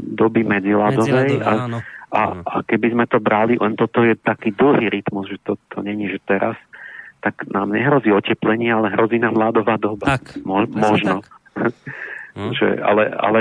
doby 0.00 0.40
medziladovej 0.40 1.44
a, 1.44 1.68
a, 2.08 2.22
a 2.40 2.54
keby 2.64 2.96
sme 2.96 3.04
to 3.04 3.20
brali, 3.20 3.60
len 3.60 3.76
toto 3.76 4.00
je 4.00 4.16
taký 4.16 4.56
dlhý 4.56 4.88
rytmus, 4.88 5.28
že 5.28 5.38
to, 5.44 5.60
to 5.68 5.84
není, 5.84 6.08
že 6.08 6.16
teraz, 6.24 6.56
tak 7.20 7.44
nám 7.52 7.76
nehrozí 7.76 8.08
oteplenie, 8.08 8.72
ale 8.72 8.92
hrozí 8.92 9.20
nám 9.20 9.36
ľadová 9.36 9.76
doba. 9.76 10.16
Tak, 10.16 10.40
Mo, 10.48 10.64
možno. 10.64 11.20
Tak. 11.52 11.72
hm? 12.36 12.52
že, 12.58 12.68
ale, 12.80 13.12
ale 13.16 13.40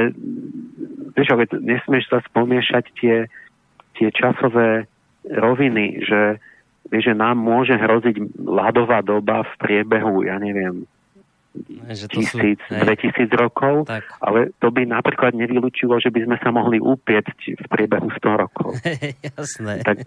vieš, 1.15 1.27
ale 1.35 1.43
nesmieš 1.55 2.11
sa 2.11 2.19
spomiešať 2.31 2.84
tie, 2.99 3.15
tie 3.95 4.07
časové 4.11 4.91
roviny, 5.27 6.03
že, 6.03 6.41
že 6.91 7.11
nám 7.15 7.39
môže 7.39 7.75
hroziť 7.75 8.39
ľadová 8.43 9.03
doba 9.03 9.47
v 9.47 9.53
priebehu, 9.59 10.27
ja 10.27 10.39
neviem, 10.39 10.87
že 11.93 12.09
to 12.09 12.25
tisíc, 12.25 12.57
sú, 12.65 12.73
2000 12.81 13.29
rokov, 13.37 13.85
tak. 13.85 14.01
ale 14.25 14.49
to 14.57 14.73
by 14.73 14.89
napríklad 14.89 15.37
nevylučilo, 15.37 16.01
že 16.01 16.09
by 16.09 16.25
sme 16.25 16.37
sa 16.41 16.49
mohli 16.49 16.81
upieť 16.81 17.29
v 17.61 17.65
priebehu 17.69 18.09
100 18.09 18.41
rokov. 18.41 18.73
Jasné. 19.37 19.85
Tak 19.85 20.01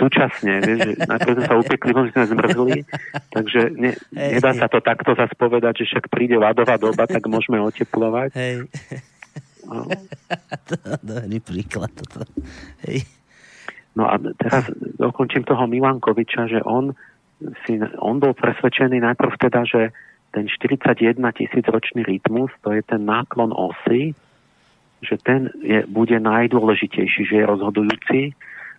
súčasne, 0.00 0.64
vieš, 0.64 0.78
že 0.88 0.92
najprv 1.04 1.32
sme 1.36 1.44
sa 1.44 1.54
upiekli, 1.60 1.90
možno 1.92 2.10
sme 2.16 2.24
zmrzli, 2.32 2.78
takže 3.36 3.60
ne, 3.76 3.92
nedá 4.16 4.56
sa 4.56 4.66
to 4.72 4.80
takto 4.80 5.12
zase 5.12 5.36
povedať, 5.36 5.84
že 5.84 5.96
však 5.96 6.08
príde 6.08 6.40
ľadová 6.40 6.80
doba, 6.80 7.04
tak 7.04 7.28
môžeme 7.28 7.60
oteplovať. 7.60 8.32
Hej. 8.32 8.54
No. 9.68 9.84
Dobrý 11.04 11.38
príklad 11.44 11.92
toto. 11.92 12.24
Hej. 12.88 13.04
No 13.96 14.04
a 14.12 14.20
teraz 14.36 14.68
dokončím 15.00 15.48
toho 15.48 15.64
Milankoviča, 15.64 16.52
že 16.52 16.60
on, 16.60 16.92
si, 17.64 17.80
on 17.96 18.20
bol 18.20 18.36
presvedčený 18.36 19.00
najprv 19.00 19.32
teda, 19.40 19.64
že 19.64 19.96
ten 20.36 20.44
41 20.44 21.16
tisíc 21.32 21.64
ročný 21.64 22.04
rytmus, 22.04 22.52
to 22.60 22.76
je 22.76 22.84
ten 22.84 23.08
náklon 23.08 23.56
osy, 23.56 24.12
že 25.00 25.16
ten 25.24 25.48
je, 25.64 25.88
bude 25.88 26.12
najdôležitejší, 26.12 27.24
že 27.24 27.36
je 27.40 27.44
rozhodujúci, 27.48 28.20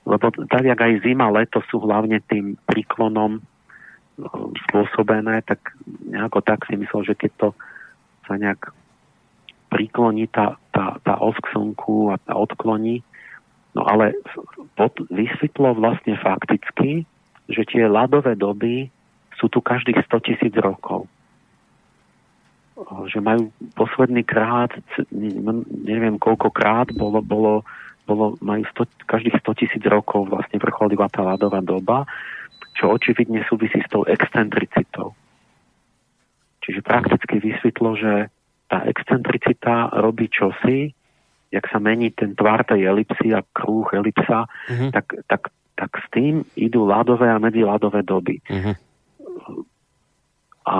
lebo 0.05 0.29
tak, 0.47 0.63
jak 0.69 0.77
aj 0.77 1.01
zima, 1.01 1.33
leto 1.33 1.65
sú 1.65 1.81
hlavne 1.81 2.21
tým 2.29 2.55
príklonom 2.69 3.41
spôsobené, 4.69 5.41
tak 5.45 5.77
nejako 6.09 6.41
tak 6.41 6.65
si 6.69 6.77
myslel, 6.77 7.13
že 7.13 7.15
keď 7.17 7.31
to 7.37 7.47
sa 8.25 8.37
nejak 8.37 8.73
prikloní 9.69 10.25
tá, 10.29 10.57
tá, 10.73 10.97
tá 11.01 11.19
os 11.21 11.37
k 11.37 11.53
slnku 11.53 12.13
a 12.13 12.21
tá 12.21 12.33
odkloní, 12.33 13.03
No 13.77 13.85
ale 13.85 14.17
pod, 14.73 14.97
vysvetlo 15.13 15.77
vlastne 15.77 16.17
fakticky, 16.17 17.05
že 17.45 17.61
tie 17.69 17.85
ľadové 17.85 18.33
doby 18.33 18.89
sú 19.37 19.53
tu 19.53 19.61
každých 19.61 20.01
100 20.09 20.25
tisíc 20.25 20.53
rokov. 20.57 21.05
Že 23.05 23.21
majú 23.21 23.53
posledný 23.77 24.25
krát, 24.25 24.73
neviem 25.85 26.17
koľko 26.17 26.49
krát, 26.49 26.89
bolo, 26.97 27.21
bolo, 27.21 27.61
bolo, 28.09 28.33
majú 28.41 28.65
100, 28.73 29.05
každých 29.05 29.37
100 29.45 29.61
tisíc 29.61 29.83
rokov 29.85 30.25
vlastne 30.25 30.57
vrcholila 30.57 31.05
tá 31.13 31.21
ľadová 31.21 31.61
doba, 31.61 32.09
čo 32.73 32.89
očividne 32.89 33.45
súvisí 33.45 33.77
s 33.77 33.89
tou 33.93 34.09
excentricitou. 34.09 35.13
Čiže 36.65 36.81
prakticky 36.81 37.37
vysvetlo, 37.37 37.93
že 37.93 38.33
tá 38.73 38.89
excentricita 38.89 39.93
robí 40.01 40.33
čosi, 40.33 40.96
jak 41.51 41.65
sa 41.71 41.79
mení 41.79 42.11
ten 42.11 42.35
tvar 42.35 42.63
tej 42.67 42.83
elipsy 42.83 43.31
a 43.31 43.43
krúh 43.55 43.87
elipsa, 43.95 44.47
uh-huh. 44.47 44.91
tak, 44.91 45.15
tak, 45.31 45.41
tak 45.79 45.91
s 45.95 46.07
tým 46.11 46.43
idú 46.59 46.83
ľadové 46.83 47.31
a 47.31 47.39
medziladové 47.39 48.03
doby. 48.03 48.43
Uh-huh. 48.51 48.75
A 50.67 50.75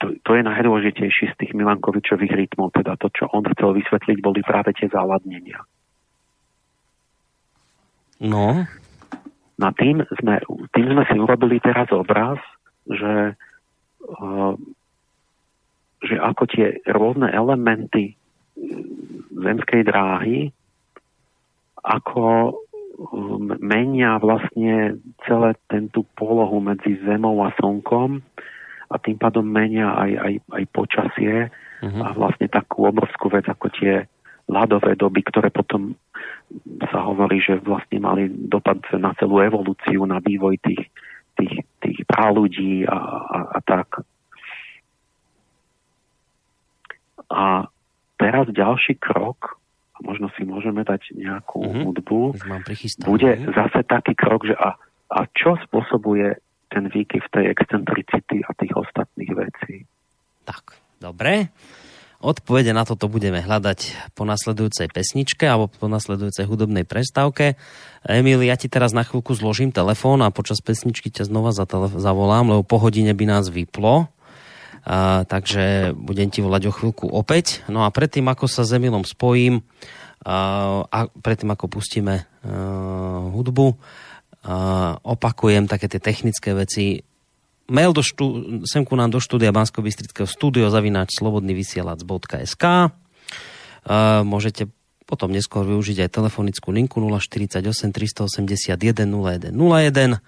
to, 0.00 0.06
to 0.24 0.30
je 0.34 0.42
najdôležitejší 0.42 1.24
z 1.30 1.38
tých 1.38 1.52
Milankovičových 1.54 2.32
rytmov, 2.32 2.72
teda 2.74 2.96
to, 2.96 3.12
čo 3.12 3.28
on 3.30 3.44
chcel 3.54 3.76
vysvetliť, 3.76 4.18
boli 4.18 4.40
práve 4.40 4.72
tie 4.74 4.88
záladnenia. 4.88 5.60
No. 8.20 8.64
Na 9.60 9.70
tým 9.76 10.04
sme, 10.20 10.40
tým 10.72 10.86
sme 10.92 11.04
si 11.04 11.16
urobili 11.20 11.60
teraz 11.60 11.88
obraz, 11.92 12.40
že, 12.88 13.36
uh, 14.08 14.52
že 16.00 16.16
ako 16.16 16.42
tie 16.48 16.80
rôzne 16.88 17.28
elementy 17.28 18.19
zemskej 19.30 19.82
dráhy, 19.86 20.38
ako 21.80 22.54
um, 23.00 23.56
menia 23.60 24.20
vlastne 24.20 25.00
celé 25.24 25.56
tento 25.72 26.04
polohu 26.16 26.60
medzi 26.60 27.00
Zemou 27.02 27.40
a 27.40 27.54
Slnkom 27.56 28.20
a 28.90 28.94
tým 29.00 29.16
pádom 29.16 29.46
menia 29.46 29.96
aj, 29.96 30.12
aj, 30.18 30.34
aj 30.60 30.64
počasie 30.74 31.34
uh-huh. 31.48 32.02
a 32.04 32.08
vlastne 32.12 32.50
takú 32.52 32.84
obrovskú 32.90 33.32
vec 33.32 33.48
ako 33.48 33.72
tie 33.72 34.04
ľadové 34.50 34.98
doby, 34.98 35.22
ktoré 35.22 35.48
potom 35.54 35.94
sa 36.90 37.06
hovorí, 37.06 37.38
že 37.38 37.62
vlastne 37.62 38.02
mali 38.02 38.26
dopad 38.26 38.82
na 38.98 39.14
celú 39.14 39.38
evolúciu, 39.38 40.02
na 40.10 40.18
vývoj 40.18 40.58
tých, 40.58 40.90
tých, 41.38 41.54
tých 41.78 41.98
ľudí 42.18 42.82
a, 42.90 42.98
a, 42.98 43.38
a 43.54 43.58
tak. 43.62 44.02
A 47.30 47.70
teraz 48.20 48.44
ďalší 48.52 49.00
krok, 49.00 49.56
a 49.96 49.98
možno 50.04 50.28
si 50.36 50.44
môžeme 50.44 50.84
dať 50.84 51.16
nejakú 51.16 51.64
mm-hmm. 51.64 51.84
hudbu, 51.88 52.20
bude 53.08 53.30
zase 53.56 53.80
taký 53.88 54.12
krok, 54.12 54.44
že 54.44 54.52
a, 54.60 54.76
a 55.08 55.18
čo 55.32 55.56
spôsobuje 55.64 56.36
ten 56.70 56.86
výkyv 56.86 57.24
tej 57.32 57.50
excentricity 57.50 58.44
a 58.44 58.52
tých 58.54 58.72
ostatných 58.76 59.32
vecí. 59.32 59.88
Tak, 60.44 60.78
dobre. 61.02 61.50
Odpovede 62.20 62.76
na 62.76 62.84
toto 62.84 63.08
budeme 63.08 63.40
hľadať 63.40 64.12
po 64.12 64.28
nasledujúcej 64.28 64.92
pesničke 64.92 65.48
alebo 65.48 65.72
po 65.72 65.88
nasledujúcej 65.88 66.44
hudobnej 66.44 66.84
prestávke. 66.84 67.56
Emil, 68.04 68.44
ja 68.44 68.60
ti 68.60 68.68
teraz 68.68 68.92
na 68.92 69.08
chvíľku 69.08 69.32
zložím 69.32 69.72
telefón 69.72 70.20
a 70.20 70.28
počas 70.28 70.60
pesničky 70.60 71.08
ťa 71.08 71.32
znova 71.32 71.56
zavolám, 71.96 72.52
lebo 72.52 72.60
po 72.60 72.76
hodine 72.76 73.16
by 73.16 73.24
nás 73.24 73.48
vyplo. 73.48 74.12
A, 74.86 75.28
takže 75.28 75.92
budem 75.92 76.32
ti 76.32 76.40
volať 76.40 76.70
o 76.70 76.72
chvíľku 76.72 77.06
opäť. 77.08 77.60
No 77.68 77.84
a 77.84 77.92
predtým, 77.92 78.24
ako 78.28 78.48
sa 78.48 78.64
s 78.64 78.72
Emilom 78.72 79.04
spojím 79.04 79.60
a, 80.24 80.36
a 80.88 80.98
predtým, 81.08 81.52
ako 81.52 81.68
pustíme 81.68 82.24
a, 82.24 82.26
hudbu, 83.28 83.66
a, 83.70 83.76
opakujem 85.04 85.68
také 85.68 85.88
tie 85.88 86.00
technické 86.00 86.56
veci. 86.56 87.04
Mail 87.70 87.94
do 87.94 88.02
štú, 88.02 88.60
sem 88.66 88.82
ku 88.82 88.98
nám 88.98 89.14
do 89.14 89.20
štúdia 89.22 89.54
bansko 89.54 89.84
bystrického 89.84 90.26
studio 90.26 90.72
zavináč 90.72 91.14
slobodnyvysielac.sk 91.22 92.64
Môžete 94.26 94.68
potom 95.08 95.34
neskôr 95.34 95.66
využiť 95.66 96.06
aj 96.06 96.10
telefonickú 96.14 96.70
linku 96.70 97.02
048 97.02 97.62
381 97.90 98.78
0101 99.10 100.22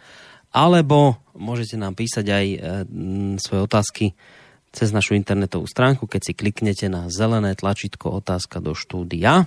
alebo 0.52 1.16
môžete 1.32 1.80
nám 1.80 1.96
písať 1.96 2.26
aj 2.28 2.44
e, 2.44 2.56
svoje 3.40 3.60
otázky 3.64 4.04
cez 4.72 4.88
našu 4.90 5.14
internetovú 5.14 5.68
stránku, 5.68 6.08
keď 6.08 6.20
si 6.26 6.32
kliknete 6.32 6.88
na 6.88 7.12
zelené 7.12 7.52
tlačítko 7.52 8.24
otázka 8.24 8.58
do 8.58 8.72
štúdia. 8.72 9.46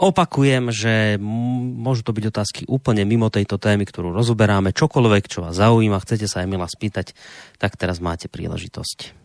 Opakujem, 0.00 0.72
že 0.72 1.20
môžu 1.20 2.02
to 2.02 2.16
byť 2.16 2.24
otázky 2.32 2.62
úplne 2.66 3.04
mimo 3.04 3.28
tejto 3.28 3.60
témy, 3.60 3.84
ktorú 3.84 4.10
rozoberáme. 4.16 4.72
Čokoľvek, 4.72 5.24
čo 5.28 5.44
vás 5.44 5.60
zaujíma, 5.60 6.00
chcete 6.00 6.24
sa 6.24 6.42
aj 6.42 6.48
mila 6.48 6.64
spýtať, 6.64 7.12
tak 7.60 7.76
teraz 7.78 8.02
máte 8.02 8.26
príležitosť. 8.26 9.20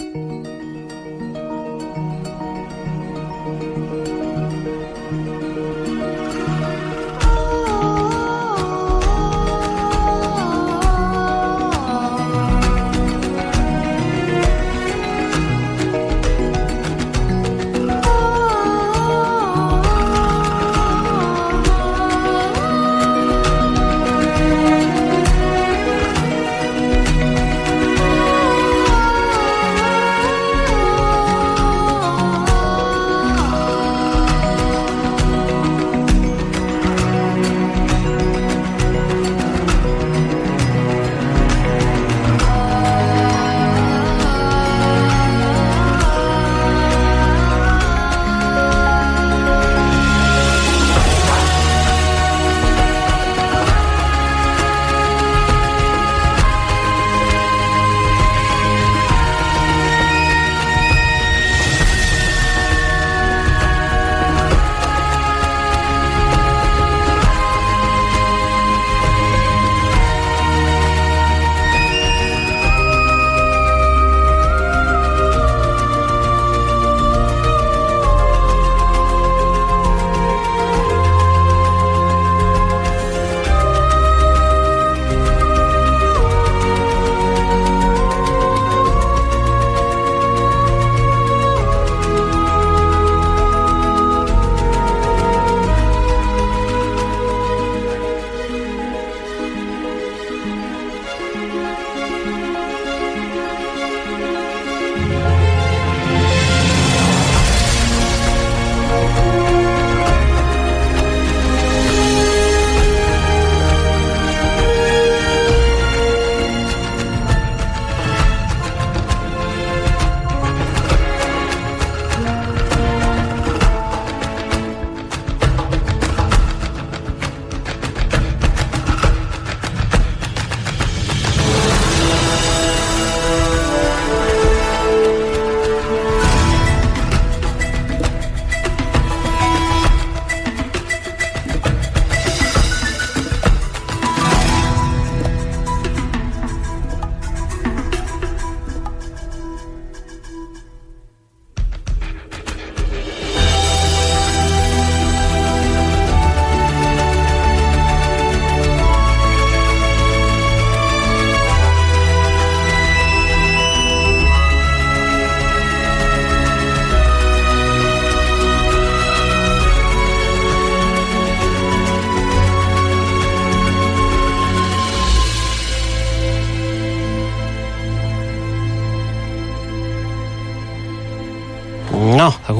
thank 0.00 0.46
you 0.46 0.59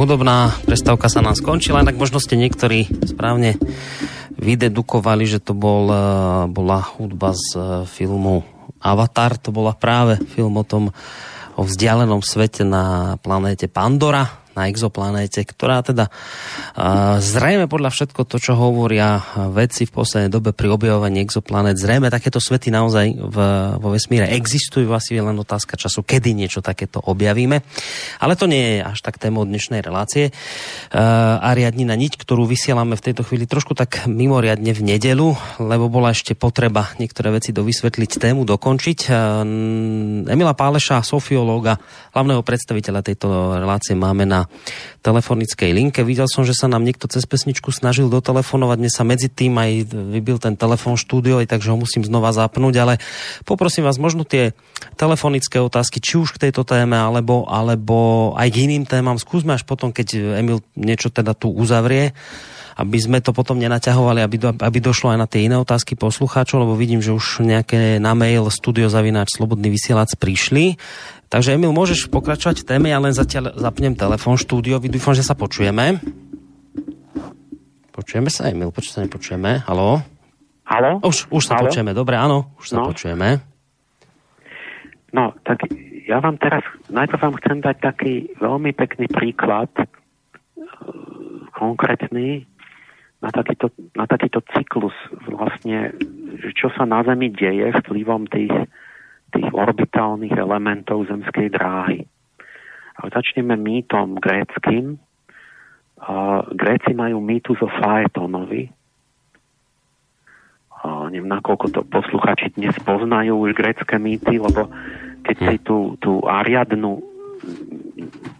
hudobná 0.00 0.56
prestávka 0.64 1.12
sa 1.12 1.20
nám 1.20 1.36
skončila, 1.36 1.84
tak 1.84 2.00
možno 2.00 2.16
ste 2.24 2.40
niektorí 2.40 2.88
správne 3.04 3.60
vydedukovali, 4.40 5.28
že 5.28 5.44
to 5.44 5.52
bol, 5.52 5.92
e, 5.92 6.00
bola 6.48 6.80
hudba 6.96 7.36
z 7.36 7.48
e, 7.52 7.60
filmu 7.84 8.40
Avatar, 8.80 9.36
to 9.36 9.52
bola 9.52 9.76
práve 9.76 10.16
film 10.32 10.56
o 10.56 10.64
tom, 10.64 10.88
o 11.52 11.62
vzdialenom 11.68 12.24
svete 12.24 12.64
na 12.64 13.16
planéte 13.20 13.68
Pandora, 13.68 14.39
na 14.58 14.66
exoplanéte, 14.66 15.46
ktorá 15.46 15.80
teda 15.86 16.10
zrejme 17.22 17.70
podľa 17.70 17.94
všetko 17.94 18.26
to, 18.26 18.36
čo 18.42 18.58
hovoria 18.58 19.22
vedci 19.50 19.86
v 19.86 19.94
poslednej 19.94 20.30
dobe 20.30 20.50
pri 20.50 20.74
objavovaní 20.74 21.22
exoplanét, 21.22 21.78
zrejme 21.78 22.10
takéto 22.10 22.42
svety 22.42 22.74
naozaj 22.74 23.14
v, 23.14 23.36
vo 23.78 23.88
vesmíre 23.94 24.26
existujú, 24.34 24.90
asi 24.90 25.16
je 25.16 25.22
len 25.22 25.38
otázka 25.38 25.78
času, 25.78 26.02
kedy 26.02 26.34
niečo 26.34 26.60
takéto 26.60 26.98
objavíme. 26.98 27.62
Ale 28.18 28.34
to 28.34 28.50
nie 28.50 28.78
je 28.78 28.86
až 28.86 28.98
tak 29.00 29.22
témou 29.22 29.46
dnešnej 29.46 29.86
relácie. 29.86 30.34
Ariadnina 30.90 31.94
niť, 31.94 32.18
ktorú 32.18 32.46
vysielame 32.46 32.98
v 32.98 33.04
tejto 33.06 33.22
chvíli 33.22 33.46
trošku 33.46 33.78
tak 33.78 34.10
mimoriadne 34.10 34.74
v 34.74 34.82
nedelu, 34.82 35.30
lebo 35.62 35.86
bola 35.86 36.10
ešte 36.10 36.34
potreba 36.34 36.90
niektoré 36.98 37.30
veci 37.30 37.54
dovysvetliť, 37.54 38.10
tému 38.18 38.42
dokončiť. 38.44 38.98
Emila 40.26 40.54
Páleša, 40.58 41.06
sofiológa, 41.06 41.78
hlavného 42.12 42.42
predstaviteľa 42.42 43.00
tejto 43.06 43.56
relácie 43.56 43.94
máme 43.94 44.26
na 44.26 44.39
telefonickej 45.00 45.70
linke. 45.72 46.00
Videl 46.04 46.28
som, 46.28 46.44
že 46.44 46.52
sa 46.52 46.68
nám 46.68 46.84
niekto 46.84 47.08
cez 47.08 47.24
pesničku 47.24 47.72
snažil 47.72 48.12
dotelefonovať. 48.12 48.76
Mne 48.78 48.92
sa 48.92 49.02
medzi 49.02 49.32
tým 49.32 49.56
aj 49.56 49.90
vybil 49.90 50.36
ten 50.36 50.54
telefon 50.54 51.00
štúdio, 51.00 51.40
aj 51.40 51.50
takže 51.50 51.72
ho 51.72 51.78
musím 51.80 52.04
znova 52.04 52.30
zapnúť, 52.36 52.74
ale 52.78 52.94
poprosím 53.48 53.88
vás 53.88 53.96
možno 53.96 54.28
tie 54.28 54.52
telefonické 55.00 55.58
otázky, 55.58 55.98
či 55.98 56.20
už 56.20 56.36
k 56.36 56.48
tejto 56.48 56.62
téme, 56.68 56.94
alebo, 56.94 57.48
alebo 57.48 58.30
aj 58.36 58.48
k 58.52 58.68
iným 58.68 58.84
témam. 58.84 59.16
Skúsme 59.16 59.56
až 59.56 59.64
potom, 59.64 59.90
keď 59.90 60.38
Emil 60.38 60.60
niečo 60.76 61.08
teda 61.08 61.32
tu 61.32 61.48
uzavrie 61.50 62.12
aby 62.80 62.96
sme 62.96 63.20
to 63.20 63.36
potom 63.36 63.60
nenaťahovali, 63.60 64.24
aby, 64.24 64.36
do, 64.40 64.50
aby 64.56 64.78
došlo 64.80 65.12
aj 65.12 65.18
na 65.20 65.28
tie 65.28 65.44
iné 65.44 65.60
otázky 65.60 66.00
poslucháčov, 66.00 66.64
lebo 66.64 66.72
vidím, 66.80 67.04
že 67.04 67.12
už 67.12 67.44
nejaké 67.44 68.00
na 68.00 68.16
mail 68.16 68.48
studiozavináč 68.48 69.36
slobodný 69.36 69.68
vysielač 69.68 70.16
prišli. 70.16 70.80
Takže 71.30 71.54
Emil, 71.54 71.70
môžeš 71.70 72.10
pokračovať 72.10 72.66
v 72.66 72.68
téme, 72.74 72.90
ja 72.90 72.98
len 72.98 73.14
zatiaľ 73.14 73.54
zapnem 73.54 73.94
telefon 73.94 74.34
štúdio, 74.34 74.82
dúfam, 74.82 75.14
že 75.14 75.22
sa 75.22 75.38
počujeme. 75.38 76.02
Počujeme 77.94 78.26
sa, 78.26 78.50
Emil, 78.50 78.74
počuť 78.74 78.90
sa 78.98 79.00
nepočujeme. 79.06 79.62
Haló? 79.62 80.02
Haló? 80.66 80.98
Už, 81.06 81.30
už 81.30 81.42
sa 81.46 81.54
Halo? 81.54 81.70
počujeme, 81.70 81.94
dobre, 81.94 82.18
áno, 82.18 82.50
už 82.58 82.74
sa 82.74 82.82
no. 82.82 82.90
počujeme. 82.90 83.38
No, 85.14 85.30
tak 85.46 85.70
ja 86.10 86.18
vám 86.18 86.34
teraz, 86.42 86.66
najprv 86.90 87.22
vám 87.22 87.38
chcem 87.38 87.58
dať 87.62 87.76
taký 87.78 88.14
veľmi 88.42 88.74
pekný 88.74 89.06
príklad, 89.06 89.70
e, 89.78 89.86
konkrétny, 91.54 92.42
na 93.22 93.30
takýto, 93.30 93.70
na 93.94 94.10
takýto 94.10 94.42
cyklus 94.50 94.96
vlastne, 95.30 95.94
čo 96.58 96.74
sa 96.74 96.88
na 96.90 97.06
Zemi 97.06 97.30
deje 97.30 97.70
vplyvom 97.86 98.26
tých 98.26 98.50
tých 99.30 99.50
orbitálnych 99.54 100.34
elementov 100.34 101.06
zemskej 101.06 101.48
dráhy. 101.54 102.04
Ale 103.00 103.08
začneme 103.14 103.56
mýtom 103.56 104.18
gréckým. 104.20 105.00
Gréci 106.52 106.90
majú 106.92 107.22
mýtus 107.24 107.62
o 107.64 107.68
Faetonovi. 107.68 108.68
Neviem, 110.80 111.28
nakoľko 111.28 111.66
to 111.76 111.80
posluchači 111.84 112.56
dnes 112.56 112.72
poznajú 112.80 113.36
už 113.36 113.52
grécké 113.52 114.00
mýty, 114.00 114.40
lebo 114.40 114.72
keď 115.24 115.36
si 115.36 115.56
tú, 115.60 116.00
tú 116.00 116.24
Ariadnu 116.24 117.04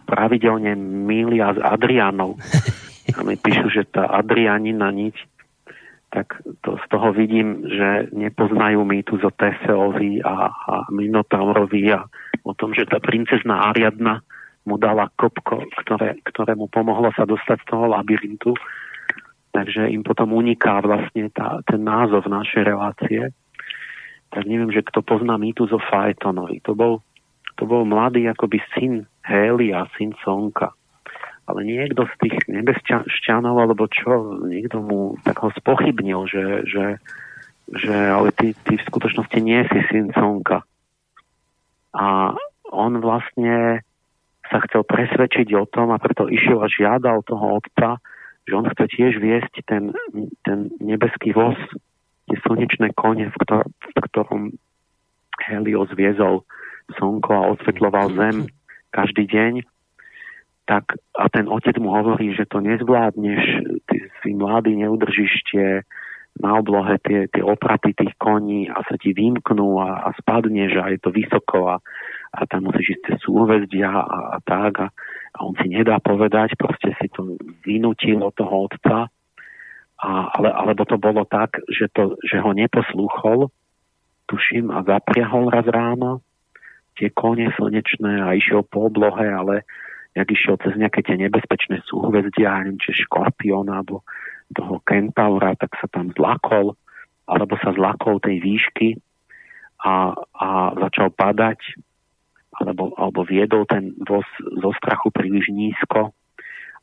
pravidelne 0.09 0.73
mília 0.77 1.53
s 1.53 1.59
Adrianou, 1.61 2.37
a 3.11 3.19
mi 3.27 3.35
píšu, 3.35 3.67
že 3.69 3.83
tá 3.91 4.07
Adrianina 4.07 4.87
niť 4.89 5.30
tak 6.11 6.43
to 6.59 6.75
z 6.75 6.85
toho 6.91 7.15
vidím, 7.15 7.63
že 7.71 8.11
nepoznajú 8.11 8.83
mýtus 8.83 9.23
o 9.23 9.31
Teseovi 9.31 10.19
a, 10.19 10.51
a 10.51 10.75
Minotaurovi 10.91 11.87
a 11.95 12.03
o 12.43 12.51
tom, 12.51 12.75
že 12.75 12.83
tá 12.83 12.99
princezná 12.99 13.71
Ariadna 13.71 14.19
mu 14.67 14.75
dala 14.75 15.07
kopko, 15.15 15.63
ktoré, 15.81 16.19
ktoré 16.27 16.59
mu 16.59 16.67
pomohlo 16.67 17.15
sa 17.15 17.23
dostať 17.23 17.63
z 17.63 17.67
toho 17.71 17.85
labyrintu. 17.87 18.51
Takže 19.55 19.87
im 19.87 20.03
potom 20.03 20.35
uniká 20.35 20.83
vlastne 20.83 21.31
tá, 21.31 21.63
ten 21.63 21.79
názov 21.79 22.27
našej 22.27 22.63
relácie. 22.67 23.31
Tak 24.35 24.43
neviem, 24.43 24.71
že 24.71 24.83
kto 24.83 25.03
pozná 25.03 25.39
mýtus 25.39 25.71
o 25.71 25.79
Faetonovi. 25.79 26.59
To 26.67 26.75
bol, 26.75 26.99
to 27.55 27.63
bol 27.63 27.87
mladý 27.87 28.27
akoby 28.27 28.59
syn 28.75 29.07
Hélia, 29.23 29.87
syn 29.95 30.11
Sonka 30.27 30.75
ale 31.51 31.67
niekto 31.67 32.07
z 32.07 32.15
tých 32.23 32.35
nebesťanov 32.47 33.59
alebo 33.59 33.91
čo, 33.91 34.39
niekto 34.47 34.79
mu 34.79 35.19
tak 35.27 35.43
ho 35.43 35.51
spochybnil, 35.51 36.23
že, 36.31 36.45
že, 36.63 36.85
že 37.75 37.95
ale 37.95 38.31
ty, 38.31 38.55
ty 38.63 38.79
v 38.79 38.87
skutočnosti 38.87 39.39
nie 39.43 39.59
si 39.67 39.79
syn 39.91 40.15
Sonka. 40.15 40.63
A 41.91 42.31
on 42.71 43.03
vlastne 43.03 43.83
sa 44.47 44.63
chcel 44.67 44.87
presvedčiť 44.87 45.51
o 45.59 45.67
tom 45.67 45.91
a 45.91 45.99
preto 45.99 46.31
išiel 46.31 46.63
a 46.63 46.71
žiadal 46.71 47.23
toho 47.27 47.59
otca, 47.59 47.99
že 48.47 48.53
on 48.55 48.67
chce 48.67 48.85
tiež 48.95 49.13
viesť 49.19 49.63
ten, 49.67 49.91
ten 50.47 50.71
nebeský 50.79 51.35
voz, 51.35 51.59
tie 52.31 52.37
slnečné 52.47 52.95
kone, 52.95 53.27
v, 53.27 53.37
ktor- 53.43 53.67
v 53.67 53.99
ktorom 54.11 54.41
Helios 55.43 55.91
viezol 55.95 56.47
slnko 56.99 57.31
a 57.31 57.47
osvetľoval 57.55 58.07
zem 58.15 58.35
každý 58.91 59.27
deň 59.27 59.63
tak 60.65 60.97
a 61.17 61.25
ten 61.29 61.49
otec 61.49 61.75
mu 61.81 61.91
hovorí, 61.91 62.33
že 62.37 62.45
to 62.47 62.61
nezvládneš, 62.61 63.43
ty 63.89 63.97
si 64.21 64.31
mladý, 64.37 64.77
neudržíš 64.77 65.33
tie 65.51 65.67
na 66.39 66.55
oblohe 66.55 66.95
tie, 67.03 67.27
tie 67.27 67.43
opraty 67.43 67.91
tých 67.91 68.15
koní 68.15 68.71
a 68.71 68.79
sa 68.87 68.95
ti 68.95 69.11
vymknú 69.11 69.83
a, 69.83 70.07
a 70.07 70.09
spadneš 70.15 70.79
a 70.79 70.87
je 70.95 70.99
to 71.03 71.11
vysoko 71.11 71.75
a, 71.75 71.83
a 72.31 72.39
tam 72.47 72.71
musíš 72.71 72.95
ísť 72.95 73.03
cez 73.03 73.17
súhvezdia 73.27 73.91
a, 73.91 74.17
a 74.33 74.37
tak 74.39 74.79
a, 74.79 74.87
a 75.35 75.37
on 75.43 75.59
si 75.59 75.67
nedá 75.67 75.99
povedať, 75.99 76.55
proste 76.55 76.95
si 77.03 77.11
to 77.11 77.35
vynútil 77.67 78.23
od 78.23 78.31
toho 78.31 78.71
otca. 78.71 79.11
A, 80.01 80.09
ale, 80.33 80.49
alebo 80.49 80.87
to 80.87 80.97
bolo 80.97 81.27
tak, 81.27 81.61
že, 81.67 81.91
to, 81.91 82.15
že 82.25 82.41
ho 82.41 82.55
neposlúchol 82.55 83.51
tuším 84.25 84.71
a 84.71 84.81
zapriahol 84.87 85.51
raz 85.51 85.67
ráno 85.67 86.23
tie 86.95 87.11
kone 87.11 87.51
slnečné 87.59 88.23
a 88.23 88.33
išiel 88.33 88.63
po 88.63 88.87
oblohe, 88.87 89.27
ale 89.27 89.67
jak 90.11 90.27
išiel 90.27 90.59
cez 90.59 90.75
nejaké 90.75 91.03
tie 91.07 91.15
nebezpečné 91.15 91.83
súhvezdia, 91.87 92.59
neviem, 92.63 92.79
či 92.83 92.91
škorpión 93.07 93.71
alebo 93.71 94.03
toho 94.51 94.83
kentaura, 94.83 95.55
tak 95.55 95.71
sa 95.79 95.87
tam 95.87 96.11
zlakol, 96.11 96.75
alebo 97.23 97.55
sa 97.63 97.71
zlakol 97.71 98.19
tej 98.19 98.43
výšky 98.43 98.99
a, 99.87 100.11
a 100.35 100.47
začal 100.75 101.15
padať, 101.15 101.79
alebo, 102.59 102.91
alebo 102.99 103.23
viedol 103.23 103.63
ten 103.63 103.95
voz 104.03 104.27
zo 104.59 104.75
strachu 104.75 105.07
príliš 105.15 105.47
nízko 105.55 106.11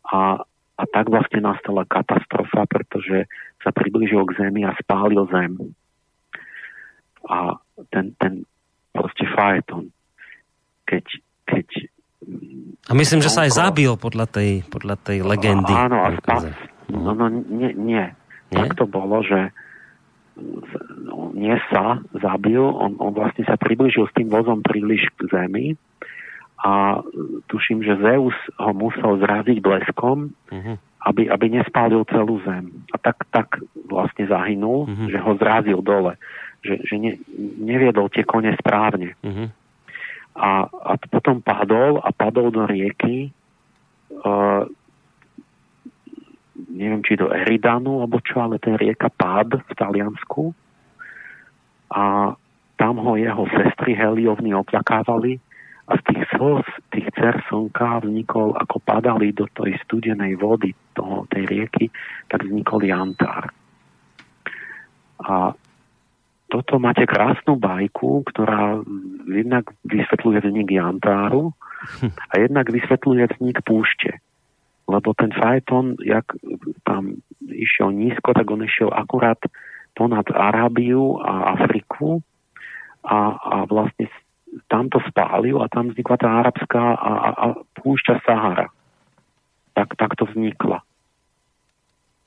a, 0.08 0.40
a 0.80 0.82
tak 0.88 1.12
vlastne 1.12 1.44
nastala 1.44 1.84
katastrofa, 1.84 2.64
pretože 2.64 3.28
sa 3.60 3.70
priblížil 3.74 4.24
k 4.24 4.36
zemi 4.40 4.64
a 4.64 4.72
spálil 4.80 5.28
zem. 5.28 5.76
A 7.28 7.60
ten, 7.92 8.16
ten 8.16 8.48
proste 8.96 9.28
faeton, 9.28 9.92
keď, 10.88 11.04
keď 11.44 11.66
a 12.88 12.92
myslím, 12.96 13.20
že 13.20 13.32
sa 13.32 13.44
aj 13.44 13.52
zabil 13.56 13.92
podľa 14.00 14.26
tej, 14.28 14.64
podľa 14.68 14.96
tej 14.96 15.20
legendy. 15.20 15.72
Áno, 15.72 16.08
a 16.08 16.16
spa- 16.16 16.56
no, 16.88 17.12
no 17.12 17.28
nie, 17.28 17.76
nie. 17.76 18.04
nie. 18.08 18.56
Tak 18.56 18.80
to 18.80 18.84
bolo, 18.88 19.20
že 19.20 19.52
nie 21.34 21.56
sa 21.68 21.98
zabil, 22.14 22.62
on, 22.62 22.96
on 23.02 23.12
vlastne 23.12 23.42
sa 23.44 23.58
približil 23.58 24.06
s 24.06 24.14
tým 24.14 24.30
vozom 24.30 24.62
príliš 24.62 25.04
k 25.18 25.26
zemi 25.34 25.74
a 26.62 27.02
tuším, 27.50 27.82
že 27.82 27.98
Zeus 27.98 28.34
ho 28.58 28.72
musel 28.74 29.18
zraziť 29.18 29.58
bleskom, 29.62 30.34
uh-huh. 30.50 30.76
aby, 31.06 31.30
aby 31.30 31.46
nespálil 31.58 32.02
celú 32.10 32.42
zem. 32.46 32.70
A 32.94 32.98
tak, 32.98 33.26
tak 33.30 33.62
vlastne 33.86 34.26
zahynul, 34.26 34.86
uh-huh. 34.86 35.08
že 35.10 35.18
ho 35.22 35.32
zrazil 35.38 35.78
dole. 35.82 36.18
Že, 36.62 36.74
že 36.82 36.94
ne, 36.98 37.12
neviedol 37.62 38.10
tie 38.10 38.26
kone 38.26 38.54
správne. 38.58 39.14
Uh-huh 39.22 39.54
a, 40.38 40.70
a 40.70 40.92
potom 41.10 41.42
padol 41.42 41.98
a 41.98 42.14
padol 42.14 42.54
do 42.54 42.62
rieky 42.62 43.34
uh, 44.22 44.62
neviem, 46.68 47.02
či 47.02 47.18
do 47.18 47.30
Eridanu, 47.30 48.02
alebo 48.02 48.18
čo, 48.22 48.42
ale 48.42 48.62
ten 48.62 48.74
rieka 48.78 49.10
pád 49.10 49.62
v 49.62 49.72
Taliansku 49.74 50.54
a 51.90 52.34
tam 52.78 52.94
ho 53.02 53.18
jeho 53.18 53.46
sestry 53.50 53.94
Heliovny 53.98 54.54
oplakávali 54.54 55.42
a 55.88 55.96
z 55.98 56.02
tých 56.04 56.22
slz 56.36 56.68
tých 56.92 57.08
cer 57.16 57.40
slnka 57.48 58.04
vznikol, 58.04 58.52
ako 58.54 58.76
padali 58.84 59.32
do 59.32 59.48
tej 59.50 59.74
studenej 59.88 60.36
vody 60.36 60.76
toho, 60.92 61.24
tej 61.32 61.48
rieky, 61.48 61.88
tak 62.28 62.44
vznikol 62.44 62.84
jantár. 62.84 63.48
A 65.24 65.56
toto 66.48 66.80
máte 66.80 67.04
krásnu 67.04 67.60
bajku, 67.60 68.24
ktorá 68.32 68.80
jednak 69.28 69.68
vysvetľuje 69.84 70.40
vznik 70.40 70.68
Jantáru 70.72 71.52
a 72.02 72.34
jednak 72.40 72.72
vysvetľuje 72.72 73.24
vznik 73.36 73.60
púšte. 73.68 74.16
Lebo 74.88 75.12
ten 75.12 75.28
Fajton, 75.28 76.00
jak 76.00 76.24
tam 76.88 77.20
išiel 77.44 77.92
nízko, 77.92 78.32
tak 78.32 78.48
on 78.48 78.64
išiel 78.64 78.88
akurát 78.88 79.36
ponad 79.92 80.24
Arábiu 80.32 81.20
a 81.20 81.52
Afriku 81.60 82.24
a, 83.04 83.36
a 83.36 83.56
vlastne 83.68 84.08
tam 84.72 84.88
to 84.88 85.04
spálil 85.04 85.60
a 85.60 85.68
tam 85.68 85.92
vznikla 85.92 86.16
tá 86.16 86.28
arabská 86.40 86.84
a, 86.96 87.12
a, 87.12 87.28
a 87.36 87.46
púšťa 87.76 88.24
Sahara. 88.24 88.72
Tak, 89.76 89.92
tak 90.00 90.16
to 90.16 90.24
vznikla. 90.24 90.80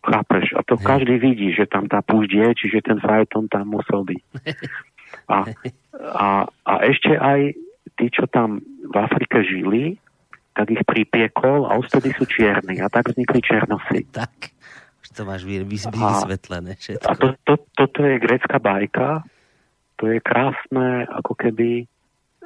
Chápeš? 0.01 0.57
A 0.57 0.65
to 0.65 0.81
každý 0.81 1.21
vidí, 1.21 1.53
že 1.53 1.69
tam 1.69 1.85
tá 1.85 2.01
púšť 2.01 2.31
je, 2.33 2.47
čiže 2.57 2.89
ten 2.89 2.97
Fajton 2.97 3.45
tam 3.53 3.69
musel 3.69 4.01
byť. 4.01 4.23
A, 5.27 5.43
a, 5.93 6.27
a 6.47 6.73
ešte 6.87 7.13
aj 7.13 7.53
tí, 7.99 8.05
čo 8.09 8.25
tam 8.25 8.63
v 8.63 8.95
Afrike 8.97 9.45
žili, 9.45 9.99
tak 10.57 10.73
ich 10.73 10.83
pripiekol 10.83 11.69
a 11.69 11.77
ostedy 11.79 12.11
sú 12.17 12.25
čierni. 12.27 12.81
A 12.81 12.89
tak 12.89 13.13
vznikli 13.13 13.39
černosy. 13.43 14.07
Tak, 14.17 14.31
už 15.05 15.07
to 15.13 15.21
máš 15.23 15.43
vysvetlené 15.45 16.75
všetko. 16.79 17.07
A 17.07 17.11
to, 17.15 17.27
to, 17.45 17.53
toto 17.77 17.99
je 18.01 18.15
grecká 18.17 18.57
bajka, 18.57 19.23
to 20.01 20.09
je 20.09 20.17
krásne, 20.17 21.05
ako 21.09 21.37
keby, 21.37 21.85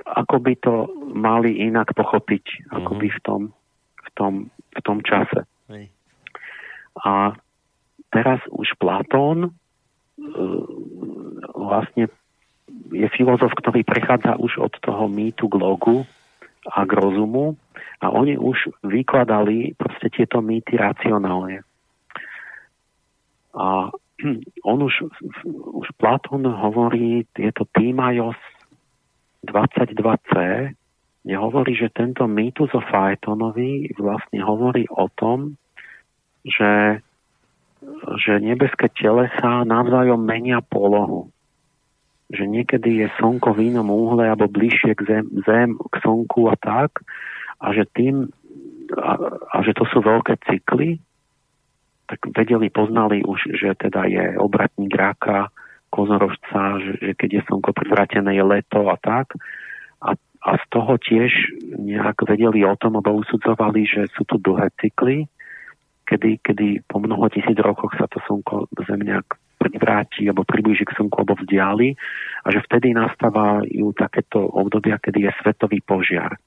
ako 0.04 0.36
by 0.44 0.54
to 0.60 0.74
mali 1.16 1.56
inak 1.64 1.96
pochopiť, 1.96 2.68
ako 2.74 2.92
uh-huh. 2.96 3.02
by 3.02 3.08
v 3.08 3.20
tom, 3.24 3.42
v 4.04 4.10
tom, 4.12 4.34
v 4.52 4.80
tom 4.84 4.98
čase. 5.02 5.48
A 6.96 7.36
teraz 8.16 8.40
už 8.48 8.80
Platón 8.80 9.38
e, 9.44 9.50
vlastne 11.52 12.08
je 12.96 13.08
filozof, 13.12 13.52
ktorý 13.60 13.84
prechádza 13.84 14.40
už 14.40 14.58
od 14.64 14.74
toho 14.80 15.12
mýtu 15.12 15.52
k 15.52 15.56
logu 15.60 15.98
a 16.66 16.88
k 16.88 16.92
rozumu 16.96 17.60
a 18.00 18.10
oni 18.10 18.40
už 18.40 18.72
vykladali 18.82 19.76
proste 19.76 20.08
tieto 20.10 20.40
mýty 20.40 20.80
racionálne. 20.80 21.62
A 23.56 23.92
on 24.72 24.80
už, 24.80 25.12
už 25.76 25.88
Platón 26.00 26.48
hovorí, 26.48 27.28
je 27.36 27.52
to 27.52 27.68
Týmajos 27.76 28.40
22c, 29.46 30.34
kde 31.26 31.36
hovorí, 31.42 31.74
že 31.74 31.90
tento 31.90 32.30
mýtus 32.30 32.70
o 32.78 32.82
Faetonovi 32.82 33.98
vlastne 33.98 34.46
hovorí 34.46 34.86
o 34.94 35.10
tom, 35.10 35.58
že 36.46 37.02
že 38.22 38.40
nebeské 38.42 38.90
telesa 38.94 39.66
navzájom 39.66 40.22
menia 40.22 40.62
polohu. 40.62 41.30
Že 42.34 42.50
niekedy 42.50 43.06
je 43.06 43.08
slnko 43.22 43.54
v 43.54 43.74
inom 43.74 43.90
úhle 43.94 44.26
alebo 44.26 44.50
bližšie 44.50 44.98
k 44.98 45.02
zem, 45.06 45.26
zem 45.46 45.70
k 45.78 45.96
slnku 46.02 46.50
a 46.50 46.56
tak. 46.58 47.06
A 47.62 47.72
že 47.74 47.86
tým, 47.94 48.30
a, 48.98 49.12
a 49.54 49.58
že 49.62 49.74
to 49.78 49.86
sú 49.90 50.02
veľké 50.02 50.38
cykly, 50.46 51.02
tak 52.06 52.22
vedeli, 52.38 52.70
poznali 52.70 53.26
už, 53.26 53.58
že 53.58 53.74
teda 53.78 54.06
je 54.06 54.38
obratník 54.38 54.94
ráka, 54.94 55.50
kozorožca, 55.90 56.78
že, 56.82 56.94
že 57.02 57.12
keď 57.18 57.30
je 57.40 57.42
slnko 57.50 57.72
privratené, 57.74 58.38
je 58.38 58.44
leto 58.46 58.86
a 58.90 58.98
tak. 59.00 59.34
A, 60.04 60.14
a 60.46 60.52
z 60.62 60.66
toho 60.70 61.02
tiež 61.02 61.32
nejak 61.82 62.22
vedeli 62.28 62.62
o 62.62 62.78
tom, 62.78 63.00
alebo 63.00 63.26
usudzovali, 63.26 63.90
že 63.90 64.02
sú 64.14 64.28
tu 64.28 64.38
dlhé 64.38 64.70
cykly 64.78 65.26
kedy, 66.06 66.40
kedy 66.46 66.86
po 66.86 67.02
mnoho 67.02 67.28
tisíc 67.34 67.58
rokoch 67.58 67.94
sa 67.98 68.06
to 68.06 68.22
slnko 68.30 68.70
Zem 68.86 69.02
nejak 69.02 69.26
privráti 69.58 70.30
alebo 70.30 70.46
priblíži 70.46 70.86
k 70.86 70.94
slnku 70.94 71.16
alebo 71.18 71.36
vzdiali 71.42 71.98
a 72.46 72.48
že 72.54 72.62
vtedy 72.70 72.94
nastávajú 72.94 73.98
takéto 73.98 74.46
obdobia, 74.46 75.02
kedy 75.02 75.26
je 75.26 75.32
svetový 75.42 75.82
požiar 75.82 76.38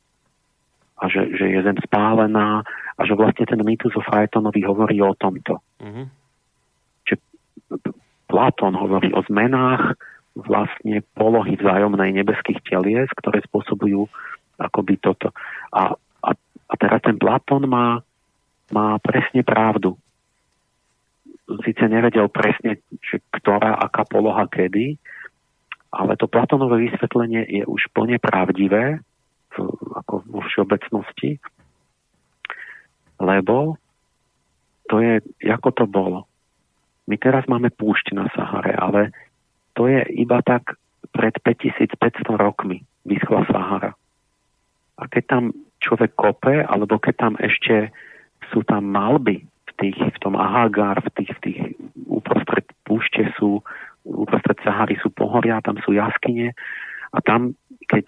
a 0.98 1.04
že, 1.06 1.30
že 1.34 1.46
je 1.46 1.60
zem 1.62 1.78
spálená 1.86 2.62
a 2.98 3.00
že 3.06 3.14
vlastne 3.14 3.46
ten 3.46 3.62
mýtus 3.62 3.94
o 3.94 4.02
Fajetonovi 4.02 4.66
hovorí 4.66 4.98
o 4.98 5.14
tomto. 5.14 5.62
Mm-hmm. 5.78 6.06
Že 7.06 7.14
Platón 8.26 8.74
hovorí 8.74 9.14
o 9.14 9.22
zmenách 9.30 9.94
vlastne 10.34 11.02
polohy 11.14 11.54
vzájomnej 11.58 12.14
nebeských 12.14 12.62
telies, 12.66 13.10
ktoré 13.22 13.42
spôsobujú 13.46 14.06
akoby 14.58 14.98
toto. 14.98 15.30
A, 15.70 15.94
a, 16.22 16.30
a 16.66 16.74
teraz 16.78 17.00
ten 17.06 17.18
Platón 17.18 17.70
má 17.70 18.02
má 18.72 18.96
presne 19.00 19.40
pravdu. 19.42 19.96
Sice 21.64 21.88
nevedel 21.88 22.28
presne, 22.28 22.84
že 23.00 23.24
ktorá, 23.32 23.80
aká 23.80 24.04
poloha 24.04 24.44
kedy, 24.48 25.00
ale 25.88 26.20
to 26.20 26.28
Platonové 26.28 26.92
vysvetlenie 26.92 27.48
je 27.48 27.64
už 27.64 27.88
plne 27.96 28.20
pravdivé 28.20 29.00
v, 29.56 29.56
ako 29.96 30.28
vo 30.28 30.40
všeobecnosti, 30.44 31.40
lebo 33.18 33.80
to 34.92 35.00
je, 35.00 35.24
ako 35.48 35.70
to 35.72 35.84
bolo. 35.88 36.28
My 37.08 37.16
teraz 37.16 37.48
máme 37.48 37.72
púšť 37.72 38.12
na 38.12 38.28
Sahare, 38.36 38.76
ale 38.76 39.16
to 39.72 39.88
je 39.88 40.04
iba 40.20 40.44
tak 40.44 40.76
pred 41.08 41.32
5500 41.40 41.96
rokmi 42.36 42.84
vyschla 43.08 43.48
Sahara. 43.48 43.96
A 45.00 45.02
keď 45.08 45.24
tam 45.24 45.44
človek 45.80 46.12
kope, 46.12 46.60
alebo 46.60 47.00
keď 47.00 47.14
tam 47.16 47.32
ešte 47.40 47.88
sú 48.52 48.64
tam 48.64 48.88
malby 48.88 49.44
v, 49.44 49.72
tých, 49.78 49.98
v 49.98 50.18
tom 50.20 50.34
Ahagar, 50.34 51.00
v 51.04 51.10
tých, 51.18 51.30
v 51.36 51.40
tých 51.44 51.58
uprostred 52.08 52.66
púšte 52.84 53.28
sú, 53.36 53.60
uprostred 54.04 54.58
Sahary 54.64 54.96
sú 55.00 55.12
pohoria, 55.12 55.64
tam 55.64 55.76
sú 55.84 55.94
jaskyne 55.94 56.56
a 57.12 57.18
tam, 57.24 57.56
keď 57.88 58.04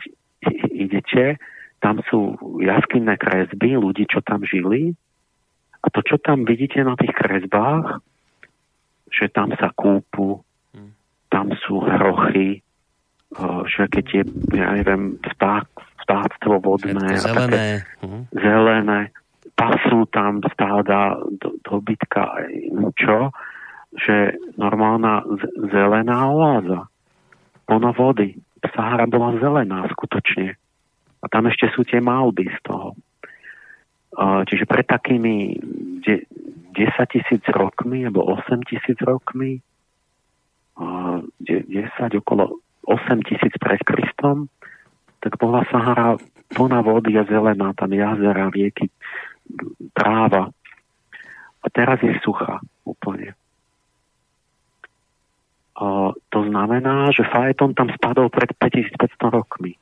idete, 0.73 1.41
tam 1.81 2.01
sú 2.09 2.37
jaskinné 2.61 3.17
kresby 3.17 3.77
ľudí, 3.77 4.09
čo 4.09 4.21
tam 4.21 4.45
žili 4.45 4.97
a 5.81 5.87
to, 5.89 6.05
čo 6.05 6.21
tam 6.21 6.45
vidíte 6.45 6.85
na 6.85 6.97
tých 6.97 7.13
kresbách, 7.17 8.05
že 9.09 9.33
tam 9.33 9.53
sa 9.57 9.73
kúpu, 9.73 10.45
tam 11.33 11.55
sú 11.65 11.81
hrochy, 11.81 12.61
že 13.71 13.83
keď 13.89 14.05
je, 14.11 14.23
ja 14.59 14.75
neviem, 14.75 15.17
vták, 15.23 15.67
vtáctvo 16.05 16.59
vodné, 16.59 17.17
zelené. 17.17 17.23
A 17.23 17.39
také, 17.39 17.65
uh-huh. 18.03 18.23
zelené, 18.35 19.01
pasú 19.61 20.09
tam 20.09 20.41
stáda 20.49 21.21
do, 21.37 21.61
dobytka 21.61 22.49
čo, 22.97 23.29
že 23.93 24.41
normálna 24.57 25.21
zelená 25.69 26.33
oáza, 26.33 26.89
plno 27.69 27.93
vody. 27.93 28.41
Sahara 28.73 29.05
bola 29.05 29.37
zelená 29.37 29.85
skutočne. 29.93 30.57
A 31.21 31.27
tam 31.29 31.53
ešte 31.53 31.69
sú 31.77 31.85
tie 31.85 32.01
malby 32.01 32.49
z 32.49 32.59
toho. 32.65 32.97
Čiže 34.21 34.65
pred 34.65 34.89
takými 34.89 35.61
de- 36.01 36.25
10 36.73 37.13
tisíc 37.13 37.45
rokmi, 37.53 38.09
alebo 38.09 38.25
8 38.25 38.63
tisíc 38.65 38.97
rokmi, 39.05 39.61
uh, 40.81 41.21
10 41.45 41.69
okolo 42.21 42.63
8 42.89 43.21
tisíc 43.27 43.53
pred 43.61 43.81
Kristom, 43.85 44.49
tak 45.21 45.37
bola 45.37 45.67
Sahara 45.69 46.17
plná 46.51 46.81
vody 46.83 47.15
a 47.19 47.25
zelená, 47.29 47.75
tam 47.77 47.93
jazera, 47.93 48.51
rieky, 48.51 48.91
tráva. 49.95 50.51
A 51.61 51.67
teraz 51.69 52.01
je 52.01 52.17
suchá 52.25 52.61
úplne. 52.89 53.37
A 55.81 56.13
to 56.29 56.41
znamená, 56.45 57.09
že 57.09 57.25
Faeton 57.25 57.73
tam 57.73 57.89
spadol 57.97 58.29
pred 58.29 58.53
5500 58.57 59.17
rokmi. 59.33 59.81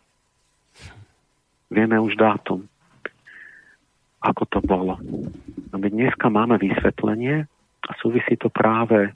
Vieme 1.68 1.98
už 1.98 2.14
dátum, 2.14 2.64
ako 4.22 4.42
to 4.46 4.58
bolo. 4.62 4.94
No 5.74 5.76
my 5.76 5.88
dneska 5.90 6.30
máme 6.30 6.56
vysvetlenie 6.56 7.44
a 7.82 7.90
súvisí 7.98 8.38
to 8.38 8.48
práve 8.48 9.12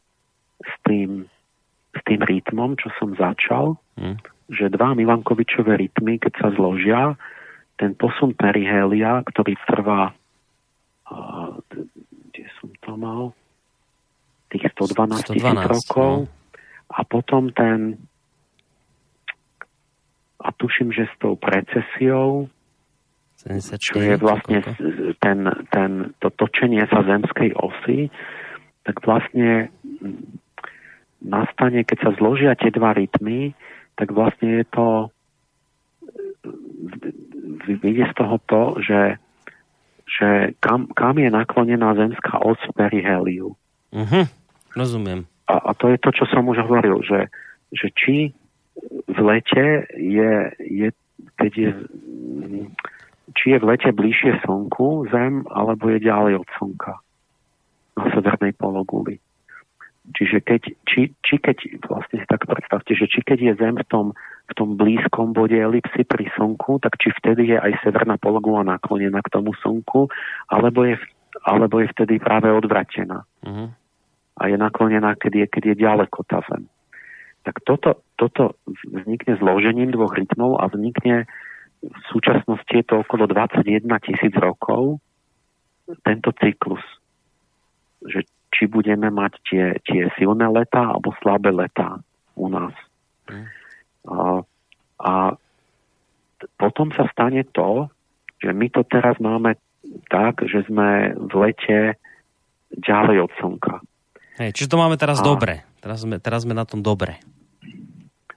s 0.62 0.74
tým, 0.86 1.26
s 1.94 2.00
tým 2.02 2.20
rytmom, 2.22 2.78
čo 2.78 2.90
som 2.98 3.14
začal, 3.14 3.78
hmm. 3.98 4.18
že 4.50 4.70
dva 4.70 4.94
Milankovičové 4.98 5.78
rytmy, 5.78 6.18
keď 6.18 6.32
sa 6.38 6.48
zložia, 6.54 7.14
ten 7.80 7.94
posun 7.98 8.36
perihélia, 8.36 9.22
ktorý 9.26 9.58
trvá 9.66 10.14
kde 12.32 12.44
som 12.60 12.70
to 12.80 12.92
mal, 12.96 13.22
tých 14.52 14.68
112 14.76 15.32
tisíc 15.32 15.62
rokov. 15.68 16.26
No. 16.26 16.40
A 16.92 17.00
potom 17.08 17.48
ten, 17.56 17.96
a 20.40 20.48
tuším, 20.52 20.92
že 20.92 21.08
s 21.08 21.14
tou 21.16 21.40
precesiou, 21.40 22.52
čo 23.80 23.96
je 23.98 24.14
vlastne 24.20 24.62
ten, 25.18 25.38
ten, 25.72 25.90
to 26.22 26.28
točenie 26.30 26.84
sa 26.86 27.02
zemskej 27.02 27.56
osy, 27.58 28.12
tak 28.86 29.02
vlastne 29.02 29.72
nastane, 31.22 31.82
keď 31.82 31.98
sa 32.06 32.10
zložia 32.18 32.54
tie 32.54 32.70
dva 32.70 32.94
rytmy, 32.94 33.54
tak 33.98 34.14
vlastne 34.14 34.62
je 34.62 34.66
to 34.70 34.86
vyjde 37.66 38.10
z 38.10 38.14
toho 38.18 38.36
to, 38.46 38.62
že 38.82 38.98
že 40.12 40.52
kam, 40.60 40.92
kam 40.92 41.16
je 41.16 41.32
naklonená 41.32 41.96
zemská 41.96 42.36
os 42.44 42.60
periheliu. 42.76 43.56
Uh-huh. 43.92 44.24
Rozumiem. 44.76 45.24
A, 45.48 45.58
a 45.58 45.70
to 45.72 45.88
je 45.88 45.98
to, 46.00 46.12
čo 46.12 46.24
som 46.28 46.44
už 46.48 46.60
hovoril, 46.64 47.00
že 47.00 47.32
že 47.72 47.88
či 47.96 48.16
v 49.08 49.18
lete 49.24 49.88
je, 49.96 50.32
je, 50.60 50.88
keď 51.40 51.52
je 51.56 51.70
či 53.32 53.56
je 53.56 53.58
v 53.60 53.68
lete 53.68 53.88
bližšie 53.92 54.44
slnku 54.44 55.08
Zem, 55.08 55.48
alebo 55.48 55.88
je 55.88 56.04
ďalej 56.04 56.44
od 56.44 56.48
slnka 56.60 57.00
na 57.96 58.04
severnej 58.12 58.52
pologuli. 58.56 59.20
Čiže 60.02 60.42
keď, 60.42 60.62
či, 60.82 61.14
či 61.22 61.34
keď, 61.38 61.78
vlastne 61.86 62.18
si 62.18 62.26
tak 62.26 62.42
predstavte, 62.42 62.90
že 62.90 63.06
či 63.06 63.22
keď 63.22 63.38
je 63.38 63.52
Zem 63.54 63.78
v 63.78 63.86
tom, 63.86 64.06
v 64.50 64.52
tom 64.58 64.74
blízkom 64.74 65.30
bode 65.30 65.54
elipsy 65.54 66.02
pri 66.02 66.26
Slnku, 66.34 66.82
tak 66.82 66.98
či 66.98 67.14
vtedy 67.22 67.54
je 67.54 67.58
aj 67.62 67.86
severná 67.86 68.18
pologula 68.18 68.66
naklonená 68.66 69.22
k 69.22 69.30
tomu 69.30 69.54
Slnku, 69.62 70.10
alebo 70.50 70.82
je, 70.82 70.98
alebo 71.46 71.78
je 71.78 71.86
vtedy 71.94 72.18
práve 72.18 72.50
odvratená. 72.50 73.22
Uh-huh. 73.46 73.70
A 74.42 74.42
je 74.50 74.58
naklonená, 74.58 75.14
keď 75.14 75.32
je, 75.38 75.46
keď 75.46 75.62
je 75.70 75.76
ďaleko 75.86 76.18
tá 76.26 76.42
Zem. 76.50 76.66
Tak 77.46 77.62
toto, 77.62 78.02
toto 78.18 78.58
vznikne 78.90 79.38
zložením 79.38 79.94
dvoch 79.94 80.18
rytmov 80.18 80.58
a 80.58 80.66
vznikne 80.66 81.30
v 81.82 82.02
súčasnosti 82.10 82.70
je 82.70 82.86
to 82.86 83.06
okolo 83.06 83.30
21 83.30 83.86
tisíc 84.02 84.34
rokov 84.34 84.98
tento 86.02 86.30
cyklus. 86.38 86.82
Že 88.02 88.26
či 88.52 88.68
budeme 88.68 89.08
mať 89.08 89.32
tie, 89.48 89.64
tie 89.88 90.12
silné 90.20 90.44
letá 90.52 90.92
alebo 90.92 91.16
slabé 91.24 91.50
letá 91.50 91.98
u 92.36 92.52
nás. 92.52 92.76
Mm. 93.26 93.46
A, 94.12 94.16
a 95.00 95.12
potom 96.60 96.92
sa 96.92 97.08
stane 97.10 97.42
to, 97.56 97.88
že 98.44 98.52
my 98.52 98.68
to 98.68 98.84
teraz 98.84 99.16
máme 99.18 99.56
tak, 100.12 100.44
že 100.44 100.66
sme 100.68 101.16
v 101.16 101.32
lete 101.48 101.78
ďalej 102.76 103.28
od 103.28 103.32
slnka. 103.40 103.74
Hej, 104.40 104.50
čiže 104.56 104.72
to 104.72 104.80
máme 104.80 104.96
teraz 105.00 105.20
a... 105.20 105.24
dobre. 105.24 105.64
Teraz 105.82 106.06
sme, 106.06 106.22
teraz 106.22 106.46
sme 106.46 106.54
na 106.54 106.62
tom 106.62 106.78
dobre. 106.78 107.18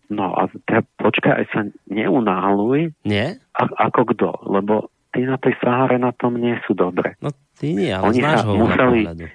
No 0.10 0.34
a 0.38 0.50
te, 0.70 0.82
počkaj, 1.02 1.34
aj 1.34 1.46
sa 1.54 1.62
neunáhluj. 1.90 2.94
Nie? 3.06 3.42
A, 3.58 3.90
ako 3.90 4.14
kto? 4.14 4.30
Lebo 4.46 4.90
tí 5.14 5.26
na 5.26 5.38
tej 5.38 5.58
Sahare 5.62 5.98
na 5.98 6.14
tom 6.14 6.38
nie 6.38 6.58
sú 6.66 6.78
dobre. 6.78 7.18
No 7.22 7.34
ty 7.58 7.74
nie, 7.74 7.90
ale 7.90 8.14
Oni 8.14 8.22
sa 8.22 8.46
museli, 8.46 9.02
pohľadu 9.06 9.26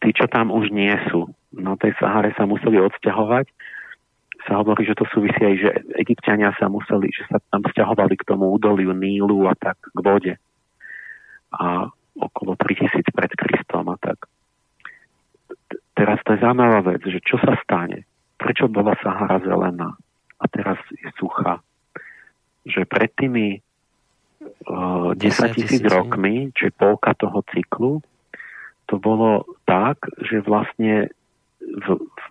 tí, 0.00 0.10
čo 0.14 0.26
tam 0.30 0.52
už 0.52 0.70
nie 0.70 0.92
sú 1.10 1.30
na 1.54 1.74
tej 1.74 1.96
Sahare, 1.98 2.34
sa 2.34 2.46
museli 2.46 2.78
odsťahovať. 2.78 3.46
Sa 4.48 4.56
hovorí, 4.62 4.88
že 4.88 4.96
to 4.96 5.04
súvisí 5.12 5.40
aj, 5.42 5.56
že 5.60 5.70
egyptiania 6.00 6.56
sa 6.56 6.72
museli, 6.72 7.12
že 7.12 7.28
sa 7.28 7.36
tam 7.52 7.60
vzťahovali 7.66 8.14
k 8.16 8.26
tomu 8.26 8.48
údoliu 8.48 8.96
Nílu 8.96 9.44
a 9.44 9.54
tak 9.58 9.76
k 9.76 9.98
vode. 10.00 10.34
A 11.52 11.90
okolo 12.16 12.56
3000 12.56 13.04
pred 13.12 13.32
Kristom 13.36 13.92
a 13.92 13.96
tak. 14.00 14.24
Teraz 15.92 16.18
to 16.24 16.32
je 16.32 16.40
zaujímavá 16.40 16.80
vec, 16.94 17.04
že 17.04 17.20
čo 17.20 17.36
sa 17.36 17.60
stane? 17.60 18.08
Prečo 18.40 18.72
bola 18.72 18.96
Sahara 19.04 19.36
zelená 19.44 19.92
a 20.40 20.44
teraz 20.48 20.80
je 20.96 21.12
suchá? 21.20 21.60
Že 22.64 22.88
pred 22.88 23.10
tými 23.12 23.46
uh, 24.64 25.12
10 25.12 25.20
tisíc 25.52 25.84
rokmi, 25.84 26.48
čiže 26.56 26.72
polka 26.72 27.12
toho 27.12 27.44
cyklu, 27.52 28.00
že 30.30 30.38
vlastne 30.46 31.10
v, 31.60 31.86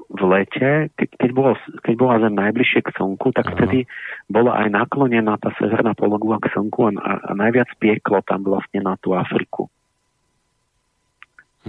v 0.10 0.22
lete, 0.26 0.90
keď, 0.98 1.10
keď, 1.22 1.32
bolo, 1.32 1.52
keď 1.86 1.96
bola 1.96 2.16
Zem 2.24 2.36
najbližšie 2.36 2.82
k 2.82 2.94
Slnku, 2.98 3.30
tak 3.32 3.46
Aha. 3.46 3.54
vtedy 3.56 3.80
bola 4.26 4.58
aj 4.66 4.68
naklonená 4.74 5.38
tá 5.38 5.54
severná 5.56 5.94
pologula 5.94 6.42
k 6.42 6.50
Slnku 6.50 6.90
a, 6.98 7.30
a 7.30 7.32
najviac 7.38 7.70
pieklo 7.78 8.26
tam 8.26 8.42
vlastne 8.42 8.82
na 8.82 8.98
tú 8.98 9.14
Afriku. 9.14 9.70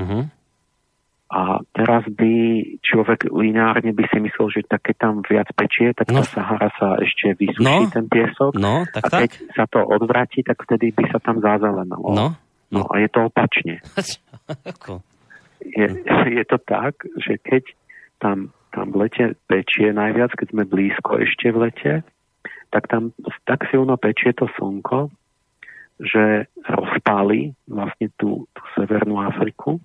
Uh-huh. 0.01 0.25
A 1.31 1.63
teraz 1.77 2.03
by 2.11 2.35
človek 2.83 3.31
lineárne 3.31 3.95
by 3.95 4.03
si 4.11 4.19
myslel, 4.19 4.51
že 4.51 4.67
tak 4.67 4.91
keď 4.91 4.97
tam 4.99 5.15
viac 5.23 5.47
pečie, 5.55 5.95
tak 5.95 6.11
no. 6.11 6.23
tá 6.23 6.23
Sahara 6.27 6.75
sa 6.75 6.99
ešte 6.99 7.39
vysuší, 7.39 7.87
no. 7.87 7.93
ten 7.93 8.11
piesok. 8.11 8.59
No, 8.59 8.83
tak, 8.91 9.03
a 9.07 9.09
keď 9.23 9.31
tak. 9.31 9.55
sa 9.55 9.65
to 9.71 9.79
odvráti, 9.87 10.43
tak 10.43 10.59
vtedy 10.67 10.91
by 10.91 11.07
sa 11.13 11.23
tam 11.23 11.39
zazelenalo. 11.39 12.09
No. 12.11 12.27
No 12.71 12.87
a 12.87 13.03
je 13.03 13.09
to 13.11 13.27
opačne. 13.31 13.83
je, 15.61 15.87
je 16.39 16.45
to 16.45 16.59
tak, 16.65 16.95
že 17.21 17.39
keď 17.41 17.65
tam, 18.21 18.53
tam 18.73 18.87
v 18.93 19.07
lete 19.07 19.25
pečie 19.49 19.93
najviac, 19.93 20.33
keď 20.37 20.49
sme 20.53 20.65
blízko 20.69 21.21
ešte 21.21 21.53
v 21.53 21.71
lete, 21.71 21.93
tak 22.71 22.87
tam 22.87 23.11
tak 23.45 23.67
silno 23.69 23.99
pečie 23.99 24.31
to 24.33 24.47
slnko, 24.55 25.11
že 26.01 26.47
rozpáli 26.65 27.53
vlastne 27.67 28.09
tú, 28.17 28.47
tú 28.55 28.63
Severnú 28.79 29.21
Afriku. 29.21 29.83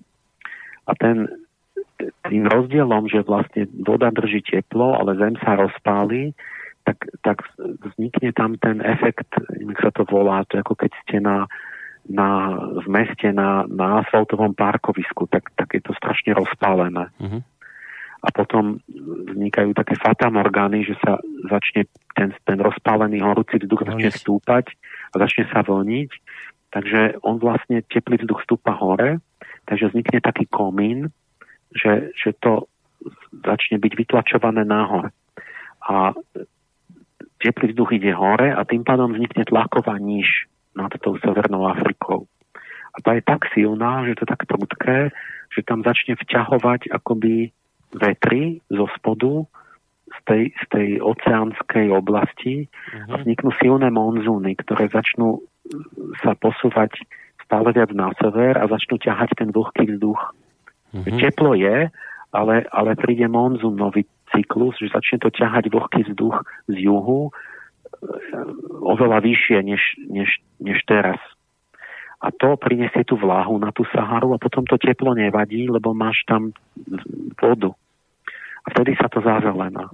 A 0.86 0.94
ten, 0.94 1.26
tým 2.30 2.46
rozdielom, 2.46 3.10
že 3.10 3.26
vlastne 3.26 3.66
voda 3.82 4.08
drží 4.14 4.40
teplo, 4.46 4.96
ale 4.96 5.18
zem 5.18 5.34
sa 5.42 5.58
rozpáli, 5.58 6.30
tak, 6.86 7.02
tak 7.26 7.42
vznikne 7.58 8.30
tam 8.30 8.54
ten 8.62 8.78
efekt, 8.78 9.26
neviem, 9.58 9.74
sa 9.82 9.90
to 9.90 10.06
volá, 10.06 10.46
to 10.46 10.62
ako 10.62 10.78
keď 10.78 10.90
ste 11.02 11.18
na, 11.18 11.50
na, 12.06 12.54
v 12.78 12.86
meste 12.86 13.28
na, 13.34 13.66
na 13.66 14.02
asfaltovom 14.02 14.54
parkovisku, 14.54 15.26
tak, 15.26 15.50
tak 15.58 15.74
je 15.74 15.82
to 15.82 15.92
strašne 15.98 16.34
rozpálené. 16.38 17.10
Uh-huh. 17.18 17.42
A 18.22 18.28
potom 18.34 18.82
vznikajú 19.30 19.70
také 19.76 19.94
fatamorgány, 19.98 20.82
že 20.86 20.98
sa 21.02 21.18
začne 21.46 21.86
ten, 22.14 22.34
ten 22.42 22.58
rozpálený 22.58 23.22
horúci 23.22 23.62
vzduch 23.62 23.86
začne 23.86 24.10
stúpať 24.10 24.74
a 25.14 25.22
začne 25.22 25.46
sa 25.50 25.62
vlniť. 25.62 26.10
Takže 26.74 27.22
on 27.22 27.38
vlastne 27.38 27.86
teplý 27.86 28.18
vzduch 28.22 28.42
stúpa 28.42 28.74
hore, 28.74 29.22
takže 29.70 29.94
vznikne 29.94 30.18
taký 30.18 30.50
komín, 30.50 31.14
že, 31.70 32.10
že 32.18 32.34
to 32.38 32.66
začne 33.46 33.78
byť 33.78 33.92
vytlačované 33.94 34.66
nahor. 34.66 35.14
A 35.86 36.14
teplý 37.38 37.70
vzduch 37.70 37.94
ide 37.94 38.10
hore 38.10 38.50
a 38.50 38.66
tým 38.66 38.82
pádom 38.82 39.14
vznikne 39.14 39.46
tlaková 39.46 39.98
níž 40.02 40.50
nad 40.76 40.92
tou 41.00 41.16
Severnou 41.18 41.64
Afrikou. 41.66 42.28
A 42.96 43.00
tá 43.00 43.16
je 43.16 43.24
tak 43.24 43.48
silná, 43.52 44.04
že 44.08 44.16
to 44.16 44.24
je 44.24 44.32
tak 44.32 44.42
prudké, 44.48 45.12
že 45.52 45.60
tam 45.64 45.84
začne 45.84 46.16
vťahovať 46.16 46.92
akoby 46.92 47.52
vetry 47.92 48.60
zo 48.72 48.88
spodu 48.96 49.44
z 50.06 50.18
tej, 50.24 50.42
z 50.54 50.64
tej 50.70 50.88
oceánskej 51.02 51.86
oblasti 51.92 52.66
uh-huh. 52.66 53.10
a 53.10 53.14
mhm. 53.16 53.20
vzniknú 53.24 53.50
silné 53.60 53.88
monzúny, 53.92 54.52
ktoré 54.60 54.88
začnú 54.88 55.42
sa 56.22 56.38
posúvať 56.38 57.02
stále 57.42 57.74
viac 57.74 57.90
na 57.90 58.14
sever 58.22 58.54
a 58.54 58.70
začnú 58.70 59.02
ťahať 59.02 59.34
ten 59.34 59.50
vlhký 59.50 59.96
vzduch. 59.96 60.22
Uh-huh. 60.94 61.18
Teplo 61.18 61.58
je, 61.58 61.90
ale, 62.30 62.56
ale 62.70 62.90
príde 62.94 63.26
monzúnový 63.26 64.06
cyklus, 64.34 64.78
že 64.78 64.90
začne 64.90 65.22
to 65.22 65.30
ťahať 65.30 65.70
vlhký 65.70 66.06
vzduch 66.10 66.42
z 66.70 66.74
juhu 66.86 67.30
oveľa 68.82 69.18
vyššie 69.22 69.58
než, 69.62 69.82
než, 70.08 70.30
než 70.60 70.78
teraz. 70.86 71.18
A 72.20 72.32
to 72.32 72.56
prinesie 72.56 73.04
tú 73.04 73.20
vláhu 73.20 73.60
na 73.60 73.70
tú 73.70 73.84
Saharu 73.92 74.32
a 74.32 74.40
potom 74.40 74.64
to 74.64 74.80
teplo 74.80 75.12
nevadí, 75.12 75.68
lebo 75.68 75.92
máš 75.92 76.24
tam 76.24 76.50
vodu. 77.36 77.76
A 78.64 78.66
vtedy 78.72 78.96
sa 78.96 79.06
to 79.12 79.20
zazelená. 79.20 79.92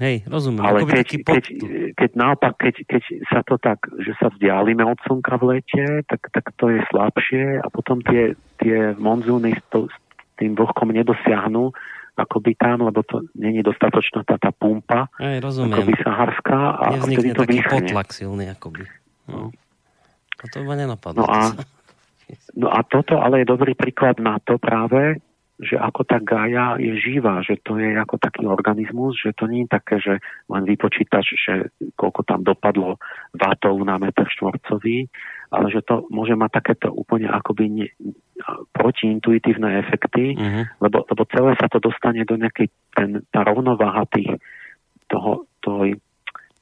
Hej, 0.00 0.24
rozumiem. 0.24 0.64
Ale 0.64 0.88
keď, 0.88 1.08
keď, 1.20 1.44
keď 1.92 2.10
naopak, 2.16 2.56
keď, 2.56 2.74
keď 2.88 3.02
sa 3.28 3.44
to 3.44 3.60
tak, 3.60 3.84
že 4.00 4.16
sa 4.16 4.32
vzdialíme 4.32 4.80
od 4.80 4.96
slnka 5.04 5.36
v 5.36 5.44
lete, 5.56 5.84
tak, 6.08 6.24
tak 6.32 6.56
to 6.56 6.72
je 6.72 6.80
slabšie 6.88 7.60
a 7.60 7.66
potom 7.68 8.00
tie, 8.00 8.32
tie 8.64 8.96
monzúny 8.96 9.52
s, 9.52 9.62
to, 9.68 9.92
s 9.92 9.96
tým 10.40 10.56
vlhkom 10.56 10.88
nedosiahnu 10.96 11.76
akoby 12.20 12.52
tam, 12.60 12.84
lebo 12.84 13.00
to 13.02 13.24
není 13.32 13.64
dostatočná 13.64 14.22
tá, 14.28 14.36
tá 14.36 14.52
pumpa, 14.52 15.08
Aj, 15.16 15.40
rozumiem. 15.40 15.80
akoby 15.80 15.94
saharská 16.04 16.60
a 16.76 16.84
Nevznikne 17.00 17.32
to 17.32 17.42
taký 17.48 17.58
vyschne. 17.64 17.72
potlak 17.72 18.08
silný 18.12 18.44
akoby. 18.52 18.84
No. 19.26 19.48
A 20.40 20.44
to 20.52 20.64
ma 20.64 20.74
nenapadlo. 20.76 21.24
No 21.24 21.26
a, 21.26 21.40
no 22.60 22.68
a 22.68 22.80
toto 22.84 23.16
ale 23.18 23.42
je 23.42 23.46
dobrý 23.48 23.72
príklad 23.72 24.20
na 24.20 24.36
to 24.44 24.60
práve, 24.60 25.18
že 25.60 25.76
ako 25.76 26.08
tá 26.08 26.16
Gaia 26.24 26.80
je 26.80 26.96
živá, 26.96 27.44
že 27.44 27.60
to 27.60 27.76
je 27.76 27.92
ako 27.92 28.16
taký 28.16 28.48
organizmus, 28.48 29.20
že 29.20 29.36
to 29.36 29.44
nie 29.44 29.68
je 29.68 29.72
také, 29.76 30.00
že 30.00 30.16
len 30.48 30.62
vypočítaš, 30.64 31.36
že 31.36 31.54
koľko 32.00 32.24
tam 32.24 32.40
dopadlo 32.40 32.96
vátov 33.36 33.76
na 33.84 34.00
meter 34.00 34.24
štvorcový, 34.24 35.04
ale 35.50 35.66
že 35.70 35.82
to 35.82 36.06
môže 36.14 36.38
mať 36.38 36.50
takéto 36.62 36.88
úplne 36.94 37.26
akoby 37.26 37.64
ne, 37.66 37.86
protiintuitívne 38.70 39.82
efekty, 39.82 40.38
uh-huh. 40.38 40.64
lebo, 40.78 41.02
lebo 41.10 41.22
celé 41.26 41.58
sa 41.58 41.66
to 41.66 41.82
dostane 41.82 42.22
do 42.22 42.38
nejakej 42.38 42.70
ten, 42.94 43.26
tá 43.34 43.42
rovnováha 43.42 44.06
tých, 44.14 44.38
toho, 45.10 45.50
toho, 45.58 45.98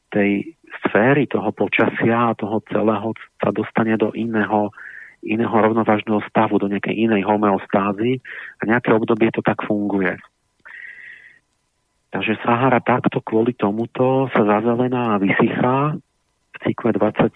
tej 0.09 0.57
sféry 0.85 1.29
toho 1.29 1.53
počasia 1.53 2.33
a 2.33 2.37
toho 2.39 2.65
celého 2.69 3.13
sa 3.41 3.53
dostane 3.53 3.97
do 4.01 4.13
iného 4.17 4.73
iného 5.19 5.51
rovnovážneho 5.51 6.23
stavu, 6.31 6.63
do 6.63 6.71
nejakej 6.71 6.95
inej 6.95 7.27
homeostázy 7.27 8.23
a 8.63 8.71
nejaké 8.71 8.95
obdobie 8.95 9.35
to 9.35 9.43
tak 9.43 9.67
funguje. 9.67 10.15
Takže 12.15 12.39
Sahara 12.41 12.79
takto 12.79 13.19
kvôli 13.21 13.53
tomuto 13.59 14.31
sa 14.31 14.47
zazelená 14.47 15.19
a 15.19 15.21
vysychá 15.21 15.99
cykle 16.63 16.95
20, 16.95 17.31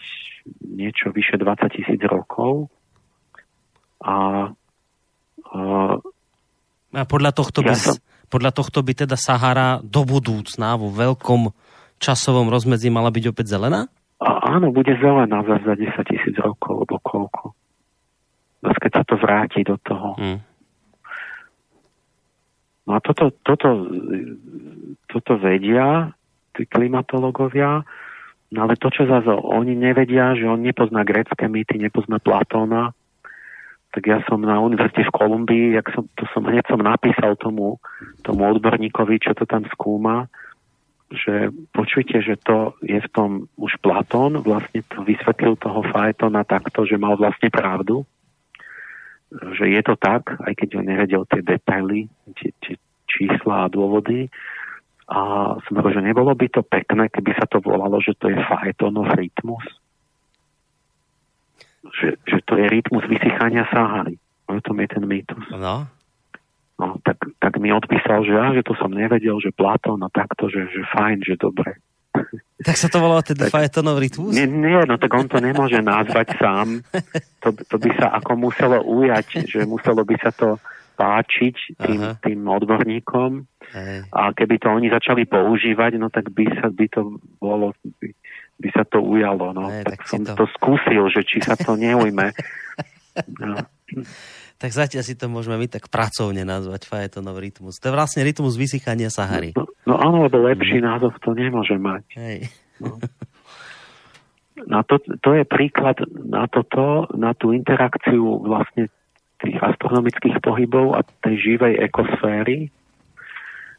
niečo 0.74 1.10
vyše 1.14 1.38
20 1.38 1.76
tisíc 1.76 2.00
rokov. 2.06 2.70
A, 4.02 4.50
a, 5.50 5.60
a 6.92 7.02
podľa 7.06 7.30
tohto 7.32 7.62
ja 7.62 7.72
by, 7.72 7.74
som... 7.78 7.94
podľa 8.26 8.50
tohto 8.50 8.82
by 8.82 8.92
teda 9.06 9.14
Sahara 9.14 9.78
do 9.82 10.02
budúcna 10.02 10.74
vo 10.74 10.90
veľkom 10.90 11.54
časovom 12.02 12.50
rozmedzi 12.50 12.90
mala 12.90 13.14
byť 13.14 13.24
opäť 13.30 13.54
zelená? 13.54 13.86
A, 14.18 14.58
áno, 14.58 14.74
bude 14.74 14.94
zelená 14.98 15.42
za, 15.46 15.62
za 15.62 15.74
10 15.78 15.94
tisíc 16.10 16.34
rokov, 16.42 16.82
alebo 16.82 16.98
koľko. 17.02 17.44
Zas 18.62 18.76
keď 18.78 18.90
sa 18.98 19.02
to 19.06 19.14
vráti 19.18 19.60
do 19.66 19.74
toho. 19.82 20.14
Hmm. 20.18 20.40
No 22.86 22.98
a 22.98 23.00
toto, 23.02 23.30
toto, 23.46 23.86
toto 25.06 25.32
vedia 25.38 26.10
tí 26.52 26.66
klimatológovia, 26.66 27.86
no 28.52 28.68
ale 28.68 28.76
to, 28.76 28.92
čo 28.92 29.08
zase 29.08 29.32
oni 29.32 29.72
nevedia, 29.74 30.36
že 30.36 30.44
on 30.44 30.60
nepozná 30.60 31.02
grecké 31.02 31.48
mýty, 31.48 31.80
nepozná 31.80 32.20
Platóna, 32.20 32.92
tak 33.92 34.08
ja 34.08 34.24
som 34.24 34.40
na 34.40 34.56
univerzite 34.56 35.04
v 35.04 35.16
Kolumbii, 35.16 35.66
jak 35.76 35.92
som, 35.92 36.08
to 36.16 36.24
som, 36.32 36.44
hneď 36.48 36.64
som 36.64 36.80
napísal 36.80 37.36
tomu, 37.36 37.76
tomu 38.24 38.48
odborníkovi, 38.48 39.20
čo 39.20 39.36
to 39.36 39.44
tam 39.44 39.68
skúma, 39.68 40.32
že 41.12 41.52
počujte, 41.76 42.24
že 42.24 42.40
to 42.40 42.72
je 42.80 42.96
v 42.96 43.08
tom 43.12 43.52
už 43.60 43.76
Platón, 43.84 44.40
vlastne 44.40 44.80
to 44.88 45.04
vysvetlil 45.04 45.60
toho 45.60 45.84
Faetona 45.92 46.40
takto, 46.48 46.88
že 46.88 46.96
mal 46.96 47.20
vlastne 47.20 47.52
pravdu, 47.52 48.08
že 49.60 49.68
je 49.68 49.82
to 49.84 49.94
tak, 50.00 50.40
aj 50.40 50.52
keď 50.56 50.68
on 50.80 50.88
nevedel 50.88 51.22
tie 51.28 51.44
detaily, 51.44 52.08
tie, 52.40 52.50
tie 52.64 52.74
čísla 53.08 53.68
a 53.68 53.72
dôvody. 53.72 54.32
A 55.12 55.18
som 55.68 55.76
že 55.92 56.00
nebolo 56.00 56.32
by 56.32 56.48
to 56.48 56.64
pekné, 56.64 57.12
keby 57.12 57.36
sa 57.36 57.44
to 57.44 57.60
volalo, 57.60 58.00
že 58.00 58.16
to 58.16 58.32
je 58.32 58.38
Faetonov 58.48 59.12
rytmus 59.12 59.60
že, 61.90 62.16
že 62.24 62.38
to 62.46 62.56
je 62.56 62.66
rytmus 62.70 63.04
vysychania 63.10 63.66
Sahary. 63.68 64.16
O 64.46 64.58
tom 64.60 64.78
je 64.80 64.88
ten 64.88 65.04
mýtus. 65.04 65.44
No. 65.52 65.86
No, 66.80 66.98
tak, 67.04 67.20
tak 67.38 67.52
mi 67.62 67.70
odpísal, 67.70 68.26
že 68.26 68.32
ja, 68.32 68.50
že 68.56 68.66
to 68.66 68.74
som 68.74 68.90
nevedel, 68.90 69.38
že 69.38 69.54
Platón 69.54 70.02
a 70.02 70.10
takto, 70.10 70.50
že, 70.50 70.66
že 70.72 70.82
fajn, 70.94 71.18
že 71.26 71.34
dobre. 71.36 71.78
Tak 72.62 72.78
sa 72.78 72.86
to 72.86 73.02
volalo 73.02 73.26
teda 73.26 73.50
Faetonov 73.50 73.98
rytmus? 73.98 74.38
Nie, 74.38 74.46
nie, 74.46 74.78
no 74.86 74.94
tak 74.94 75.10
on 75.18 75.26
to 75.26 75.42
nemôže 75.42 75.82
nazvať 75.82 76.38
sám. 76.38 76.68
To, 77.42 77.50
to 77.50 77.74
by 77.74 77.90
sa 77.98 78.14
ako 78.22 78.38
muselo 78.38 78.78
ujať, 78.86 79.50
že 79.50 79.66
muselo 79.66 80.06
by 80.06 80.14
sa 80.22 80.30
to 80.30 80.62
páčiť 81.02 81.56
tým, 81.82 82.00
tým 82.22 82.40
odborníkom. 82.46 83.42
Hej. 83.74 84.06
A 84.14 84.30
keby 84.30 84.62
to 84.62 84.70
oni 84.70 84.86
začali 84.86 85.26
používať, 85.26 85.98
no 85.98 86.06
tak 86.14 86.30
by, 86.30 86.46
sa, 86.62 86.70
by 86.70 86.86
to 86.86 87.18
bolo, 87.42 87.74
by, 87.98 88.14
by 88.62 88.68
sa 88.70 88.86
to 88.86 89.02
ujalo. 89.02 89.50
No. 89.50 89.66
Ne, 89.66 89.82
tak, 89.82 90.06
tak 90.06 90.06
som 90.06 90.22
to... 90.22 90.38
to 90.38 90.46
skúsil, 90.54 91.10
že 91.10 91.26
či 91.26 91.42
sa 91.42 91.58
to 91.58 91.74
neujme. 91.74 92.30
No. 93.12 93.60
Tak 94.56 94.72
zatiaľ 94.72 95.04
si 95.04 95.12
to 95.12 95.28
môžeme 95.28 95.60
my 95.60 95.68
tak 95.68 95.92
pracovne 95.92 96.48
nazvať 96.48 96.88
Fajetonov 96.88 97.36
rytmus. 97.44 97.76
To 97.76 97.92
je 97.92 97.92
vlastne 97.92 98.24
rytmus 98.24 98.56
vysychania 98.56 99.12
Sahary. 99.12 99.52
No, 99.52 99.68
no 99.84 100.00
áno, 100.00 100.24
lebo 100.24 100.40
lepší 100.40 100.80
mm. 100.80 100.86
názov 100.88 101.12
to 101.20 101.36
nemôže 101.36 101.76
mať. 101.76 102.08
Hej. 102.16 102.48
No. 102.80 102.96
No 104.64 104.80
to, 104.88 104.96
to 105.20 105.36
je 105.36 105.44
príklad 105.44 106.00
na 106.08 106.48
toto, 106.48 107.10
na 107.12 107.36
tú 107.36 107.52
interakciu 107.52 108.40
vlastne 108.46 108.88
tých 109.42 109.58
astronomických 109.58 110.38
pohybov 110.38 110.94
a 110.96 111.04
tej 111.26 111.36
živej 111.42 111.82
ekosféry, 111.90 112.70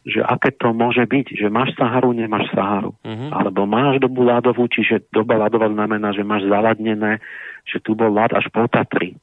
že 0.04 0.20
aké 0.20 0.52
to 0.52 0.76
môže 0.76 1.08
byť, 1.08 1.40
že 1.40 1.48
máš 1.48 1.72
Saharu, 1.80 2.12
nemáš 2.12 2.52
Saharu. 2.52 2.92
Uh-huh. 2.92 3.30
Alebo 3.32 3.64
máš 3.64 4.04
dobu 4.04 4.28
ľadovú, 4.28 4.68
čiže 4.68 5.08
doba 5.16 5.40
ľadová 5.40 5.72
znamená, 5.72 6.12
že 6.12 6.28
máš 6.28 6.44
zaladnené, 6.52 7.24
že 7.64 7.80
tu 7.80 7.96
bol 7.96 8.12
ľad 8.12 8.36
až 8.36 8.52
po 8.52 8.68
Tatry. 8.68 9.16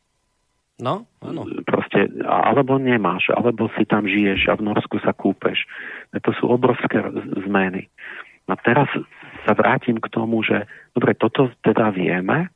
No, 0.80 1.04
áno. 1.20 1.44
Proste, 1.68 2.08
alebo 2.24 2.80
nemáš, 2.80 3.28
alebo 3.36 3.68
si 3.76 3.84
tam 3.84 4.08
žiješ 4.08 4.48
a 4.48 4.56
v 4.56 4.64
Norsku 4.64 4.96
sa 5.04 5.12
kúpeš. 5.12 5.68
To 6.16 6.32
sú 6.32 6.48
obrovské 6.48 7.04
zmeny. 7.44 7.92
A 8.48 8.56
teraz 8.56 8.88
sa 9.44 9.52
vrátim 9.52 10.00
k 10.00 10.08
tomu, 10.08 10.40
že 10.40 10.64
dobre, 10.96 11.12
toto 11.12 11.52
teda 11.60 11.92
vieme, 11.92 12.48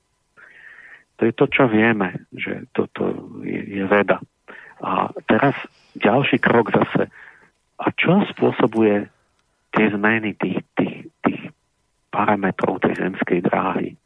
to 1.25 1.33
je 1.33 1.41
to, 1.41 1.47
čo 1.49 1.65
vieme, 1.73 2.29
že 2.37 2.69
toto 2.77 3.33
je, 3.41 3.81
je 3.81 3.85
veda. 3.89 4.21
A 4.85 5.09
teraz 5.25 5.57
ďalší 5.97 6.37
krok 6.37 6.69
zase, 6.69 7.09
a 7.81 7.87
čo 7.97 8.29
spôsobuje 8.37 9.09
tie 9.73 9.87
zmeny 9.89 10.37
tých, 10.37 10.61
tých, 10.77 11.09
tých 11.25 11.41
parametrov 12.13 12.77
tej 12.85 13.01
zemskej 13.01 13.41
dráhy? 13.41 13.97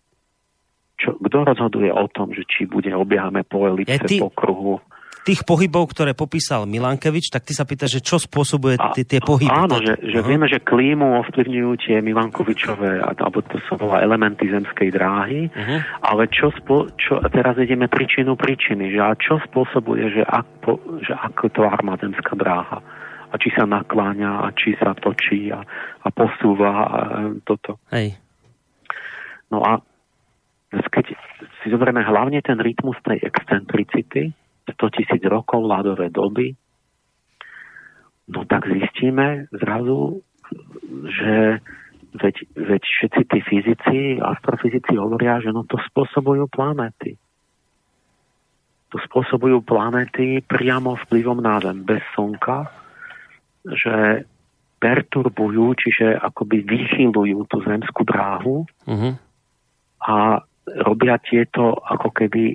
Čo, 0.95 1.19
kto 1.19 1.43
rozhoduje 1.43 1.91
o 1.91 2.07
tom, 2.07 2.31
že 2.31 2.47
či 2.47 2.71
bude 2.71 2.95
obiehame 2.95 3.43
po 3.43 3.67
elipse, 3.67 3.99
ty, 4.07 4.23
po 4.23 4.31
kruhu? 4.31 4.79
Tých 5.29 5.45
pohybov, 5.45 5.93
ktoré 5.93 6.17
popísal 6.17 6.65
Milankevič, 6.65 7.29
tak 7.29 7.45
ty 7.45 7.53
sa 7.53 7.69
pýtaš, 7.69 8.01
že 8.01 8.05
čo 8.05 8.17
spôsobuje 8.17 8.81
tie, 8.97 9.05
tie 9.05 9.21
pohyby? 9.21 9.53
Áno, 9.53 9.77
že, 9.85 10.01
že 10.01 10.25
uh-huh. 10.25 10.29
vieme, 10.29 10.49
že 10.49 10.65
klímu 10.65 11.21
ovplyvňujú 11.29 11.71
tie 11.85 12.01
Milankovičové, 12.01 13.05
alebo 13.05 13.45
to 13.45 13.61
volá 13.77 14.01
elementy 14.01 14.49
zemskej 14.49 14.89
dráhy, 14.89 15.53
uh-huh. 15.53 15.79
ale 16.01 16.33
čo, 16.33 16.49
spo, 16.57 16.89
čo, 16.97 17.21
teraz 17.29 17.61
ideme 17.61 17.93
príčinu 17.93 18.41
príčiny, 18.41 18.89
že 18.97 19.01
a 19.05 19.13
čo 19.21 19.37
spôsobuje, 19.53 20.17
že, 20.17 20.25
ak, 20.25 20.47
po, 20.65 20.81
že 21.05 21.13
ako 21.13 21.53
to 21.53 21.61
má 21.85 22.01
zemská 22.01 22.33
dráha? 22.33 22.81
a 23.29 23.37
či 23.37 23.53
sa 23.53 23.69
nakláňa 23.69 24.49
a 24.49 24.57
či 24.57 24.73
sa 24.81 24.97
točí 24.97 25.53
a, 25.53 25.61
a 26.01 26.09
posúva 26.09 26.73
a 26.73 27.01
toto. 27.45 27.77
Hej. 27.93 28.17
No 29.53 29.61
a 29.61 29.85
keď 30.73 31.13
si 31.61 31.67
zoberieme 31.69 32.05
hlavne 32.05 32.41
ten 32.45 32.61
rytmus 32.61 32.97
tej 33.05 33.21
excentricity, 33.25 34.33
100 34.75 34.97
tisíc 34.97 35.23
rokov 35.25 35.65
ľadové 35.65 36.13
doby, 36.13 36.53
no 38.29 38.45
tak 38.45 38.69
zistíme 38.69 39.49
zrazu, 39.53 40.21
že 41.09 41.61
veď, 42.17 42.37
veď 42.57 42.83
všetci 42.83 43.23
tí 43.25 43.39
fyzici, 43.45 43.99
astrofyzici 44.21 44.97
hovoria, 44.97 45.41
že 45.41 45.53
no 45.53 45.65
to 45.65 45.81
spôsobujú 45.93 46.49
planéty. 46.49 47.17
To 48.89 48.97
spôsobujú 49.05 49.61
planéty 49.61 50.41
priamo 50.41 50.97
vplyvom 51.09 51.45
na 51.45 51.61
Zem, 51.61 51.85
bez 51.85 52.01
Slnka, 52.17 52.73
že 53.69 54.25
perturbujú, 54.81 55.77
čiže 55.77 56.17
akoby 56.17 56.65
vychylujú 56.65 57.45
tú 57.51 57.61
zemskú 57.67 58.07
dráhu 58.07 58.65
uh-huh. 58.65 59.13
a 60.01 60.41
robia 60.87 61.19
tieto 61.21 61.77
ako 61.83 62.09
keby 62.15 62.55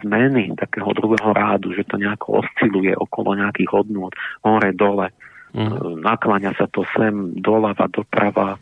zmeny 0.00 0.54
takého 0.56 0.90
druhého 0.96 1.32
rádu, 1.36 1.76
že 1.76 1.84
to 1.84 2.00
nejako 2.00 2.40
osciluje 2.40 2.96
okolo 2.96 3.36
nejakých 3.36 3.70
hodnôt, 3.72 4.12
hore, 4.40 4.70
dole. 4.72 5.12
Uh-huh. 5.52 6.00
Nakláňa 6.00 6.56
sa 6.56 6.64
to 6.72 6.88
sem, 6.96 7.36
doľava, 7.36 7.84
doprava, 7.92 8.56
e, 8.56 8.58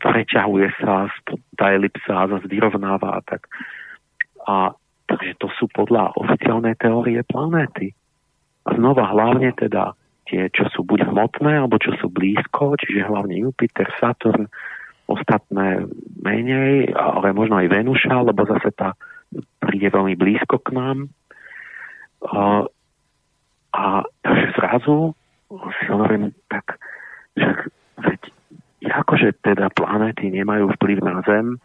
preťahuje 0.00 0.68
sa 0.80 1.12
tá 1.52 1.64
elipsa 1.76 2.24
a 2.24 2.30
zase 2.32 2.48
vyrovnáva 2.48 3.18
a 3.18 3.20
tak. 3.20 3.44
A 4.48 4.72
takže 5.06 5.32
to 5.38 5.48
sú 5.54 5.68
podľa 5.70 6.16
oficiálnej 6.16 6.74
teórie 6.80 7.20
planéty. 7.22 7.94
A 8.66 8.74
znova 8.74 9.06
hlavne 9.14 9.54
teda 9.54 9.94
tie, 10.26 10.50
čo 10.50 10.66
sú 10.74 10.82
buď 10.82 11.06
hmotné, 11.06 11.62
alebo 11.62 11.78
čo 11.78 11.94
sú 12.02 12.10
blízko, 12.10 12.74
čiže 12.82 13.06
hlavne 13.06 13.38
Jupiter, 13.38 13.86
Saturn, 14.02 14.50
ostatné 15.06 15.86
menej, 16.18 16.90
ale 16.98 17.30
možno 17.30 17.62
aj 17.62 17.70
Venuša, 17.70 18.26
lebo 18.26 18.42
zase 18.42 18.74
tá 18.74 18.98
príde 19.60 19.88
veľmi 19.92 20.14
blízko 20.16 20.62
k 20.62 20.68
nám. 20.74 20.98
A, 22.26 22.66
a 23.76 23.84
takže 24.24 24.46
zrazu 24.56 25.12
si 25.50 25.84
hovorím 25.90 26.34
tak, 26.50 26.80
že 27.38 27.70
veď 28.00 28.20
akože 28.86 29.28
teda 29.42 29.70
planéty 29.74 30.30
nemajú 30.30 30.72
vplyv 30.78 30.98
na 31.02 31.22
Zem, 31.26 31.58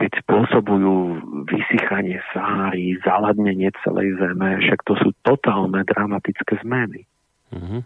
keď 0.00 0.10
spôsobujú 0.24 1.20
vysychanie 1.44 2.24
Sahary, 2.32 2.96
zaladnenie 3.04 3.68
celej 3.84 4.16
Zeme, 4.16 4.56
však 4.62 4.80
to 4.88 4.96
sú 4.96 5.12
totálne 5.20 5.84
dramatické 5.84 6.56
zmeny. 6.64 7.04
Mm-hmm. 7.52 7.82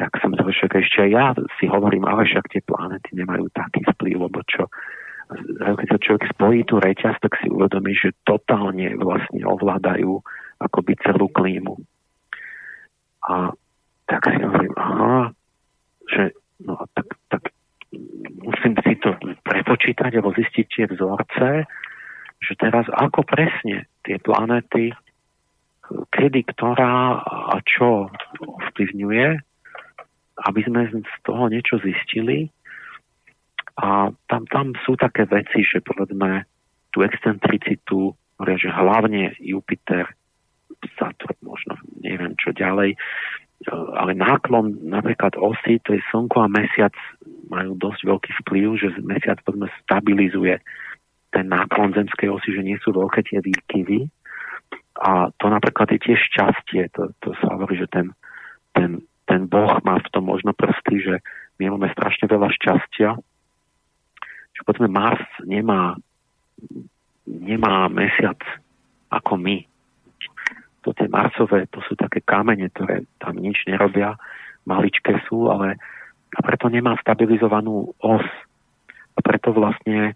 Tak 0.00 0.10
som 0.24 0.32
to 0.32 0.48
však 0.48 0.80
ešte 0.80 1.04
aj 1.04 1.10
ja 1.12 1.26
si 1.60 1.68
hovorím, 1.68 2.08
ale 2.08 2.24
však 2.24 2.48
tie 2.48 2.64
planety 2.64 3.12
nemajú 3.12 3.52
taký 3.52 3.84
vplyv, 3.92 4.16
lebo 4.30 4.40
čo, 4.48 4.72
keď 5.60 5.86
sa 5.86 5.98
človek 6.02 6.24
spojí 6.34 6.60
tú 6.66 6.82
reťaz, 6.82 7.22
tak 7.22 7.38
si 7.38 7.46
uvedomí, 7.46 7.94
že 7.94 8.16
totálne 8.26 8.98
vlastne 8.98 9.46
ovládajú 9.46 10.18
akoby 10.58 10.92
celú 11.06 11.30
klímu. 11.30 11.78
A 13.24 13.54
tak 14.10 14.26
si 14.26 14.42
hovorím, 14.42 14.74
aha, 14.74 15.30
že 16.10 16.34
no 16.66 16.82
tak, 16.98 17.06
tak 17.30 17.54
musím 18.42 18.74
si 18.82 18.98
to 18.98 19.14
prepočítať 19.46 20.18
alebo 20.18 20.34
zistiť 20.34 20.66
tie 20.66 20.84
vzorce, 20.90 21.64
že 22.40 22.52
teraz 22.58 22.90
ako 22.90 23.22
presne 23.22 23.86
tie 24.02 24.18
planety, 24.18 24.90
kedy, 26.10 26.40
ktorá 26.56 27.22
a 27.54 27.56
čo 27.62 28.10
vplyvňuje, 28.70 29.28
aby 30.40 30.60
sme 30.64 30.88
z 30.88 31.16
toho 31.26 31.50
niečo 31.52 31.78
zistili. 31.82 32.48
A 33.78 34.10
tam, 34.26 34.42
tam 34.50 34.74
sú 34.82 34.98
také 34.98 35.28
veci, 35.30 35.62
že 35.62 35.84
povedzme 35.84 36.48
tú 36.90 37.06
excentricitu, 37.06 38.16
že 38.40 38.68
hlavne 38.72 39.36
Jupiter, 39.38 40.10
Saturn, 40.96 41.36
možno 41.44 41.76
neviem 42.00 42.34
čo 42.40 42.50
ďalej, 42.56 42.70
ďalej. 42.80 42.90
Ale 43.70 44.16
náklon 44.16 44.88
napríklad 44.88 45.36
osy, 45.36 45.76
to 45.84 45.92
je 45.92 46.00
slnko 46.08 46.48
a 46.48 46.48
mesiac 46.48 46.96
majú 47.52 47.76
dosť 47.76 48.00
veľký 48.08 48.30
vplyv, 48.44 48.66
že 48.80 48.88
mesiac 49.04 49.36
povedzme 49.44 49.68
stabilizuje 49.84 50.56
ten 51.36 51.44
náklon 51.44 51.92
zemskej 51.92 52.32
osy, 52.32 52.56
že 52.56 52.64
nie 52.64 52.80
sú 52.80 52.96
veľké 52.96 53.20
tie 53.28 53.44
výkyvy. 53.44 54.08
A 55.04 55.28
to 55.36 55.46
napríklad 55.52 55.92
je 55.92 56.00
tiež 56.00 56.20
šťastie. 56.32 56.88
To, 56.96 57.12
to 57.20 57.36
sa 57.44 57.52
hovorí, 57.52 57.76
že 57.76 57.88
ten, 57.92 58.16
ten, 58.72 59.04
ten 59.28 59.44
Boh 59.44 59.76
má 59.84 60.00
v 60.00 60.08
tom 60.08 60.32
možno 60.32 60.56
prsty, 60.56 60.96
že 61.04 61.14
my 61.60 61.76
máme 61.76 61.92
strašne 61.92 62.32
veľa 62.32 62.48
šťastia. 62.56 63.20
Povedzme 64.64 64.88
Mars 64.88 65.24
nemá, 65.44 65.96
nemá 67.24 67.88
mesiac 67.88 68.38
ako 69.10 69.36
my 69.40 69.56
to 70.80 70.96
tie 70.96 71.08
Marsové, 71.12 71.68
to 71.68 71.84
sú 71.84 71.92
také 71.96 72.24
kamene, 72.24 72.72
ktoré 72.72 73.04
tam 73.20 73.36
nič 73.36 73.68
nerobia, 73.68 74.16
maličké 74.64 75.20
sú, 75.28 75.52
ale 75.52 75.76
a 76.30 76.40
preto 76.40 76.70
nemá 76.70 76.96
stabilizovanú 77.02 77.90
os. 78.00 78.24
A 79.18 79.20
preto 79.20 79.52
vlastne 79.52 80.14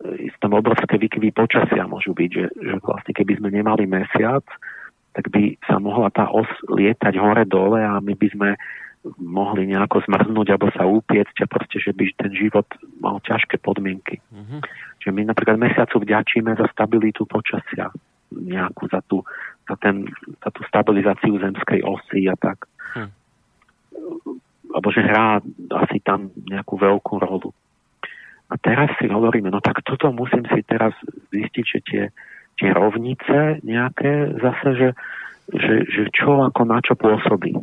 e, 0.00 0.30
tam 0.40 0.56
obrovské 0.56 0.96
výkyvy 0.96 1.34
počasia 1.34 1.84
môžu 1.84 2.16
byť, 2.16 2.30
že, 2.32 2.46
že 2.54 2.72
vlastne 2.80 3.12
keby 3.12 3.32
sme 3.36 3.48
nemali 3.52 3.84
mesiac, 3.84 4.46
tak 5.12 5.28
by 5.32 5.58
sa 5.66 5.76
mohla 5.82 6.08
tá 6.14 6.30
os 6.30 6.48
lietať 6.70 7.18
hore-dole 7.18 7.82
a 7.82 7.98
my 8.00 8.14
by 8.14 8.28
sme 8.32 8.48
mohli 9.20 9.70
nejako 9.70 10.02
zmrznúť 10.06 10.56
alebo 10.56 10.72
sa 10.74 10.84
upiecť 10.86 11.36
a 11.44 11.50
proste, 11.50 11.78
že 11.78 11.94
by 11.94 12.10
ten 12.16 12.32
život 12.34 12.66
mal 12.98 13.22
ťažké 13.22 13.62
podmienky. 13.62 14.18
Mm-hmm. 14.34 14.60
Čiže 14.98 15.12
my 15.14 15.22
napríklad 15.30 15.56
mesiacu 15.60 16.02
vďačíme 16.02 16.54
za 16.58 16.66
stabilitu 16.74 17.22
počasia 17.28 17.94
nejakú 18.32 18.90
za 18.90 19.00
tú, 19.06 19.22
za, 19.70 19.76
ten, 19.78 20.10
za 20.42 20.50
tú 20.50 20.60
stabilizáciu 20.66 21.38
zemskej 21.38 21.80
osy 21.86 22.26
a 22.26 22.34
tak. 22.34 22.66
Hm. 22.98 23.10
Alebo 24.74 24.88
že 24.90 25.02
hrá 25.06 25.38
asi 25.86 26.02
tam 26.02 26.34
nejakú 26.34 26.74
veľkú 26.74 27.22
rolu. 27.22 27.54
A 28.46 28.54
teraz 28.58 28.94
si 29.02 29.10
hovoríme, 29.10 29.50
no 29.50 29.58
tak 29.58 29.82
toto 29.82 30.14
musím 30.14 30.46
si 30.54 30.62
teraz 30.62 30.94
zistiť, 31.34 31.64
že 31.66 31.78
tie, 31.82 32.02
tie 32.58 32.70
rovnice 32.70 33.62
nejaké 33.66 34.38
zase, 34.38 34.68
že, 34.78 34.88
že, 35.50 35.74
že 35.90 36.02
čo 36.14 36.46
ako 36.46 36.62
na 36.62 36.78
čo 36.78 36.94
pôsobí. 36.94 37.58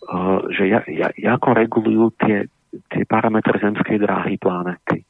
Uh, 0.00 0.48
že 0.56 0.64
ja, 0.64 0.80
ja, 0.88 1.12
ako 1.36 1.52
regulujú 1.52 2.16
tie, 2.24 2.48
tie 2.88 3.04
parametre 3.04 3.60
zemskej 3.60 4.00
dráhy 4.00 4.40
planety. 4.40 5.04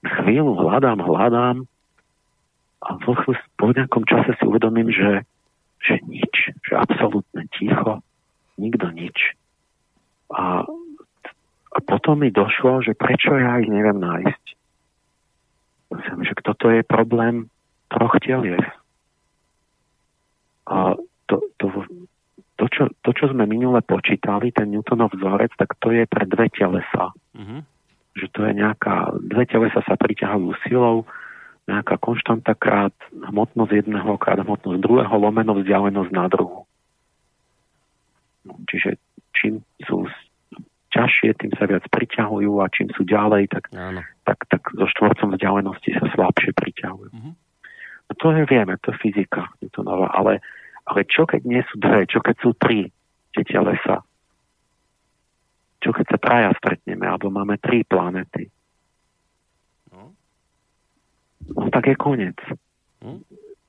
Chvíľu 0.00 0.56
hľadám, 0.56 1.02
hľadám, 1.02 1.66
a 2.80 2.96
vo 3.04 3.12
po 3.60 3.66
nejakom 3.76 4.08
čase 4.08 4.32
si 4.40 4.44
uvedomím, 4.48 4.88
že, 4.88 5.28
že 5.84 6.00
nič, 6.08 6.56
že 6.64 6.72
absolútne 6.72 7.44
ticho, 7.52 8.00
nikto 8.56 8.88
nič. 8.96 9.36
A, 10.32 10.64
a 11.76 11.78
potom 11.84 12.24
mi 12.24 12.32
došlo, 12.32 12.80
že 12.80 12.96
prečo 12.96 13.36
ja 13.36 13.60
ich 13.60 13.68
neviem 13.68 14.00
nájsť. 14.00 14.44
Myslím, 15.90 16.20
že 16.24 16.34
toto 16.40 16.72
je 16.72 16.80
problém 16.86 17.52
troch 17.92 18.16
telies. 18.22 18.64
A 20.70 20.96
to, 21.28 21.36
to, 21.58 21.66
to, 22.60 22.68
čo, 22.68 22.84
to, 23.00 23.10
čo 23.16 23.32
sme 23.32 23.48
minule 23.48 23.80
počítali, 23.80 24.52
ten 24.52 24.68
Newtonov 24.68 25.16
vzorec, 25.16 25.56
tak 25.56 25.80
to 25.80 25.96
je 25.96 26.04
pre 26.04 26.28
dve 26.28 26.52
telesa. 26.52 27.16
Mm-hmm. 27.32 27.60
Že 28.20 28.26
to 28.36 28.40
je 28.44 28.52
nejaká, 28.52 28.96
dve 29.16 29.48
telesa 29.48 29.80
sa 29.88 29.96
priťahujú 29.96 30.52
silou, 30.68 31.08
nejaká 31.64 31.96
konštanta 31.96 32.52
krát 32.52 32.92
hmotnosť 33.16 33.72
jedného 33.72 34.12
krát 34.20 34.44
hmotnosť 34.44 34.76
druhého 34.76 35.16
lomeno 35.16 35.56
vzdialenosť 35.56 36.10
na 36.12 36.28
druhu. 36.28 36.68
No, 38.44 38.60
čiže 38.68 39.00
čím 39.32 39.64
sú 39.88 40.04
ťažšie, 40.92 41.40
tým 41.40 41.52
sa 41.56 41.64
viac 41.64 41.86
priťahujú 41.88 42.60
a 42.60 42.68
čím 42.68 42.92
sú 42.92 43.08
ďalej, 43.08 43.56
tak, 43.56 43.72
tak, 44.28 44.38
tak 44.52 44.62
so 44.76 44.84
štvorcom 44.84 45.32
vzdialenosti 45.32 45.96
sa 45.96 46.12
slabšie 46.12 46.52
priťahujú. 46.52 47.08
Mm-hmm. 47.08 47.34
No 48.10 48.12
to 48.18 48.26
je, 48.36 48.42
vieme, 48.44 48.74
to 48.84 48.92
je 48.92 49.00
fyzika 49.00 49.48
Newtonova, 49.64 50.12
ale, 50.12 50.44
ale 50.90 51.06
čo 51.06 51.22
keď 51.24 51.46
nie 51.46 51.62
sú 51.70 51.78
dve, 51.78 52.10
čo 52.10 52.18
keď 52.18 52.36
sú 52.42 52.50
tri 52.58 52.90
tie 53.30 53.46
telesa? 53.46 54.02
Čo 55.80 55.94
keď 55.94 56.06
sa 56.10 56.18
traja 56.18 56.50
stretneme, 56.58 57.06
alebo 57.06 57.30
máme 57.30 57.56
tri 57.62 57.86
planety? 57.86 58.50
no 61.56 61.66
tak 61.72 61.90
je 61.90 61.96
koniec. 61.96 62.38
Hm? 63.02 63.20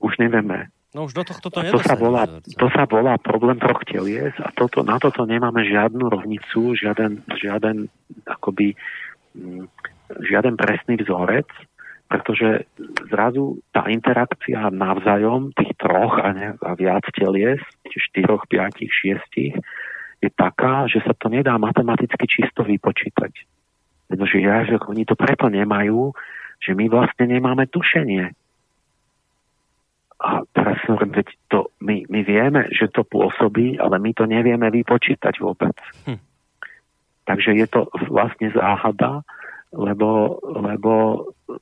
Už 0.01 0.13
nevieme. 0.17 0.69
No 0.91 1.07
už 1.07 1.15
do 1.15 1.23
tohto 1.23 1.47
to 1.47 1.63
to 1.63 1.79
sa, 1.87 1.95
volá, 1.95 2.27
to 2.43 2.67
sa 2.75 2.83
volá 2.83 3.15
problém 3.15 3.55
troch 3.55 3.79
telies 3.87 4.35
a 4.43 4.51
toto, 4.51 4.83
na 4.83 4.99
toto 4.99 5.23
nemáme 5.23 5.63
žiadnu 5.63 6.11
rovnicu, 6.11 6.75
žiaden, 6.75 7.23
žiaden 7.31 7.87
akoby 8.27 8.75
mm, 9.31 9.71
žiaden 10.27 10.59
presný 10.59 10.99
vzorec, 10.99 11.47
pretože 12.11 12.67
zrazu 13.07 13.63
tá 13.71 13.87
interakcia 13.87 14.67
navzájom 14.67 15.55
tých 15.55 15.71
troch 15.79 16.19
a, 16.19 16.35
ne, 16.35 16.59
a 16.59 16.75
viac 16.75 17.07
telies, 17.15 17.63
štyroch, 17.87 18.51
piatich, 18.51 18.91
šiestich, 18.91 19.55
je 20.19 20.29
taká, 20.35 20.91
že 20.91 20.99
sa 21.07 21.15
to 21.15 21.31
nedá 21.31 21.55
matematicky 21.55 22.27
čisto 22.27 22.67
vypočítať. 22.67 23.31
Pretože 24.11 24.37
ja, 24.43 24.67
že 24.67 24.75
oni 24.75 25.07
to 25.07 25.15
preto 25.15 25.47
nemajú, 25.47 26.11
že 26.59 26.75
my 26.75 26.91
vlastne 26.91 27.31
nemáme 27.31 27.71
tušenie. 27.71 28.35
A 30.21 30.45
teraz 30.53 30.77
hovorím, 30.85 31.15
veď 31.15 31.27
to, 31.47 31.73
my, 31.81 32.05
my 32.11 32.21
vieme, 32.21 32.69
že 32.75 32.91
to 32.91 33.07
pôsobí, 33.07 33.79
ale 33.79 33.97
my 33.97 34.11
to 34.13 34.27
nevieme 34.27 34.67
vypočítať 34.67 35.33
vôbec. 35.41 35.73
Hm. 36.05 36.19
Takže 37.25 37.55
je 37.55 37.67
to 37.71 37.87
vlastne 38.11 38.51
záhada, 38.51 39.25
lebo, 39.71 40.39
lebo 40.43 40.91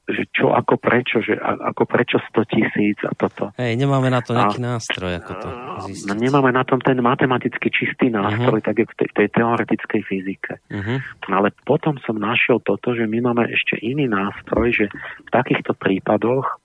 že 0.10 0.26
čo 0.34 0.49
ako 0.53 0.81
prečo, 0.81 1.22
že 1.22 1.38
ako 1.41 1.86
prečo 1.86 2.18
100 2.34 2.53
tisíc 2.53 2.98
a 3.06 3.14
toto. 3.14 3.53
Hej, 3.57 3.77
nemáme 3.77 4.10
na 4.10 4.22
to 4.22 4.34
nejaký 4.34 4.61
a, 4.61 4.65
nástroj, 4.76 5.22
ako 5.22 5.31
to 5.38 5.48
zistiť. 5.90 6.18
Nemáme 6.18 6.49
na 6.49 6.65
tom 6.65 6.81
ten 6.81 6.98
matematicky 7.02 7.69
čistý 7.69 8.10
nástroj, 8.10 8.61
uh-huh. 8.61 8.68
tak 8.69 8.76
je 8.81 8.86
v 8.90 8.94
tej, 8.98 9.10
tej 9.14 9.27
teoretickej 9.34 10.02
fyzike. 10.06 10.53
Uh-huh. 10.73 10.98
Ale 11.30 11.53
potom 11.65 12.02
som 12.02 12.18
našiel 12.18 12.61
toto, 12.61 12.98
že 12.98 13.06
my 13.06 13.30
máme 13.30 13.49
ešte 13.49 13.77
iný 13.81 14.10
nástroj, 14.10 14.73
že 14.73 14.86
v 15.26 15.30
takýchto 15.30 15.77
prípadoch 15.77 16.57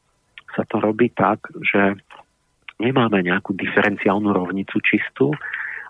sa 0.56 0.64
to 0.64 0.80
robí 0.80 1.12
tak, 1.12 1.44
že 1.60 2.00
nemáme 2.80 3.20
nejakú 3.20 3.52
diferenciálnu 3.52 4.32
rovnicu 4.32 4.80
čistú, 4.80 5.32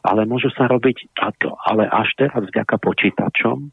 ale 0.04 0.28
môžu 0.28 0.52
sa 0.52 0.68
robiť, 0.68 1.16
a 1.22 1.32
to, 1.32 1.56
ale 1.64 1.88
až 1.88 2.12
teraz 2.18 2.44
vďaka 2.44 2.76
počítačom, 2.76 3.72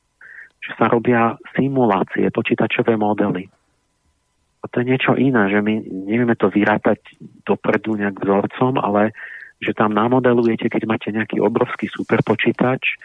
že 0.61 0.71
sa 0.77 0.85
robia 0.88 1.35
simulácie, 1.57 2.29
počítačové 2.29 2.93
modely. 2.93 3.49
A 4.61 4.65
to 4.69 4.85
je 4.85 4.89
niečo 4.93 5.17
iné, 5.17 5.49
že 5.49 5.57
my 5.57 5.73
nevieme 6.05 6.38
to 6.38 6.53
vyrátať 6.53 7.01
dopredu 7.41 7.97
nejak 7.97 8.21
vzorcom, 8.21 8.77
ale 8.77 9.09
že 9.57 9.73
tam 9.73 9.93
namodelujete, 9.93 10.69
keď 10.69 10.83
máte 10.85 11.09
nejaký 11.09 11.41
obrovský 11.41 11.89
superpočítač, 11.89 12.97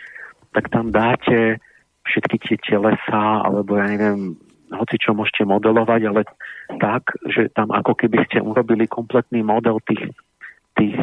tak 0.53 0.69
tam 0.69 0.93
dáte 0.93 1.61
všetky 2.05 2.37
tie 2.45 2.57
telesa, 2.61 3.45
alebo 3.45 3.77
ja 3.77 3.89
neviem, 3.89 4.37
hoci 4.73 4.97
čo 5.01 5.17
môžete 5.17 5.49
modelovať, 5.49 6.01
ale 6.09 6.23
tak, 6.77 7.13
že 7.29 7.49
tam 7.53 7.73
ako 7.73 7.93
keby 7.97 8.25
ste 8.29 8.45
urobili 8.45 8.85
kompletný 8.85 9.41
model 9.41 9.81
tých, 9.85 10.13
tých, 10.77 10.97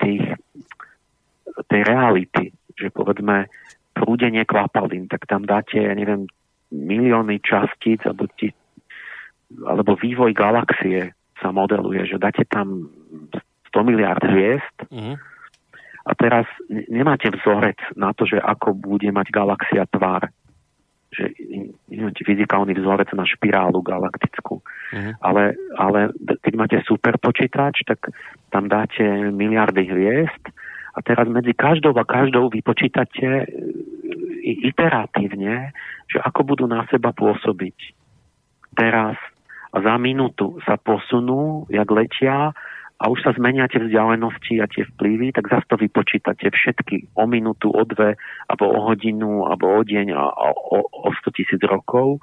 tých 0.00 0.24
tej 1.66 1.80
reality. 1.82 2.54
Že 2.78 2.94
povedzme, 2.94 3.50
prúdenie 3.98 4.46
kvapalín, 4.46 5.10
tak 5.10 5.26
tam 5.26 5.42
dáte, 5.42 5.82
ja 5.82 5.90
neviem, 5.98 6.30
milióny 6.70 7.42
častíc 7.42 8.06
alebo, 8.06 8.30
ti, 8.38 8.54
alebo 9.66 9.98
vývoj 9.98 10.30
galaxie 10.30 11.10
sa 11.42 11.50
modeluje, 11.50 12.06
že 12.06 12.22
dáte 12.22 12.46
tam 12.46 12.86
100 13.74 13.88
miliard 13.88 14.22
hviezd 14.22 14.76
mm-hmm. 14.86 15.16
a 16.06 16.10
teraz 16.14 16.46
nemáte 16.86 17.34
vzorec 17.34 17.78
na 17.98 18.14
to, 18.14 18.28
že 18.28 18.38
ako 18.38 18.78
bude 18.78 19.10
mať 19.10 19.26
galaxia 19.34 19.82
tvár 19.90 20.30
že 21.08 21.32
nemáte 21.88 22.20
fyzikálny 22.20 22.76
vzorec 22.76 23.08
na 23.16 23.24
špirálu 23.24 23.80
galaktickú. 23.80 24.60
Mm-hmm. 24.60 25.14
Ale, 25.24 25.56
ale 25.80 26.12
keď 26.44 26.52
máte 26.52 26.76
super 26.84 27.16
počítač, 27.16 27.80
tak 27.88 28.12
tam 28.52 28.68
dáte 28.68 29.32
miliardy 29.32 29.88
hviezd 29.88 30.42
a 30.98 31.00
teraz 31.06 31.30
medzi 31.30 31.54
každou 31.54 31.94
a 31.94 32.02
každou 32.02 32.50
vypočítate 32.50 33.22
e, 33.22 33.46
iteratívne, 34.66 35.70
že 36.10 36.18
ako 36.18 36.42
budú 36.42 36.64
na 36.66 36.82
seba 36.90 37.14
pôsobiť. 37.14 37.94
Teraz 38.74 39.14
a 39.68 39.76
za 39.84 39.94
minútu 40.00 40.56
sa 40.64 40.80
posunú, 40.80 41.68
jak 41.68 41.86
letia 41.92 42.56
a 42.98 43.04
už 43.06 43.20
sa 43.20 43.30
zmenia 43.36 43.68
tie 43.70 43.84
vzdialenosti 43.84 44.58
a 44.58 44.66
tie 44.66 44.88
vplyvy, 44.96 45.30
tak 45.30 45.46
zase 45.46 45.68
to 45.70 45.76
vypočítate 45.78 46.50
všetky 46.50 47.14
o 47.14 47.28
minútu, 47.30 47.70
o 47.70 47.84
dve, 47.86 48.18
alebo 48.50 48.64
o 48.74 48.78
hodinu, 48.90 49.46
alebo 49.46 49.70
o 49.70 49.80
deň 49.84 50.18
a, 50.18 50.24
o, 50.34 50.82
o 50.82 51.08
100 51.14 51.36
tisíc 51.36 51.60
rokov. 51.62 52.18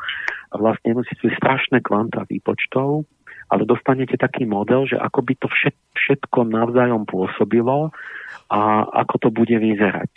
A 0.51 0.59
vlastne 0.59 0.97
musíte 0.97 1.31
strašné 1.37 1.79
kvanta 1.79 2.27
výpočtov 2.27 3.07
ale 3.49 3.63
dostanete 3.63 4.17
taký 4.17 4.49
model, 4.49 4.89
že 4.89 4.97
ako 4.97 5.19
by 5.21 5.33
to 5.37 5.47
všetko 5.93 6.49
navzájom 6.49 7.05
pôsobilo 7.05 7.93
a 8.49 8.59
ako 9.05 9.15
to 9.27 9.29
bude 9.29 9.53
vyzerať. 9.53 10.09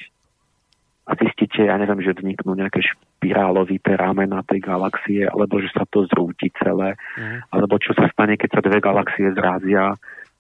A 1.09 1.17
zistíte, 1.17 1.65
ja 1.65 1.81
neviem, 1.81 2.05
že 2.05 2.13
vzniknú 2.13 2.53
nejaké 2.53 2.85
špirálovité 2.85 3.97
ramena 3.97 4.45
tej 4.45 4.61
galaxie, 4.61 5.25
alebo 5.25 5.57
že 5.57 5.73
sa 5.73 5.89
to 5.89 6.05
zrúti 6.05 6.53
celé, 6.61 7.01
mm. 7.17 7.49
alebo 7.49 7.81
čo 7.81 7.97
sa 7.97 8.13
stane, 8.13 8.37
keď 8.37 8.51
sa 8.53 8.61
dve 8.61 8.77
galaxie 8.77 9.33
zrazia, 9.33 9.97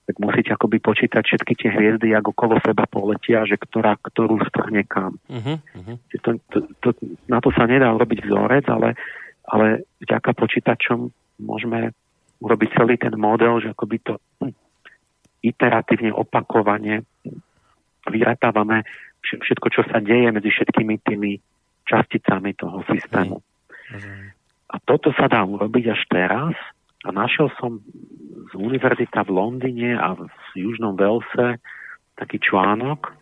tak 0.09 0.17
musíte 0.25 0.57
akoby 0.57 0.81
počítať 0.81 1.21
všetky 1.21 1.53
tie 1.53 1.69
hviezdy, 1.69 2.17
ako 2.17 2.33
okolo 2.33 2.57
seba 2.65 2.89
poletia, 2.89 3.45
že 3.45 3.61
ktorá, 3.61 4.01
ktorú 4.01 4.41
strhne 4.49 4.81
kam. 4.89 5.21
Uh-huh, 5.29 5.61
To, 6.25 6.41
to, 6.49 6.59
to, 6.81 6.89
na 7.29 7.45
to 7.45 7.53
sa 7.53 7.69
nedá 7.69 7.93
robiť 7.93 8.25
vzorec, 8.25 8.65
ale, 8.73 8.97
ale 9.45 9.85
vďaka 10.01 10.33
počítačom 10.33 11.13
môžeme 11.45 11.93
urobiť 12.39 12.69
celý 12.75 12.95
ten 12.97 13.15
model, 13.19 13.63
že 13.63 13.75
akoby 13.75 13.97
to 14.03 14.15
iteratívne 15.43 16.11
opakovane 16.15 17.07
vyratávame 18.09 18.83
všetko, 19.23 19.67
čo 19.71 19.83
sa 19.87 20.01
deje 20.01 20.33
medzi 20.33 20.51
všetkými 20.51 20.95
tými 21.05 21.39
časticami 21.85 22.55
toho 22.57 22.83
systému. 22.89 23.37
A 24.69 24.77
toto 24.85 25.13
sa 25.17 25.27
dá 25.29 25.45
urobiť 25.45 25.85
až 25.93 26.03
teraz. 26.13 26.55
A 27.07 27.15
našiel 27.15 27.49
som 27.57 27.81
z 28.51 28.53
univerzita 28.59 29.25
v 29.25 29.31
Londýne 29.33 29.97
a 29.97 30.19
v 30.19 30.29
Južnom 30.59 30.99
Velse 30.99 31.63
taký 32.19 32.43
článok, 32.43 33.15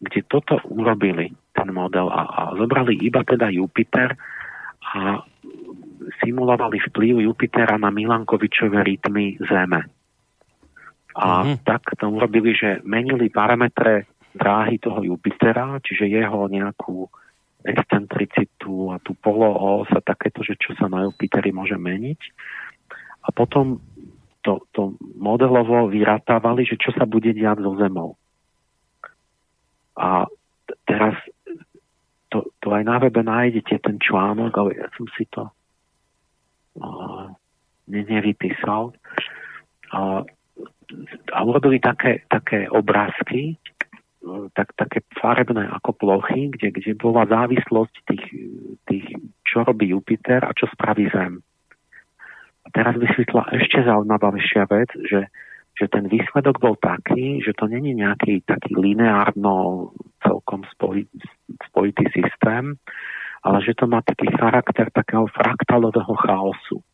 kde 0.00 0.20
toto 0.30 0.62
urobili, 0.70 1.34
ten 1.52 1.68
model, 1.74 2.08
a, 2.08 2.22
a 2.24 2.42
zobrali 2.56 2.96
iba 3.02 3.26
teda 3.26 3.50
Jupiter 3.50 4.14
a 4.80 5.20
simulovali 6.24 6.80
vplyv 6.80 7.24
Jupitera 7.28 7.76
na 7.76 7.92
Milankovičové 7.92 8.80
rytmy 8.82 9.36
Zeme. 9.44 9.84
A 11.16 11.26
mm-hmm. 11.42 11.66
tak 11.66 11.98
to 11.98 12.06
urobili, 12.06 12.54
že 12.54 12.80
menili 12.86 13.28
parametre 13.28 14.06
dráhy 14.32 14.78
toho 14.78 15.02
Jupitera, 15.02 15.82
čiže 15.82 16.06
jeho 16.06 16.46
nejakú 16.46 17.10
excentricitu 17.60 18.94
a 18.94 19.02
tú 19.02 19.12
polo 19.18 19.84
sa 19.90 20.00
takéto, 20.00 20.40
že 20.40 20.56
čo 20.56 20.72
sa 20.78 20.88
na 20.88 21.04
Jupiteri 21.04 21.52
môže 21.52 21.76
meniť. 21.76 22.20
A 23.26 23.28
potom 23.36 23.82
to, 24.40 24.64
to 24.72 24.96
modelovo 25.20 25.92
vyratávali, 25.92 26.64
že 26.64 26.80
čo 26.80 26.96
sa 26.96 27.04
bude 27.04 27.36
diať 27.36 27.60
so 27.60 27.76
Zemou. 27.76 28.16
A 30.00 30.24
teraz 30.88 31.12
to, 32.32 32.48
to 32.62 32.72
aj 32.72 32.82
na 32.86 32.96
webe 32.96 33.20
nájdete 33.20 33.84
ten 33.84 34.00
článok, 34.00 34.52
ale 34.56 34.80
ja 34.80 34.88
som 34.96 35.04
si 35.18 35.28
to 35.28 35.52
ne, 37.88 38.00
nevypísal. 38.04 38.92
Uh, 39.90 40.22
a 41.32 41.38
urobili 41.42 41.78
také, 41.78 42.22
také 42.26 42.66
obrázky, 42.70 43.58
tak, 44.52 44.76
také 44.76 45.00
farebné 45.16 45.70
ako 45.70 45.96
plochy, 45.96 46.52
kde, 46.52 46.74
kde 46.76 46.92
bola 46.98 47.24
závislosť 47.24 47.94
tých, 48.04 48.26
tých, 48.84 49.06
čo 49.46 49.64
robí 49.64 49.94
Jupiter 49.94 50.44
a 50.44 50.52
čo 50.52 50.68
spraví 50.68 51.08
Zem. 51.08 51.40
A 52.60 52.68
teraz 52.74 53.00
vysvetla 53.00 53.48
ešte 53.56 53.80
zaujímavejšia 53.80 54.68
vec, 54.68 54.90
že, 55.08 55.32
že 55.78 55.86
ten 55.88 56.04
výsledok 56.12 56.60
bol 56.60 56.76
taký, 56.76 57.40
že 57.40 57.56
to 57.56 57.64
není 57.64 57.96
nejaký 57.96 58.44
taký 58.44 58.76
lineárno 58.76 59.88
celkom 60.20 60.68
spoj, 60.76 61.08
spojitý 61.72 62.04
systém, 62.12 62.76
ale 63.40 63.58
že 63.64 63.72
to 63.72 63.88
má 63.88 64.04
taký 64.04 64.28
charakter 64.36 64.92
takého 64.92 65.24
fraktálového 65.32 66.14
chaosu. 66.20 66.84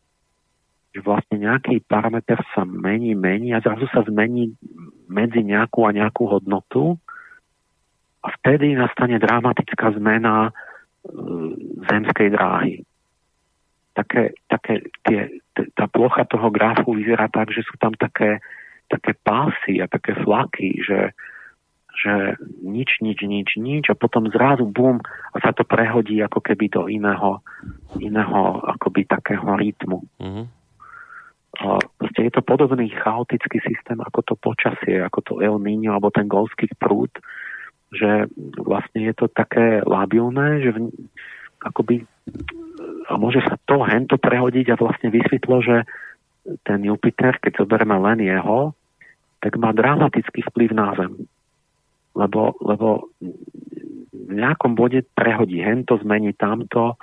Že 0.95 0.99
vlastne 1.03 1.37
nejaký 1.43 1.83
parameter 1.83 2.39
sa 2.55 2.63
mení, 2.63 3.13
mení 3.13 3.51
a 3.51 3.59
zrazu 3.59 3.85
sa 3.91 4.07
zmení 4.07 4.55
medzi 5.11 5.43
nejakú 5.43 5.83
a 5.83 5.91
nejakú 5.91 6.23
hodnotu 6.31 6.95
a 8.23 8.27
vtedy 8.39 8.75
nastane 8.75 9.19
dramatická 9.19 9.91
zmena 9.95 10.49
e, 10.49 10.51
zemskej 11.91 12.29
dráhy. 12.31 12.75
Také, 13.91 14.35
také 14.47 14.87
tie, 15.03 15.41
tá 15.75 15.85
plocha 15.89 16.23
toho 16.29 16.47
grafu 16.53 16.95
vyzerá 16.95 17.27
tak, 17.27 17.49
že 17.49 17.65
sú 17.65 17.75
tam 17.81 17.91
také, 17.97 18.39
také 18.87 19.17
pásy 19.19 19.83
a 19.83 19.89
také 19.89 20.15
flaky, 20.21 20.79
že, 20.85 21.11
že 21.97 22.37
nič, 22.61 23.01
nič, 23.01 23.25
nič, 23.25 23.57
nič 23.57 23.89
a 23.89 23.97
potom 23.97 24.29
zrazu 24.29 24.69
bum 24.69 25.01
a 25.33 25.37
sa 25.41 25.49
to 25.49 25.65
prehodí 25.65 26.21
ako 26.21 26.39
keby 26.45 26.69
do 26.69 26.85
iného, 26.85 27.41
iného 27.97 28.61
akoby 28.69 29.09
takého 29.09 29.57
rytmu. 29.57 30.05
Mm-hmm. 30.21 30.45
A 31.57 31.81
proste 31.97 32.21
je 32.29 32.31
to 32.37 32.45
podobný 32.45 32.93
chaotický 32.93 33.57
systém 33.65 33.97
ako 33.97 34.21
to 34.21 34.33
počasie, 34.37 35.01
ako 35.01 35.19
to 35.25 35.33
El 35.41 35.57
Niño 35.57 35.97
alebo 35.97 36.13
ten 36.13 36.29
golský 36.29 36.69
prúd, 36.77 37.09
že 37.89 38.29
vlastne 38.61 39.09
je 39.09 39.13
to 39.17 39.25
také 39.25 39.81
labilné, 39.81 40.61
že 40.61 40.69
v, 40.77 40.93
akoby 41.65 42.05
a 43.09 43.15
môže 43.15 43.41
sa 43.41 43.57
to 43.65 43.81
hento 43.87 44.19
prehodiť 44.19 44.75
a 44.75 44.79
vlastne 44.79 45.09
vysvetlo, 45.09 45.63
že 45.63 45.87
ten 46.67 46.79
Jupiter, 46.83 47.39
keď 47.39 47.63
zoberieme 47.63 47.97
len 47.97 48.19
jeho, 48.21 48.75
tak 49.39 49.55
má 49.59 49.71
dramatický 49.71 50.43
vplyv 50.51 50.69
na 50.75 50.93
Zem. 50.95 51.27
Lebo, 52.17 52.57
lebo 52.65 53.13
v 54.11 54.31
nejakom 54.33 54.73
bode 54.73 55.05
prehodí 55.13 55.61
hento, 55.61 56.01
zmení 56.01 56.33
tamto 56.33 56.97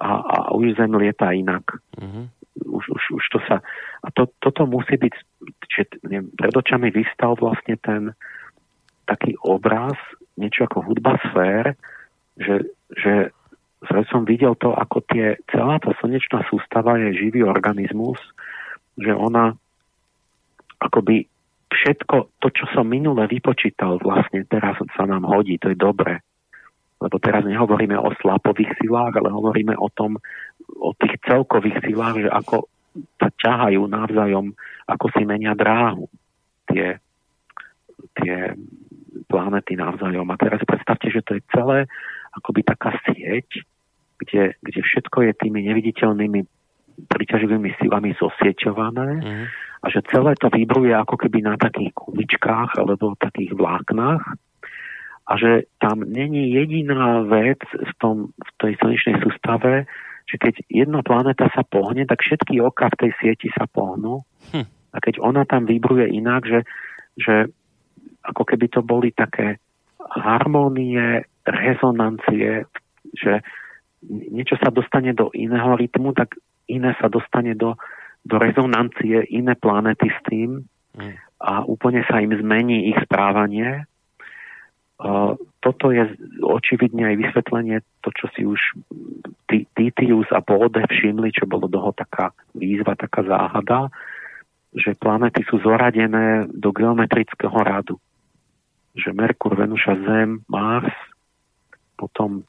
a, 0.00 0.10
a 0.24 0.36
už 0.56 0.80
Zem 0.80 0.96
lieta 0.96 1.36
inak. 1.36 1.76
Mm-hmm. 2.00 2.24
Už, 2.64 2.84
už, 2.88 3.04
už 3.20 3.24
to 3.28 3.38
sa... 3.44 3.60
A 4.00 4.08
to, 4.10 4.32
toto 4.40 4.64
musí 4.64 4.96
byť... 4.96 5.14
Čiže 5.68 5.84
pred 6.32 6.54
očami 6.56 6.88
vystal 6.88 7.36
vlastne 7.36 7.76
ten 7.76 8.16
taký 9.04 9.36
obraz 9.44 9.94
niečo 10.40 10.66
ako 10.66 10.90
hudba 10.90 11.20
sfér, 11.30 11.78
že, 12.40 12.66
že 12.90 13.30
som 14.10 14.24
videl 14.26 14.56
to, 14.58 14.74
ako 14.74 15.04
tie, 15.06 15.38
celá 15.52 15.78
tá 15.78 15.94
slnečná 16.00 16.42
sústava 16.50 16.98
je 16.98 17.14
živý 17.14 17.44
organizmus, 17.44 18.18
že 18.98 19.12
ona 19.14 19.54
akoby 20.80 21.28
všetko 21.74 22.38
to, 22.38 22.48
čo 22.54 22.64
som 22.70 22.86
minule 22.86 23.26
vypočítal, 23.26 23.98
vlastne 23.98 24.46
teraz 24.46 24.78
sa 24.94 25.04
nám 25.04 25.26
hodí, 25.26 25.58
to 25.58 25.74
je 25.74 25.78
dobre. 25.78 26.22
Lebo 27.02 27.18
teraz 27.18 27.42
nehovoríme 27.44 27.98
o 27.98 28.14
slapových 28.22 28.78
silách, 28.80 29.18
ale 29.18 29.34
hovoríme 29.34 29.74
o 29.76 29.90
tom, 29.90 30.16
o 30.78 30.90
tých 30.94 31.18
celkových 31.26 31.82
silách, 31.84 32.24
že 32.24 32.30
ako 32.30 32.70
sa 33.18 33.28
ťahajú 33.34 33.82
navzájom, 33.90 34.54
ako 34.86 35.06
si 35.12 35.22
menia 35.26 35.52
dráhu 35.58 36.06
tie, 36.70 37.02
tie 38.22 38.54
planety 39.26 39.74
navzájom. 39.74 40.24
A 40.30 40.38
teraz 40.38 40.62
predstavte, 40.62 41.10
že 41.10 41.20
to 41.26 41.36
je 41.36 41.42
celé 41.50 41.90
akoby 42.34 42.62
taká 42.62 42.94
sieť, 43.02 43.66
kde, 44.22 44.54
kde 44.62 44.80
všetko 44.80 45.26
je 45.26 45.32
tými 45.34 45.60
neviditeľnými 45.66 46.40
príťaživými 47.10 47.74
silami 47.82 48.14
zosieťované 48.14 49.10
mm. 49.18 49.46
A 49.84 49.86
že 49.92 50.00
celé 50.08 50.32
to 50.40 50.48
vybruje 50.48 50.96
ako 50.96 51.20
keby 51.20 51.44
na 51.44 51.60
takých 51.60 51.92
kuličkách 51.92 52.80
alebo 52.80 53.12
takých 53.20 53.52
vláknach 53.52 54.24
a 55.28 55.32
že 55.36 55.68
tam 55.76 56.00
není 56.08 56.52
jediná 56.56 57.20
vec 57.28 57.60
v, 57.68 57.92
tom, 58.00 58.16
v 58.32 58.50
tej 58.60 58.72
slnečnej 58.80 59.16
sústave, 59.20 59.84
že 60.24 60.36
keď 60.40 60.54
jedna 60.72 61.00
planéta 61.04 61.52
sa 61.52 61.64
pohne, 61.64 62.08
tak 62.08 62.24
všetky 62.24 62.60
oka 62.64 62.88
v 62.96 63.08
tej 63.08 63.10
sieti 63.20 63.48
sa 63.52 63.68
pohnú. 63.68 64.24
Hm. 64.56 64.68
A 64.68 64.96
keď 65.04 65.20
ona 65.20 65.44
tam 65.44 65.68
vybruje 65.68 66.16
inak, 66.16 66.48
že, 66.48 66.60
že 67.20 67.34
ako 68.24 68.44
keby 68.48 68.72
to 68.72 68.80
boli 68.80 69.12
také 69.12 69.60
harmónie, 70.00 71.28
rezonancie, 71.44 72.64
že 73.12 73.44
niečo 74.08 74.56
sa 74.60 74.72
dostane 74.72 75.12
do 75.12 75.28
iného 75.32 75.76
rytmu, 75.76 76.16
tak 76.16 76.36
iné 76.68 76.96
sa 77.00 77.08
dostane 77.08 77.52
do, 77.56 77.76
do 78.24 78.36
rezonancie, 78.40 79.28
iné 79.30 79.54
planety 79.54 80.08
s 80.08 80.20
tým 80.24 80.64
mm. 80.96 81.14
a 81.44 81.62
úplne 81.68 82.00
sa 82.08 82.24
im 82.24 82.32
zmení 82.32 82.88
ich 82.92 82.98
správanie. 83.04 83.84
Toto 85.60 85.92
je 85.92 86.08
očividne 86.40 87.12
aj 87.12 87.16
vysvetlenie, 87.20 87.76
to, 88.00 88.08
čo 88.14 88.26
si 88.32 88.42
už 88.48 88.60
Titius 89.50 90.30
a 90.32 90.40
Bode 90.40 90.80
všimli, 90.80 91.34
čo 91.34 91.44
bolo 91.44 91.68
toho 91.68 91.92
taká 91.92 92.32
výzva, 92.56 92.96
taká 92.96 93.26
záhada, 93.26 93.92
že 94.72 94.96
planety 94.96 95.44
sú 95.44 95.60
zoradené 95.60 96.48
do 96.48 96.72
geometrického 96.72 97.58
radu 97.60 98.00
že 98.94 99.10
Merkur, 99.10 99.58
Venuša, 99.58 99.94
Zem, 100.06 100.46
Mars, 100.46 100.94
potom 101.98 102.46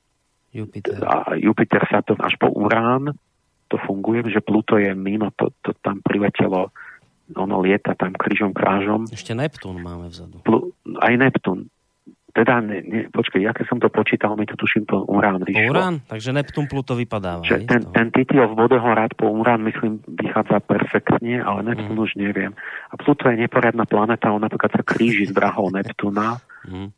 Jupiter. 0.53 1.01
A 1.03 1.33
Jupiter 1.35 1.83
Saturn 1.89 2.21
až 2.21 2.37
po 2.37 2.53
Urán, 2.53 3.17
to 3.75 3.77
funguje, 3.83 4.23
že 4.31 4.39
Pluto 4.39 4.79
je 4.79 4.95
mimo, 4.95 5.35
to, 5.35 5.51
to 5.59 5.75
tam 5.83 5.99
priletelo, 5.99 6.71
ono 7.35 7.55
lieta 7.59 7.91
tam 7.99 8.15
krížom 8.15 8.55
krážom. 8.55 9.11
Ešte 9.11 9.35
Neptún 9.35 9.83
máme 9.83 10.07
vzadu. 10.07 10.39
Plu, 10.47 10.71
aj 11.03 11.13
Neptún. 11.19 11.67
teda, 12.35 12.59
ne, 12.59 12.83
ne, 12.83 13.01
počkej, 13.07 13.47
ja 13.47 13.55
keď 13.55 13.65
som 13.71 13.79
to 13.79 13.87
počítal, 13.87 14.35
mi 14.35 14.43
to 14.43 14.59
tuším 14.59 14.83
po 14.83 15.07
Urán 15.07 15.39
vyšlo. 15.39 15.71
Urán? 15.71 16.03
Takže 16.03 16.35
Neptún 16.35 16.67
Pluto 16.67 16.91
vypadáva. 16.99 17.47
Že 17.47 17.63
ten, 17.63 17.81
ten 17.95 18.07
Titiov 18.11 18.59
vodohorad 18.59 19.15
po 19.15 19.31
Urán, 19.31 19.63
myslím, 19.63 20.03
vychádza 20.03 20.59
perfektne, 20.59 21.39
ale 21.39 21.63
Neptún 21.63 21.95
mm. 21.95 22.03
už 22.03 22.11
neviem. 22.19 22.51
A 22.91 22.99
Pluto 22.99 23.31
je 23.31 23.39
neporiadna 23.39 23.87
planeta, 23.87 24.35
on 24.35 24.43
napríklad 24.43 24.67
sa 24.75 24.83
kríži 24.83 25.31
s 25.31 25.31
drahou 25.31 25.71
Neptúna. 25.71 26.43
Mm. 26.67 26.91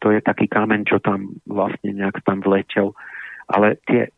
To 0.00 0.14
je 0.14 0.22
taký 0.22 0.46
kameň, 0.46 0.86
čo 0.86 1.02
tam 1.02 1.34
vlastne 1.50 1.90
nejak 1.90 2.22
tam 2.22 2.38
vletel. 2.38 2.94
Ale 3.50 3.82
tie, 3.82 4.14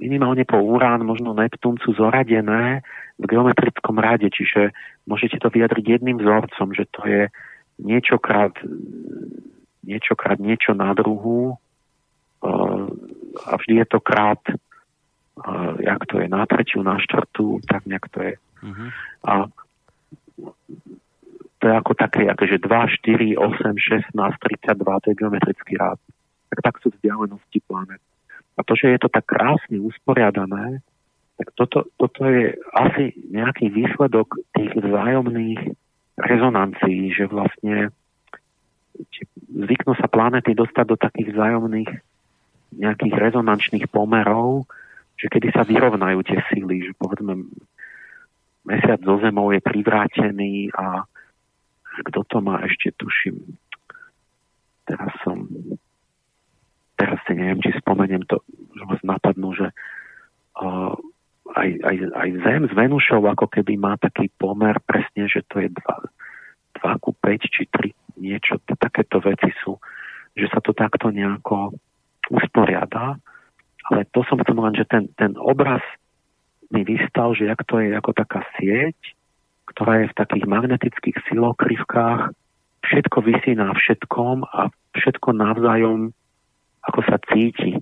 minimálne 0.00 0.48
po 0.48 0.56
Urán, 0.60 1.04
možno 1.04 1.36
Neptún 1.36 1.76
sú 1.84 1.92
zoradené 1.92 2.80
v 3.20 3.24
geometrickom 3.28 4.00
rade, 4.00 4.32
čiže 4.32 4.72
môžete 5.04 5.38
to 5.38 5.52
vyjadriť 5.52 6.00
jedným 6.00 6.18
vzorcom, 6.18 6.72
že 6.72 6.88
to 6.88 7.04
je 7.04 7.22
niečokrát, 7.78 8.56
niečokrát 9.84 10.40
niečo 10.40 10.72
na 10.72 10.96
druhú 10.96 11.54
uh, 11.54 12.86
a 13.44 13.52
vždy 13.60 13.84
je 13.84 13.86
to 13.86 13.98
krát 14.00 14.40
uh, 14.48 15.74
jak 15.78 16.06
to 16.06 16.20
je 16.20 16.28
na 16.28 16.46
tretiu, 16.46 16.82
na 16.82 16.98
štvrtú, 16.98 17.60
tak 17.66 17.86
nejak 17.86 18.08
to 18.08 18.18
je. 18.22 18.34
Uh-huh. 18.62 18.88
A 19.26 19.32
to 21.58 21.64
je 21.68 21.74
ako 21.74 21.92
také, 21.96 22.28
akože 22.28 22.60
2, 22.60 22.68
4, 22.68 23.40
8, 23.40 24.12
16, 24.12 24.12
32, 24.12 25.00
to 25.00 25.06
je 25.10 25.16
geometrický 25.16 25.74
rád. 25.80 25.98
Tak 26.52 26.58
tak 26.60 26.74
sú 26.84 26.92
vzdialenosti 26.92 27.58
planet. 27.66 28.00
A 28.54 28.60
to, 28.62 28.72
že 28.78 28.94
je 28.94 28.98
to 29.02 29.10
tak 29.10 29.26
krásne 29.26 29.82
usporiadané, 29.82 30.82
tak 31.34 31.50
toto, 31.58 31.90
toto 31.98 32.22
je 32.30 32.54
asi 32.70 33.10
nejaký 33.26 33.66
výsledok 33.74 34.38
tých 34.54 34.70
vzájomných 34.78 35.74
rezonancií, 36.14 37.10
že 37.10 37.26
vlastne 37.26 37.90
zvyknú 39.50 39.98
sa 39.98 40.06
planety 40.06 40.54
dostať 40.54 40.84
do 40.86 40.94
takých 40.94 41.34
vzájomných 41.34 41.90
nejakých 42.78 43.14
rezonančných 43.18 43.90
pomerov, 43.90 44.70
že 45.18 45.26
kedy 45.26 45.50
sa 45.50 45.66
vyrovnajú 45.66 46.22
tie 46.22 46.38
síly, 46.50 46.86
že 46.86 46.92
povedzme 46.94 47.50
mesiac 48.62 49.02
zo 49.02 49.18
zemou 49.18 49.50
je 49.50 49.58
privrátený 49.58 50.70
a 50.78 51.02
kto 52.06 52.22
to 52.26 52.38
má 52.38 52.62
ešte 52.62 52.94
tuším 52.94 53.58
teraz 54.84 55.12
som 55.24 55.48
teraz 56.94 57.18
si 57.26 57.32
neviem, 57.34 57.60
či 57.60 57.74
spomeniem 57.78 58.22
to, 58.26 58.42
že 58.74 58.84
vás 58.86 59.02
napadnú, 59.02 59.54
že 59.54 59.68
uh, 60.58 60.94
aj, 61.54 61.68
aj, 61.84 61.96
aj 62.14 62.28
Zem 62.42 62.62
s 62.70 62.72
Venušou 62.72 63.22
ako 63.28 63.46
keby 63.50 63.76
má 63.76 63.94
taký 64.00 64.30
pomer 64.40 64.78
presne, 64.82 65.28
že 65.28 65.44
to 65.52 65.60
je 65.60 65.68
2, 65.68 66.82
2 66.82 67.04
ku 67.04 67.10
5 67.12 67.54
či 67.54 67.62
3 67.68 67.92
niečo, 68.18 68.62
takéto 68.78 69.18
veci 69.20 69.50
sú, 69.62 69.78
že 70.38 70.46
sa 70.50 70.62
to 70.62 70.74
takto 70.74 71.10
nejako 71.10 71.74
usporiada. 72.30 73.18
Ale 73.84 74.08
to 74.16 74.24
som 74.24 74.40
chcel 74.40 74.56
len, 74.56 74.74
že 74.74 74.88
ten, 74.88 75.12
ten 75.20 75.36
obraz 75.36 75.84
mi 76.72 76.82
vystal, 76.82 77.36
že 77.36 77.44
jak 77.44 77.60
to 77.68 77.84
je 77.84 77.92
ako 77.92 78.16
taká 78.16 78.40
sieť, 78.56 78.96
ktorá 79.68 80.04
je 80.04 80.10
v 80.10 80.18
takých 80.18 80.44
magnetických 80.48 81.16
silokrivkách, 81.28 82.32
všetko 82.84 83.18
vysí 83.24 83.52
na 83.56 83.72
všetkom 83.72 84.44
a 84.48 84.72
všetko 84.96 85.28
navzájom 85.36 86.16
ako 86.84 87.00
sa 87.08 87.16
cíti 87.32 87.80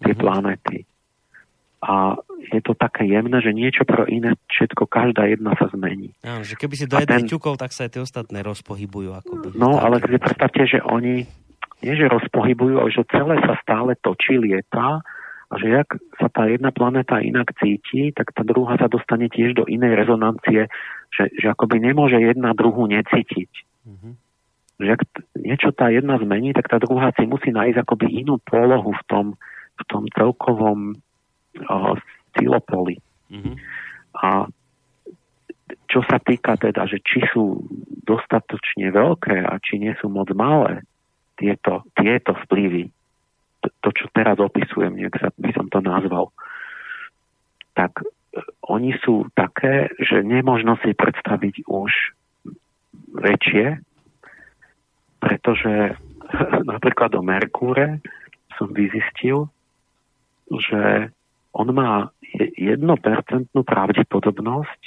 tie 0.00 0.12
mm-hmm. 0.14 0.22
planety. 0.22 0.78
A 1.78 2.18
je 2.50 2.58
to 2.58 2.74
také 2.74 3.06
jemné, 3.06 3.38
že 3.38 3.54
niečo 3.54 3.86
pro 3.86 4.02
iné, 4.10 4.34
všetko, 4.50 4.90
každá 4.90 5.30
jedna 5.30 5.54
sa 5.54 5.70
zmení. 5.70 6.10
Áno, 6.26 6.42
že 6.42 6.58
keby 6.58 6.74
si 6.74 6.90
do 6.90 6.98
jednej 6.98 7.22
ten... 7.22 7.30
ťukol, 7.30 7.54
tak 7.54 7.70
sa 7.70 7.86
aj 7.86 7.90
tie 7.94 8.02
ostatné 8.02 8.42
rozpohybujú. 8.42 9.14
Akoby. 9.14 9.54
No, 9.54 9.78
ale 9.78 10.02
si 10.02 10.18
predstavte, 10.18 10.66
že 10.66 10.82
oni 10.82 11.22
nie, 11.78 11.94
že 11.94 12.10
rozpohybujú, 12.10 12.82
ale 12.82 12.90
že 12.90 13.06
celé 13.06 13.38
sa 13.46 13.54
stále 13.62 13.94
točí, 14.02 14.34
lieta 14.42 14.98
a 15.48 15.54
že 15.54 15.70
jak 15.70 15.88
sa 16.18 16.26
tá 16.26 16.50
jedna 16.50 16.74
planéta 16.74 17.22
inak 17.22 17.54
cíti, 17.62 18.10
tak 18.10 18.34
tá 18.34 18.42
druhá 18.42 18.74
sa 18.74 18.90
dostane 18.90 19.30
tiež 19.30 19.54
do 19.54 19.64
inej 19.70 19.94
rezonancie, 19.94 20.66
že, 21.14 21.24
že 21.38 21.46
akoby 21.46 21.78
nemôže 21.78 22.18
jedna 22.18 22.58
druhú 22.58 22.90
necítiť. 22.90 23.50
Mm-hmm 23.86 24.27
že 24.78 24.94
ak 24.94 25.02
niečo 25.34 25.74
tá 25.74 25.90
jedna 25.90 26.22
zmení, 26.22 26.54
tak 26.54 26.70
tá 26.70 26.78
druhá 26.78 27.10
si 27.18 27.26
musí 27.26 27.50
nájsť 27.50 27.82
akoby 27.82 28.06
inú 28.14 28.38
polohu 28.46 28.94
v 28.94 29.02
tom, 29.10 29.26
v 29.74 29.82
tom 29.90 30.06
celkovom 30.14 30.94
uh, 31.66 31.94
silopoli. 32.38 33.02
Mm-hmm. 33.26 33.54
A 34.22 34.46
čo 35.90 36.00
sa 36.06 36.22
týka 36.22 36.54
teda, 36.54 36.86
že 36.86 37.02
či 37.02 37.26
sú 37.34 37.58
dostatočne 38.06 38.94
veľké 38.94 39.42
a 39.42 39.58
či 39.58 39.82
nie 39.82 39.92
sú 39.98 40.06
moc 40.06 40.30
malé 40.30 40.86
tieto, 41.34 41.82
tieto 41.98 42.38
vplyvy, 42.46 42.86
to, 43.66 43.68
to 43.82 43.88
čo 43.98 44.06
teraz 44.14 44.38
opisujem, 44.38 44.94
nejak 44.94 45.18
sa, 45.18 45.28
by 45.34 45.50
som 45.58 45.66
to 45.66 45.82
nazval, 45.82 46.30
tak 47.74 47.98
uh, 47.98 48.06
oni 48.70 48.94
sú 49.02 49.26
také, 49.34 49.90
že 49.98 50.22
nemožno 50.22 50.78
si 50.86 50.94
predstaviť 50.94 51.66
už 51.66 51.90
väčšie, 53.18 53.87
pretože 55.18 55.98
napríklad 56.72 57.14
o 57.18 57.22
Merkúre 57.22 58.02
som 58.56 58.70
vyzistil, 58.74 59.46
že 60.48 61.12
on 61.52 61.68
má 61.72 62.10
jednopercentnú 62.58 63.64
pravdepodobnosť, 63.64 64.80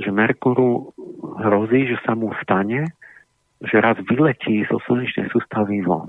že 0.00 0.10
Merkúru 0.10 0.96
hrozí, 1.40 1.90
že 1.90 1.98
sa 2.04 2.16
mu 2.16 2.32
stane, 2.40 2.94
že 3.60 3.76
raz 3.76 4.00
vyletí 4.00 4.64
zo 4.64 4.80
slnečnej 4.88 5.28
sústavy 5.28 5.84
von. 5.84 6.08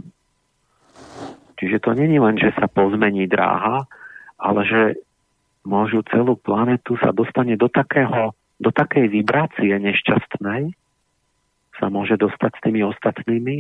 Čiže 1.59 1.83
to 1.83 1.91
není 1.93 2.17
len, 2.17 2.39
že 2.39 2.55
sa 2.55 2.71
pozmení 2.71 3.27
dráha, 3.27 3.85
ale 4.39 4.61
že 4.65 4.81
môžu 5.61 6.01
celú 6.09 6.39
planetu 6.39 6.97
sa 6.97 7.13
dostane 7.13 7.53
do, 7.59 7.69
takého, 7.69 8.33
do 8.57 8.73
takej 8.73 9.11
vibrácie 9.11 9.69
nešťastnej, 9.77 10.73
sa 11.82 11.90
môže 11.90 12.14
dostať 12.22 12.52
s 12.53 12.64
tými 12.64 12.86
ostatnými, 12.86 13.58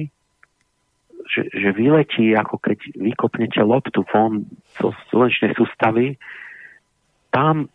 že, 1.25 1.49
že 1.49 1.69
vyletí, 1.73 2.37
ako 2.37 2.61
keď 2.61 2.77
vykopnete 2.93 3.61
loptu 3.65 4.05
von 4.13 4.45
zo 4.77 4.93
slnečnej 5.09 5.57
sústavy, 5.57 6.21
tam 7.33 7.65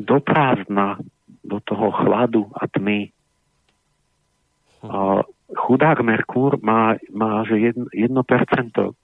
do 0.00 0.16
prázdna, 0.24 0.96
do 1.44 1.60
toho 1.60 1.92
chladu 1.92 2.48
a 2.56 2.64
tmy. 2.70 3.12
A 4.88 5.26
chudák 5.52 6.00
Merkúr 6.00 6.56
má, 6.62 6.96
má 7.12 7.42
že 7.44 7.74
1%, 7.74 7.92
1% 7.92 8.14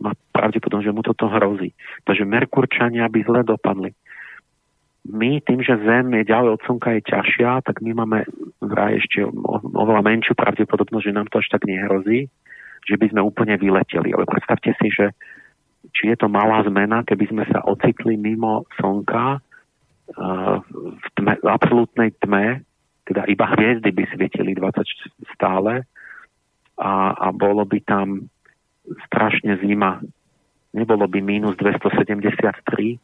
má 0.01 0.11
pravdepodobne, 0.31 0.87
že 0.87 0.95
mu 0.95 1.03
toto 1.03 1.27
hrozí. 1.29 1.75
Takže 2.09 2.25
Merkúrčania 2.25 3.11
by 3.11 3.21
zle 3.27 3.41
dopadli 3.43 3.91
my 5.05 5.41
tým, 5.45 5.61
že 5.61 5.77
Zem 5.85 6.17
je 6.17 6.25
ďalej 6.33 6.51
od 6.57 6.65
Slnka 6.65 6.97
je 6.97 7.03
ťažšia, 7.05 7.61
tak 7.61 7.85
my 7.85 7.93
máme 7.93 8.25
vraj 8.65 8.97
ešte 8.97 9.21
oveľa 9.77 10.01
menšiu 10.01 10.33
pravdepodobnosť, 10.33 11.05
že 11.05 11.17
nám 11.17 11.29
to 11.29 11.45
až 11.45 11.49
tak 11.53 11.69
nehrozí, 11.69 12.33
že 12.89 12.97
by 12.97 13.13
sme 13.13 13.21
úplne 13.21 13.61
vyleteli. 13.61 14.17
Ale 14.17 14.25
predstavte 14.25 14.73
si, 14.81 14.89
že 14.89 15.13
či 15.93 16.09
je 16.09 16.17
to 16.17 16.33
malá 16.33 16.65
zmena, 16.65 17.05
keby 17.05 17.29
sme 17.29 17.45
sa 17.53 17.61
ocitli 17.69 18.17
mimo 18.17 18.65
Slnka 18.81 19.37
uh, 19.37 20.57
v, 20.73 21.07
tme, 21.21 21.37
v 21.37 21.49
absolútnej 21.53 22.17
tme, 22.25 22.65
teda 23.05 23.29
iba 23.29 23.45
hviezdy 23.53 23.93
by 23.93 24.03
svietili 24.09 24.57
20 24.57 25.37
stále 25.37 25.85
a, 26.81 26.93
a 27.13 27.27
bolo 27.37 27.69
by 27.69 27.77
tam 27.85 28.33
strašne 29.09 29.61
zima. 29.61 30.01
Nebolo 30.73 31.05
by 31.05 31.21
minus 31.21 31.61
273, 31.61 32.97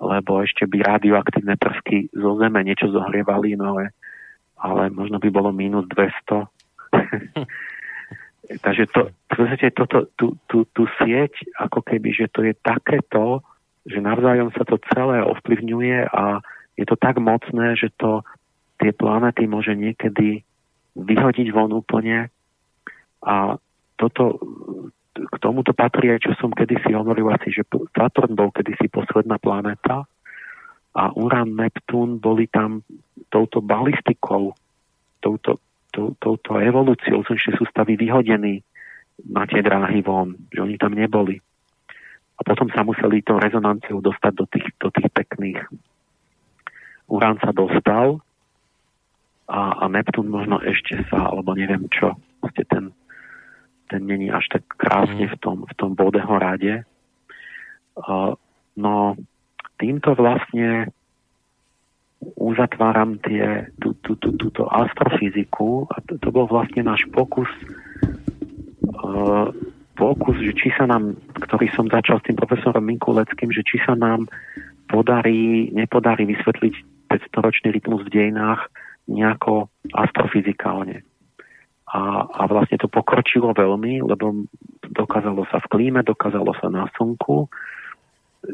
lebo 0.00 0.40
ešte 0.40 0.64
by 0.64 0.80
radioaktívne 0.80 1.60
prvky 1.60 2.08
zo 2.16 2.40
Zeme 2.40 2.64
niečo 2.64 2.88
zohrievali, 2.88 3.52
no 3.54 3.76
ale, 3.76 3.92
ale 4.56 4.88
možno 4.88 5.20
by 5.20 5.28
bolo 5.28 5.52
minus 5.52 5.84
200. 5.92 6.48
Takže 8.64 8.84
to, 8.90 9.12
v 9.12 9.34
podstate 9.36 9.68
toto, 9.76 10.10
tú, 10.16 10.34
tú, 10.48 10.66
tú 10.72 10.88
sieť, 10.98 11.30
ako 11.60 11.84
keby, 11.84 12.10
že 12.16 12.26
to 12.32 12.42
je 12.42 12.56
takéto, 12.58 13.44
že 13.86 14.02
navzájom 14.02 14.50
sa 14.56 14.64
to 14.66 14.80
celé 14.90 15.22
ovplyvňuje 15.22 16.10
a 16.10 16.42
je 16.74 16.84
to 16.88 16.96
tak 16.96 17.20
mocné, 17.20 17.76
že 17.76 17.92
to 18.00 18.24
tie 18.80 18.96
planety 18.96 19.44
môže 19.44 19.76
niekedy 19.76 20.42
vyhodiť 20.96 21.52
von 21.52 21.70
úplne 21.70 22.32
a 23.20 23.60
toto 24.00 24.40
k 25.28 25.34
tomuto 25.42 25.76
patrí 25.76 26.08
aj, 26.08 26.24
čo 26.24 26.32
som 26.40 26.54
kedysi 26.54 26.96
hovoril 26.96 27.28
asi, 27.28 27.52
že 27.52 27.66
Saturn 27.92 28.32
bol 28.32 28.48
kedysi 28.54 28.88
posledná 28.88 29.36
planéta 29.36 30.08
a 30.96 31.04
Uran, 31.14 31.54
Neptún 31.54 32.18
boli 32.18 32.48
tam 32.48 32.82
touto 33.28 33.62
balistikou, 33.62 34.56
touto, 35.22 35.60
tou, 35.92 36.16
touto 36.18 36.58
evolúciou 36.58 37.22
slnečnej 37.22 37.60
sústavy 37.60 37.94
vyhodení 37.94 38.64
na 39.28 39.44
tie 39.44 39.60
dráhy 39.60 40.00
von, 40.00 40.34
že 40.50 40.64
oni 40.64 40.80
tam 40.80 40.96
neboli. 40.96 41.38
A 42.36 42.40
potom 42.40 42.72
sa 42.72 42.80
museli 42.80 43.20
tou 43.20 43.36
rezonanciou 43.36 44.00
dostať 44.00 44.32
do 44.32 44.44
tých, 44.48 44.68
do 44.80 44.88
tých 44.88 45.12
pekných. 45.12 45.60
Urán 47.12 47.36
sa 47.38 47.52
dostal 47.52 48.24
a, 49.44 49.84
a 49.84 49.84
Neptún 49.92 50.32
možno 50.32 50.56
ešte 50.64 51.04
sa, 51.12 51.28
alebo 51.28 51.52
neviem 51.52 51.84
čo, 51.92 52.16
ste 52.54 52.64
ten 52.64 52.96
ten 53.90 54.06
není 54.06 54.30
až 54.30 54.46
tak 54.46 54.62
krásne 54.78 55.26
v 55.26 55.36
tom, 55.42 55.66
v 55.66 55.74
tom 55.74 55.98
bodeho 55.98 56.30
rade. 56.38 56.86
No, 58.78 59.18
týmto 59.76 60.14
vlastne 60.14 60.94
uzatváram 62.38 63.18
tie, 63.18 63.66
tú, 63.82 63.96
tú, 63.98 64.14
tú, 64.16 64.36
túto 64.38 64.68
astrofyziku 64.70 65.90
a 65.90 65.98
to, 66.04 66.20
to 66.22 66.28
bol 66.30 66.46
vlastne 66.46 66.86
náš 66.86 67.02
pokus 67.10 67.48
pokus, 70.00 70.40
že 70.40 70.56
či 70.56 70.72
sa 70.72 70.88
nám, 70.88 71.20
ktorý 71.36 71.68
som 71.76 71.84
začal 71.92 72.24
s 72.24 72.26
tým 72.32 72.40
profesorom 72.40 72.80
Minkuleckým, 72.80 73.52
že 73.52 73.60
či 73.60 73.76
sa 73.84 73.92
nám 73.92 74.32
podarí, 74.88 75.68
nepodarí 75.76 76.24
vysvetliť 76.24 76.74
500-ročný 77.12 77.68
rytmus 77.76 78.08
v 78.08 78.12
dejinách 78.16 78.72
nejako 79.04 79.68
astrofyzikálne. 79.92 81.04
A, 81.90 82.22
a 82.22 82.42
vlastne 82.46 82.78
to 82.78 82.86
pokročilo 82.86 83.50
veľmi, 83.50 84.06
lebo 84.06 84.46
dokázalo 84.86 85.42
sa 85.50 85.58
v 85.58 85.70
klíme, 85.74 86.06
dokázalo 86.06 86.54
sa 86.54 86.70
na 86.70 86.86
slnku, 86.94 87.50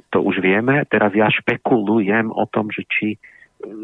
to 0.08 0.18
už 0.24 0.40
vieme. 0.40 0.82
Teraz 0.88 1.12
ja 1.12 1.28
špekulujem 1.28 2.32
o 2.32 2.44
tom, 2.48 2.72
že 2.72 2.88
či, 2.88 3.20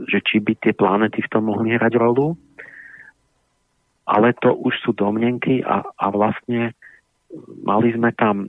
že 0.09 0.25
či 0.25 0.41
by 0.41 0.57
tie 0.57 0.73
planety 0.73 1.21
v 1.21 1.31
tom 1.31 1.53
mohli 1.53 1.77
hrať 1.77 1.93
rolu, 2.01 2.35
ale 4.09 4.33
to 4.41 4.57
už 4.57 4.75
sú 4.83 4.91
domnenky 4.97 5.61
a, 5.61 5.85
a 5.85 6.07
vlastne 6.09 6.73
mali 7.63 7.93
sme 7.93 8.11
tam 8.17 8.49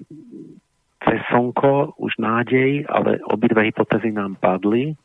cez 1.03 1.19
slnko 1.29 1.99
už 1.99 2.15
nádej, 2.15 2.87
ale 2.87 3.19
obidve 3.27 3.67
hypotézy 3.67 4.15
nám 4.15 4.39
padli, 4.39 4.95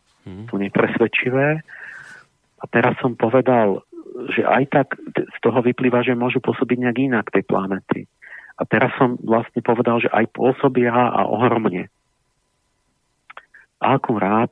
sú 0.46 0.54
nepresvedčivé. 0.60 1.58
A 2.58 2.64
teraz 2.70 2.98
som 2.98 3.14
povedal, 3.14 3.82
že 4.34 4.42
aj 4.42 4.64
tak 4.70 4.88
z 5.14 5.38
toho 5.44 5.62
vyplýva, 5.62 6.02
že 6.02 6.18
môžu 6.18 6.42
pôsobiť 6.42 6.78
nejak 6.82 6.98
inak 6.98 7.26
tej 7.30 7.44
planety. 7.46 8.00
A 8.58 8.66
teraz 8.66 8.90
som 8.98 9.14
vlastne 9.22 9.62
povedal, 9.62 10.02
že 10.02 10.10
aj 10.10 10.34
pôsobia 10.34 10.90
a 10.90 11.30
ohromne. 11.30 11.86
A 13.78 13.94
akurát 13.94 14.50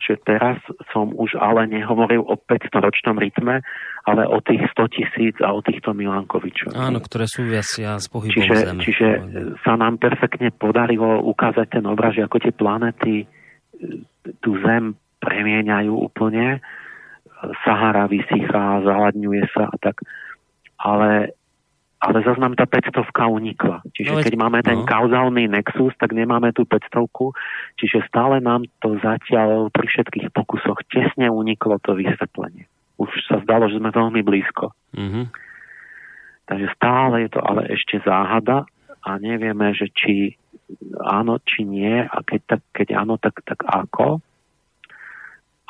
že 0.00 0.16
teraz 0.24 0.56
som 0.90 1.12
už 1.12 1.36
ale 1.36 1.68
nehovoril 1.68 2.24
o 2.24 2.34
500-ročnom 2.34 3.20
rytme, 3.20 3.60
ale 4.08 4.22
o 4.24 4.40
tých 4.40 4.64
100 4.72 4.96
tisíc 4.96 5.36
a 5.44 5.52
o 5.52 5.60
týchto 5.60 5.92
Milankovičoch. 5.92 6.72
Áno, 6.72 7.04
ktoré 7.04 7.28
súvisia 7.28 8.00
s 8.00 8.08
pohybom 8.08 8.32
čiže, 8.32 8.54
Zeme. 8.56 8.80
Čiže 8.80 9.08
sa 9.60 9.76
nám 9.76 10.00
perfektne 10.00 10.50
podarilo 10.56 11.20
ukázať 11.28 11.78
ten 11.78 11.84
obraz, 11.84 12.16
že 12.16 12.24
ako 12.24 12.36
tie 12.40 12.52
planety 12.56 13.14
e, 13.22 13.26
tú 14.40 14.56
Zem 14.64 14.96
premieňajú 15.20 15.92
úplne. 15.92 16.64
Sahara 17.64 18.04
vysychá, 18.06 18.84
zaladňuje 18.84 19.44
sa 19.54 19.68
a 19.72 19.76
tak. 19.80 20.04
Ale 20.80 21.32
ale 22.00 22.24
zase 22.24 22.40
nám 22.40 22.56
tá 22.56 22.64
500 22.64 23.12
unikla. 23.28 23.84
Čiže 23.92 24.10
no, 24.16 24.24
keď 24.24 24.34
máme 24.40 24.64
ten 24.64 24.80
no. 24.80 24.88
kauzálny 24.88 25.52
nexus, 25.52 25.92
tak 26.00 26.16
nemáme 26.16 26.48
tú 26.56 26.64
500 26.64 26.96
čiže 27.76 28.08
stále 28.08 28.40
nám 28.40 28.64
to 28.80 28.96
zatiaľ 29.04 29.68
pri 29.68 29.84
všetkých 29.84 30.32
pokusoch 30.32 30.80
tesne 30.88 31.28
uniklo 31.28 31.76
to 31.84 31.92
vysvetlenie. 31.92 32.64
Už 32.96 33.12
sa 33.28 33.44
zdalo, 33.44 33.68
že 33.68 33.76
sme 33.76 33.92
veľmi 33.92 34.24
blízko. 34.24 34.72
Mm-hmm. 34.96 35.24
Takže 36.48 36.66
stále 36.72 37.28
je 37.28 37.30
to 37.36 37.40
ale 37.44 37.68
ešte 37.68 38.00
záhada 38.00 38.64
a 39.04 39.10
nevieme, 39.20 39.76
že 39.76 39.92
či 39.92 40.40
áno, 41.04 41.36
či 41.44 41.68
nie 41.68 42.00
a 42.00 42.16
keď, 42.24 42.40
tak, 42.56 42.60
keď 42.72 42.88
áno, 42.96 43.20
tak, 43.20 43.44
tak 43.44 43.60
ako. 43.68 44.24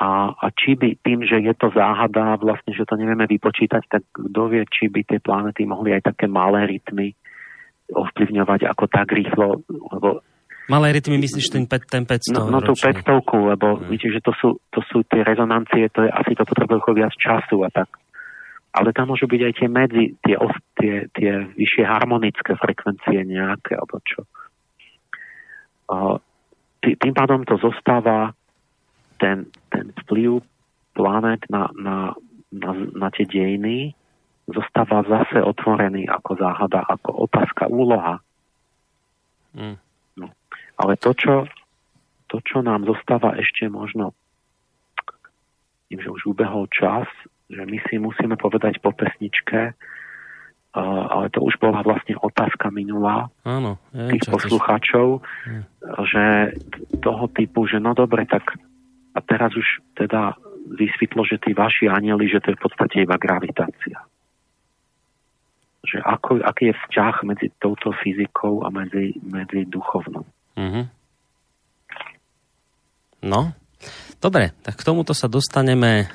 A, 0.00 0.32
a 0.32 0.46
či 0.56 0.80
by 0.80 0.96
tým, 1.04 1.20
že 1.28 1.44
je 1.44 1.52
to 1.52 1.68
záhada, 1.76 2.40
vlastne, 2.40 2.72
že 2.72 2.88
to 2.88 2.96
nevieme 2.96 3.28
vypočítať, 3.28 3.84
tak 3.84 4.02
kto 4.08 4.48
vie, 4.48 4.64
či 4.72 4.88
by 4.88 5.04
tie 5.04 5.20
planety 5.20 5.68
mohli 5.68 5.92
aj 5.92 6.16
také 6.16 6.24
malé 6.24 6.64
rytmy 6.64 7.12
ovplyvňovať 7.92 8.64
ako 8.64 8.84
tak 8.88 9.12
rýchlo, 9.12 9.60
lebo 9.68 10.24
Malé 10.70 10.94
rytmy 10.94 11.18
myslíš 11.18 11.50
ten, 11.50 11.66
ten 11.66 12.06
500 12.06 12.30
No, 12.30 12.46
no 12.46 12.62
tú 12.62 12.78
500, 12.78 13.02
lebo 13.26 13.74
hmm. 13.74 13.90
vidíte, 13.90 14.14
že 14.14 14.20
to 14.22 14.32
sú, 14.38 14.48
to 14.70 14.80
sú 14.86 15.02
tie 15.10 15.26
rezonancie, 15.26 15.90
to 15.90 16.06
je, 16.06 16.10
asi 16.14 16.38
to 16.38 16.46
potrebuje 16.46 16.94
viac 16.94 17.10
času 17.18 17.66
a 17.66 17.70
tak. 17.74 17.90
Ale 18.70 18.94
tam 18.94 19.10
môžu 19.10 19.26
byť 19.26 19.40
aj 19.50 19.54
tie 19.58 19.66
medzi, 19.68 20.04
tie, 20.22 20.38
tie, 20.78 20.94
tie 21.10 21.30
vyššie 21.58 21.82
harmonické 21.82 22.54
frekvencie 22.54 23.18
nejaké, 23.26 23.74
alebo 23.74 23.98
čo. 24.06 24.22
Uh, 25.90 26.22
tým 26.78 27.18
pádom 27.18 27.42
to 27.42 27.58
zostáva 27.58 28.30
ten, 29.20 29.46
ten 29.68 29.92
vplyv 30.04 30.40
planet 30.96 31.44
na, 31.52 31.68
na, 31.76 32.16
na, 32.50 32.70
na 32.96 33.08
tie 33.12 33.28
dejiny 33.28 33.94
zostáva 34.50 35.06
zase 35.06 35.38
otvorený 35.38 36.10
ako 36.10 36.34
záhada, 36.34 36.82
ako 36.88 37.30
otázka, 37.30 37.70
úloha. 37.70 38.18
Mm. 39.54 39.78
No. 40.18 40.26
Ale 40.80 40.98
to 40.98 41.14
čo, 41.14 41.46
to, 42.26 42.42
čo 42.42 42.64
nám 42.64 42.82
zostáva 42.88 43.38
ešte 43.38 43.70
možno, 43.70 44.16
tým, 45.90 46.02
že 46.02 46.10
už 46.10 46.34
ubehol 46.34 46.66
čas, 46.70 47.06
že 47.50 47.62
my 47.66 47.78
si 47.90 47.98
musíme 47.98 48.38
povedať 48.38 48.78
po 48.78 48.94
pesničke, 48.94 49.74
uh, 49.74 51.02
ale 51.10 51.30
to 51.34 51.42
už 51.42 51.58
bola 51.58 51.82
vlastne 51.82 52.14
otázka 52.14 52.70
minulá 52.70 53.26
Áno, 53.42 53.74
ja 53.90 54.06
tých 54.06 54.22
poslucháčov, 54.30 55.18
ja. 55.22 55.62
že 56.06 56.24
toho 57.02 57.26
typu, 57.34 57.66
že 57.66 57.82
no 57.82 57.90
dobre, 57.94 58.22
tak 58.30 58.54
a 59.14 59.18
teraz 59.20 59.50
už 59.56 59.66
teda 59.98 60.38
vysvetlo, 60.70 61.26
že 61.26 61.42
tí 61.42 61.50
vaši 61.50 61.90
anieli, 61.90 62.30
že 62.30 62.38
to 62.38 62.54
je 62.54 62.58
v 62.58 62.62
podstate 62.62 62.96
iba 63.02 63.18
gravitácia. 63.18 63.98
Že 65.82 65.98
ako, 66.04 66.30
aký 66.44 66.70
je 66.70 66.78
vzťah 66.86 67.14
medzi 67.26 67.48
touto 67.58 67.90
fyzikou 67.90 68.62
a 68.62 68.68
medzi, 68.70 69.16
medzi 69.24 69.66
duchovnou. 69.66 70.22
Mm-hmm. 70.54 70.84
No, 73.20 73.52
Dobre, 74.20 74.52
tak 74.60 74.76
k 74.76 74.84
tomuto 74.84 75.16
sa 75.16 75.32
dostaneme 75.32 76.04
e, 76.04 76.06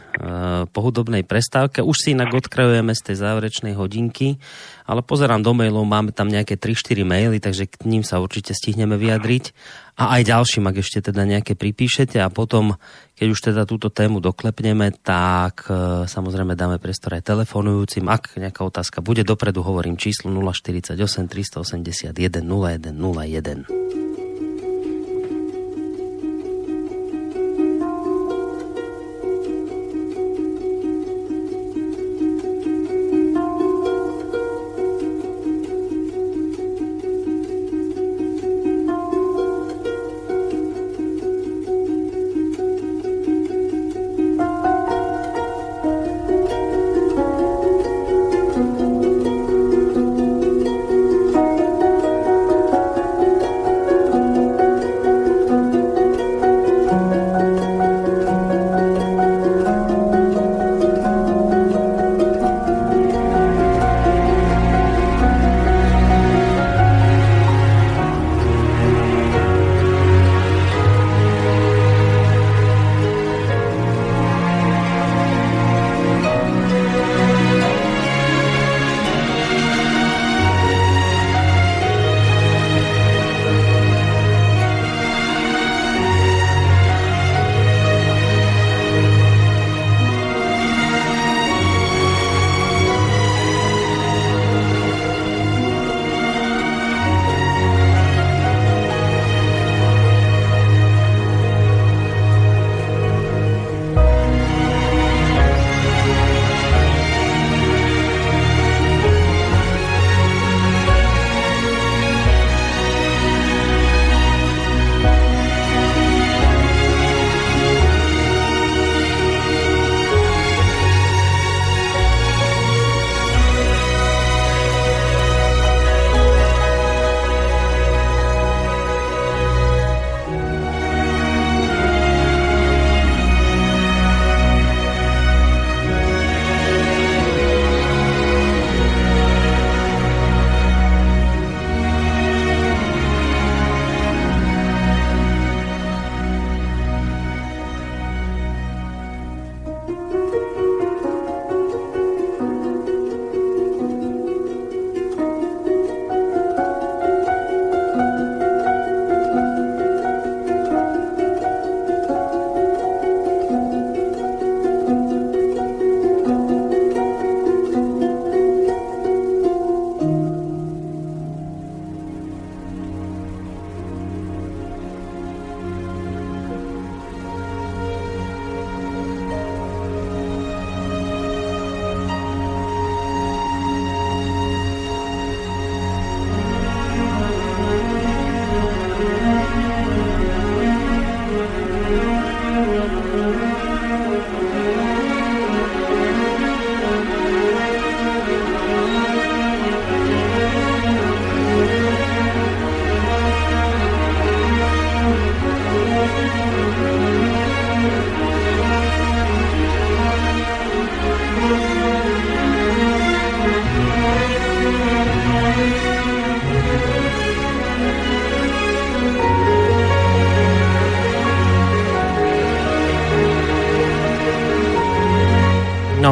po 0.70 0.80
hudobnej 0.86 1.26
prestávke. 1.26 1.82
Už 1.82 1.98
si 1.98 2.14
inak 2.14 2.38
odkrajujeme 2.38 2.94
z 2.94 3.02
tej 3.02 3.16
záverečnej 3.18 3.74
hodinky, 3.74 4.38
ale 4.86 5.02
pozerám 5.02 5.42
do 5.42 5.58
mailov, 5.58 5.90
máme 5.90 6.14
tam 6.14 6.30
nejaké 6.30 6.54
3-4 6.54 7.02
maily, 7.02 7.42
takže 7.42 7.66
k 7.66 7.82
ním 7.90 8.06
sa 8.06 8.22
určite 8.22 8.54
stihneme 8.54 8.94
vyjadriť. 9.02 9.58
A 9.98 10.22
aj 10.22 10.30
ďalším, 10.30 10.70
ak 10.70 10.86
ešte 10.86 11.10
teda 11.10 11.26
nejaké 11.26 11.58
pripíšete 11.58 12.22
a 12.22 12.30
potom, 12.30 12.78
keď 13.18 13.28
už 13.34 13.40
teda 13.42 13.66
túto 13.66 13.90
tému 13.90 14.22
doklepneme, 14.22 14.94
tak 15.02 15.66
e, 15.66 16.06
samozrejme 16.06 16.54
dáme 16.54 16.78
priestor 16.78 17.18
aj 17.18 17.26
telefonujúcim. 17.26 18.06
Ak 18.06 18.38
nejaká 18.38 18.62
otázka 18.70 19.02
bude 19.02 19.26
dopredu, 19.26 19.66
hovorím 19.66 19.98
číslo 19.98 20.30
048 20.30 20.94
381 20.94 22.14
0101. 22.46 24.05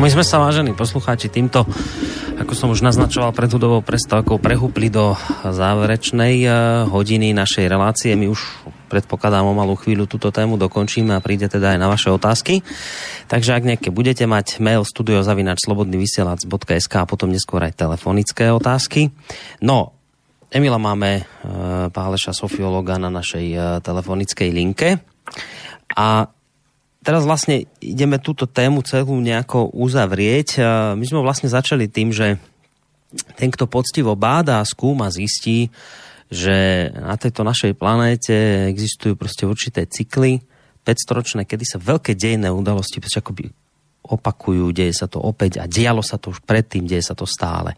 my 0.03 0.11
sme 0.11 0.27
sa, 0.27 0.35
vážení 0.35 0.75
poslucháči, 0.75 1.31
týmto, 1.31 1.63
ako 2.35 2.51
som 2.51 2.67
už 2.75 2.84
naznačoval 2.84 3.31
pred 3.31 3.47
hudovou 3.47 3.80
prestávkou, 3.80 4.35
prehúpli 4.35 4.91
do 4.91 5.15
záverečnej 5.47 6.43
eh, 6.43 6.51
hodiny 6.91 7.31
našej 7.31 7.71
relácie. 7.71 8.11
My 8.19 8.27
už 8.27 8.43
predpokladám 8.91 9.47
o 9.47 9.55
malú 9.55 9.80
chvíľu 9.80 10.03
túto 10.11 10.27
tému 10.27 10.59
dokončíme 10.59 11.15
a 11.15 11.23
príde 11.23 11.47
teda 11.47 11.71
aj 11.71 11.80
na 11.80 11.88
vaše 11.88 12.11
otázky. 12.11 12.67
Takže 13.31 13.55
ak 13.55 13.63
nejaké 13.63 13.95
budete 13.95 14.27
mať 14.27 14.59
mail 14.59 14.84
studiozavinačslobodnyvysielac.sk 14.84 16.93
a 16.99 17.07
potom 17.07 17.31
neskôr 17.31 17.63
aj 17.63 17.80
telefonické 17.80 18.51
otázky. 18.51 19.07
No, 19.63 19.95
Emila 20.51 20.84
máme 20.84 21.23
e, 21.23 21.88
Páleša 21.88 22.35
sofiologa 22.35 22.99
na 22.99 23.07
našej 23.07 23.45
e, 23.55 23.80
telefonickej 23.80 24.51
linke 24.51 24.99
a 25.95 26.27
teraz 27.03 27.27
vlastne 27.27 27.67
ideme 27.84 28.17
túto 28.17 28.47
tému 28.47 28.81
celú 28.88 29.19
nejako 29.19 29.69
uzavrieť. 29.75 30.63
My 30.95 31.05
sme 31.05 31.19
vlastne 31.19 31.51
začali 31.51 31.91
tým, 31.91 32.15
že 32.15 32.39
ten, 33.38 33.53
kto 33.53 33.69
poctivo 33.69 34.17
báda, 34.17 34.63
skúma, 34.65 35.13
zistí, 35.13 35.69
že 36.34 36.89
na 36.95 37.13
tejto 37.13 37.45
našej 37.45 37.77
planéte 37.77 38.34
existujú 38.71 39.13
proste 39.13 39.45
určité 39.45 39.85
cykly, 39.85 40.41
500-ročné, 40.81 41.45
kedy 41.45 41.63
sa 41.63 41.77
veľké 41.77 42.17
dejné 42.17 42.49
udalosti 42.49 42.97
akoby 42.97 43.53
opakujú, 44.03 44.75
deje 44.75 44.91
sa 44.91 45.07
to 45.07 45.21
opäť 45.21 45.63
a 45.63 45.69
dialo 45.69 46.03
sa 46.03 46.19
to 46.19 46.35
už 46.35 46.43
predtým, 46.43 46.84
deje 46.84 47.07
sa 47.07 47.15
to 47.15 47.23
stále. 47.23 47.71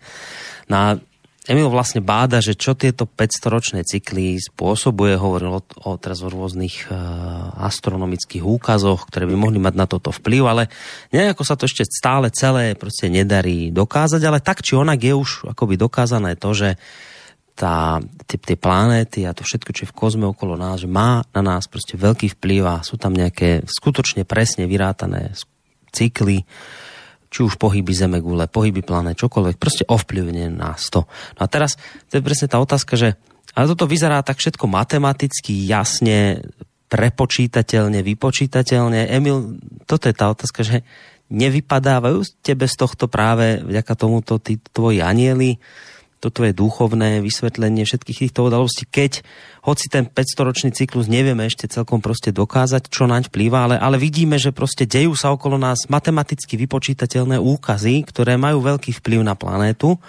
No 0.71 0.97
Emil 1.45 1.69
vlastne 1.69 2.01
báda, 2.01 2.41
že 2.41 2.57
čo 2.57 2.73
tieto 2.73 3.05
500-ročné 3.05 3.85
cykly 3.85 4.41
spôsobuje, 4.41 5.13
hovoril 5.13 5.57
o, 5.57 5.61
o 5.61 5.91
teraz 6.01 6.25
o 6.25 6.29
rôznych 6.33 6.89
uh, 6.89 7.53
astronomických 7.61 8.41
úkazoch, 8.41 9.05
ktoré 9.05 9.29
by 9.29 9.37
mohli 9.37 9.61
mať 9.61 9.73
na 9.77 9.85
toto 9.85 10.09
vplyv, 10.09 10.41
ale 10.49 10.63
nejako 11.13 11.45
sa 11.45 11.53
to 11.53 11.69
ešte 11.69 11.85
stále 11.85 12.33
celé 12.33 12.73
proste 12.73 13.13
nedarí 13.13 13.69
dokázať, 13.69 14.21
ale 14.25 14.41
tak 14.41 14.65
či 14.65 14.73
onak 14.73 14.97
je 14.97 15.13
už 15.13 15.53
akoby 15.53 15.77
dokázané 15.77 16.33
to, 16.33 16.49
že 16.57 16.81
tá, 17.55 18.03
tie 18.27 18.57
planéty 18.57 19.23
a 19.23 19.31
to 19.31 19.45
všetko, 19.45 19.69
čo 19.71 19.81
je 19.87 19.91
v 19.93 19.97
kozme 20.01 20.25
okolo 20.27 20.59
nás, 20.59 20.81
že 20.83 20.91
má 20.91 21.23
na 21.31 21.41
nás 21.45 21.69
proste 21.69 21.95
veľký 21.95 22.35
vplyv 22.35 22.61
a 22.67 22.75
sú 22.83 22.97
tam 22.97 23.15
nejaké 23.15 23.63
skutočne 23.69 24.27
presne 24.27 24.65
vyrátané 24.67 25.31
cykly, 25.93 26.43
či 27.35 27.43
už 27.43 27.59
pohyby 27.59 27.91
Zemegule, 27.91 28.47
pohyby 28.47 28.79
planet, 28.79 29.19
čokoľvek, 29.19 29.59
proste 29.59 29.83
ovplyvne 29.83 30.47
nás 30.47 30.87
to. 30.87 31.03
No 31.35 31.41
a 31.43 31.51
teraz, 31.51 31.75
to 32.07 32.15
je 32.15 32.23
presne 32.23 32.47
tá 32.47 32.63
otázka, 32.63 32.95
že 32.95 33.19
ale 33.55 33.71
toto 33.71 33.87
vyzerá 33.87 34.23
tak 34.23 34.39
všetko 34.39 34.67
matematicky, 34.67 35.67
jasne, 35.67 36.43
prepočítateľne, 36.87 38.03
vypočítateľne. 38.03 39.11
Emil, 39.11 39.59
toto 39.87 40.07
je 40.11 40.15
tá 40.15 40.31
otázka, 40.31 40.63
že 40.63 40.83
nevypadávajú 41.31 42.39
tebe 42.43 42.67
z 42.67 42.75
tohto 42.75 43.11
práve 43.11 43.63
vďaka 43.63 43.93
tomuto 43.95 44.39
tí 44.39 44.59
tvoji 44.59 45.01
anieli, 45.01 45.57
toto 46.19 46.41
je 46.41 46.55
duchovné 46.55 47.21
vysvetlenie 47.21 47.85
všetkých 47.85 48.27
týchto 48.27 48.47
udalostí, 48.49 48.89
keď 48.89 49.21
hoci 49.61 49.85
ten 49.91 50.09
500-ročný 50.09 50.73
cyklus 50.73 51.05
nevieme 51.05 51.45
ešte 51.45 51.69
celkom 51.69 52.01
proste 52.01 52.33
dokázať, 52.33 52.89
čo 52.89 53.05
naň 53.05 53.29
vplýva, 53.29 53.69
ale, 53.69 53.75
ale 53.77 54.01
vidíme, 54.01 54.41
že 54.41 54.55
proste 54.55 54.89
dejú 54.89 55.13
sa 55.13 55.33
okolo 55.33 55.61
nás 55.61 55.85
matematicky 55.85 56.57
vypočítateľné 56.65 57.37
úkazy, 57.37 58.05
ktoré 58.07 58.37
majú 58.41 58.63
veľký 58.63 58.97
vplyv 59.01 59.21
na 59.21 59.37
planétu. 59.37 60.01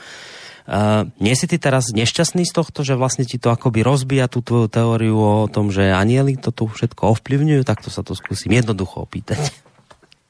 Uh, 0.66 1.06
nie 1.22 1.38
si 1.38 1.46
ty 1.46 1.62
teraz 1.62 1.94
nešťastný 1.94 2.42
z 2.42 2.50
tohto, 2.50 2.82
že 2.82 2.98
vlastne 2.98 3.22
ti 3.22 3.38
to 3.38 3.54
akoby 3.54 3.86
rozbíja 3.86 4.26
tú 4.26 4.42
tvoju 4.42 4.66
teóriu 4.66 5.14
o 5.14 5.46
tom, 5.46 5.70
že 5.70 5.94
anieli 5.94 6.34
to 6.34 6.50
tu 6.50 6.66
všetko 6.66 7.14
ovplyvňujú? 7.14 7.62
Takto 7.62 7.86
sa 7.86 8.02
to 8.02 8.18
skúsim 8.18 8.50
jednoducho 8.50 9.06
opýtať. 9.06 9.54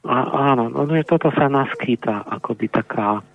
A, 0.05 0.53
áno, 0.53 0.69
no, 0.69 0.85
toto 1.03 1.33
sa 1.33 1.49
naskýta 1.49 2.21
akoby 2.29 2.69
taká 2.69 3.25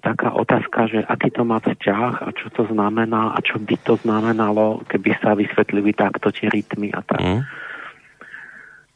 taká 0.00 0.32
otázka, 0.32 0.88
že 0.88 1.00
aký 1.04 1.30
to 1.30 1.44
má 1.44 1.60
vzťah 1.60 2.24
a 2.24 2.28
čo 2.32 2.48
to 2.52 2.64
znamená 2.72 3.36
a 3.36 3.38
čo 3.44 3.60
by 3.60 3.76
to 3.84 3.94
znamenalo, 4.00 4.80
keby 4.88 5.16
sa 5.20 5.36
vysvetlili 5.36 5.92
takto 5.92 6.32
tie 6.32 6.48
rytmy 6.48 6.92
a 6.96 7.00
tak. 7.04 7.20
Mm. 7.20 7.42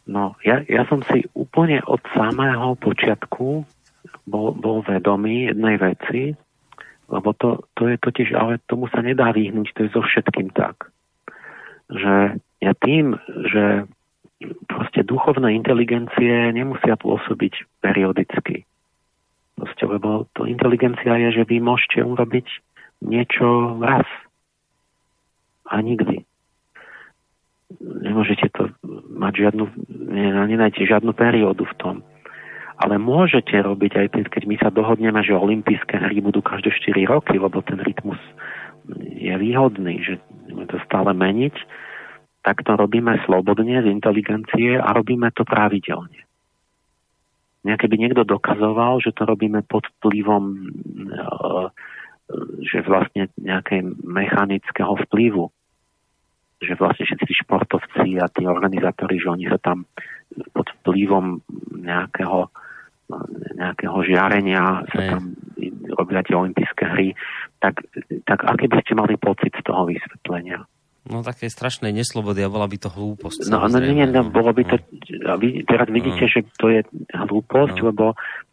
No, 0.04 0.36
ja, 0.44 0.60
ja 0.68 0.84
som 0.84 1.00
si 1.08 1.24
úplne 1.32 1.80
od 1.88 2.00
samého 2.12 2.76
počiatku 2.76 3.64
bol, 4.28 4.52
bol 4.52 4.84
vedomý 4.84 5.48
jednej 5.48 5.80
veci, 5.80 6.22
lebo 7.08 7.32
to, 7.36 7.64
to 7.72 7.88
je 7.88 7.96
totiž, 8.00 8.28
ale 8.36 8.60
tomu 8.68 8.88
sa 8.92 9.00
nedá 9.00 9.32
vyhnúť, 9.32 9.72
to 9.72 9.80
je 9.88 9.90
so 9.92 10.04
všetkým 10.04 10.52
tak. 10.52 10.92
Že 11.88 12.40
ja 12.60 12.72
tým, 12.80 13.16
že 13.48 13.88
proste 14.68 15.04
duchovné 15.04 15.56
inteligencie 15.56 16.52
nemusia 16.52 17.00
pôsobiť 17.00 17.80
periodicky 17.80 18.68
Proste, 19.54 19.86
lebo 19.86 20.26
to 20.34 20.50
inteligencia 20.50 21.14
je, 21.14 21.42
že 21.42 21.42
vy 21.46 21.62
môžete 21.62 22.02
urobiť 22.02 22.46
niečo 23.06 23.78
raz. 23.78 24.06
A 25.70 25.78
nikdy. 25.78 26.26
Nemôžete 27.80 28.50
to 28.50 28.74
mať 29.14 29.48
žiadnu, 29.48 29.64
nenájdete 30.50 30.90
žiadnu 30.90 31.14
periódu 31.14 31.64
v 31.70 31.78
tom. 31.78 31.96
Ale 32.82 32.98
môžete 32.98 33.54
robiť 33.62 33.92
aj 33.94 34.06
keď 34.26 34.42
my 34.50 34.56
sa 34.58 34.74
dohodneme, 34.74 35.22
že 35.22 35.38
olympijské 35.38 36.02
hry 36.02 36.18
budú 36.18 36.42
každé 36.42 36.74
4 36.74 37.06
roky, 37.06 37.38
lebo 37.38 37.62
ten 37.62 37.78
rytmus 37.78 38.18
je 38.98 39.30
výhodný, 39.30 40.02
že 40.02 40.18
to 40.66 40.76
stále 40.82 41.14
meniť, 41.14 41.54
tak 42.42 42.66
to 42.66 42.74
robíme 42.74 43.14
slobodne 43.24 43.80
z 43.80 43.86
inteligencie 43.88 44.76
a 44.76 44.90
robíme 44.92 45.30
to 45.32 45.46
pravidelne 45.46 46.23
nejaké 47.64 47.88
by 47.88 47.96
niekto 47.96 48.22
dokazoval, 48.28 49.00
že 49.00 49.16
to 49.16 49.24
robíme 49.24 49.64
pod 49.64 49.88
vplyvom 49.98 50.44
e, 50.52 50.58
že 52.64 52.80
vlastne 52.88 53.28
nejaké 53.36 53.84
mechanického 54.00 54.96
vplyvu. 55.08 55.52
Že 56.64 56.72
vlastne 56.80 57.04
všetci 57.04 57.24
tí 57.28 57.34
športovci 57.44 58.08
a 58.16 58.26
tí 58.32 58.48
organizátori, 58.48 59.20
že 59.20 59.28
oni 59.28 59.44
sa 59.52 59.60
tam 59.60 59.84
pod 60.56 60.72
vplyvom 60.80 61.44
nejakého, 61.84 62.48
nejakého 63.60 63.98
žiarenia 64.08 64.88
sa 64.88 65.00
tam 65.16 65.36
robia 65.92 66.24
tie 66.24 66.34
olympijské 66.34 66.84
hry, 66.88 67.08
tak, 67.60 67.84
tak 68.24 68.40
aký 68.48 68.66
by 68.72 68.80
ste 68.80 68.96
mali 68.96 69.14
pocit 69.20 69.52
z 69.52 69.62
toho 69.62 69.84
vysvetlenia? 69.84 70.64
No 71.04 71.20
také 71.20 71.52
strašnej 71.52 71.92
neslobody 71.92 72.40
a 72.40 72.48
bola 72.48 72.64
by 72.64 72.80
to 72.80 72.88
hlúposť. 72.88 73.52
No, 73.52 73.68
no 73.68 73.76
nie, 73.76 73.92
nie, 73.92 74.08
no, 74.08 74.24
bolo 74.32 74.56
by 74.56 74.64
to, 74.64 74.80
a 75.28 75.36
vy 75.36 75.60
teraz 75.68 75.92
vidíte, 75.92 76.24
no. 76.24 76.32
že 76.32 76.40
to 76.56 76.66
je 76.72 76.80
hlúposť, 77.12 77.76
no. 77.84 77.92
lebo, 77.92 78.06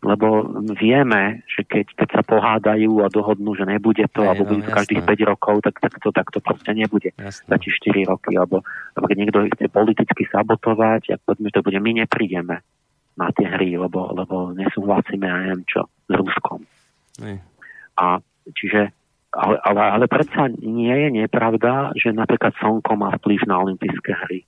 lebo 0.04 0.28
vieme, 0.76 1.48
že 1.48 1.64
keď, 1.64 1.96
keď 1.96 2.10
sa 2.12 2.22
pohádajú 2.28 2.92
a 3.04 3.08
dohodnú, 3.08 3.56
že 3.56 3.64
nebude 3.64 4.04
to, 4.12 4.28
alebo 4.28 4.44
no, 4.44 4.60
bude 4.60 4.68
to 4.68 4.76
každých 4.76 5.00
5 5.00 5.32
rokov, 5.32 5.56
tak, 5.64 5.80
tak, 5.80 5.96
to, 6.04 6.12
tak 6.12 6.28
to 6.28 6.44
proste 6.44 6.76
nebude. 6.76 7.16
Jasné. 7.16 7.48
Za 7.48 7.56
4 7.56 8.12
roky, 8.12 8.36
alebo, 8.36 8.68
alebo 9.00 9.06
keď 9.08 9.18
niekto 9.24 9.40
chce 9.56 9.66
politicky 9.72 10.24
sabotovať, 10.28 11.16
ak 11.16 11.22
poďme, 11.24 11.56
to 11.56 11.64
bude, 11.64 11.80
my 11.80 11.92
neprídeme 12.04 12.60
na 13.16 13.28
tie 13.32 13.48
hry, 13.48 13.80
lebo, 13.80 14.12
lebo 14.12 14.52
nesúhlasíme, 14.60 15.24
neviem 15.24 15.64
čo, 15.72 15.88
s 15.88 16.14
Ruskom. 16.20 16.68
Aj. 17.24 17.40
A 17.96 18.06
čiže 18.52 18.92
ale, 19.32 19.56
ale, 19.64 19.82
ale 19.96 20.06
predsa 20.12 20.52
nie 20.60 20.92
je 20.92 21.10
nepravda, 21.24 21.96
že 21.96 22.12
napríklad 22.12 22.52
slnko 22.60 22.92
má 23.00 23.16
vplyv 23.16 23.48
na 23.48 23.64
olympijské 23.64 24.12
hry. 24.28 24.44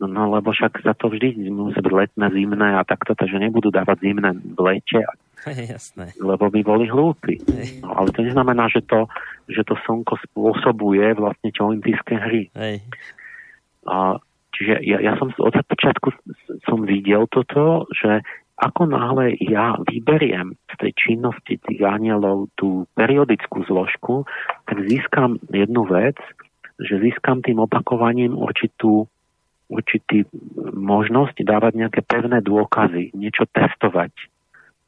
No, 0.00 0.06
no 0.06 0.30
lebo 0.32 0.54
však 0.54 0.80
za 0.80 0.94
to 0.94 1.10
vždy 1.12 1.50
musí 1.50 1.76
byť 1.76 1.92
letné, 1.92 2.26
zimné 2.30 2.68
a 2.78 2.86
takto, 2.86 3.12
takže 3.18 3.42
nebudú 3.42 3.68
dávať 3.68 4.00
zimné 4.00 4.30
v 4.32 4.60
lete, 4.62 5.02
Jasné. 5.74 6.16
lebo 6.22 6.48
by 6.48 6.60
boli 6.64 6.86
hlúpi. 6.88 7.42
No, 7.84 7.92
ale 7.92 8.14
to 8.14 8.24
neznamená, 8.24 8.70
že 8.72 8.80
to, 8.86 9.10
že 9.50 9.66
to 9.66 9.76
slnko 9.84 10.16
spôsobuje 10.30 11.18
vlastne 11.18 11.52
tie 11.52 11.62
olympijské 11.62 12.14
hry. 12.16 12.42
Hej. 12.56 12.80
A, 13.90 14.22
čiže 14.54 14.80
ja, 14.86 15.04
ja 15.04 15.12
som 15.20 15.34
od 15.36 15.52
začiatku 15.52 16.14
som 16.64 16.78
videl 16.86 17.26
toto, 17.28 17.90
že 17.92 18.22
ako 18.58 18.90
náhle 18.90 19.38
ja 19.38 19.78
vyberiem 19.86 20.58
z 20.66 20.74
tej 20.82 20.92
činnosti 20.98 21.62
tých 21.62 21.78
anielov 21.78 22.50
tú 22.58 22.90
periodickú 22.98 23.62
zložku, 23.70 24.26
tak 24.66 24.82
získam 24.82 25.38
jednu 25.54 25.86
vec, 25.86 26.18
že 26.82 26.98
získam 26.98 27.38
tým 27.38 27.62
opakovaním 27.62 28.34
určitú, 28.34 29.06
určitý 29.70 30.26
možnosť 30.74 31.38
dávať 31.46 31.72
nejaké 31.78 32.00
pevné 32.02 32.42
dôkazy, 32.42 33.14
niečo 33.14 33.46
testovať 33.50 34.10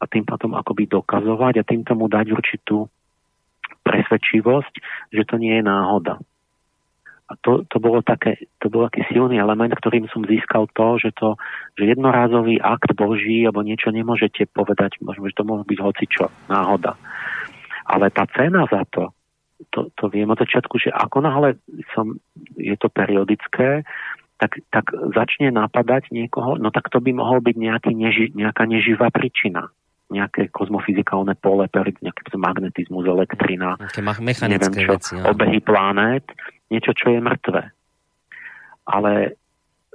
a 0.01 0.05
tým 0.09 0.27
potom 0.27 0.57
akoby 0.59 0.91
dokazovať 0.91 1.63
a 1.63 1.67
tým 1.67 1.87
tomu 1.87 2.11
dať 2.11 2.27
určitú 2.33 2.91
presvedčivosť, 3.87 4.75
že 5.15 5.23
to 5.29 5.37
nie 5.39 5.61
je 5.61 5.65
náhoda. 5.65 6.19
A 7.31 7.39
to, 7.47 7.63
to, 7.71 7.79
bolo 7.79 8.03
také, 8.03 8.51
to 8.59 8.67
bol 8.67 8.91
taký 8.91 9.07
silný 9.07 9.39
element, 9.39 9.71
ktorým 9.79 10.11
som 10.11 10.27
získal 10.27 10.67
to, 10.75 10.99
že 10.99 11.15
to, 11.15 11.39
že 11.79 11.95
jednorázový 11.95 12.59
akt 12.59 12.91
Boží 12.99 13.47
alebo 13.47 13.63
niečo 13.63 13.95
nemôžete 13.95 14.51
povedať, 14.51 14.99
možno, 14.99 15.31
že 15.31 15.39
to 15.39 15.47
môže 15.47 15.63
byť 15.71 15.79
hocičo, 15.79 16.27
náhoda. 16.51 16.99
Ale 17.87 18.11
tá 18.11 18.27
cena 18.35 18.67
za 18.67 18.83
to, 18.91 19.15
to, 19.71 19.95
to 19.95 20.11
viem 20.11 20.27
od 20.27 20.43
začiatku, 20.43 20.75
že 20.83 20.91
ako 20.91 21.23
náhle 21.23 21.63
som, 21.95 22.19
je 22.59 22.75
to 22.75 22.91
periodické, 22.91 23.87
tak, 24.43 24.59
tak 24.75 24.91
začne 25.15 25.55
napadať 25.55 26.11
niekoho, 26.11 26.59
no 26.59 26.75
tak 26.75 26.91
to 26.91 26.99
by 26.99 27.15
mohol 27.15 27.39
byť 27.39 27.55
nejaký 27.55 27.93
neži, 27.95 28.27
nejaká 28.35 28.67
neživá 28.67 29.15
príčina 29.15 29.71
nejaké 30.11 30.51
kozmofyzikálne 30.51 31.39
pole, 31.39 31.71
nejaký 31.71 32.23
magnetizmus, 32.35 33.07
elektrina, 33.07 33.79
neviem 34.51 34.75
čo, 34.75 34.91
veci, 34.91 35.15
obehy 35.23 35.59
planét, 35.63 36.27
niečo, 36.69 36.91
čo 36.93 37.15
je 37.15 37.21
mŕtve. 37.23 37.63
Ale 38.91 39.39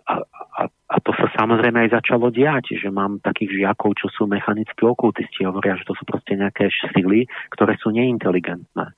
a, 0.08 0.14
a, 0.56 0.62
a 0.72 0.96
to 1.04 1.12
sa 1.20 1.28
samozrejme 1.36 1.86
aj 1.86 2.00
začalo 2.00 2.32
diať, 2.32 2.80
že 2.80 2.88
mám 2.88 3.20
takých 3.20 3.60
žiakov, 3.60 4.00
čo 4.00 4.08
sú 4.08 4.24
mechanickí 4.26 4.88
okultisti, 4.88 5.44
hovoria, 5.44 5.76
že 5.76 5.88
to 5.88 5.94
sú 6.00 6.08
proste 6.08 6.40
nejaké 6.40 6.72
sily, 6.96 7.28
ktoré 7.52 7.76
sú 7.78 7.92
neinteligentné. 7.92 8.96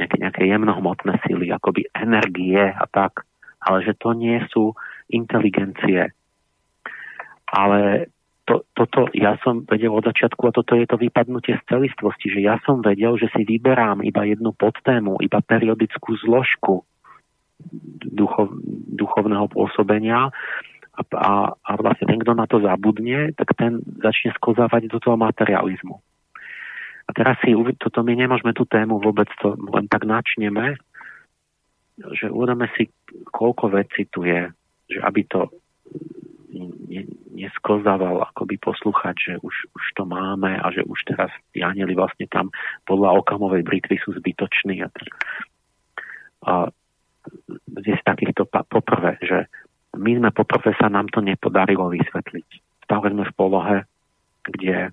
Nejaké, 0.00 0.16
nejaké 0.16 0.42
jemnohmotné 0.48 1.20
sily, 1.28 1.52
akoby 1.52 1.84
energie 1.92 2.64
a 2.64 2.88
tak 2.88 3.28
ale 3.62 3.86
že 3.86 3.94
to 3.94 4.12
nie 4.12 4.42
sú 4.50 4.74
inteligencie. 5.06 6.10
Ale 7.52 8.10
to, 8.42 8.66
toto 8.74 9.06
ja 9.14 9.38
som 9.46 9.62
vedel 9.70 9.94
od 9.94 10.02
začiatku 10.02 10.50
a 10.50 10.54
toto 10.54 10.74
je 10.74 10.86
to 10.90 10.98
vypadnutie 10.98 11.54
z 11.62 11.62
celistvosti, 11.70 12.26
že 12.26 12.42
ja 12.42 12.58
som 12.66 12.82
vedel, 12.82 13.14
že 13.14 13.30
si 13.30 13.46
vyberám 13.46 14.02
iba 14.02 14.26
jednu 14.26 14.50
podtému, 14.50 15.22
iba 15.22 15.38
periodickú 15.38 16.18
zložku 16.18 16.82
duchov, 18.10 18.50
duchovného 18.98 19.46
pôsobenia 19.46 20.34
a, 20.92 21.02
a, 21.14 21.32
a 21.54 21.70
vlastne 21.78 22.10
ten, 22.10 22.18
kto 22.18 22.32
na 22.34 22.50
to 22.50 22.58
zabudne, 22.58 23.30
tak 23.38 23.54
ten 23.54 23.78
začne 24.02 24.34
skozávať 24.34 24.90
do 24.90 24.98
toho 24.98 25.14
materializmu. 25.14 26.02
A 27.06 27.10
teraz 27.14 27.38
si, 27.46 27.54
toto 27.78 28.02
my 28.02 28.14
nemôžeme 28.18 28.50
tú 28.54 28.66
tému 28.66 28.98
vôbec 28.98 29.30
to 29.38 29.54
len 29.70 29.86
tak 29.86 30.02
načneme, 30.02 30.78
že 31.94 32.26
uvedome 32.26 32.66
si, 32.74 32.90
koľko 33.30 33.70
vecí 33.70 34.10
tu 34.10 34.26
je, 34.26 34.50
že 34.90 34.98
aby 34.98 35.22
to 35.30 35.46
nesklzával 37.32 38.20
akoby 38.28 38.60
poslúchať, 38.60 39.16
že 39.16 39.32
už, 39.40 39.54
už 39.72 39.84
to 39.96 40.04
máme 40.04 40.60
a 40.60 40.66
že 40.68 40.84
už 40.84 41.00
teraz 41.08 41.32
tí 41.56 41.64
vlastne 41.96 42.28
tam 42.28 42.52
podľa 42.84 43.24
okamovej 43.24 43.64
britvy 43.64 43.96
sú 44.04 44.12
zbytoční. 44.12 44.84
A, 44.84 44.88
a 46.44 46.52
z 47.80 48.02
takýchto 48.04 48.44
poprvé, 48.48 49.16
že 49.24 49.48
my 49.96 50.20
sme 50.20 50.30
poprvé 50.32 50.76
sa 50.76 50.92
nám 50.92 51.08
to 51.08 51.24
nepodarilo 51.24 51.88
vysvetliť. 51.92 52.48
Stále 52.84 53.12
sme 53.12 53.24
v 53.28 53.36
polohe, 53.36 53.78
kde 54.44 54.90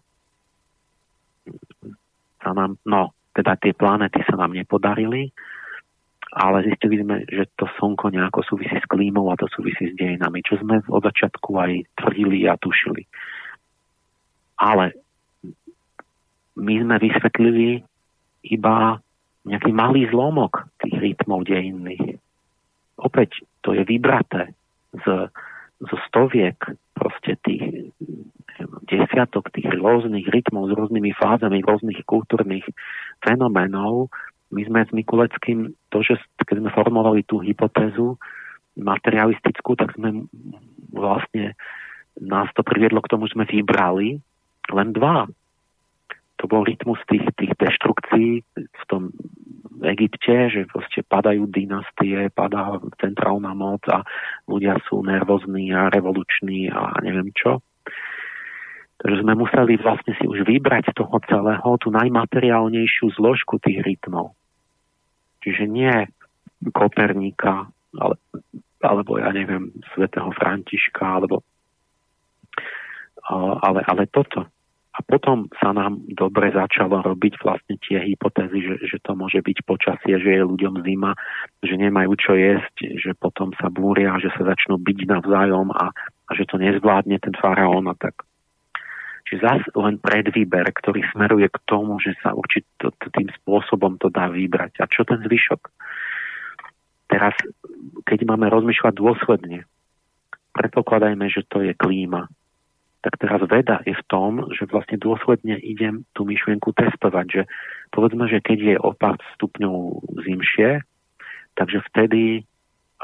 sa 2.40 2.52
nám, 2.56 2.80
no, 2.88 3.12
teda 3.36 3.60
tie 3.60 3.74
planety 3.76 4.24
sa 4.28 4.36
nám 4.40 4.56
nepodarili, 4.56 5.32
ale 6.30 6.62
zistili 6.62 7.02
sme, 7.02 7.26
že 7.26 7.50
to 7.58 7.66
slnko 7.82 8.14
nejako 8.14 8.46
súvisí 8.46 8.78
s 8.78 8.86
klímou 8.86 9.34
a 9.34 9.40
to 9.40 9.50
súvisí 9.50 9.90
s 9.90 9.98
dejinami, 9.98 10.46
čo 10.46 10.62
sme 10.62 10.82
od 10.86 11.02
začiatku 11.02 11.50
aj 11.58 11.72
tvrdili 11.98 12.46
a 12.46 12.54
tušili. 12.54 13.02
Ale 14.62 14.94
my 16.60 16.74
sme 16.86 16.96
vysvetlili 17.02 17.82
iba 18.46 19.00
nejaký 19.48 19.72
malý 19.74 20.06
zlomok 20.12 20.70
tých 20.84 20.96
rytmov 21.00 21.50
dejinných. 21.50 22.22
Opäť 23.00 23.42
to 23.66 23.74
je 23.74 23.82
vybraté 23.88 24.54
z, 24.94 25.32
zo 25.82 25.98
stoviek 26.12 26.60
proste 26.94 27.40
tých 27.42 27.90
desiatok 28.92 29.48
tých 29.56 29.72
rôznych 29.72 30.28
rytmov 30.28 30.68
s 30.68 30.76
rôznymi 30.76 31.16
fázami 31.16 31.64
rôznych 31.64 32.04
kultúrnych 32.04 32.68
fenoménov, 33.24 34.12
my 34.50 34.62
sme 34.66 34.80
s 34.86 34.92
Mikuleckým, 34.92 35.74
to, 35.94 35.98
že 36.02 36.18
keď 36.42 36.66
sme 36.66 36.72
formovali 36.74 37.22
tú 37.26 37.38
hypotézu 37.42 38.18
materialistickú, 38.78 39.78
tak 39.78 39.94
sme 39.94 40.26
vlastne 40.90 41.54
nás 42.20 42.50
to 42.58 42.66
priviedlo 42.66 43.00
k 43.06 43.12
tomu, 43.12 43.30
že 43.30 43.38
sme 43.38 43.46
vybrali 43.48 44.20
len 44.74 44.90
dva. 44.92 45.30
To 46.40 46.44
bol 46.48 46.64
rytmus 46.64 47.00
tých, 47.12 47.28
tých 47.36 47.52
deštrukcií 47.60 48.44
v 48.56 48.84
tom 48.88 49.12
Egypte, 49.80 50.52
že 50.52 50.68
proste 50.68 51.04
padajú 51.08 51.48
dynastie, 51.48 52.28
padá 52.32 52.80
centrálna 53.00 53.56
moc 53.56 53.84
a 53.88 54.04
ľudia 54.48 54.80
sú 54.88 55.04
nervózni 55.04 55.72
a 55.72 55.88
revoluční 55.88 56.68
a 56.72 57.00
neviem 57.00 57.32
čo. 57.32 57.64
Takže 59.00 59.24
sme 59.24 59.40
museli 59.40 59.80
vlastne 59.80 60.12
si 60.20 60.28
už 60.28 60.44
vybrať 60.44 60.92
z 60.92 60.94
toho 61.00 61.16
celého 61.32 61.70
tú 61.80 61.88
najmateriálnejšiu 61.96 63.16
zložku 63.16 63.56
tých 63.64 63.80
rytmov. 63.80 64.36
Čiže 65.44 65.66
nie 65.68 65.94
Koperníka, 66.76 67.72
ale, 67.96 68.16
alebo 68.84 69.16
ja 69.18 69.32
neviem, 69.32 69.72
svätého 69.96 70.28
Františka, 70.36 71.24
alebo 71.24 71.44
ale, 73.30 73.86
ale 73.86 74.10
toto. 74.10 74.50
A 74.90 75.00
potom 75.06 75.48
sa 75.62 75.72
nám 75.72 76.04
dobre 76.12 76.52
začalo 76.52 77.00
robiť 77.00 77.40
vlastne 77.40 77.80
tie 77.80 78.04
hypotézy, 78.04 78.60
že, 78.60 78.76
že 78.84 78.98
to 79.00 79.16
môže 79.16 79.40
byť 79.40 79.64
počasie, 79.64 80.20
že 80.20 80.30
je 80.36 80.44
ľuďom 80.44 80.84
zima, 80.84 81.16
že 81.64 81.80
nemajú 81.80 82.20
čo 82.20 82.36
jesť, 82.36 83.00
že 83.00 83.16
potom 83.16 83.56
sa 83.62 83.72
búria, 83.72 84.20
že 84.20 84.34
sa 84.36 84.44
začnú 84.44 84.76
byť 84.76 85.00
navzájom 85.08 85.72
a, 85.72 85.94
a 85.96 86.32
že 86.36 86.44
to 86.50 86.60
nezvládne 86.60 87.16
ten 87.22 87.32
faraón 87.40 87.88
a 87.88 87.96
tak. 87.96 88.28
Čiže 89.30 89.46
zase 89.46 89.70
len 89.78 90.02
predvýber, 90.02 90.74
ktorý 90.74 91.06
smeruje 91.14 91.46
k 91.54 91.62
tomu, 91.70 92.02
že 92.02 92.18
sa 92.18 92.34
určitým 92.34 92.90
tým 93.14 93.30
spôsobom 93.38 94.02
to 94.02 94.10
dá 94.10 94.26
vybrať. 94.26 94.82
A 94.82 94.90
čo 94.90 95.06
ten 95.06 95.22
zvyšok? 95.22 95.70
Teraz, 97.14 97.38
keď 98.10 98.26
máme 98.26 98.50
rozmýšľať 98.50 98.94
dôsledne, 98.98 99.70
predpokladajme, 100.58 101.30
že 101.30 101.46
to 101.46 101.62
je 101.62 101.78
klíma, 101.78 102.26
tak 103.06 103.22
teraz 103.22 103.46
veda 103.46 103.86
je 103.86 103.94
v 103.94 104.08
tom, 104.10 104.50
že 104.50 104.66
vlastne 104.66 104.98
dôsledne 104.98 105.62
idem 105.62 106.04
tú 106.18 106.26
myšlienku 106.26 106.74
testovať, 106.74 107.26
že 107.30 107.42
povedzme, 107.94 108.26
že 108.28 108.42
keď 108.42 108.60
je 108.60 108.76
o 108.82 108.92
pár 108.98 109.22
stupňov 109.38 110.04
zimšie, 110.26 110.84
takže 111.54 111.80
vtedy 111.94 112.44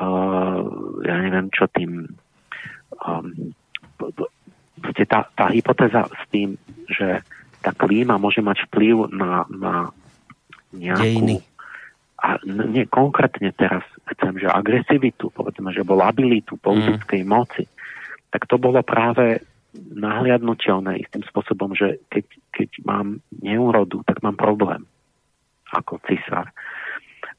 uh, 0.02 0.62
ja 1.06 1.16
neviem, 1.22 1.48
čo 1.54 1.70
tým 1.72 2.12
um, 3.08 3.56
proste 4.86 5.10
tá, 5.10 5.26
tá 5.34 5.50
hypotéza 5.50 6.06
s 6.06 6.24
tým, 6.30 6.62
že 6.86 7.26
tá 7.66 7.74
klíma 7.74 8.22
môže 8.22 8.46
mať 8.46 8.70
vplyv 8.70 9.10
na, 9.10 9.50
na 9.50 9.74
nejakú... 10.70 11.02
Dejiny. 11.02 11.38
A 12.22 12.38
nie, 12.46 12.86
konkrétne 12.86 13.50
teraz 13.54 13.82
chcem, 14.14 14.38
že 14.38 14.50
agresivitu, 14.50 15.34
povedzme, 15.34 15.74
že 15.74 15.86
bol 15.86 16.02
labilitu 16.02 16.58
politickej 16.62 17.22
mm. 17.22 17.30
moci, 17.30 17.66
tak 18.30 18.46
to 18.46 18.62
bolo 18.62 18.82
práve 18.86 19.42
nahliadnutelné 19.76 21.02
istým 21.06 21.22
spôsobom, 21.28 21.76
že 21.76 22.02
keď, 22.08 22.26
keď 22.56 22.70
mám 22.88 23.20
neúrodu, 23.44 24.02
tak 24.08 24.24
mám 24.24 24.40
problém 24.40 24.88
ako 25.76 26.00
cisár. 26.08 26.50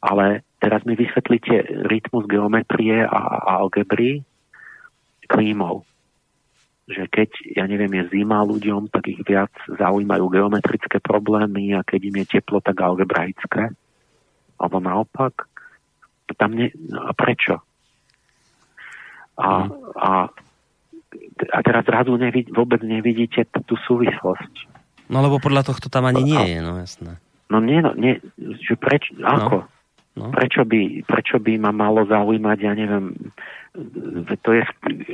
Ale 0.05 0.44
teraz 0.60 0.85
mi 0.85 0.94
vysvetlíte 0.94 1.86
rytmus 1.89 2.28
geometrie 2.28 3.01
a, 3.01 3.20
a 3.43 3.64
algebry 3.64 4.23
klímov 5.27 5.82
že 6.86 7.10
keď, 7.10 7.30
ja 7.58 7.64
neviem, 7.66 7.90
je 7.98 8.14
zima 8.14 8.46
ľuďom, 8.46 8.94
tak 8.94 9.10
ich 9.10 9.18
viac 9.26 9.50
zaujímajú 9.66 10.30
geometrické 10.30 11.02
problémy 11.02 11.74
a 11.74 11.82
keď 11.82 12.00
im 12.06 12.16
je 12.22 12.26
teplo, 12.38 12.62
tak 12.62 12.78
algebraické. 12.78 13.74
Alebo 14.56 14.78
naopak. 14.78 15.50
Tam 16.38 16.54
ne, 16.54 16.70
a 16.94 17.10
prečo? 17.10 17.58
A, 19.36 19.66
a, 19.98 20.10
a 21.52 21.58
teraz 21.66 21.82
zrazu 21.86 22.14
nevid, 22.14 22.54
vôbec 22.54 22.80
nevidíte 22.86 23.46
tú 23.66 23.74
súvislosť. 23.86 24.70
No 25.10 25.22
lebo 25.22 25.42
podľa 25.42 25.70
tohto 25.70 25.86
tam 25.90 26.06
ani 26.06 26.22
nie 26.22 26.44
je, 26.54 26.58
no 26.62 26.78
jasné. 26.78 27.18
No 27.46 27.62
nie, 27.62 27.78
no, 27.78 27.94
nie 27.94 28.18
že 28.38 28.74
preč, 28.74 29.10
ako? 29.22 29.66
No. 29.66 29.74
No. 30.16 30.32
Prečo, 30.32 30.64
by, 30.64 31.04
prečo 31.04 31.36
by 31.36 31.60
ma 31.60 31.76
malo 31.76 32.08
zaujímať, 32.08 32.58
ja 32.64 32.72
neviem, 32.72 33.12
to 34.40 34.50
je 34.56 34.64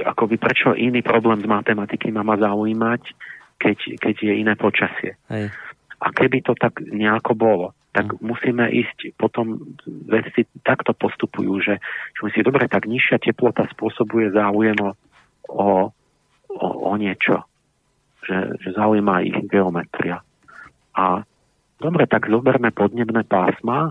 akoby 0.02 0.36
prečo 0.36 0.74
iný 0.74 1.00
problém 1.02 1.40
z 1.40 1.48
matematiky 1.48 2.10
ma 2.10 2.26
má 2.26 2.36
zaujímať, 2.38 3.02
keď, 3.58 3.78
keď 4.02 4.14
je 4.18 4.32
iné 4.34 4.54
počasie. 4.58 5.14
Hej. 5.30 5.54
A 6.02 6.06
keby 6.10 6.42
to 6.42 6.58
tak 6.58 6.82
nejako 6.82 7.32
bolo, 7.38 7.66
tak 7.94 8.10
no. 8.18 8.34
musíme 8.34 8.66
ísť 8.66 9.14
potom, 9.14 9.76
veci 9.86 10.48
takto 10.66 10.96
postupujú, 10.96 11.62
že, 11.62 11.74
že 12.18 12.20
si 12.34 12.40
dobre, 12.42 12.66
tak 12.66 12.90
nižšia 12.90 13.22
teplota 13.22 13.68
spôsobuje 13.70 14.34
záujem 14.34 14.74
o, 14.82 14.90
o, 15.46 15.68
o, 16.50 16.66
o 16.88 16.92
niečo. 16.98 17.46
Že, 18.22 18.38
že 18.62 18.68
zaujíma 18.78 19.26
ich 19.26 19.38
geometria. 19.50 20.22
A 20.94 21.26
dobre, 21.82 22.06
tak 22.06 22.30
zoberme 22.30 22.70
podnebné 22.70 23.26
pásma 23.26 23.90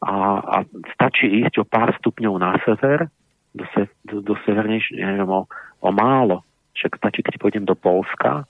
a, 0.00 0.14
a 0.38 0.56
stačí 0.96 1.44
ísť 1.44 1.60
o 1.60 1.64
pár 1.66 1.92
stupňov 1.98 2.34
na 2.38 2.56
sever 2.62 3.10
do, 3.54 3.64
se, 3.74 3.90
do, 4.06 4.22
do 4.22 4.34
severnejšie, 4.46 5.00
neviem, 5.00 5.28
o, 5.28 5.46
o 5.80 5.88
málo. 5.90 6.46
Však 6.74 7.02
stačí, 7.02 7.20
keď 7.22 7.34
pôjdem 7.38 7.64
do 7.66 7.74
Polska 7.74 8.44
a 8.44 8.48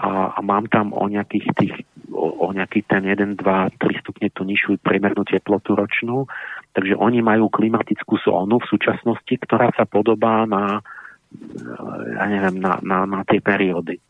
a, 0.00 0.40
mám 0.40 0.64
tam 0.72 0.96
o 0.96 1.04
nejakých 1.12 1.46
tých, 1.58 1.74
o, 2.08 2.48
o 2.48 2.56
nejaký 2.56 2.88
ten 2.88 3.04
1, 3.04 3.36
2, 3.36 3.44
3 3.44 4.00
stupne 4.00 4.32
tú 4.32 4.48
nižšiu 4.48 4.80
priemernú 4.80 5.28
teplotu 5.28 5.76
ročnú, 5.76 6.24
takže 6.72 6.96
oni 6.96 7.20
majú 7.20 7.52
klimatickú 7.52 8.16
zónu 8.24 8.62
v 8.64 8.70
súčasnosti, 8.70 9.34
ktorá 9.44 9.68
sa 9.76 9.84
podobá 9.84 10.48
na, 10.48 10.80
ja 12.16 12.24
neviem, 12.32 12.56
na, 12.62 12.80
na, 12.80 13.04
na 13.04 13.20
tie 13.28 13.44
periódy. 13.44 14.00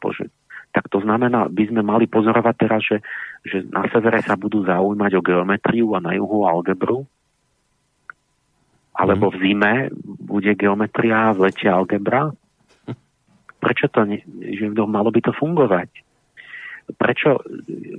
Bože, 0.00 0.32
tak 0.72 0.88
to 0.88 1.04
znamená, 1.04 1.48
by 1.52 1.64
sme 1.68 1.84
mali 1.84 2.08
pozorovať 2.08 2.54
teraz, 2.56 2.80
že, 2.84 2.98
že 3.44 3.56
na 3.68 3.84
severe 3.92 4.24
sa 4.24 4.36
budú 4.36 4.64
zaujímať 4.64 5.12
o 5.18 5.24
geometriu 5.24 5.92
a 5.96 6.00
na 6.00 6.16
juhu 6.16 6.48
algebru, 6.48 7.04
alebo 8.98 9.30
v 9.30 9.38
zime 9.38 9.74
bude 10.02 10.58
geometria, 10.58 11.30
v 11.30 11.46
lete 11.46 11.70
algebra, 11.70 12.34
Prečo 13.58 13.90
to, 13.90 14.06
ne, 14.06 14.22
že 14.54 14.70
malo 14.70 15.10
by 15.10 15.18
to 15.18 15.32
fungovať? 15.34 15.90
Prečo 16.88 17.42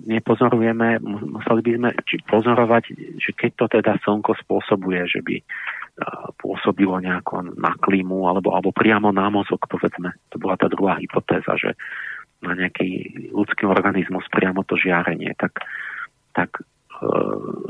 nepozorujeme, 0.08 0.98
museli 1.04 1.62
by 1.62 1.72
sme 1.78 1.90
pozorovať, 2.26 2.84
že 3.22 3.32
keď 3.38 3.52
to 3.54 3.66
teda 3.70 3.94
slnko 4.02 4.34
spôsobuje, 4.40 5.04
že 5.06 5.22
by 5.22 5.36
pôsobilo 6.40 6.96
nejako 7.04 7.54
na 7.60 7.76
klímu 7.76 8.26
alebo, 8.26 8.56
alebo 8.56 8.72
priamo 8.72 9.12
na 9.12 9.28
mozog, 9.28 9.60
povedzme. 9.68 10.16
To 10.32 10.40
bola 10.40 10.56
tá 10.56 10.72
druhá 10.72 10.96
hypotéza, 10.96 11.54
že 11.60 11.76
na 12.40 12.56
nejaký 12.56 13.20
ľudský 13.36 13.68
organizmus 13.68 14.24
priamo 14.32 14.64
to 14.64 14.80
žiarenie, 14.80 15.36
tak, 15.36 15.60
tak 16.32 16.64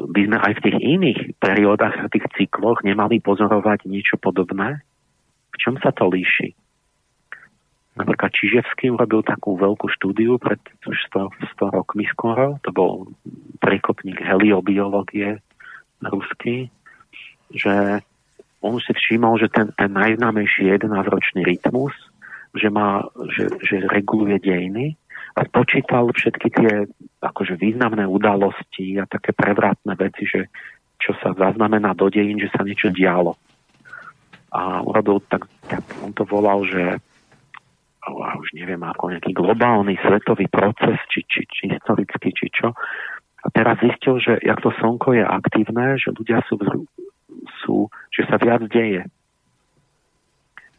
by 0.10 0.22
sme 0.26 0.38
aj 0.42 0.54
v 0.58 0.64
tých 0.66 0.78
iných 0.82 1.20
periódach, 1.38 1.96
v 2.10 2.12
tých 2.18 2.26
cykloch 2.34 2.82
nemali 2.82 3.22
pozorovať 3.22 3.86
niečo 3.86 4.18
podobné? 4.18 4.82
V 5.54 5.58
čom 5.62 5.78
sa 5.78 5.94
to 5.94 6.10
líši? 6.10 6.58
Napríklad 8.00 8.32
Čiževský 8.32 8.96
urobil 8.96 9.22
takú 9.28 9.60
veľkú 9.60 9.92
štúdiu 9.92 10.40
pred 10.40 10.62
už 10.88 10.98
100, 11.12 11.36
100 11.60 11.78
rokmi 11.78 12.08
skoro. 12.08 12.56
To 12.64 12.72
bol 12.72 12.92
prekopník 13.60 14.24
heliobiológie 14.24 15.44
ruský, 16.00 16.72
že 17.52 18.00
on 18.64 18.80
si 18.80 18.92
všimol, 18.96 19.40
že 19.40 19.52
ten, 19.52 19.72
ten 19.76 19.92
najznámejší 19.92 20.72
11-ročný 20.80 21.44
rytmus, 21.44 21.92
že, 22.56 22.72
má, 22.72 23.04
že, 23.36 23.52
že 23.68 23.84
reguluje 23.88 24.40
dejiny 24.40 24.99
a 25.36 25.40
spočítal 25.46 26.10
všetky 26.10 26.48
tie 26.50 26.72
akože 27.22 27.60
významné 27.60 28.08
udalosti 28.08 28.98
a 28.98 29.06
také 29.06 29.36
prevratné 29.36 29.94
veci, 30.00 30.26
že 30.26 30.50
čo 31.00 31.16
sa 31.24 31.32
zaznamená 31.32 31.96
do 31.96 32.12
dejín, 32.12 32.40
že 32.40 32.52
sa 32.52 32.66
niečo 32.66 32.92
dialo. 32.92 33.36
A 34.50 34.82
urobil 34.82 35.22
tak, 35.30 35.46
tak 35.70 35.86
on 36.02 36.12
to 36.12 36.26
volal, 36.26 36.66
že 36.66 37.00
a 38.10 38.34
už 38.42 38.58
neviem, 38.58 38.82
ako 38.82 39.14
nejaký 39.14 39.32
globálny 39.38 40.00
svetový 40.02 40.50
proces, 40.50 40.98
či, 41.14 41.22
či, 41.30 41.46
či 41.46 41.70
historický, 41.70 42.34
či 42.34 42.50
čo. 42.50 42.74
A 43.40 43.48
teraz 43.54 43.80
zistil, 43.80 44.20
že 44.20 44.42
jak 44.42 44.60
to 44.60 44.74
slnko 44.82 45.14
je 45.16 45.24
aktívne, 45.24 45.96
že 45.96 46.12
ľudia 46.12 46.42
sú, 46.50 46.58
sú 47.64 47.76
že 48.10 48.26
sa 48.28 48.42
viac 48.42 48.66
deje. 48.68 49.06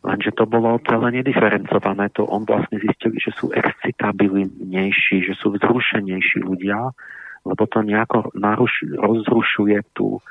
Lenže 0.00 0.32
to 0.32 0.48
bolo 0.48 0.80
celé 0.88 1.20
nediferencované. 1.20 2.08
To 2.16 2.24
on 2.24 2.48
vlastne 2.48 2.80
zistil, 2.80 3.12
že 3.20 3.36
sú 3.36 3.52
excitabilnejší, 3.52 5.28
že 5.28 5.34
sú 5.36 5.52
vzrušenejší 5.52 6.40
ľudia, 6.40 6.96
lebo 7.44 7.62
to 7.68 7.84
nejako 7.84 8.32
naruš, 8.32 8.84
rozrušuje 8.96 9.84
tú 9.92 10.24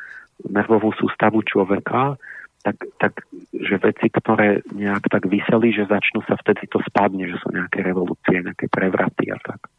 nervovú 0.50 0.90
sústavu 0.98 1.46
človeka 1.46 2.18
tak, 2.64 2.78
tak 3.00 3.14
že 3.56 3.80
veci, 3.80 4.12
ktoré 4.12 4.60
nejak 4.76 5.08
tak 5.08 5.32
vyseli, 5.32 5.72
že 5.72 5.88
začnú 5.88 6.20
sa 6.28 6.36
vtedy 6.36 6.68
to 6.68 6.84
spadne, 6.84 7.24
že 7.24 7.40
sú 7.40 7.56
nejaké 7.56 7.80
revolúcie, 7.80 8.44
nejaké 8.44 8.68
prevraty 8.68 9.32
a 9.32 9.40
tak. 9.40 9.72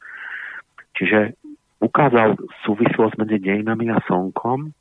Čiže 0.96 1.36
ukázal 1.80 2.40
súvislosť 2.64 3.20
medzi 3.20 3.36
dejinami 3.40 3.92
a 3.92 4.00
slnkom, 4.04 4.72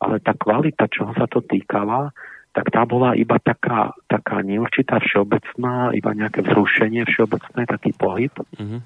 ale 0.00 0.16
tá 0.20 0.32
kvalita, 0.36 0.88
čoho 0.88 1.12
sa 1.16 1.28
to 1.28 1.44
týkala, 1.44 2.12
tak 2.50 2.66
tá 2.74 2.82
bola 2.82 3.14
iba 3.14 3.38
taká, 3.38 3.94
taká 4.10 4.42
neurčitá 4.42 4.98
všeobecná, 4.98 5.94
iba 5.94 6.10
nejaké 6.14 6.42
vzrušenie 6.42 7.06
všeobecné, 7.06 7.62
taký 7.66 7.94
pohyb. 7.94 8.34
Mm-hmm. 8.58 8.80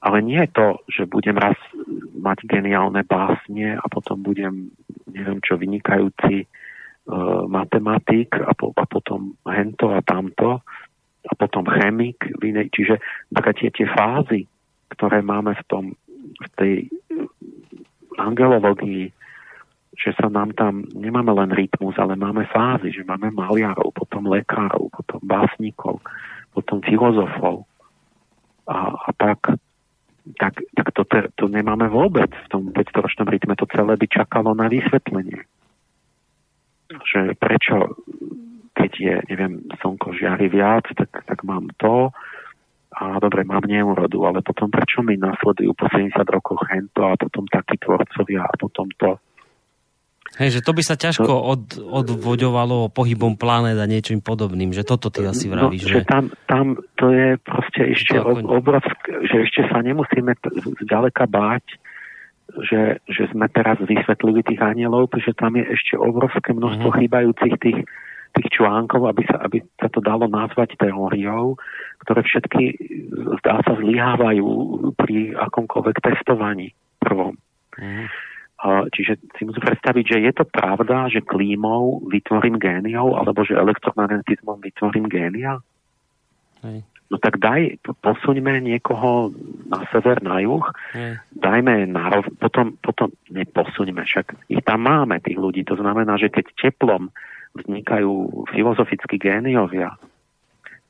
Ale 0.00 0.18
nie 0.24 0.40
je 0.42 0.50
to, 0.50 0.66
že 0.88 1.02
budem 1.12 1.36
raz 1.36 1.60
mať 2.16 2.48
geniálne 2.48 3.04
básne 3.04 3.76
a 3.76 3.84
potom 3.86 4.24
budem, 4.24 4.72
neviem 5.06 5.38
čo, 5.44 5.60
vynikajúci 5.60 6.48
E, 7.10 7.16
matematik 7.48 8.38
a, 8.38 8.52
po, 8.54 8.70
a 8.76 8.84
potom 8.86 9.34
hento 9.48 9.90
a 9.90 10.04
tamto 10.04 10.62
a 11.26 11.32
potom 11.34 11.66
chemik. 11.66 12.22
Čiže 12.70 13.02
tie, 13.32 13.70
tie 13.72 13.86
fázy, 13.88 14.46
ktoré 14.94 15.24
máme 15.24 15.56
v, 15.58 15.64
tom, 15.66 15.84
v 16.38 16.48
tej 16.54 16.74
angelológii, 18.14 19.10
že 20.00 20.16
sa 20.16 20.32
nám 20.32 20.56
tam, 20.56 20.88
nemáme 20.96 21.28
len 21.36 21.52
rytmus, 21.52 21.92
ale 22.00 22.16
máme 22.16 22.48
fázy, 22.48 22.88
že 22.88 23.04
máme 23.04 23.28
maliarov, 23.36 23.92
potom 23.92 24.24
lekárov, 24.24 24.88
potom 24.88 25.20
básnikov, 25.20 26.00
potom 26.56 26.80
filozofov 26.80 27.68
a, 28.64 28.96
a 28.96 29.10
tak, 29.12 29.60
tak, 30.40 30.56
tak 30.72 30.88
to, 30.96 31.04
to 31.36 31.44
nemáme 31.52 31.84
vôbec 31.92 32.32
v 32.32 32.48
tom 32.48 32.72
500-ročnom 32.72 33.28
rytme. 33.28 33.52
To 33.60 33.68
celé 33.68 34.00
by 34.00 34.06
čakalo 34.08 34.56
na 34.56 34.72
vysvetlenie 34.72 35.44
že 36.90 37.38
prečo, 37.38 37.94
keď 38.74 38.90
je, 38.98 39.14
neviem, 39.30 39.62
slnko 39.78 40.14
žiari 40.16 40.50
viac, 40.50 40.90
tak, 40.90 41.10
tak 41.26 41.38
mám 41.46 41.70
to 41.78 42.10
a 42.90 43.22
dobre, 43.22 43.46
mám 43.46 43.62
neúrodu, 43.62 44.18
ale 44.26 44.42
potom 44.42 44.66
prečo 44.66 45.06
mi 45.06 45.14
nasledujú 45.14 45.70
po 45.78 45.86
70 45.86 46.10
rokoch 46.26 46.58
hento 46.74 47.06
a 47.06 47.14
potom 47.14 47.46
takí 47.46 47.78
tvorcovia 47.78 48.42
a 48.42 48.54
potom 48.58 48.90
to. 48.98 49.14
Hej, 50.40 50.56
že 50.56 50.64
to 50.64 50.72
by 50.72 50.80
sa 50.80 50.96
ťažko 50.96 51.28
od, 51.28 51.76
odvoďovalo 51.76 52.88
pohybom 52.96 53.36
planét 53.36 53.76
a 53.76 53.84
niečím 53.84 54.24
podobným, 54.24 54.72
že 54.72 54.88
toto 54.88 55.12
ty 55.12 55.28
asi 55.28 55.52
no, 55.52 55.68
vravíš. 55.68 55.84
No, 55.84 55.88
že, 55.92 55.96
že 56.00 56.08
tam, 56.08 56.24
tam 56.48 56.80
to 56.96 57.12
je 57.12 57.36
proste 57.44 57.82
ešte 57.92 58.16
obrovské, 58.48 59.20
že 59.28 59.36
ešte 59.44 59.68
sa 59.68 59.84
nemusíme 59.84 60.32
zďaleka 60.80 61.28
báť, 61.28 61.76
že, 62.56 63.04
že 63.04 63.28
sme 63.36 63.52
teraz 63.52 63.84
vysvetlili 63.84 64.40
tých 64.40 64.64
anielov, 64.64 65.12
pretože 65.12 65.36
tam 65.36 65.60
je 65.60 65.64
ešte 65.76 66.00
obrovské 66.00 66.56
množstvo 66.56 66.88
uh-huh. 66.88 67.00
chýbajúcich 67.04 67.54
tých, 67.60 67.78
tých 68.32 68.48
článkov, 68.48 69.12
aby 69.12 69.22
sa, 69.28 69.44
aby 69.44 69.60
sa 69.76 69.92
to 69.92 70.00
dalo 70.00 70.24
nazvať 70.24 70.72
teóriou, 70.80 71.60
ktoré 72.00 72.24
všetky, 72.24 72.64
zdá 73.44 73.60
sa, 73.60 73.76
zlyhávajú 73.76 74.48
pri 74.96 75.36
akomkoľvek 75.36 75.96
testovaní 76.00 76.72
prvom. 76.96 77.36
Uh-huh. 77.76 78.08
Čiže 78.60 79.16
si 79.40 79.42
musím 79.48 79.64
predstaviť, 79.64 80.04
že 80.04 80.18
je 80.20 80.32
to 80.36 80.44
pravda, 80.44 81.08
že 81.08 81.24
klímou 81.24 82.04
vytvorím 82.04 82.60
géniov, 82.60 83.16
alebo 83.16 83.40
že 83.40 83.56
elektromagnetizmom 83.56 84.60
vytvorím 84.60 85.08
génia? 85.08 85.64
Hej 86.60 86.84
no 87.10 87.18
tak 87.18 87.42
daj, 87.42 87.82
posuňme 87.82 88.62
niekoho 88.62 89.34
na 89.66 89.82
sever, 89.90 90.22
na 90.22 90.38
juh, 90.38 90.62
mm. 90.94 91.14
dajme 91.34 91.90
na 91.90 92.06
rov, 92.06 92.24
potom, 92.38 92.78
potom 92.78 93.10
neposuňme, 93.34 94.06
však 94.06 94.46
ich 94.46 94.62
tam 94.62 94.86
máme, 94.86 95.18
tých 95.18 95.36
ľudí. 95.36 95.66
To 95.66 95.74
znamená, 95.74 96.14
že 96.22 96.30
keď 96.30 96.54
teplom 96.54 97.10
vznikajú 97.58 98.46
filozofickí 98.54 99.18
géniovia, 99.18 99.98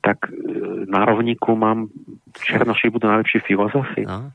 tak 0.05 0.29
e, 0.29 0.85
na 0.85 1.09
rovníku 1.09 1.57
mám 1.57 1.89
Černoši 2.37 2.93
budú 2.93 3.09
najlepší 3.09 3.41
filozofi. 3.41 4.05
No. 4.05 4.29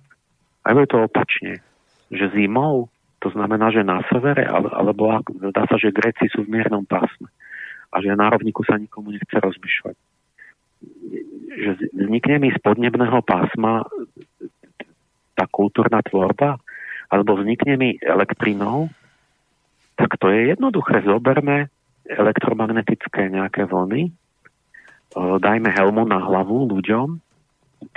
Aj 0.67 0.75
je 0.75 0.91
to 0.91 1.07
opačne. 1.07 1.63
Že 2.11 2.35
zimou, 2.35 2.91
to 3.27 3.35
znamená, 3.35 3.75
že 3.75 3.83
na 3.83 4.07
severe, 4.07 4.47
alebo 4.47 5.19
dá 5.51 5.67
sa, 5.67 5.75
že 5.75 5.91
Gréci 5.91 6.31
sú 6.31 6.47
v 6.47 6.55
miernom 6.55 6.87
pásme. 6.87 7.27
A 7.91 7.99
že 7.99 8.15
na 8.15 8.31
rovníku 8.31 8.63
sa 8.63 8.79
nikomu 8.79 9.11
nechce 9.11 9.35
rozmýšľať 9.35 9.99
že 11.57 11.71
vznikne 11.97 12.37
mi 12.45 12.49
z 12.53 12.59
podnebného 12.61 13.25
pásma 13.25 13.89
tá 15.37 15.45
kultúrna 15.49 16.05
tvorba, 16.05 16.61
alebo 17.09 17.37
vznikne 17.37 17.75
mi 17.77 17.89
elektrinou, 18.01 18.93
tak 19.97 20.21
to 20.21 20.29
je 20.29 20.53
jednoduché. 20.53 21.05
Zoberme 21.05 21.73
elektromagnetické 22.05 23.33
nejaké 23.33 23.65
vlny, 23.65 24.13
dajme 25.17 25.69
helmu 25.73 26.05
na 26.05 26.21
hlavu 26.21 26.69
ľuďom, 26.69 27.21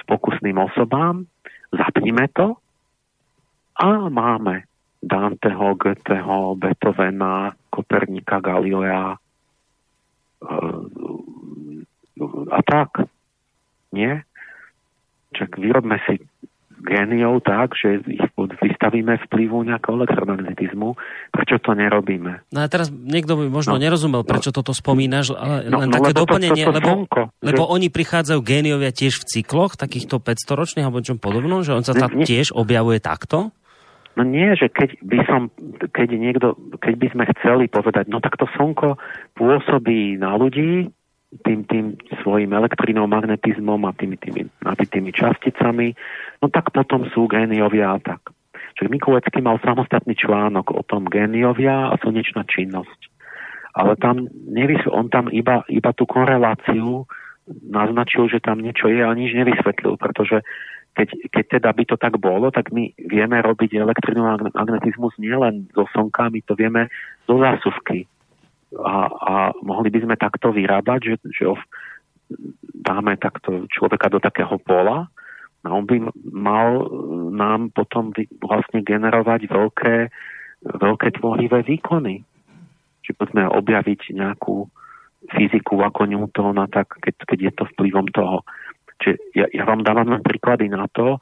pokusným 0.07 0.55
osobám, 0.59 1.27
zapnime 1.71 2.27
to 2.31 2.55
a 3.79 4.07
máme 4.07 4.68
Danteho, 4.99 5.75
Goetheho, 5.79 6.55
Beethovena, 6.59 7.55
Kopernika, 7.71 8.43
Galilea 8.43 9.15
a 12.51 12.59
tak. 12.63 13.07
Nie? 13.95 14.23
Čak 15.35 15.55
vyrobme 15.59 15.99
si 16.07 16.19
géniov 16.79 17.43
tak, 17.43 17.75
že 17.75 17.99
ich 18.07 18.23
vystavíme 18.39 19.19
vplyvu 19.27 19.67
nejakého 19.67 19.99
elektromagnetizmu. 19.99 20.95
Prečo 21.35 21.59
to 21.59 21.75
nerobíme? 21.75 22.39
No 22.55 22.63
a 22.63 22.71
teraz 22.71 22.87
niekto 22.87 23.35
by 23.35 23.51
možno 23.51 23.75
no, 23.75 23.83
nerozumel, 23.83 24.23
prečo 24.23 24.55
no, 24.55 24.63
toto 24.63 24.71
spomínaš, 24.71 25.35
ale 25.35 25.67
no, 25.67 25.83
len 25.83 25.91
no, 25.91 25.95
také 25.99 26.15
doplnenie, 26.15 26.63
to, 26.63 26.71
to, 26.71 26.73
to 26.73 26.77
lebo, 26.79 26.89
slnko, 26.95 27.21
lebo 27.43 27.63
že... 27.67 27.71
oni 27.75 27.87
prichádzajú 27.91 28.39
géniovia 28.39 28.91
tiež 28.95 29.13
v 29.19 29.27
cykloch, 29.27 29.75
takýchto 29.75 30.23
500 30.23 30.59
ročných 30.59 30.85
alebo 30.87 31.03
čom 31.03 31.19
podobnom, 31.19 31.67
že 31.67 31.75
on 31.75 31.83
sa 31.83 31.91
tam 31.91 32.23
tiež 32.23 32.55
objavuje 32.55 33.03
takto? 33.03 33.51
No 34.17 34.25
nie, 34.25 34.51
že 34.57 34.67
keď 34.67 34.99
by 35.05 35.19
som, 35.29 35.41
keď 35.93 36.07
niekto, 36.17 36.47
keď 36.81 36.93
by 36.97 37.07
sme 37.13 37.23
chceli 37.37 37.65
povedať, 37.69 38.09
no 38.09 38.19
tak 38.19 38.35
to 38.35 38.49
slnko 38.57 38.99
pôsobí 39.37 40.17
na 40.19 40.35
ľudí 40.35 40.91
tým, 41.45 41.61
tým 41.69 41.85
svojim 42.25 42.49
elektrinou, 42.51 43.05
magnetizmom 43.05 43.85
a 43.85 43.93
tými, 43.93 44.17
tými 44.17 44.49
nabitými 44.65 45.13
časticami, 45.13 45.93
no 46.41 46.49
tak 46.49 46.73
potom 46.73 47.05
sú 47.13 47.29
géniovia 47.29 47.95
a 47.95 47.99
tak. 48.01 48.33
Čiže 48.75 48.89
Mikulecký 48.89 49.39
mal 49.43 49.61
samostatný 49.61 50.17
článok 50.17 50.73
o 50.73 50.81
tom 50.81 51.05
géniovia 51.05 51.93
a 51.93 51.95
slnečná 52.01 52.47
činnosť. 52.49 53.11
Ale 53.77 53.93
tam 54.01 54.25
nevysl- 54.49 54.89
on 54.89 55.13
tam 55.13 55.29
iba, 55.29 55.61
iba 55.69 55.91
tú 55.93 56.09
koreláciu 56.09 57.05
naznačil, 57.49 58.29
že 58.29 58.41
tam 58.41 58.61
niečo 58.61 58.89
je, 58.89 59.01
ale 59.01 59.17
nič 59.17 59.33
nevysvetlil, 59.37 59.97
pretože 59.97 60.41
keď, 60.95 61.09
keď 61.31 61.45
teda 61.59 61.69
by 61.73 61.83
to 61.85 61.95
tak 61.95 62.17
bolo, 62.19 62.51
tak 62.51 62.73
my 62.75 62.91
vieme 62.97 63.39
robiť 63.39 63.77
elektrinu 63.77 64.25
a 64.25 64.39
magnetizmus 64.51 65.15
nielen 65.21 65.69
so 65.71 65.87
slnkami, 65.95 66.43
to 66.43 66.57
vieme 66.57 66.91
zo 67.29 67.39
zásuvky. 67.39 68.09
A, 68.77 68.95
a 69.09 69.33
mohli 69.65 69.89
by 69.89 70.05
sme 70.05 70.15
takto 70.19 70.53
vyrábať, 70.53 70.99
že, 71.01 71.15
že 71.33 71.45
dáme 72.85 73.17
takto 73.17 73.65
človeka 73.69 74.13
do 74.13 74.19
takého 74.21 74.61
pola 74.61 75.09
a 75.65 75.67
on 75.73 75.83
by 75.83 75.99
mal 76.31 76.87
nám 77.33 77.73
potom 77.73 78.15
vlastne 78.39 78.85
generovať 78.85 79.49
veľké, 79.49 79.95
veľké 80.63 81.07
tvorivé 81.19 81.65
výkony. 81.65 82.23
Či 83.03 83.11
poďme 83.17 83.49
objaviť 83.49 84.13
nejakú 84.13 84.69
fyziku 85.35 85.83
ako 85.83 86.07
Newtona, 86.07 86.71
tak 86.71 86.95
keď, 87.03 87.15
keď 87.27 87.39
je 87.49 87.51
to 87.59 87.63
vplyvom 87.75 88.07
toho. 88.15 88.47
Čiže 88.99 89.15
ja, 89.35 89.45
ja 89.51 89.63
vám 89.63 89.81
dávam 89.81 90.19
príklady 90.19 90.67
na 90.67 90.85
to, 90.91 91.17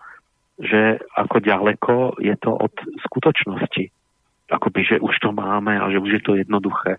že 0.57 0.97
ako 1.13 1.37
ďaleko 1.37 1.93
je 2.17 2.35
to 2.41 2.49
od 2.49 2.73
skutočnosti. 3.05 3.93
Akoby, 4.49 4.81
že 4.83 4.95
už 4.97 5.13
to 5.21 5.29
máme 5.29 5.77
a 5.77 5.85
že 5.93 6.01
už 6.01 6.11
je 6.17 6.21
to 6.23 6.33
jednoduché. 6.33 6.97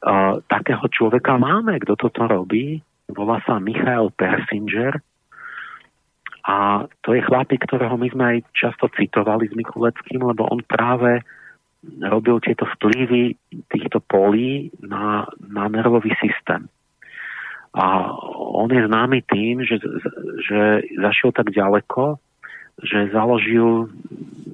Uh, 0.00 0.40
takého 0.48 0.84
človeka 0.92 1.40
máme, 1.40 1.80
kto 1.80 1.96
toto 1.96 2.28
robí. 2.28 2.80
Volá 3.08 3.40
sa 3.48 3.60
Michael 3.60 4.12
Persinger. 4.12 5.00
A 6.44 6.88
to 7.04 7.12
je 7.12 7.20
chlapík, 7.24 7.64
ktorého 7.68 7.96
my 8.00 8.08
sme 8.08 8.24
aj 8.36 8.38
často 8.56 8.88
citovali 8.96 9.48
s 9.48 9.54
Mikuleckým, 9.56 10.24
lebo 10.24 10.48
on 10.48 10.64
práve 10.64 11.20
robil 12.00 12.40
tieto 12.44 12.68
vplyvy 12.76 13.36
týchto 13.72 14.00
polí 14.04 14.72
na, 14.84 15.28
na 15.40 15.68
nervový 15.68 16.12
systém. 16.20 16.68
A 17.70 18.10
on 18.34 18.66
je 18.66 18.82
známy 18.82 19.22
tým, 19.30 19.62
že, 19.62 19.78
že 20.42 20.82
zašiel 20.98 21.30
tak 21.30 21.54
ďaleko, 21.54 22.18
že 22.82 23.14
založil 23.14 23.86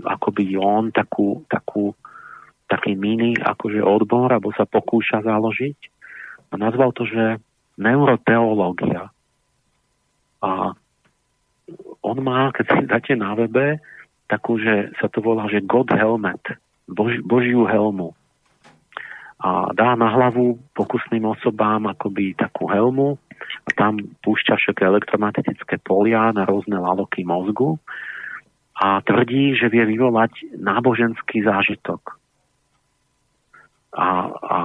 akoby 0.04 0.60
on 0.60 0.92
takú, 0.92 1.40
takú, 1.48 1.96
taký 2.68 2.92
mini 2.92 3.32
akože 3.40 3.80
odbor, 3.80 4.28
alebo 4.36 4.52
sa 4.52 4.68
pokúša 4.68 5.24
založiť 5.24 5.78
a 6.52 6.54
nazval 6.60 6.92
to, 6.92 7.08
že 7.08 7.40
neuroteológia. 7.80 9.08
A 10.44 10.76
on 12.04 12.16
má, 12.20 12.52
keď 12.52 12.64
si 12.68 12.78
dáte 12.84 13.14
na 13.16 13.32
webe, 13.32 13.80
takú, 14.28 14.60
že 14.60 14.92
sa 15.00 15.08
to 15.08 15.24
volá, 15.24 15.48
že 15.48 15.64
God 15.64 15.88
Helmet, 15.88 16.42
Bož, 16.86 17.18
Božiu 17.24 17.64
helmu 17.64 18.12
a 19.36 19.68
dá 19.76 19.92
na 19.96 20.08
hlavu 20.08 20.56
pokusným 20.72 21.28
osobám 21.28 21.92
akoby 21.92 22.32
takú 22.32 22.72
helmu 22.72 23.20
a 23.68 23.70
tam 23.76 24.00
púšťa 24.24 24.56
všetky 24.56 24.82
elektromagnetické 24.82 25.76
polia 25.84 26.32
na 26.32 26.48
rôzne 26.48 26.80
laloky 26.80 27.20
mozgu 27.20 27.76
a 28.76 29.00
tvrdí, 29.04 29.56
že 29.56 29.68
vie 29.72 29.84
vyvolať 29.84 30.56
náboženský 30.56 31.44
zážitok. 31.44 32.16
A, 33.96 34.28
a 34.28 34.56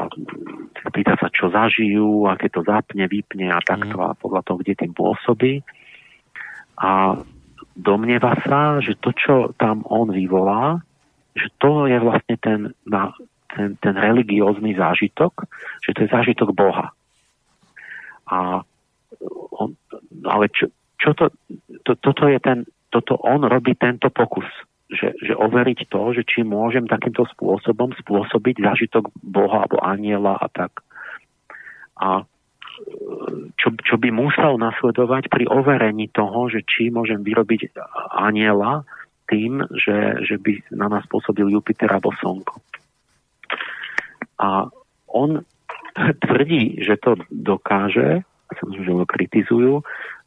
pýta 0.91 1.16
sa, 1.16 1.32
čo 1.32 1.48
zažijú, 1.48 2.27
aké 2.27 2.51
to 2.51 2.67
zapne, 2.67 3.08
vypne 3.08 3.48
a 3.48 3.64
takto 3.64 3.95
mm. 3.95 4.03
a 4.03 4.19
podľa 4.19 4.41
toho, 4.43 4.58
kde 4.59 4.75
tým 4.75 4.91
pôsobí. 4.91 5.64
A 6.75 7.16
domnieva 7.80 8.35
sa, 8.43 8.83
že 8.83 9.00
to, 9.00 9.16
čo 9.16 9.56
tam 9.56 9.88
on 9.88 10.11
vyvolá, 10.11 10.83
že 11.32 11.48
to 11.64 11.88
je 11.88 11.95
vlastne 12.03 12.35
ten, 12.43 12.59
na, 12.83 13.16
ten, 13.55 13.75
ten 13.80 13.95
religiózny 13.95 14.75
zážitok, 14.75 15.45
že 15.83 15.91
to 15.95 15.99
je 16.05 16.13
zážitok 16.13 16.55
Boha. 16.55 16.91
A 18.31 18.63
on, 19.51 19.75
ale 20.23 20.47
čo, 20.55 20.71
čo 20.97 21.11
to, 21.13 21.30
to, 21.83 21.99
toto 21.99 22.25
je 22.31 22.39
ten, 22.39 22.63
toto 22.89 23.19
on 23.19 23.43
robí 23.43 23.75
tento 23.75 24.07
pokus, 24.07 24.47
že, 24.91 25.15
že 25.19 25.33
overiť 25.35 25.88
to, 25.88 26.01
že 26.15 26.23
či 26.27 26.43
môžem 26.43 26.88
takýmto 26.88 27.27
spôsobom 27.35 27.95
spôsobiť 27.95 28.55
zážitok 28.59 29.11
Boha 29.23 29.63
alebo 29.63 29.80
aniela 29.83 30.35
a 30.39 30.47
tak. 30.51 30.83
A 32.01 32.23
čo, 33.59 33.69
čo 33.77 33.95
by 33.99 34.09
musel 34.09 34.57
nasledovať 34.57 35.30
pri 35.30 35.45
overení 35.47 36.09
toho, 36.09 36.49
že 36.49 36.65
či 36.65 36.89
môžem 36.89 37.21
vyrobiť 37.21 37.77
aniela 38.15 38.83
tým, 39.30 39.63
že, 39.75 40.27
že 40.27 40.35
by 40.41 40.75
na 40.75 40.91
nás 40.91 41.05
pôsobil 41.07 41.47
Jupiter 41.47 41.88
alebo 41.88 42.11
Slnko. 42.19 42.59
A 44.40 44.69
on 45.11 45.43
tvrdí, 46.24 46.82
že 46.82 46.98
to 46.98 47.19
dokáže, 47.30 48.24
a 48.24 48.51
samozrejme, 48.59 48.85
že 48.88 48.91
ho 48.95 49.06
kritizujú, 49.08 49.74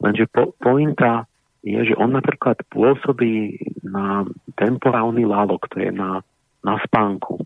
lenže 0.01 0.25
po, 0.29 0.53
pointa 0.57 1.25
je, 1.65 1.93
že 1.93 1.95
on 1.97 2.13
napríklad 2.13 2.61
pôsobí 2.69 3.57
na 3.81 4.25
temporálny 4.53 5.25
lálok, 5.25 5.65
to 5.73 5.81
je 5.81 5.89
na, 5.89 6.21
na 6.61 6.77
spánku 6.85 7.41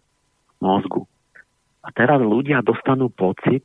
mozgu. 0.59 1.07
A 1.79 1.95
teraz 1.95 2.19
ľudia 2.19 2.59
dostanú 2.59 3.07
pocit, 3.07 3.63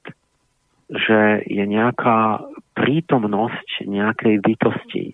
že 0.86 1.42
je 1.50 1.64
nejaká 1.66 2.46
prítomnosť 2.78 3.88
nejakej 3.88 4.34
bytosti, 4.42 5.04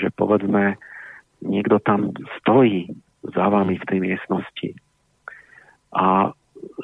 že 0.00 0.08
povedzme 0.16 0.80
niekto 1.44 1.80
tam 1.84 2.16
stojí 2.40 2.88
za 3.24 3.44
vami 3.52 3.76
v 3.76 3.88
tej 3.88 3.98
miestnosti. 4.00 4.70
A 5.92 6.32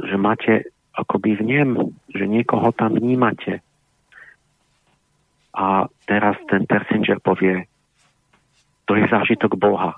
že 0.07 0.17
máte 0.17 0.71
akoby 0.97 1.37
vnem, 1.41 1.77
že 2.09 2.25
niekoho 2.25 2.73
tam 2.73 2.97
vnímate. 2.97 3.61
A 5.57 5.89
teraz 6.09 6.37
ten 6.49 6.65
Persinger 6.65 7.21
povie, 7.21 7.69
to 8.85 8.97
je 8.97 9.05
zážitok 9.09 9.57
Boha. 9.57 9.97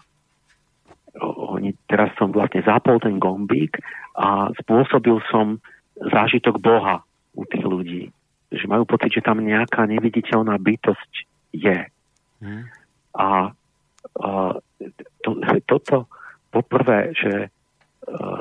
Oni, 1.22 1.74
teraz 1.90 2.14
som 2.14 2.30
vlastne 2.30 2.62
zapol 2.62 3.02
ten 3.02 3.18
gombík 3.18 3.82
a 4.14 4.54
spôsobil 4.62 5.18
som 5.30 5.58
zážitok 5.98 6.62
Boha 6.62 7.02
u 7.34 7.42
tých 7.46 7.64
ľudí. 7.66 8.02
Že 8.54 8.64
majú 8.70 8.84
pocit, 8.86 9.18
že 9.18 9.26
tam 9.26 9.42
nejaká 9.42 9.86
neviditeľná 9.86 10.56
bytosť 10.62 11.12
je. 11.52 11.78
Hmm. 12.38 12.70
A, 13.18 13.50
a 14.22 14.28
to, 15.26 15.30
toto 15.66 16.06
poprvé, 16.54 17.12
že 17.18 17.50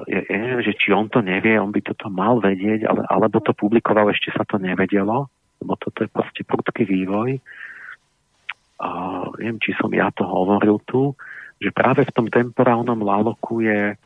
ja, 0.07 0.19
ja 0.23 0.37
neviem, 0.37 0.63
že 0.63 0.77
či 0.79 0.95
on 0.95 1.11
to 1.11 1.19
nevie, 1.19 1.59
on 1.59 1.75
by 1.75 1.83
toto 1.83 2.07
mal 2.07 2.39
vedieť, 2.39 2.87
ale, 2.87 3.03
alebo 3.11 3.43
to 3.43 3.51
publikoval, 3.51 4.07
ešte 4.11 4.31
sa 4.31 4.47
to 4.47 4.55
nevedelo, 4.61 5.27
lebo 5.59 5.73
toto 5.75 6.07
je 6.07 6.09
proste 6.11 6.41
prudký 6.47 6.87
vývoj. 6.87 7.39
A 8.77 8.89
neviem, 9.41 9.59
či 9.59 9.73
som 9.75 9.91
ja 9.91 10.13
to 10.13 10.23
hovoril 10.23 10.79
tu, 10.85 11.17
že 11.57 11.73
práve 11.73 12.05
v 12.05 12.13
tom 12.13 12.27
temporálnom 12.29 13.01
laloku 13.01 13.65
je, 13.65 13.97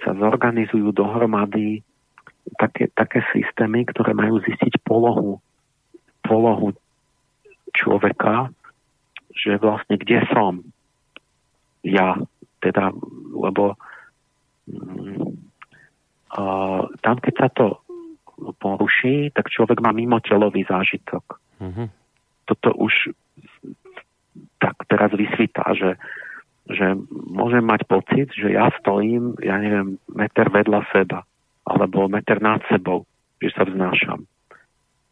sa 0.00 0.16
zorganizujú 0.16 0.90
dohromady 0.90 1.84
také, 2.56 2.88
také 2.90 3.20
systémy, 3.30 3.84
ktoré 3.86 4.16
majú 4.16 4.40
zistiť 4.40 4.80
polohu, 4.82 5.38
polohu 6.24 6.72
človeka, 7.76 8.50
že 9.36 9.60
vlastne 9.60 10.00
kde 10.00 10.24
som 10.32 10.64
ja, 11.84 12.16
teda, 12.60 12.92
lebo 13.32 13.76
a 13.76 13.78
tam, 17.00 17.16
keď 17.18 17.34
sa 17.36 17.48
to 17.50 17.66
poruší, 18.56 19.34
tak 19.34 19.52
človek 19.52 19.82
má 19.82 19.92
mimo 19.92 20.16
telový 20.22 20.64
zážitok. 20.64 21.24
Mm-hmm. 21.60 21.86
Toto 22.48 22.68
už 22.78 23.12
tak 24.60 24.76
teraz 24.88 25.12
vysvítá, 25.12 25.64
že, 25.76 25.96
že 26.68 26.96
môžem 27.10 27.64
mať 27.64 27.84
pocit, 27.84 28.28
že 28.32 28.52
ja 28.52 28.72
stojím, 28.80 29.36
ja 29.44 29.60
neviem, 29.60 30.00
meter 30.08 30.48
vedľa 30.48 30.86
seba, 30.92 31.24
alebo 31.68 32.08
meter 32.08 32.40
nad 32.40 32.64
sebou, 32.68 33.04
že 33.40 33.52
sa 33.52 33.64
vznášam. 33.64 34.24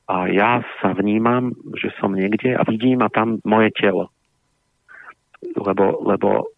A 0.08 0.24
ja 0.32 0.64
sa 0.80 0.96
vnímam, 0.96 1.52
že 1.76 1.92
som 2.00 2.16
niekde 2.16 2.56
a 2.56 2.64
vidím 2.64 3.04
a 3.04 3.12
tam 3.12 3.44
moje 3.44 3.76
telo. 3.76 4.08
lebo, 5.42 6.00
lebo, 6.04 6.48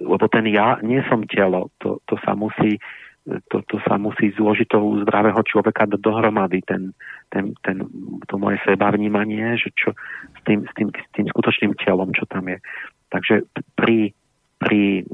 lebo 0.00 0.24
ten 0.30 0.46
ja 0.50 0.78
nie 0.82 1.02
som 1.06 1.26
telo, 1.26 1.70
to, 1.82 1.98
to 2.06 2.14
sa 2.22 2.34
musí 2.34 2.78
to, 3.52 3.60
to 3.68 3.76
sa 3.84 4.00
musí 4.00 4.32
zložitou 4.32 5.04
zdravého 5.04 5.36
človeka 5.44 5.84
dohromady, 5.84 6.64
ten, 6.64 6.96
ten, 7.28 7.52
ten, 7.60 7.84
to 8.24 8.34
moje 8.40 8.56
seba 8.64 8.88
vnímanie, 8.88 9.52
že 9.60 9.68
čo, 9.76 9.92
s, 10.32 10.40
tým, 10.48 10.64
s, 10.64 10.72
tým, 10.72 10.88
s 10.88 11.08
tým 11.12 11.26
skutočným 11.28 11.76
telom, 11.76 12.08
čo 12.16 12.24
tam 12.24 12.48
je. 12.48 12.56
Takže 13.12 13.44
pri, 13.76 14.16
pri 14.56 15.04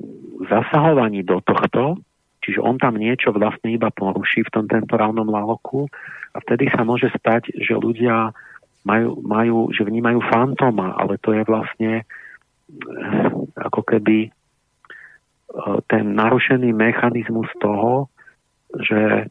zasahovaní 0.46 1.26
do 1.26 1.42
tohto, 1.42 1.98
čiže 2.46 2.62
on 2.62 2.78
tam 2.78 2.94
niečo 3.02 3.34
vlastne 3.34 3.74
iba 3.74 3.90
poruší 3.90 4.46
v 4.46 4.52
tom 4.54 4.70
temporálnom 4.70 5.26
laloku 5.26 5.90
a 6.34 6.38
vtedy 6.38 6.70
sa 6.70 6.86
môže 6.86 7.10
stať, 7.18 7.50
že 7.58 7.74
ľudia 7.74 8.30
majú, 8.86 9.18
majú, 9.24 9.58
že 9.74 9.82
vnímajú 9.82 10.22
fantoma, 10.28 10.94
ale 10.94 11.18
to 11.18 11.34
je 11.34 11.42
vlastne 11.42 11.92
ako 13.58 13.80
keby 13.82 14.30
ten 15.86 16.04
narušený 16.14 16.72
mechanizmus 16.74 17.46
toho, 17.62 18.10
že, 18.74 19.30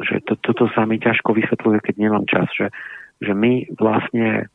že 0.00 0.16
to, 0.24 0.38
toto 0.40 0.70
sa 0.72 0.88
mi 0.88 0.96
ťažko 0.96 1.36
vysvetľuje, 1.36 1.78
keď 1.84 1.94
nemám 2.00 2.24
čas, 2.24 2.48
že, 2.56 2.72
že 3.20 3.32
my 3.36 3.68
vlastne 3.76 4.28
eh, 4.44 4.48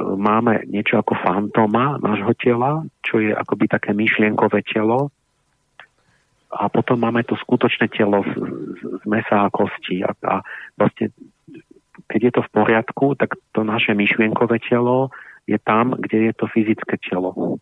máme 0.00 0.64
niečo 0.70 1.00
ako 1.00 1.12
fantoma 1.20 2.00
nášho 2.00 2.32
tela, 2.40 2.86
čo 3.04 3.20
je 3.20 3.34
akoby 3.36 3.68
také 3.68 3.92
myšlienkové 3.92 4.64
telo 4.64 5.12
a 6.50 6.66
potom 6.66 6.98
máme 6.98 7.22
to 7.22 7.38
skutočné 7.38 7.86
telo 7.94 8.26
z, 8.26 8.32
z, 8.34 8.80
z 8.98 9.04
mesa 9.06 9.46
a 9.46 9.52
kosti 9.54 10.02
a, 10.02 10.10
a 10.26 10.42
vlastne 10.74 11.14
keď 12.10 12.20
je 12.26 12.32
to 12.32 12.42
v 12.42 12.50
poriadku, 12.50 13.06
tak 13.14 13.38
to 13.54 13.62
naše 13.62 13.94
myšlienkové 13.94 14.58
telo 14.58 15.14
je 15.46 15.58
tam, 15.62 15.94
kde 15.94 16.30
je 16.30 16.32
to 16.34 16.46
fyzické 16.50 16.98
telo. 16.98 17.60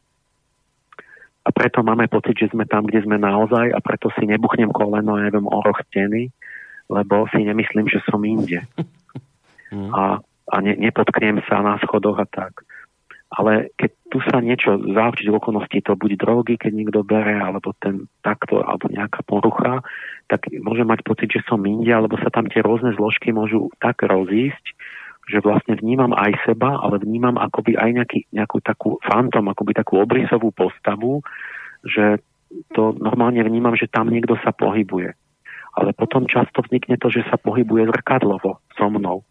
A 1.48 1.50
preto 1.50 1.80
máme 1.80 2.12
pocit, 2.12 2.36
že 2.36 2.52
sme 2.52 2.68
tam, 2.68 2.84
kde 2.84 3.08
sme 3.08 3.16
naozaj 3.16 3.72
a 3.72 3.80
preto 3.80 4.12
si 4.12 4.28
nebuchnem 4.28 4.68
koleno, 4.68 5.16
neviem, 5.16 5.48
o 5.48 5.58
roh 5.64 5.80
steny, 5.88 6.28
lebo 6.92 7.24
si 7.32 7.40
nemyslím, 7.40 7.88
že 7.88 8.04
som 8.04 8.20
inde. 8.20 8.60
Mm. 9.72 9.92
A, 9.92 10.20
a 10.48 10.56
ne, 10.60 10.76
nepotknem 10.76 11.44
sa 11.44 11.64
na 11.64 11.80
schodoch 11.80 12.16
a 12.20 12.28
tak 12.28 12.68
ale 13.28 13.76
keď 13.76 13.90
tu 14.08 14.18
sa 14.24 14.40
niečo 14.40 14.80
za 14.80 15.12
určitých 15.12 15.36
okolností, 15.36 15.84
to 15.84 16.00
buď 16.00 16.16
drogy, 16.16 16.54
keď 16.56 16.72
niekto 16.72 17.04
bere, 17.04 17.36
alebo 17.36 17.76
ten 17.76 18.08
takto, 18.24 18.64
alebo 18.64 18.88
nejaká 18.88 19.20
porucha, 19.28 19.84
tak 20.32 20.48
môže 20.64 20.88
mať 20.88 21.04
pocit, 21.04 21.28
že 21.28 21.44
som 21.44 21.60
inde, 21.60 21.92
alebo 21.92 22.16
sa 22.16 22.32
tam 22.32 22.48
tie 22.48 22.64
rôzne 22.64 22.96
zložky 22.96 23.36
môžu 23.36 23.68
tak 23.84 24.00
rozísť, 24.00 24.72
že 25.28 25.44
vlastne 25.44 25.76
vnímam 25.76 26.16
aj 26.16 26.40
seba, 26.48 26.80
ale 26.80 26.98
vnímam 27.04 27.36
akoby 27.36 27.76
aj 27.76 27.90
nejaký, 28.00 28.20
nejakú 28.32 28.64
takú 28.64 28.96
fantom, 29.04 29.52
akoby 29.52 29.76
takú 29.76 30.00
obrysovú 30.00 30.50
postavu, 30.50 31.20
že 31.84 32.24
to 32.72 32.96
normálne 32.96 33.44
vnímam, 33.44 33.76
že 33.76 33.92
tam 33.92 34.08
niekto 34.08 34.40
sa 34.40 34.56
pohybuje. 34.56 35.12
Ale 35.78 35.90
potom 35.92 36.24
často 36.24 36.64
vznikne 36.64 36.96
to, 36.96 37.12
že 37.12 37.28
sa 37.28 37.36
pohybuje 37.36 37.92
zrkadlovo 37.92 38.58
so 38.74 38.86
mnou. 38.88 39.22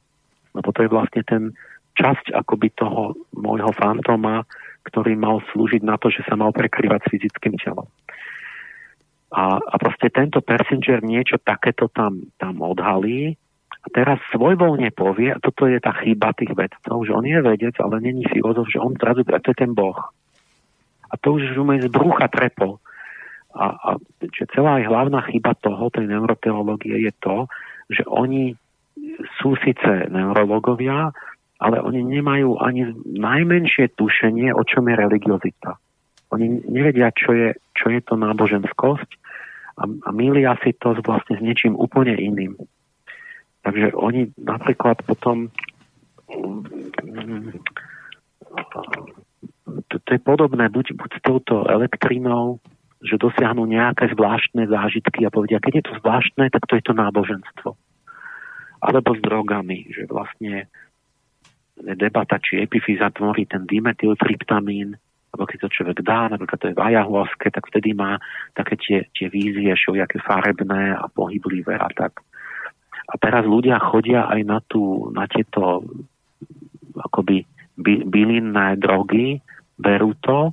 Lebo 0.54 0.70
to 0.72 0.86
je 0.86 0.94
vlastne 0.94 1.22
ten, 1.26 1.58
časť 1.98 2.32
akoby 2.32 2.70
toho 2.78 3.18
môjho 3.34 3.74
fantoma, 3.74 4.46
ktorý 4.86 5.18
mal 5.18 5.42
slúžiť 5.52 5.82
na 5.84 5.98
to, 5.98 6.14
že 6.14 6.24
sa 6.30 6.38
mal 6.38 6.54
prekrývať 6.54 7.04
s 7.04 7.10
fyzickým 7.12 7.58
telom. 7.60 7.90
A, 9.34 9.60
a 9.60 9.76
proste 9.76 10.08
tento 10.08 10.40
Persinger 10.40 11.04
niečo 11.04 11.36
takéto 11.42 11.92
tam, 11.92 12.32
tam 12.40 12.64
odhalí 12.64 13.36
a 13.88 13.96
teraz 13.96 14.20
svojvoľne 14.36 14.92
povie, 14.92 15.32
a 15.32 15.40
toto 15.40 15.64
je 15.64 15.80
tá 15.80 15.96
chyba 16.04 16.36
tých 16.36 16.52
vedcov, 16.52 17.08
že 17.08 17.16
on 17.16 17.24
je 17.24 17.40
vedec, 17.40 17.72
ale 17.80 18.04
není 18.04 18.28
filozof, 18.28 18.68
že 18.68 18.84
on 18.84 19.00
zrazu, 19.00 19.24
a 19.24 19.40
to 19.40 19.56
je 19.56 19.64
ten 19.64 19.72
Boh. 19.72 19.96
A 21.08 21.16
to 21.16 21.40
už 21.40 21.56
mu 21.56 21.72
z 21.80 21.88
brucha 21.88 22.28
trepol. 22.28 22.84
A, 23.56 23.72
a 23.72 23.90
že 24.28 24.44
celá 24.52 24.84
aj 24.84 24.92
hlavná 24.92 25.24
chyba 25.32 25.56
toho, 25.56 25.88
tej 25.88 26.12
neuroteológie 26.12 27.00
je 27.00 27.14
to, 27.24 27.48
že 27.88 28.04
oni 28.12 28.60
sú 29.40 29.56
síce 29.64 30.12
neurologovia, 30.12 31.16
ale 31.64 31.80
oni 31.80 32.04
nemajú 32.04 32.60
ani 32.60 32.92
najmenšie 33.08 33.96
tušenie, 33.96 34.52
o 34.52 34.68
čom 34.68 34.84
je 34.92 35.00
religiozita. 35.00 35.80
Oni 36.36 36.60
nevedia, 36.68 37.16
čo 37.16 37.32
je, 37.32 37.56
čo 37.72 37.88
je 37.88 38.04
to 38.04 38.20
náboženskosť 38.20 39.10
a, 39.80 39.84
a 39.88 40.10
milia 40.12 40.60
si 40.60 40.76
to 40.76 40.92
vlastne 41.08 41.40
s 41.40 41.42
niečím 41.42 41.80
úplne 41.80 42.20
iným. 42.20 42.60
Takže 43.66 43.94
oni 43.98 44.32
napríklad 44.40 45.04
potom 45.04 45.52
to, 49.88 49.96
to 50.04 50.10
je 50.16 50.22
podobné 50.24 50.70
buď, 50.72 50.96
buď 50.96 51.12
s 51.20 51.22
touto 51.24 51.68
elektrínou, 51.68 52.60
že 53.04 53.22
dosiahnu 53.22 53.68
nejaké 53.70 54.10
zvláštne 54.16 54.66
zážitky 54.66 55.28
a 55.28 55.34
povedia, 55.34 55.62
keď 55.62 55.74
je 55.82 55.86
to 55.92 55.94
zvláštne, 56.02 56.50
tak 56.50 56.64
to 56.66 56.74
je 56.80 56.84
to 56.84 56.94
náboženstvo. 56.98 57.78
Alebo 58.82 59.10
s 59.18 59.22
drogami, 59.22 59.90
že 59.90 60.10
vlastne 60.10 60.70
debata, 61.78 62.42
či 62.42 62.62
epifýza 62.62 63.14
tvorí 63.14 63.46
ten 63.46 63.70
dimetyltryptamín, 63.70 64.98
alebo 65.30 65.44
keď 65.46 65.58
to 65.68 65.70
človek 65.70 66.02
dá, 66.02 66.32
napríklad 66.34 66.58
to 66.58 66.70
je 66.74 66.78
v 66.78 66.84
ayahuaske, 66.90 67.48
tak 67.54 67.70
vtedy 67.70 67.94
má 67.94 68.18
také 68.58 68.80
tie, 68.82 68.98
tie 69.14 69.28
vízie 69.30 69.70
všelijaké 69.70 70.18
farebné 70.26 70.98
a 70.98 71.06
pohyblivé 71.14 71.78
a 71.78 71.90
tak. 71.94 72.26
A 73.08 73.16
teraz 73.16 73.48
ľudia 73.48 73.80
chodia 73.80 74.28
aj 74.28 74.42
na, 74.44 74.60
tú, 74.60 75.08
na 75.16 75.26
tieto 75.32 75.88
akoby 77.00 77.48
bylinné 77.80 78.82
drogy, 78.82 79.40
berú 79.80 80.18
to, 80.20 80.52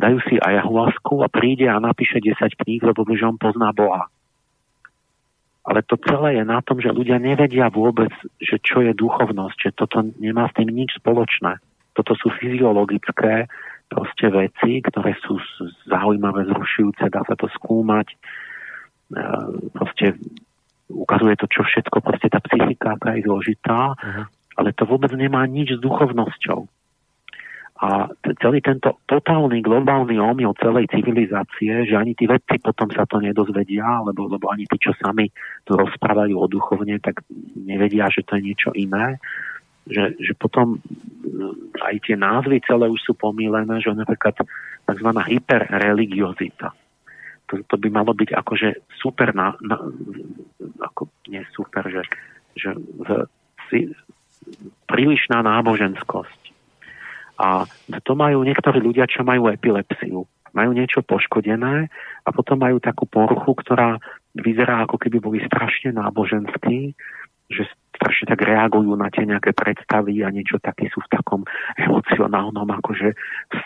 dajú 0.00 0.18
si 0.26 0.40
ayahuasku 0.40 1.20
a 1.22 1.28
príde 1.28 1.66
a 1.68 1.82
napíše 1.82 2.22
10 2.22 2.38
kníh, 2.64 2.82
lebo 2.82 3.04
že 3.04 3.28
on 3.28 3.36
pozná 3.36 3.74
Boha. 3.74 4.08
Ale 5.68 5.84
to 5.84 6.00
celé 6.00 6.40
je 6.40 6.44
na 6.48 6.64
tom, 6.64 6.80
že 6.80 6.94
ľudia 6.94 7.20
nevedia 7.20 7.68
vôbec, 7.68 8.08
že 8.40 8.56
čo 8.64 8.80
je 8.80 8.96
duchovnosť, 8.96 9.58
že 9.68 9.76
toto 9.76 10.00
nemá 10.16 10.48
s 10.48 10.56
tým 10.56 10.72
nič 10.72 10.96
spoločné. 10.96 11.60
Toto 11.92 12.16
sú 12.16 12.32
fyziologické 12.40 13.50
proste 13.92 14.26
veci, 14.32 14.80
ktoré 14.80 15.12
sú 15.20 15.36
zaujímavé, 15.84 16.48
zrušujúce, 16.48 17.12
dá 17.12 17.20
sa 17.28 17.36
to 17.36 17.52
skúmať. 17.52 18.08
E, 18.08 18.16
proste 19.76 20.16
ukazuje 20.88 21.36
to, 21.36 21.46
čo 21.48 21.62
všetko, 21.64 22.00
proste 22.00 22.32
tá 22.32 22.40
psychika, 22.40 22.96
aká 22.96 23.16
je 23.16 23.28
zložitá, 23.28 23.92
uh-huh. 23.94 24.24
ale 24.56 24.72
to 24.72 24.88
vôbec 24.88 25.12
nemá 25.12 25.44
nič 25.44 25.76
s 25.76 25.80
duchovnosťou. 25.80 26.66
A 27.78 28.10
celý 28.42 28.58
tento 28.58 28.98
totálny 29.06 29.62
globálny 29.62 30.18
omyl 30.18 30.50
celej 30.58 30.90
civilizácie, 30.90 31.86
že 31.86 31.94
ani 31.94 32.10
tí 32.18 32.26
vedci 32.26 32.58
potom 32.58 32.90
sa 32.90 33.06
to 33.06 33.22
nedozvedia, 33.22 34.02
lebo, 34.02 34.26
lebo 34.26 34.50
ani 34.50 34.66
tí, 34.66 34.82
čo 34.82 34.90
sami 34.98 35.30
tu 35.62 35.78
rozprávajú 35.78 36.34
o 36.34 36.50
duchovne, 36.50 36.98
tak 36.98 37.22
nevedia, 37.54 38.10
že 38.10 38.26
to 38.26 38.34
je 38.34 38.50
niečo 38.50 38.74
iné. 38.74 39.22
Že, 39.86 40.04
že 40.18 40.32
potom 40.34 40.82
mm, 40.82 41.78
aj 41.78 41.96
tie 42.02 42.18
názvy 42.18 42.58
celé 42.66 42.90
už 42.90 42.98
sú 42.98 43.12
pomílené, 43.14 43.78
že 43.78 43.94
napríklad 43.94 44.42
tzv. 44.84 45.08
hyperreligiozita. 45.14 46.74
To, 47.48 47.64
to 47.64 47.76
by 47.80 47.88
malo 47.88 48.12
byť 48.12 48.36
akože 48.36 48.68
super, 49.00 49.32
na, 49.32 49.56
na, 49.64 49.80
ako, 50.84 51.08
nie 51.32 51.40
super, 51.56 51.88
že, 51.88 52.04
že 52.56 52.76
v, 52.76 53.24
si, 53.72 53.88
prílišná 54.88 55.40
náboženskosť 55.40 56.48
a 57.38 57.70
to 58.02 58.12
majú 58.18 58.42
niektorí 58.42 58.82
ľudia, 58.82 59.06
čo 59.06 59.22
majú 59.22 59.46
epilepsiu. 59.46 60.26
Majú 60.58 60.70
niečo 60.74 61.06
poškodené 61.06 61.86
a 62.26 62.28
potom 62.34 62.58
majú 62.58 62.82
takú 62.82 63.06
poruchu, 63.06 63.54
ktorá 63.62 64.02
vyzerá 64.34 64.82
ako 64.82 64.98
keby 64.98 65.22
boli 65.22 65.38
strašne 65.46 65.94
náboženskí, 65.94 66.98
že 67.48 67.62
strašne 67.94 68.34
tak 68.34 68.42
reagujú 68.42 68.90
na 68.98 69.06
tie 69.14 69.22
nejaké 69.22 69.54
predstavy 69.54 70.26
a 70.26 70.34
niečo 70.34 70.58
také 70.58 70.90
sú 70.90 70.98
v 71.06 71.12
takom 71.14 71.42
emocionálnom 71.78 72.66
akože 72.66 73.14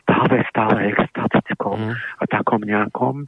stave 0.05 0.45
stále 0.53 0.93
extatickom 0.93 1.91
mm. 1.91 1.95
a 2.21 2.25
takom 2.29 2.61
nejakom. 2.61 3.25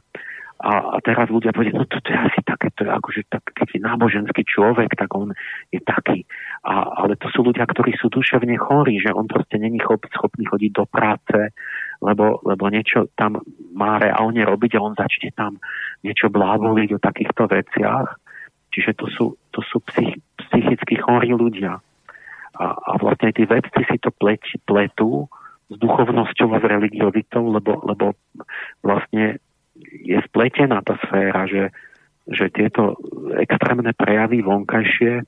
A, 0.65 0.97
a 0.97 0.99
teraz 1.05 1.29
ľudia 1.29 1.53
povedia, 1.53 1.77
no 1.77 1.85
to, 1.85 2.01
to 2.01 2.09
je 2.09 2.17
asi 2.17 2.41
také, 2.41 2.73
to 2.73 2.89
je 2.89 2.91
akože 2.91 3.21
tak, 3.29 3.45
keď 3.53 3.67
je 3.77 3.79
náboženský 3.85 4.41
človek, 4.49 4.97
tak 4.97 5.13
on 5.13 5.29
je 5.69 5.77
taký. 5.77 6.25
A, 6.65 7.05
ale 7.05 7.13
to 7.21 7.29
sú 7.29 7.45
ľudia, 7.45 7.69
ktorí 7.69 7.93
sú 8.01 8.09
duševne 8.09 8.57
chorí, 8.57 8.97
že 8.97 9.13
on 9.13 9.29
proste 9.29 9.61
není 9.61 9.77
schopný 9.77 10.49
chodiť 10.49 10.71
do 10.73 10.89
práce, 10.89 11.53
lebo, 12.01 12.41
lebo 12.41 12.65
niečo 12.73 13.13
tam 13.13 13.45
má 13.77 14.01
reálne 14.01 14.41
robiť 14.41 14.81
a 14.81 14.83
on 14.89 14.97
začne 14.97 15.29
tam 15.37 15.61
niečo 16.01 16.33
bláboliť 16.33 16.97
o 16.97 17.03
takýchto 17.03 17.45
veciach. 17.45 18.17
Čiže 18.73 18.91
to 18.97 19.05
sú, 19.13 19.25
to 19.53 19.61
sú 19.61 19.85
psych, 19.93 20.17
psychicky 20.49 20.97
chorí 20.97 21.29
ľudia. 21.29 21.77
A, 22.57 22.65
a 22.73 22.91
vlastne 22.97 23.29
tí 23.37 23.45
vedci 23.45 23.85
si 23.85 24.01
to 24.01 24.09
plet, 24.09 24.41
pletú 24.65 25.29
s 25.69 25.75
duchovnosťou 25.77 26.57
a 26.57 26.61
s 26.61 26.65
religiozitou, 26.65 27.53
lebo, 27.53 27.85
lebo 27.85 28.17
vlastne 28.81 29.37
je 29.83 30.19
spletená 30.31 30.79
tá 30.81 30.95
sféra, 31.07 31.47
že, 31.47 31.71
že 32.29 32.47
tieto 32.51 32.95
extrémne 33.35 33.91
prejavy 33.91 34.39
vonkajšie 34.41 35.23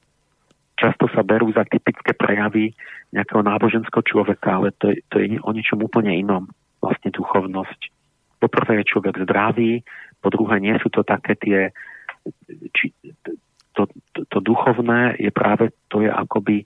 často 0.77 1.09
sa 1.09 1.25
berú 1.25 1.49
za 1.51 1.65
typické 1.65 2.13
prejavy 2.13 2.71
nejakého 3.09 3.41
náboženského 3.41 4.05
človeka, 4.05 4.61
ale 4.61 4.69
to, 4.77 4.93
to 5.09 5.17
je 5.17 5.41
o 5.41 5.51
niečom 5.51 5.81
úplne 5.81 6.13
inom. 6.13 6.45
vlastne 6.77 7.09
duchovnosť. 7.09 7.89
Po 8.37 8.47
prvé 8.47 8.85
je 8.85 8.91
človek 8.93 9.25
zdravý, 9.25 9.81
po 10.21 10.29
druhé 10.29 10.61
nie 10.61 10.77
sú 10.77 10.93
to 10.93 11.01
také 11.01 11.33
tie 11.33 11.73
či, 12.77 12.93
to, 13.73 13.89
to, 14.13 14.21
to 14.29 14.37
duchovné 14.41 15.17
je 15.17 15.31
práve, 15.33 15.73
to 15.89 16.05
je 16.05 16.11
akoby 16.11 16.65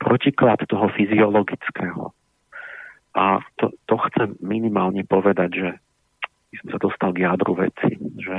protiklad 0.00 0.60
toho 0.64 0.88
fyziologického. 0.92 2.12
A 3.16 3.42
to, 3.58 3.74
to 3.84 3.94
chcem 4.10 4.38
minimálne 4.40 5.02
povedať, 5.04 5.50
že 5.50 5.68
som 6.58 6.68
sa 6.74 6.78
dostal 6.82 7.10
k 7.14 7.22
jadru 7.22 7.54
veci, 7.54 7.94
že 8.18 8.36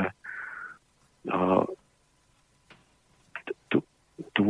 tu, 3.71 3.77
tu 4.35 4.43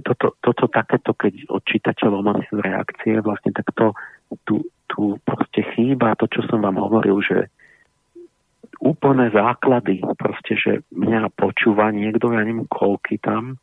toto, 0.00 0.34
toto 0.42 0.64
takéto, 0.66 1.14
keď 1.14 1.46
od 1.54 1.62
čitateľov 1.62 2.20
mám 2.26 2.40
reakcie, 2.50 3.22
vlastne 3.22 3.54
tak 3.54 3.70
to 3.78 3.94
tu, 4.42 4.66
tu 4.90 5.18
proste 5.22 5.62
chýba 5.74 6.18
to, 6.18 6.26
čo 6.26 6.42
som 6.50 6.66
vám 6.66 6.82
hovoril, 6.82 7.22
že 7.22 7.46
úplné 8.82 9.30
základy, 9.30 10.02
proste, 10.18 10.56
že 10.56 10.72
mňa 10.90 11.30
počúva 11.36 11.92
niekto, 11.94 12.32
ja 12.32 12.42
neviem, 12.42 12.66
koľky 12.66 13.20
tam 13.22 13.60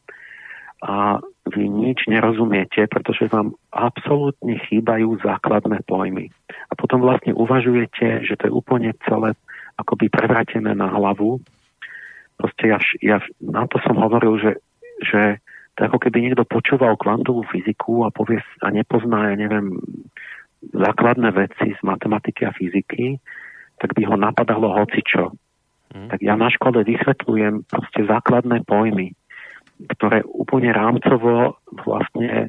a 0.83 1.17
vy 1.49 1.63
nič 1.65 2.05
nerozumiete, 2.05 2.85
pretože 2.85 3.31
vám 3.33 3.57
absolútne 3.73 4.61
chýbajú 4.69 5.17
základné 5.25 5.81
pojmy. 5.89 6.29
A 6.69 6.73
potom 6.77 7.01
vlastne 7.01 7.33
uvažujete, 7.33 8.27
že 8.27 8.37
to 8.37 8.43
je 8.49 8.53
úplne 8.53 8.93
celé 9.09 9.33
akoby 9.79 10.09
prevrátené 10.09 10.77
na 10.77 10.89
hlavu. 10.93 11.41
Proste 12.37 12.69
ja, 12.69 12.77
ja 13.01 13.17
na 13.41 13.65
to 13.65 13.81
som 13.81 13.97
hovoril, 13.97 14.37
že, 14.37 14.51
že 15.01 15.21
to 15.77 15.89
ako 15.89 15.97
keby 15.97 16.29
niekto 16.29 16.45
počúval 16.45 16.97
kvantovú 16.97 17.45
fyziku 17.49 18.05
a 18.05 18.13
povie 18.13 18.41
a 18.61 18.69
nepozná, 18.69 19.33
ja 19.33 19.35
neviem, 19.37 19.77
základné 20.73 21.29
veci 21.37 21.73
z 21.73 21.81
matematiky 21.85 22.45
a 22.45 22.53
fyziky, 22.53 23.21
tak 23.77 23.93
by 23.93 24.01
ho 24.09 24.17
napadalo 24.17 24.73
hocičo. 24.73 25.33
Hmm. 25.93 26.09
Tak 26.09 26.19
ja 26.21 26.33
na 26.33 26.49
škole 26.49 26.81
vysvetľujem 26.81 27.69
proste 27.69 28.01
základné 28.09 28.65
pojmy, 28.65 29.13
ktoré 29.77 30.25
úplne 30.25 30.73
rámcovo 30.73 31.61
vlastne 31.85 32.27
e, 32.27 32.47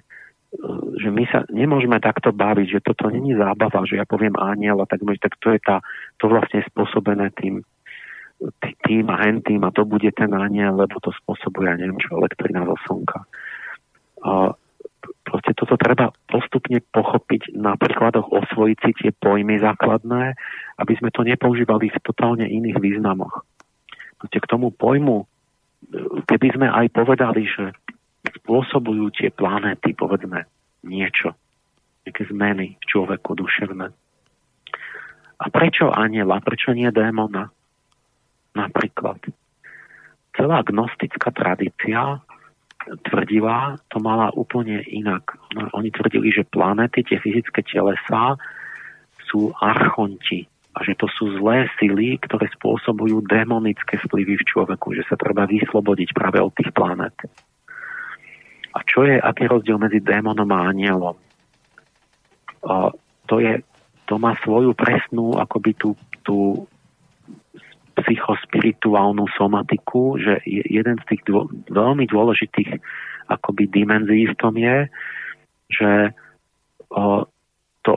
že 0.97 1.09
my 1.13 1.25
sa 1.29 1.45
nemôžeme 1.53 2.01
takto 2.01 2.33
baviť, 2.33 2.81
že 2.81 2.85
toto 2.85 3.13
není 3.13 3.37
zábava, 3.37 3.85
že 3.85 4.01
ja 4.01 4.09
poviem 4.09 4.37
aniel 4.41 4.81
a 4.81 4.89
tak, 4.89 5.05
tak 5.05 5.37
to 5.41 5.53
je 5.53 5.61
tá, 5.61 5.85
to 6.17 6.33
vlastne 6.33 6.65
spôsobené 6.73 7.29
tým, 7.37 7.61
tým 8.87 9.05
a 9.11 9.17
hentým 9.19 9.61
a 9.67 9.75
to 9.75 9.85
bude 9.85 10.09
ten 10.15 10.31
aniel, 10.33 10.79
lebo 10.79 10.97
to 11.03 11.13
spôsobuje, 11.25 11.69
ja 11.69 11.77
neviem 11.77 12.01
čo, 12.01 12.17
elektrina 12.17 12.65
zo 12.65 12.77
slnka. 12.87 13.19
A 14.25 14.55
proste 15.27 15.53
toto 15.55 15.77
treba 15.77 16.11
postupne 16.27 16.81
pochopiť 16.81 17.55
na 17.55 17.77
príkladoch 17.77 18.31
osvojiť 18.31 18.79
si 18.81 18.91
tie 18.97 19.11
pojmy 19.13 19.61
základné, 19.61 20.35
aby 20.79 20.93
sme 20.97 21.11
to 21.13 21.27
nepoužívali 21.27 21.91
v 21.91 21.99
totálne 22.03 22.47
iných 22.47 22.79
významoch. 22.79 23.45
Proste 24.19 24.39
k 24.43 24.51
tomu 24.51 24.75
pojmu, 24.75 25.27
keby 26.29 26.49
sme 26.55 26.69
aj 26.69 26.87
povedali, 26.93 27.47
že 27.49 27.73
spôsobujú 28.43 29.15
tie 29.15 29.31
planéty, 29.33 29.95
povedzme, 29.95 30.45
niečo, 30.85 31.35
nejaké 32.05 32.29
zmeny 32.29 32.77
v 32.77 32.85
človeku 32.89 33.39
duševné. 33.39 33.89
A 35.39 35.45
prečo 35.55 35.95
aniela, 35.95 36.43
prečo 36.43 36.75
nie 36.75 36.91
démona? 36.91 37.49
Napríklad. 38.59 39.23
Celá 40.35 40.59
gnostická 40.67 41.31
tradícia 41.31 42.19
tvrdila, 43.07 43.79
to 43.93 44.03
mala 44.03 44.35
úplne 44.35 44.83
inak. 44.89 45.37
No, 45.55 45.69
oni 45.77 45.95
tvrdili, 45.95 46.33
že 46.35 46.49
planéty, 46.49 47.05
tie 47.07 47.23
fyzické 47.23 47.63
telesa 47.63 48.39
sú 49.29 49.53
archonti 49.61 50.49
a 50.79 50.87
že 50.87 50.95
to 50.95 51.11
sú 51.11 51.35
zlé 51.43 51.67
sily, 51.83 52.23
ktoré 52.23 52.47
spôsobujú 52.55 53.27
demonické 53.27 53.99
vplyvy 53.99 54.39
v 54.39 54.47
človeku, 54.47 54.95
že 54.95 55.03
sa 55.11 55.19
treba 55.19 55.43
vyslobodiť 55.51 56.15
práve 56.15 56.39
od 56.39 56.55
tých 56.55 56.71
planét. 56.71 57.19
A 58.71 58.79
čo 58.87 59.03
je, 59.03 59.19
aký 59.19 59.51
rozdiel 59.51 59.75
medzi 59.75 59.99
démonom 59.99 60.47
a 60.55 60.71
anielom? 60.71 61.19
A 62.63 62.95
to, 63.27 63.43
je, 63.43 63.59
to 64.07 64.23
má 64.23 64.39
svoju 64.47 64.71
presnú, 64.79 65.35
akoby 65.35 65.75
tú, 65.75 65.99
tú 66.23 66.71
psychospirituálnu 67.99 69.27
somatiku, 69.35 70.23
že 70.23 70.39
jeden 70.47 70.95
z 71.03 71.05
tých 71.11 71.23
dô, 71.27 71.51
veľmi 71.67 72.07
dôležitých 72.07 72.79
akoby 73.27 73.67
dimenzií 73.67 74.31
v 74.31 74.39
tom 74.39 74.55
je, 74.55 74.87
že 75.75 76.15
o, 76.95 77.27
to, 77.83 77.93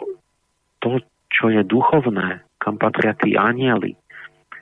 to, 0.82 1.06
čo 1.30 1.53
je 1.53 1.61
duchovné, 1.61 2.42
kam 2.61 2.77
patria 2.77 3.17
tí 3.17 3.33
anieli, 3.33 3.98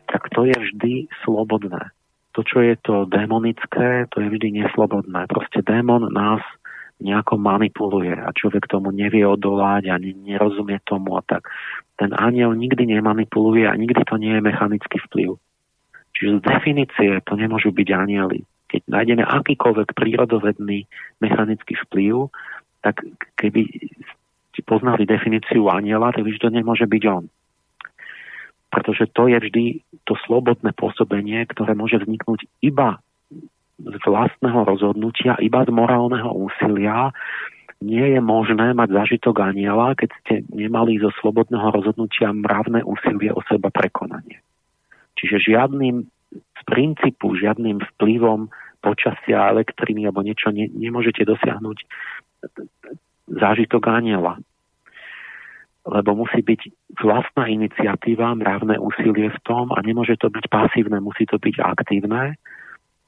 tak 0.07 0.31
to 0.31 0.47
je 0.47 0.55
vždy 0.55 0.93
slobodné. 1.27 1.91
To, 2.37 2.41
čo 2.47 2.63
je 2.63 2.79
to 2.79 3.03
démonické, 3.11 4.07
to 4.15 4.23
je 4.23 4.31
vždy 4.31 4.63
neslobodné. 4.63 5.27
Proste 5.27 5.59
démon 5.59 6.07
nás 6.07 6.39
nejako 6.99 7.35
manipuluje 7.39 8.15
a 8.15 8.31
človek 8.31 8.67
tomu 8.67 8.91
nevie 8.91 9.23
odolať 9.23 9.91
a 9.91 9.95
nerozumie 9.99 10.79
tomu 10.83 11.15
a 11.15 11.21
tak. 11.23 11.47
Ten 11.95 12.15
aniel 12.15 12.55
nikdy 12.55 12.87
nemanipuluje 12.95 13.67
a 13.67 13.75
nikdy 13.75 14.03
to 14.07 14.15
nie 14.19 14.35
je 14.35 14.41
mechanický 14.43 14.97
vplyv. 15.09 15.35
Čiže 16.15 16.39
z 16.39 16.41
definície 16.43 17.11
to 17.23 17.33
nemôžu 17.39 17.71
byť 17.71 17.87
anieli. 17.95 18.43
Keď 18.69 18.81
nájdeme 18.91 19.23
akýkoľvek 19.25 19.95
prírodovedný 19.95 20.85
mechanický 21.23 21.79
vplyv, 21.87 22.29
tak 22.83 23.01
keby 23.39 23.65
ste 24.53 24.61
poznali 24.67 25.07
definíciu 25.07 25.71
aniela, 25.71 26.11
tak 26.11 26.27
už 26.27 26.37
to 26.37 26.51
nemôže 26.51 26.83
byť 26.83 27.03
on. 27.07 27.31
Pretože 28.69 29.09
to 29.09 29.25
je 29.25 29.37
vždy 29.41 29.65
to 30.05 30.13
slobodné 30.29 30.73
pôsobenie, 30.77 31.41
ktoré 31.49 31.73
môže 31.73 31.97
vzniknúť 32.01 32.45
iba 32.61 33.01
z 33.79 34.03
vlastného 34.05 34.67
rozhodnutia, 34.67 35.39
iba 35.41 35.65
z 35.65 35.71
morálneho 35.73 36.29
úsilia. 36.35 37.09
Nie 37.79 38.11
je 38.13 38.21
možné 38.21 38.75
mať 38.75 38.91
zažitok 38.91 39.39
aniela, 39.39 39.95
keď 39.95 40.09
ste 40.21 40.33
nemali 40.51 40.99
zo 40.99 41.09
slobodného 41.23 41.71
rozhodnutia 41.71 42.35
mravné 42.35 42.83
úsilie 42.83 43.31
o 43.31 43.39
seba 43.47 43.71
prekonanie. 43.71 44.43
Čiže 45.15 45.55
žiadnym 45.55 46.03
z 46.35 46.61
princípu, 46.67 47.39
žiadnym 47.39 47.81
vplyvom 47.95 48.51
počasia, 48.79 49.51
elektriny 49.51 50.07
alebo 50.07 50.23
niečo 50.23 50.51
ne, 50.51 50.67
nemôžete 50.71 51.23
dosiahnuť 51.27 51.77
zážitok 53.27 53.83
aniela. 53.91 54.39
Lebo 55.87 56.11
musí 56.11 56.43
byť 56.43 56.91
vlastná 56.99 57.47
iniciatíva, 57.47 58.35
mravné 58.35 58.75
úsilie 58.75 59.31
v 59.31 59.39
tom 59.47 59.71
a 59.71 59.79
nemôže 59.79 60.19
to 60.19 60.27
byť 60.27 60.45
pasívne, 60.51 60.99
musí 60.99 61.23
to 61.23 61.39
byť 61.39 61.55
aktívne 61.63 62.35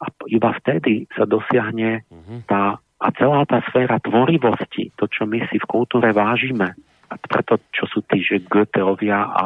a 0.02 0.06
iba 0.32 0.50
vtedy 0.64 1.06
sa 1.14 1.30
dosiahne 1.30 2.08
mhm. 2.10 2.48
tá 2.50 2.82
a 3.02 3.10
celá 3.18 3.50
tá 3.50 3.66
sféra 3.66 3.98
tvorivosti, 3.98 4.94
to, 4.94 5.10
čo 5.10 5.26
my 5.26 5.42
si 5.50 5.58
v 5.58 5.66
kultúre 5.66 6.14
vážime, 6.14 6.78
a 7.10 7.18
preto, 7.18 7.58
čo 7.74 7.90
sú 7.90 8.06
tí, 8.06 8.22
že 8.22 8.46
Goetheovia 8.46 9.20
a, 9.20 9.44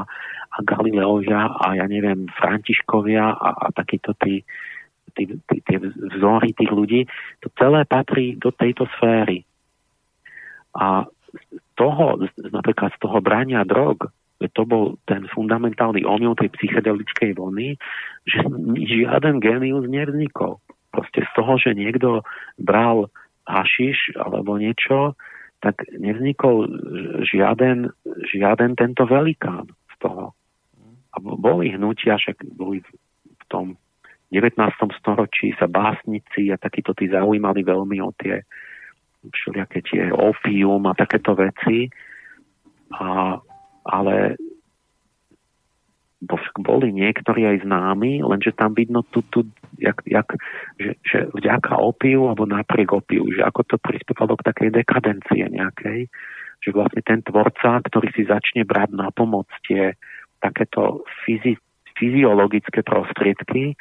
a 0.52 0.58
Galileovia 0.60 1.56
a 1.64 1.80
ja 1.80 1.88
neviem, 1.88 2.28
Františkovia 2.36 3.26
a, 3.26 3.50
a 3.56 3.68
takíto 3.72 4.14
tí, 4.20 4.44
tí, 5.16 5.24
tí, 5.50 5.56
tie 5.66 5.78
vzory 6.20 6.54
tých 6.54 6.72
ľudí, 6.72 7.02
to 7.42 7.48
celé 7.58 7.88
patrí 7.88 8.36
do 8.36 8.52
tejto 8.54 8.86
sféry. 9.00 9.48
A 10.76 11.08
toho, 11.76 12.20
napríklad 12.52 12.92
z 12.96 13.00
toho 13.00 13.18
brania 13.20 13.64
drog, 13.68 14.12
to 14.52 14.64
bol 14.68 15.00
ten 15.08 15.26
fundamentálny 15.32 16.04
omyl 16.04 16.36
tej 16.36 16.52
psychedelickej 16.60 17.40
vlny, 17.40 17.80
že 18.28 18.40
žiaden 18.84 19.40
genius 19.40 19.88
nevznikol. 19.88 20.60
Proste 20.92 21.24
z 21.24 21.32
toho, 21.36 21.56
že 21.56 21.72
niekto 21.76 22.24
bral 22.60 23.08
hašiš 23.48 24.20
alebo 24.20 24.60
niečo, 24.60 25.16
tak 25.64 25.88
nevznikol 25.96 26.68
žiaden, 27.26 27.90
žiaden 28.28 28.76
tento 28.76 29.08
velikán 29.08 29.72
z 29.92 29.96
toho. 30.04 30.36
A 31.16 31.18
boli 31.24 31.72
hnutia, 31.72 32.20
však 32.20 32.44
boli 32.60 32.84
v 33.24 33.44
tom 33.48 33.80
19. 34.36 34.60
storočí 35.00 35.56
sa 35.56 35.72
básnici 35.72 36.52
a 36.52 36.60
takíto 36.60 36.92
tí 36.92 37.08
zaujímali 37.08 37.64
veľmi 37.64 37.98
o 38.04 38.12
tie 38.20 38.44
všelijaké 39.32 39.80
tie 39.86 40.04
opium 40.12 40.86
a 40.90 40.98
takéto 40.98 41.34
veci. 41.34 41.90
A 42.94 43.40
ale 43.86 44.34
boli 46.58 46.90
niektorí 46.90 47.46
aj 47.46 47.68
známi, 47.68 48.26
lenže 48.26 48.56
tam 48.58 48.74
vidno 48.74 49.06
tu, 49.14 49.22
tu 49.30 49.46
jak, 49.78 50.02
jak, 50.10 50.26
že, 50.82 50.98
že 51.06 51.18
vďaka 51.38 51.78
opiu 51.78 52.26
alebo 52.26 52.50
napriek 52.50 52.96
opiu, 52.96 53.30
že 53.30 53.46
ako 53.46 53.62
to 53.70 53.78
prispievalo 53.78 54.34
k 54.40 54.48
takej 54.50 54.70
dekadencie 54.74 55.46
nejakej, 55.54 56.10
že 56.66 56.70
vlastne 56.74 57.04
ten 57.06 57.22
tvorca, 57.22 57.84
ktorý 57.86 58.10
si 58.18 58.26
začne 58.26 58.66
brať 58.66 58.96
na 58.98 59.14
pomoc 59.14 59.46
tie 59.70 59.94
takéto 60.42 61.06
fyzi, 61.28 61.62
fyziologické 61.94 62.82
prostriedky, 62.82 63.78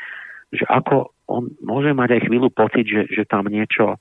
že 0.52 0.64
ako 0.68 1.16
on 1.30 1.48
môže 1.64 1.96
mať 1.96 2.20
aj 2.20 2.22
chvíľu 2.28 2.52
pocit, 2.52 2.84
že, 2.84 3.08
že 3.08 3.24
tam 3.24 3.48
niečo 3.48 3.96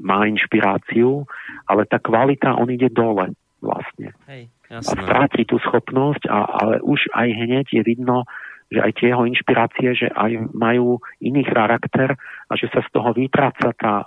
má 0.00 0.26
inšpiráciu, 0.26 1.24
ale 1.66 1.88
tá 1.88 1.98
kvalita, 1.98 2.56
on 2.56 2.70
ide 2.70 2.92
dole 2.92 3.32
vlastne. 3.60 4.12
Hej, 4.28 4.52
a 4.70 4.82
stráti 4.82 5.46
tú 5.46 5.56
schopnosť, 5.62 6.26
a, 6.26 6.38
ale 6.62 6.74
už 6.82 7.06
aj 7.14 7.28
hneď 7.30 7.66
je 7.70 7.82
vidno, 7.86 8.26
že 8.66 8.82
aj 8.82 8.92
tie 8.98 9.14
jeho 9.14 9.24
inšpirácie, 9.30 9.88
že 9.94 10.08
aj 10.10 10.50
majú 10.50 10.98
iný 11.22 11.46
charakter 11.46 12.18
a 12.50 12.52
že 12.58 12.66
sa 12.74 12.82
z 12.82 12.90
toho 12.90 13.14
vytráca 13.14 13.70
tá, 13.78 14.02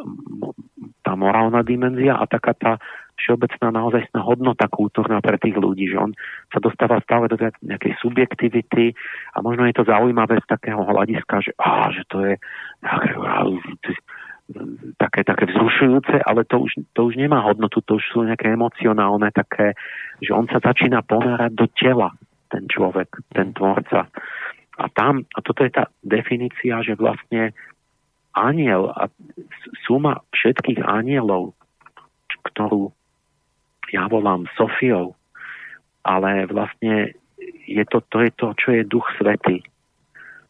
tá 0.99 1.11
morálna 1.15 1.63
dimenzia 1.63 2.19
a 2.19 2.27
taká 2.27 2.51
tá 2.59 2.71
všeobecná 3.19 3.71
naozaj 3.71 4.07
hodnota 4.15 4.67
kultúrna 4.71 5.19
pre 5.19 5.35
tých 5.39 5.55
ľudí, 5.59 5.91
že 5.91 5.99
on 5.99 6.11
sa 6.51 6.63
dostáva 6.63 7.03
stále 7.03 7.27
do 7.27 7.35
nejakej 7.39 7.99
subjektivity 7.99 8.95
a 9.35 9.43
možno 9.43 9.67
je 9.67 9.75
to 9.75 9.83
zaujímavé 9.87 10.39
z 10.39 10.47
takého 10.47 10.79
hľadiska, 10.83 11.35
že, 11.43 11.51
á, 11.59 11.91
že 11.91 12.03
to 12.07 12.17
je 12.23 12.33
také, 14.97 15.21
také 15.23 15.45
vzrušujúce, 15.45 16.25
ale 16.25 16.45
to 16.45 16.65
už, 16.65 16.71
to 16.97 17.01
už 17.05 17.15
nemá 17.15 17.41
hodnotu, 17.45 17.81
to 17.85 18.01
už 18.01 18.05
sú 18.09 18.25
nejaké 18.25 18.49
emocionálne 18.49 19.29
také, 19.29 19.77
že 20.19 20.33
on 20.33 20.49
sa 20.49 20.57
začína 20.57 21.05
ponárať 21.05 21.51
do 21.53 21.65
tela, 21.77 22.09
ten 22.49 22.65
človek, 22.65 23.09
ten 23.33 23.53
tvorca. 23.53 24.09
A 24.79 24.85
tam, 24.95 25.27
a 25.35 25.39
toto 25.45 25.61
je 25.61 25.71
tá 25.75 25.91
definícia, 26.01 26.81
že 26.81 26.97
vlastne 26.97 27.53
aniel 28.33 28.89
a 28.95 29.11
suma 29.85 30.23
všetkých 30.33 30.81
anielov, 30.81 31.53
ktorú 32.53 32.89
ja 33.91 34.05
volám 34.07 34.45
Sofiou, 34.55 35.17
ale 36.05 36.45
vlastne 36.47 37.13
je 37.65 37.83
to, 37.85 38.01
to 38.09 38.25
je 38.25 38.31
to, 38.33 38.47
čo 38.57 38.69
je 38.73 38.83
duch 38.85 39.05
svetý. 39.17 39.61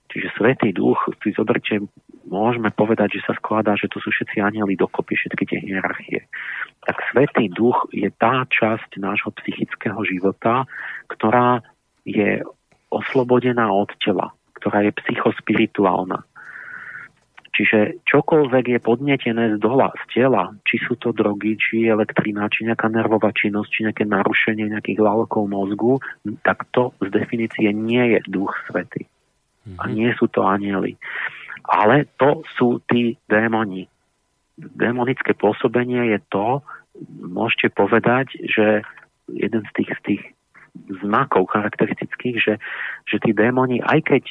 Čiže 0.10 0.36
svetý 0.36 0.70
duch, 0.74 0.98
si 1.22 1.32
zoberte 1.38 1.86
môžeme 2.30 2.70
povedať, 2.70 3.20
že 3.20 3.26
sa 3.26 3.34
skladá, 3.36 3.74
že 3.74 3.90
to 3.90 3.98
sú 3.98 4.14
všetci 4.14 4.38
anieli 4.40 4.78
dokopy, 4.78 5.18
všetky 5.18 5.44
tie 5.50 5.60
hierarchie. 5.66 6.30
Tak 6.86 6.96
Svetý 7.12 7.50
duch 7.50 7.90
je 7.90 8.08
tá 8.14 8.46
časť 8.46 9.02
nášho 9.02 9.34
psychického 9.42 10.00
života, 10.06 10.70
ktorá 11.10 11.66
je 12.06 12.46
oslobodená 12.94 13.74
od 13.74 13.90
tela, 14.00 14.32
ktorá 14.62 14.86
je 14.86 14.94
psychospirituálna. 14.94 16.24
Čiže 17.60 18.08
čokoľvek 18.08 18.66
je 18.72 18.80
podnetené 18.80 19.44
z 19.52 19.58
dola, 19.60 19.92
z 19.92 20.04
tela, 20.16 20.56
či 20.64 20.80
sú 20.80 20.96
to 20.96 21.12
drogy, 21.12 21.60
či 21.60 21.92
elektrina, 21.92 22.48
či 22.48 22.64
nejaká 22.64 22.88
nervová 22.88 23.36
činnosť, 23.36 23.70
či 23.74 23.80
nejaké 23.84 24.08
narušenie 24.08 24.72
nejakých 24.72 25.04
lalokov 25.04 25.44
mozgu, 25.50 26.00
tak 26.48 26.64
to 26.72 26.96
z 27.04 27.12
definície 27.12 27.68
nie 27.76 28.16
je 28.16 28.20
duch 28.32 28.56
svety. 28.72 29.04
A 29.76 29.92
mhm. 29.92 29.92
nie 29.92 30.10
sú 30.16 30.32
to 30.32 30.48
anieli. 30.48 30.96
Ale 31.66 32.08
to 32.20 32.44
sú 32.56 32.80
tí 32.88 33.18
démoni. 33.28 33.88
Démonické 34.60 35.34
pôsobenie 35.36 36.16
je 36.16 36.20
to, 36.28 36.64
môžete 37.08 37.72
povedať, 37.72 38.36
že 38.44 38.84
jeden 39.32 39.64
z 39.64 39.72
tých, 39.76 39.92
z 39.96 40.02
tých 40.04 40.24
znakov 41.02 41.50
charakteristických, 41.54 42.38
že, 42.40 42.54
že 43.08 43.18
tí 43.24 43.32
démoni, 43.32 43.80
aj 43.84 44.00
keď 44.04 44.24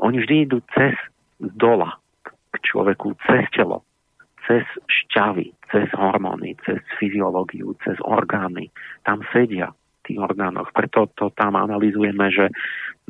oni 0.00 0.16
vždy 0.20 0.36
idú 0.48 0.58
cez 0.72 0.96
dola 1.40 1.96
k 2.52 2.56
človeku, 2.64 3.16
cez 3.28 3.44
telo, 3.52 3.84
cez 4.48 4.64
šťavy, 4.88 5.52
cez 5.70 5.86
hormóny, 5.94 6.56
cez 6.64 6.80
fyziológiu, 6.98 7.76
cez 7.84 7.96
orgány. 8.02 8.72
Tam 9.04 9.22
sedia 9.30 9.70
tých 10.04 10.18
orgánoch. 10.18 10.72
Preto 10.72 11.06
to 11.14 11.30
tam 11.36 11.54
analizujeme, 11.54 12.32
že 12.32 12.50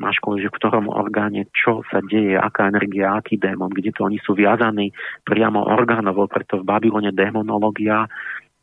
škole, 0.08 0.40
že 0.40 0.48
v 0.48 0.56
ktorom 0.56 0.88
orgáne 0.88 1.44
čo 1.52 1.84
sa 1.92 2.00
deje, 2.00 2.40
aká 2.40 2.72
energia, 2.72 3.20
aký 3.20 3.36
démon, 3.36 3.68
kde 3.68 3.92
to 3.92 4.08
oni 4.08 4.16
sú 4.24 4.32
viazaní 4.32 4.96
priamo 5.28 5.68
orgánovo, 5.68 6.24
preto 6.24 6.64
v 6.64 6.64
Babylone 6.64 7.12
démonológia, 7.12 8.08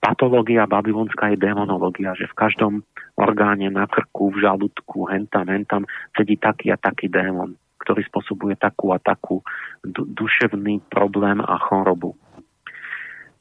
patológia 0.01 0.65
babylonská 0.65 1.33
je 1.33 1.37
démonológia, 1.37 2.17
že 2.17 2.29
v 2.29 2.37
každom 2.37 2.73
orgáne 3.17 3.69
na 3.69 3.85
krku, 3.85 4.33
v 4.33 4.45
žalúdku, 4.45 5.09
hentam, 5.09 5.45
hentam 5.49 5.83
sedí 6.13 6.37
taký 6.37 6.73
a 6.73 6.77
taký 6.77 7.09
démon, 7.09 7.57
ktorý 7.81 8.05
spôsobuje 8.09 8.57
takú 8.57 8.93
a 8.93 9.01
takú 9.01 9.41
duševný 9.85 10.81
problém 10.89 11.41
a 11.41 11.57
chorobu. 11.61 12.17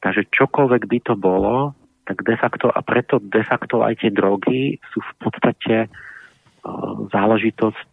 Takže 0.00 0.28
čokoľvek 0.32 0.82
by 0.86 0.98
to 1.02 1.14
bolo, 1.16 1.72
tak 2.06 2.22
de 2.22 2.36
facto, 2.38 2.70
a 2.70 2.80
preto 2.86 3.18
de 3.18 3.42
facto 3.42 3.82
aj 3.82 3.98
tie 3.98 4.10
drogy 4.14 4.78
sú 4.94 5.02
v 5.02 5.12
podstate 5.18 5.90
záležitosť 7.12 7.92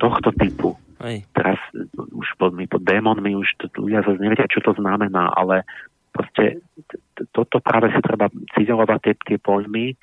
tohto 0.00 0.30
typu. 0.36 0.74
Aj. 0.98 1.22
Teraz 1.30 1.60
už 1.94 2.26
pod, 2.42 2.58
my 2.58 2.66
pod 2.66 2.82
démonmi 2.82 3.38
už 3.38 3.46
to, 3.62 3.70
ľudia 3.78 4.02
zase 4.02 4.18
nevedia, 4.18 4.50
čo 4.50 4.58
to 4.58 4.74
znamená, 4.74 5.30
ale 5.30 5.62
proste 6.10 6.58
toto 7.30 7.62
práve 7.62 7.94
si 7.94 8.00
treba 8.02 8.26
cizelovať 8.58 8.98
tie, 9.06 9.14
tie 9.14 9.38
pojmy, 9.38 9.94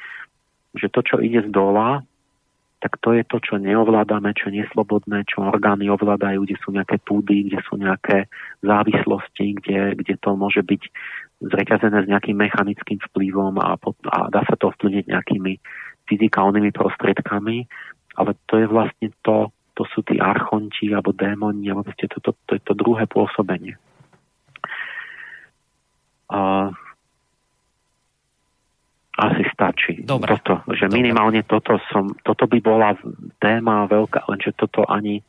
že 0.72 0.88
to, 0.88 1.04
čo 1.04 1.20
ide 1.20 1.44
z 1.44 1.52
dola, 1.52 2.00
tak 2.80 3.02
to 3.02 3.18
je 3.18 3.24
to, 3.28 3.42
čo 3.42 3.58
neovládame, 3.58 4.32
čo 4.38 4.54
neslobodné, 4.54 5.26
čo 5.28 5.44
orgány 5.44 5.90
ovládajú, 5.90 6.46
kde 6.46 6.56
sú 6.64 6.70
nejaké 6.76 7.02
púdy, 7.02 7.50
kde 7.50 7.60
sú 7.66 7.82
nejaké 7.82 8.30
závislosti, 8.62 9.58
kde, 9.60 10.00
kde 10.00 10.16
to 10.22 10.38
môže 10.38 10.62
byť 10.62 10.82
zreťazené 11.44 12.06
s 12.06 12.12
nejakým 12.12 12.38
mechanickým 12.40 13.00
vplyvom 13.12 13.60
a, 13.60 13.76
pot, 13.76 13.98
a 14.08 14.32
dá 14.32 14.46
sa 14.48 14.56
to 14.56 14.72
vplyvniť 14.76 15.12
nejakými 15.12 15.54
fyzikálnymi 16.06 16.72
prostriedkami, 16.72 17.66
ale 18.16 18.32
to 18.48 18.62
je 18.62 18.68
vlastne 18.70 19.12
to, 19.26 19.52
to 19.76 19.84
sú 19.92 20.02
tí 20.08 20.18
archonti 20.22 20.90
alebo 20.94 21.12
démoni, 21.12 21.68
alebo 21.68 21.92
to, 21.94 22.08
to, 22.08 22.20
to, 22.24 22.32
to 22.48 22.52
je 22.56 22.62
to 22.64 22.74
druhé 22.74 23.06
pôsobenie. 23.10 23.76
A, 26.32 26.72
asi 29.16 29.44
stačí. 29.48 30.04
Dobre. 30.04 30.36
Toto, 30.36 30.68
že 30.76 30.92
Dobre. 30.92 30.96
minimálne 31.00 31.42
toto 31.48 31.80
som, 31.92 32.12
toto 32.24 32.48
by 32.52 32.60
bola 32.60 33.00
téma 33.40 33.88
veľká, 33.88 34.28
lenže 34.28 34.52
toto 34.60 34.84
ani 34.88 35.24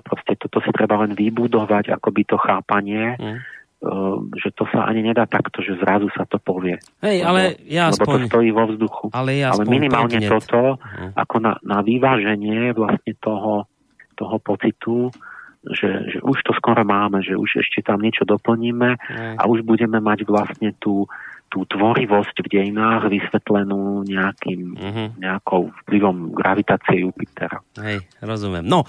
proste 0.00 0.40
toto 0.40 0.64
si 0.64 0.72
treba 0.72 1.04
len 1.04 1.12
vybudovať, 1.12 1.92
akoby 1.92 2.24
to 2.24 2.40
chápanie, 2.40 3.12
mm. 3.20 3.38
Ehm, 3.82 4.30
že 4.38 4.54
to 4.54 4.62
sa 4.70 4.86
ani 4.86 5.02
nedá 5.02 5.26
takto, 5.26 5.58
že 5.58 5.74
zrazu 5.74 6.06
sa 6.14 6.22
to 6.22 6.38
povie. 6.38 6.78
Hej, 7.02 7.26
ale 7.26 7.58
ja 7.66 7.90
lebo 7.90 8.06
aspoň... 8.06 8.14
to 8.14 8.30
stojí 8.30 8.50
vo 8.54 8.64
vzduchu. 8.70 9.06
Ale, 9.10 9.42
ja 9.42 9.50
ale 9.50 9.66
minimálne 9.66 10.22
prednet. 10.22 10.30
toto, 10.30 10.78
uh-huh. 10.78 11.10
ako 11.18 11.36
na, 11.42 11.58
na 11.66 11.82
vyváženie 11.82 12.78
vlastne 12.78 13.12
toho, 13.18 13.66
toho 14.14 14.36
pocitu, 14.38 15.10
že, 15.66 16.14
že 16.14 16.18
už 16.22 16.38
to 16.46 16.54
skoro 16.54 16.86
máme, 16.86 17.26
že 17.26 17.34
už 17.34 17.58
ešte 17.58 17.82
tam 17.82 17.98
niečo 17.98 18.22
doplníme 18.22 18.90
uh-huh. 18.94 19.34
a 19.34 19.42
už 19.50 19.66
budeme 19.66 19.98
mať 19.98 20.30
vlastne 20.30 20.78
tú, 20.78 21.10
tú 21.50 21.66
tvorivosť 21.66 22.38
v 22.38 22.48
dejinách 22.54 23.10
vysvetlenú 23.10 24.06
nejakým, 24.06 24.78
uh-huh. 24.78 25.08
nejakou 25.18 25.74
vplyvom 25.82 26.30
gravitácie 26.30 27.02
Jupitera. 27.02 27.58
Hej, 27.82 28.06
rozumiem. 28.22 28.62
No, 28.62 28.86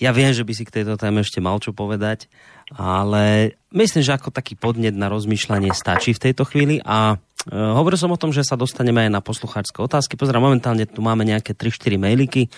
ja 0.00 0.16
viem, 0.16 0.32
že 0.32 0.48
by 0.48 0.52
si 0.56 0.64
k 0.64 0.80
tejto 0.80 0.96
téme 0.96 1.20
ešte 1.20 1.44
mal 1.44 1.60
čo 1.60 1.76
povedať, 1.76 2.32
ale 2.72 3.54
myslím, 3.68 4.00
že 4.00 4.16
ako 4.16 4.32
taký 4.32 4.56
podnet 4.56 4.96
na 4.96 5.12
rozmýšľanie 5.12 5.76
stačí 5.76 6.16
v 6.16 6.24
tejto 6.30 6.48
chvíli 6.48 6.80
a 6.80 7.20
e, 7.44 7.52
hovoril 7.52 8.00
som 8.00 8.08
o 8.08 8.16
tom, 8.16 8.32
že 8.32 8.40
sa 8.40 8.56
dostaneme 8.56 9.04
aj 9.04 9.10
na 9.12 9.20
poslucháčské 9.20 9.76
otázky. 9.84 10.16
Pozerám, 10.16 10.48
momentálne 10.48 10.88
tu 10.88 11.04
máme 11.04 11.28
nejaké 11.28 11.52
3-4 11.52 12.00
mailiky, 12.00 12.48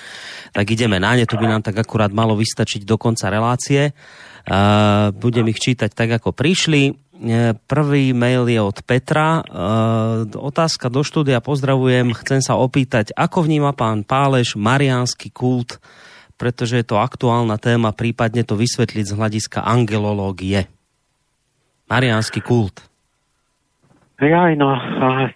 tak 0.54 0.70
ideme 0.70 1.02
na 1.02 1.18
ne, 1.18 1.26
tu 1.26 1.34
by 1.34 1.50
nám 1.50 1.66
tak 1.66 1.82
akurát 1.82 2.14
malo 2.14 2.38
vystačiť 2.38 2.86
do 2.86 2.94
konca 2.94 3.26
relácie. 3.26 3.90
E, 3.90 3.92
budem 5.10 5.50
ich 5.50 5.58
čítať 5.58 5.90
tak, 5.90 6.22
ako 6.22 6.30
prišli. 6.30 6.94
E, 6.94 7.58
prvý 7.66 8.14
mail 8.14 8.46
je 8.46 8.62
od 8.62 8.78
Petra. 8.86 9.42
Otázka 10.30 10.94
do 10.94 11.02
štúdia, 11.02 11.42
pozdravujem. 11.42 12.14
Chcem 12.22 12.38
sa 12.38 12.54
opýtať, 12.54 13.10
ako 13.18 13.50
vníma 13.50 13.74
pán 13.74 14.06
Páleš 14.06 14.54
mariánsky 14.54 15.34
kult 15.34 15.82
pretože 16.36 16.80
je 16.80 16.86
to 16.86 17.00
aktuálna 17.00 17.56
téma, 17.56 17.96
prípadne 17.96 18.42
to 18.42 18.58
vysvetliť 18.58 19.04
z 19.08 19.16
hľadiska 19.16 19.60
angelológie. 19.62 20.68
Mariánsky 21.88 22.40
kult. 22.40 22.88
Jaj, 24.22 24.54
no, 24.54 24.78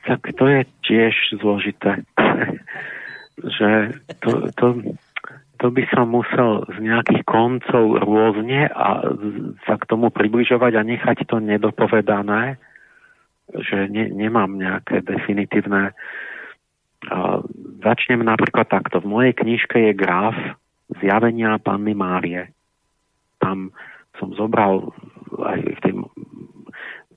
tak 0.07 0.23
to 0.39 0.44
je 0.47 0.60
tiež 0.86 1.15
zložité. 1.42 2.07
že 3.58 3.92
to, 4.25 4.49
to, 4.57 4.66
to 5.60 5.66
by 5.68 5.83
som 5.92 6.12
musel 6.12 6.65
z 6.73 6.76
nejakých 6.81 7.25
koncov 7.28 8.00
rôzne 8.00 8.68
a 8.73 9.05
sa 9.68 9.75
k 9.76 9.89
tomu 9.89 10.08
približovať 10.08 10.73
a 10.76 10.86
nechať 10.86 11.28
to 11.28 11.41
nedopovedané, 11.41 12.57
že 13.52 13.89
ne, 13.92 14.08
nemám 14.08 14.57
nejaké 14.57 15.05
definitívne. 15.05 15.92
Uh, 17.07 17.44
začnem 17.84 18.25
napríklad 18.25 18.66
takto. 18.66 19.05
V 19.05 19.10
mojej 19.10 19.33
knižke 19.36 19.92
je 19.92 19.92
graf 19.92 20.36
zjavenia 21.02 21.58
Panny 21.58 21.94
Márie. 21.94 22.52
Tam 23.42 23.74
som 24.16 24.32
zobral 24.34 24.94
aj 25.36 25.60
v 25.60 25.81
tým 25.82 25.98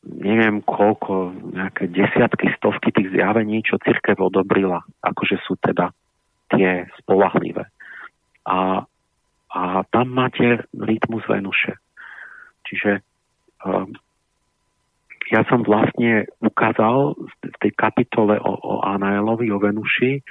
neviem 0.09 0.65
koľko, 0.65 1.35
nejaké 1.53 1.91
desiatky, 1.91 2.49
stovky 2.57 2.89
tých 2.89 3.13
zjavení, 3.13 3.61
čo 3.61 3.77
církev 3.77 4.17
odobrila, 4.17 4.81
akože 5.05 5.37
sú 5.45 5.53
teda 5.61 5.93
tie 6.49 6.89
spolahlivé. 7.03 7.69
A, 8.49 8.83
a 9.53 9.61
tam 9.93 10.07
máte 10.09 10.65
rytmus 10.73 11.21
Venuše. 11.29 11.77
Čiže 12.65 13.05
uh, 13.65 13.85
ja 15.29 15.45
som 15.45 15.61
vlastne 15.61 16.25
ukázal 16.41 17.13
v 17.45 17.55
tej 17.61 17.71
kapitole 17.77 18.41
o, 18.41 18.53
o 18.57 18.73
Anaelovi, 18.81 19.53
o 19.53 19.61
Venuši, 19.61 20.25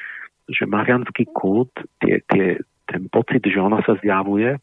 že 0.49 0.65
marianský 0.65 1.29
kult, 1.31 1.71
tie, 2.03 2.25
tie, 2.27 2.59
ten 2.89 3.07
pocit, 3.13 3.45
že 3.45 3.61
ona 3.61 3.85
sa 3.85 4.01
zjavuje, 4.01 4.57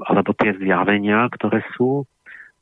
alebo 0.00 0.30
tie 0.40 0.56
zjavenia, 0.56 1.28
ktoré 1.28 1.60
sú, 1.76 2.08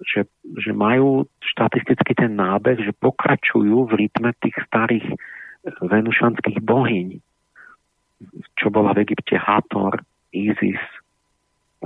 že, 0.03 0.27
že 0.59 0.75
majú 0.75 1.31
štatisticky 1.39 2.19
ten 2.19 2.35
nábeh, 2.35 2.83
že 2.83 2.93
pokračujú 2.99 3.87
v 3.87 3.93
rytme 4.07 4.35
tých 4.43 4.59
starých 4.67 5.07
venušanských 5.79 6.59
bohyň, 6.59 7.23
čo 8.59 8.67
bola 8.75 8.95
v 8.99 9.07
Egypte 9.07 9.39
Hathor, 9.39 10.03
Isis 10.35 10.81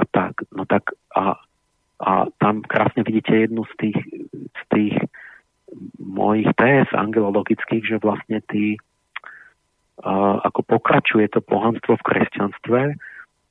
a 0.01 0.05
tak. 0.09 0.49
No 0.55 0.65
tak 0.65 0.97
a, 1.13 1.37
a 2.01 2.11
tam 2.41 2.65
krásne 2.65 3.05
vidíte 3.05 3.37
jednu 3.37 3.69
z 3.69 3.75
tých, 3.77 3.99
z 4.33 4.63
tých 4.73 4.97
mojich 5.99 6.49
téz 6.57 6.89
angelologických, 6.95 7.85
že 7.85 7.97
vlastne 8.01 8.41
tí, 8.49 8.81
ako 10.45 10.61
pokračuje 10.67 11.29
to 11.33 11.41
pohanstvo 11.41 11.97
v 11.97 12.07
kresťanstve, 12.07 12.81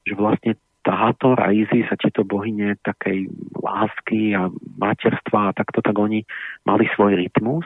že 0.05 0.13
vlastne 0.13 0.53
tá 0.85 0.93
Hathor 0.93 1.41
a 1.41 1.49
Isis 1.49 1.89
a 1.89 1.97
tieto 1.97 2.21
bohyne 2.21 2.77
takej 2.85 3.25
lásky 3.57 4.37
a 4.37 4.53
materstva 4.77 5.49
a 5.49 5.55
takto, 5.57 5.81
tak 5.81 5.97
oni 5.97 6.21
mali 6.61 6.85
svoj 6.93 7.17
rytmus. 7.17 7.65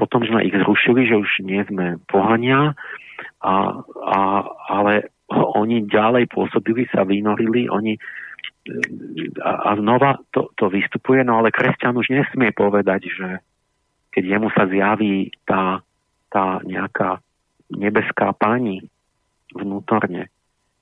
Potom 0.00 0.24
sme 0.24 0.48
ich 0.48 0.56
zrušili, 0.56 1.04
že 1.04 1.20
už 1.20 1.44
nie 1.44 1.60
sme 1.68 2.00
pohania, 2.08 2.72
a, 3.44 3.84
a, 3.84 4.20
ale 4.72 5.12
oni 5.28 5.84
ďalej 5.84 6.32
pôsobili, 6.32 6.88
sa 6.88 7.04
vynorili, 7.04 7.68
oni 7.68 8.00
a, 9.44 9.52
a 9.68 9.76
znova 9.76 10.20
to, 10.32 10.52
to 10.56 10.72
vystupuje, 10.72 11.20
no 11.24 11.40
ale 11.40 11.52
kresťan 11.52 11.96
už 11.96 12.08
nesmie 12.12 12.52
povedať, 12.56 13.12
že 13.12 13.28
keď 14.12 14.24
jemu 14.24 14.48
sa 14.52 14.64
zjaví 14.68 15.32
tá, 15.44 15.84
tá 16.32 16.64
nejaká 16.64 17.20
nebeská 17.70 18.34
pani 18.34 18.86
vnútorne, 19.54 20.30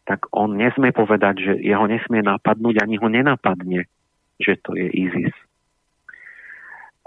tak 0.08 0.24
on 0.32 0.56
nesmie 0.56 0.92
povedať, 0.92 1.34
že 1.44 1.52
jeho 1.60 1.84
nesmie 1.84 2.24
napadnúť, 2.24 2.80
ani 2.80 2.96
ho 2.96 3.08
nenapadne, 3.12 3.84
že 4.40 4.56
to 4.64 4.72
je 4.72 4.88
ISIS. 4.88 5.36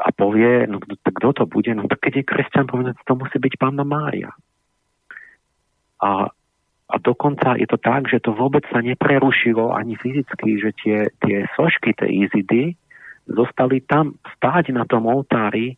A 0.01 0.09
povie, 0.13 0.65
no 0.65 0.81
kto 0.81 1.29
to 1.33 1.43
bude? 1.45 1.69
No 1.77 1.85
tak 1.85 2.01
keď 2.01 2.21
je 2.21 2.29
kresťan, 2.29 2.65
povie, 2.65 2.93
to 3.05 3.13
musí 3.13 3.37
byť 3.37 3.53
pána 3.57 3.85
Mária. 3.85 4.33
A, 6.01 6.29
a 6.89 6.95
dokonca 6.97 7.57
je 7.57 7.69
to 7.69 7.77
tak, 7.77 8.09
že 8.09 8.21
to 8.21 8.33
vôbec 8.33 8.65
sa 8.69 8.81
neprerušilo 8.81 9.73
ani 9.73 9.93
fyzicky, 9.97 10.57
že 10.57 10.69
tie, 10.81 10.97
tie 11.21 11.45
sošky 11.53 11.93
tej 11.93 12.29
Izidy 12.29 12.73
zostali 13.29 13.85
tam 13.85 14.17
stáť 14.37 14.73
na 14.73 14.89
tom 14.89 15.05
oltári 15.05 15.77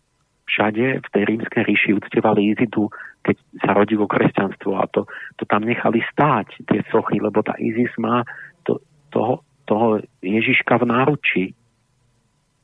všade 0.50 1.00
v 1.00 1.08
tej 1.14 1.24
rímskej 1.24 1.64
ríši 1.64 1.90
uctievali 1.96 2.52
Izidu 2.52 2.92
keď 3.24 3.36
sa 3.64 3.72
rodilo 3.72 4.06
kresťanstvo 4.06 4.76
a 4.76 4.86
to, 4.92 5.08
to 5.40 5.48
tam 5.48 5.64
nechali 5.64 6.04
stáť, 6.12 6.68
tie 6.68 6.84
sochy, 6.92 7.24
lebo 7.24 7.40
tá 7.40 7.56
Isis 7.56 7.90
má 7.96 8.28
to, 8.68 8.84
toho, 9.16 9.48
toho 9.64 10.04
Ježiška 10.20 10.84
v 10.84 10.86
náručí. 10.92 11.46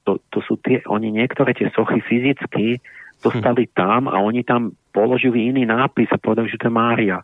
To, 0.03 0.19
to 0.27 0.43
sú 0.43 0.59
tie, 0.59 0.83
oni 0.83 1.15
niektoré 1.15 1.55
tie 1.55 1.71
sochy 1.71 2.03
fyzicky 2.03 2.83
dostali 3.23 3.71
hm. 3.71 3.73
tam 3.73 4.01
a 4.11 4.19
oni 4.19 4.43
tam 4.43 4.75
položili 4.91 5.47
iný 5.47 5.63
nápis 5.63 6.11
a 6.11 6.19
povedali, 6.19 6.51
že 6.51 6.59
to 6.59 6.67
je 6.67 6.75
Mária. 6.75 7.23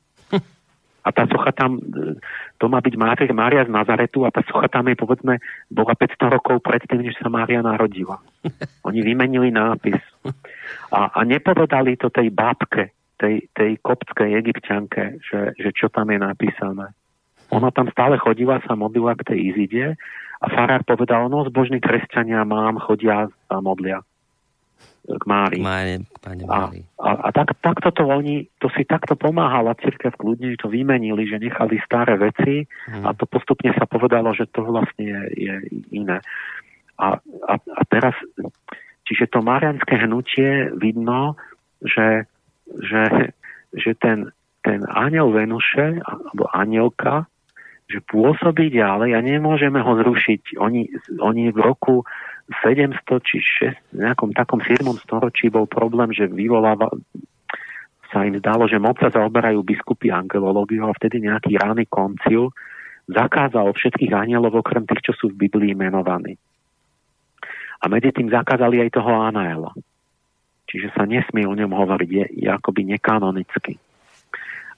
A 1.06 1.14
tá 1.14 1.30
socha 1.30 1.53
tam, 1.53 1.77
to 2.58 2.66
má 2.66 2.82
byť 2.82 2.98
Mária, 2.98 3.30
Mária 3.30 3.61
z 3.61 3.69
Nazaretu 3.69 4.25
a 4.25 4.34
tá 4.34 4.42
socha 4.50 4.66
tam 4.66 4.90
je, 4.90 4.98
povedzme, 4.98 5.38
bola 5.69 5.93
500 5.93 6.34
rokov 6.34 6.66
predtým, 6.66 7.06
než 7.06 7.14
sa 7.22 7.30
Mária 7.30 7.61
narodila. 7.61 8.17
Oni 8.90 9.06
vymenili 9.06 9.53
nápis. 9.53 10.01
A, 10.90 11.14
a 11.14 11.19
nepovedali 11.22 11.93
to 12.01 12.09
tej 12.09 12.34
bábke, 12.34 12.90
tej, 13.22 13.45
tej 13.53 13.77
koptskej 13.85 14.34
egyptianke, 14.34 15.22
že, 15.22 15.53
že 15.61 15.69
čo 15.77 15.93
tam 15.93 16.09
je 16.09 16.17
napísané. 16.17 16.90
Ona 17.53 17.69
tam 17.69 17.85
stále 17.93 18.17
chodila, 18.17 18.58
sa 18.66 18.74
modlila 18.74 19.14
k 19.22 19.30
tej 19.30 19.40
Izide 19.53 19.85
a 20.42 20.45
farár 20.50 20.82
povedal, 20.82 21.30
no 21.30 21.45
zbožní 21.45 21.77
kresťania 21.77 22.42
mám, 22.42 22.82
chodia 22.82 23.30
a 23.30 23.56
modlia 23.61 24.01
k 25.06 25.24
Mári. 25.30 25.61
Máne, 25.61 26.06
a, 26.50 26.74
a, 26.98 27.09
a 27.14 27.30
tak, 27.30 27.53
takto 27.61 27.93
to 27.93 28.09
oni, 28.09 28.50
to 28.58 28.74
si 28.74 28.84
takto 28.90 29.14
pomáhala 29.14 29.77
církev 29.77 30.17
kľudne, 30.17 30.58
že 30.58 30.66
to 30.66 30.69
vymenili, 30.74 31.30
že 31.30 31.38
nechali 31.38 31.77
staré 31.85 32.17
veci 32.17 32.66
hmm. 32.66 33.06
a 33.06 33.14
to 33.14 33.30
postupne 33.30 33.69
sa 33.77 33.85
povedalo, 33.85 34.34
že 34.34 34.50
to 34.50 34.66
vlastne 34.66 35.06
je, 35.06 35.22
je 35.38 35.56
iné. 35.93 36.17
A, 36.98 37.22
a, 37.45 37.53
a 37.61 37.82
teraz, 37.85 38.17
čiže 39.06 39.30
to 39.30 39.45
marianské 39.45 40.01
hnutie 40.01 40.74
vidno, 40.74 41.38
že 41.85 42.25
že, 42.66 43.34
že 43.74 43.92
ten, 43.98 44.34
ten 44.66 44.82
aniel 44.90 45.30
Venuše, 45.30 46.01
alebo 46.01 46.50
anielka, 46.51 47.30
že 47.85 48.01
pôsobí 48.01 48.74
ďalej 48.74 49.14
a 49.14 49.19
nemôžeme 49.22 49.77
ho 49.77 49.93
zrušiť. 50.01 50.58
Oni, 50.58 50.90
oni 51.22 51.53
v 51.53 51.59
roku 51.61 52.01
700 52.45 53.01
či 53.25 53.41
6, 53.41 53.98
v 53.98 54.06
nejakom 54.06 54.30
takom 54.38 54.61
7. 54.61 54.85
storočí 55.01 55.49
bol 55.49 55.65
problém, 55.65 56.14
že 56.14 56.30
vyvoláva, 56.30 56.93
sa 58.14 58.22
im 58.22 58.38
zdalo, 58.38 58.69
že 58.69 58.77
moc 58.77 59.01
sa 59.01 59.09
zaoberajú 59.09 59.65
biskupy 59.65 60.14
angelológiou 60.14 60.88
a 60.88 60.98
vtedy 60.98 61.25
nejaký 61.25 61.57
rány 61.57 61.90
koncil 61.90 62.53
zakázal 63.09 63.74
všetkých 63.74 64.14
anielov 64.14 64.61
okrem 64.61 64.85
tých, 64.85 65.09
čo 65.09 65.14
sú 65.17 65.25
v 65.33 65.49
Biblii 65.49 65.74
menovaní. 65.74 66.38
A 67.82 67.90
medzi 67.90 68.14
tým 68.14 68.30
zakázali 68.30 68.82
aj 68.82 68.90
toho 68.93 69.11
Anaela. 69.14 69.74
Čiže 70.65 70.93
sa 70.98 71.06
nesmie 71.06 71.45
o 71.45 71.53
ňom 71.53 71.69
hovoriť, 71.69 72.09
je, 72.09 72.25
je 72.45 72.49
akoby 72.49 72.98
nekanonický. 72.98 73.77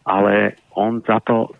Ale 0.07 0.59
on 0.75 0.99
za 1.03 1.23
to 1.23 1.55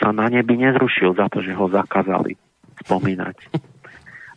sa 0.00 0.12
na 0.12 0.28
nebi 0.28 0.60
nezrušil, 0.60 1.16
za 1.16 1.32
to, 1.32 1.40
že 1.40 1.56
ho 1.56 1.68
zakázali 1.68 2.36
spomínať. 2.84 3.36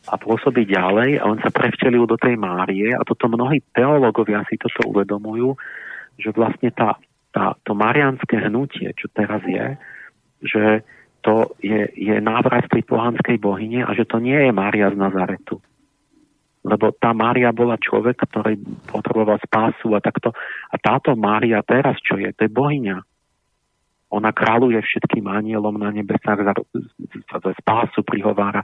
A 0.06 0.16
pôsobí 0.22 0.70
ďalej 0.70 1.18
a 1.18 1.26
on 1.26 1.42
sa 1.42 1.50
prevčelil 1.50 2.06
do 2.06 2.18
tej 2.20 2.38
Márie 2.38 2.94
a 2.94 3.02
toto 3.02 3.26
mnohí 3.26 3.62
teológovia 3.74 4.46
si 4.46 4.56
toto 4.62 4.86
uvedomujú, 4.94 5.58
že 6.22 6.30
vlastne 6.32 6.70
tá, 6.70 7.02
tá, 7.34 7.58
to 7.66 7.74
marianské 7.74 8.38
hnutie, 8.38 8.94
čo 8.94 9.10
teraz 9.10 9.42
je, 9.44 9.66
že 10.46 10.64
to 11.26 11.58
je, 11.58 11.90
je 11.98 12.16
návrat 12.22 12.70
tej 12.70 12.86
pohanskej 12.86 13.42
bohyne 13.42 13.82
a 13.82 13.98
že 13.98 14.06
to 14.06 14.22
nie 14.22 14.38
je 14.38 14.52
Mária 14.54 14.94
z 14.94 14.98
Nazaretu 14.98 15.58
lebo 16.66 16.90
tá 16.98 17.14
Mária 17.14 17.54
bola 17.54 17.78
človek, 17.78 18.26
ktorý 18.26 18.58
potreboval 18.90 19.38
spásu 19.46 19.94
a 19.94 20.02
takto. 20.02 20.34
A 20.74 20.76
táto 20.82 21.14
Mária 21.14 21.62
teraz, 21.62 22.02
čo 22.02 22.18
je, 22.18 22.34
to 22.34 22.50
je 22.50 22.52
bohyňa. 22.52 22.98
Ona 24.16 24.32
kráľuje 24.32 24.80
všetkým 24.80 25.28
anielom 25.28 25.76
na 25.76 25.92
nebesách, 25.92 26.40
za, 26.48 26.54
za, 26.56 27.38
za 27.44 27.52
spásu 27.60 28.00
prihovára. 28.08 28.64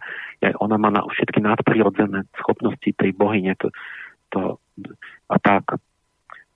Ona 0.64 0.80
má 0.80 0.88
na 0.88 1.04
všetky 1.04 1.44
nadprirodzené 1.44 2.24
schopnosti 2.40 2.88
tej 2.96 3.12
bohyne. 3.12 3.60
To, 3.60 3.68
to, 4.32 4.40
a 5.28 5.36
tak. 5.44 5.76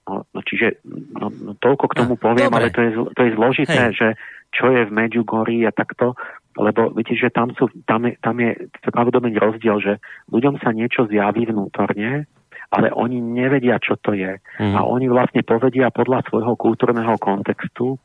No, 0.08 0.24
no 0.32 0.40
čiže 0.46 0.80
no, 0.88 1.28
no, 1.28 1.52
toľko 1.60 1.86
k 1.92 1.98
tomu 1.98 2.16
poviem, 2.16 2.54
Dobre. 2.54 2.58
ale 2.62 2.68
to 2.72 2.82
je, 2.82 2.90
to 3.12 3.22
je 3.26 3.32
zložité, 3.36 3.82
Hej. 3.90 3.94
že 3.98 4.08
čo 4.56 4.72
je 4.72 4.88
v 4.88 4.96
Medjugorji 4.96 5.68
a 5.68 5.76
takto 5.76 6.16
lebo 6.56 6.96
viete, 6.96 7.16
že 7.20 7.28
tam, 7.36 7.52
sú, 7.60 7.68
tam, 7.84 8.08
je, 8.08 8.16
tam 8.24 8.40
je 8.40 8.56
pravdobný 8.88 9.36
rozdiel, 9.36 9.78
že 9.84 9.94
ľuďom 10.32 10.64
sa 10.64 10.72
niečo 10.72 11.04
zjaví 11.12 11.52
vnútorne, 11.52 12.32
ale 12.72 12.88
oni 12.96 13.20
nevedia, 13.20 13.76
čo 13.78 14.00
to 14.00 14.16
je. 14.16 14.40
Mm. 14.60 14.74
A 14.74 14.88
oni 14.88 15.12
vlastne 15.12 15.44
povedia 15.44 15.92
podľa 15.92 16.24
svojho 16.32 16.56
kultúrneho 16.56 17.20
kontextu, 17.20 18.00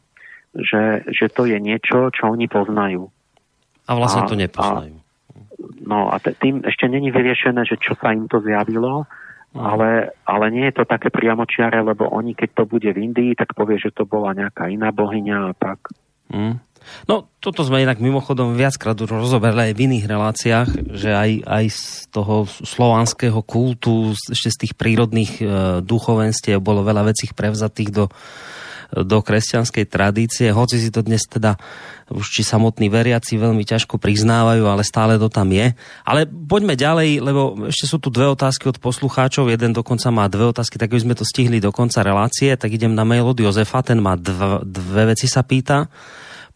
že, 0.55 1.07
že 1.07 1.27
to 1.31 1.47
je 1.47 1.59
niečo, 1.62 2.11
čo 2.11 2.31
oni 2.31 2.51
poznajú. 2.51 3.07
A 3.87 3.93
vlastne 3.95 4.27
a, 4.27 4.29
to 4.29 4.37
nepoznajú. 4.39 4.97
A, 4.99 5.03
no 5.87 6.11
a 6.11 6.17
tým 6.19 6.67
ešte 6.67 6.91
není 6.91 7.11
vyriešené, 7.15 7.67
že 7.67 7.79
čo 7.79 7.95
sa 7.99 8.11
im 8.15 8.27
to 8.27 8.43
zjavilo, 8.43 9.07
mm. 9.55 9.61
ale, 9.61 10.15
ale 10.27 10.47
nie 10.51 10.67
je 10.70 10.83
to 10.83 10.85
také 10.87 11.11
priamočiare, 11.11 11.83
lebo 11.83 12.11
oni, 12.11 12.35
keď 12.35 12.62
to 12.62 12.65
bude 12.67 12.91
v 12.91 12.99
Indii, 12.99 13.33
tak 13.39 13.55
povie, 13.55 13.79
že 13.79 13.95
to 13.95 14.07
bola 14.07 14.35
nejaká 14.35 14.67
iná 14.70 14.91
bohyňa 14.91 15.39
a 15.51 15.53
tak. 15.55 15.79
Mm. 16.31 16.62
No, 17.05 17.29
toto 17.45 17.61
sme 17.61 17.85
inak 17.85 18.01
mimochodom 18.01 18.57
viackrát 18.57 18.97
rozoberali 18.97 19.70
aj 19.70 19.75
v 19.77 19.85
iných 19.85 20.07
reláciách, 20.09 20.69
že 20.97 21.12
aj, 21.12 21.31
aj 21.45 21.65
z 21.69 21.83
toho 22.09 22.49
slovanského 22.49 23.41
kultu, 23.45 24.17
ešte 24.17 24.49
z 24.49 24.61
tých 24.67 24.75
prírodných 24.81 25.33
e, 25.39 25.45
duchovenstiev 25.85 26.57
bolo 26.65 26.81
veľa 26.81 27.12
vecí 27.12 27.29
prevzatých 27.31 27.91
do, 27.93 28.05
do 28.94 29.19
kresťanskej 29.23 29.85
tradície, 29.86 30.51
hoci 30.51 30.83
si 30.83 30.91
to 30.91 31.07
dnes 31.07 31.23
teda 31.27 31.59
už 32.10 32.27
či 32.27 32.43
samotní 32.43 32.91
veriaci 32.91 33.39
veľmi 33.39 33.62
ťažko 33.62 34.02
priznávajú, 34.02 34.67
ale 34.67 34.83
stále 34.83 35.15
to 35.15 35.31
tam 35.31 35.55
je. 35.55 35.78
Ale 36.02 36.27
poďme 36.27 36.75
ďalej, 36.75 37.23
lebo 37.23 37.70
ešte 37.70 37.86
sú 37.86 38.02
tu 38.02 38.10
dve 38.10 38.27
otázky 38.27 38.67
od 38.67 38.83
poslucháčov, 38.83 39.47
jeden 39.47 39.70
dokonca 39.70 40.10
má 40.10 40.27
dve 40.27 40.51
otázky, 40.51 40.75
tak 40.75 40.91
by 40.91 40.99
sme 40.99 41.15
to 41.15 41.23
stihli 41.23 41.62
do 41.62 41.70
konca 41.70 42.02
relácie, 42.02 42.51
tak 42.59 42.75
idem 42.75 42.99
na 42.99 43.07
mail 43.07 43.23
od 43.23 43.39
Jozefa, 43.39 43.86
ten 43.86 44.02
má 44.02 44.19
dve, 44.19 44.67
dve 44.67 45.15
veci 45.15 45.31
sa 45.31 45.47
pýta. 45.47 45.86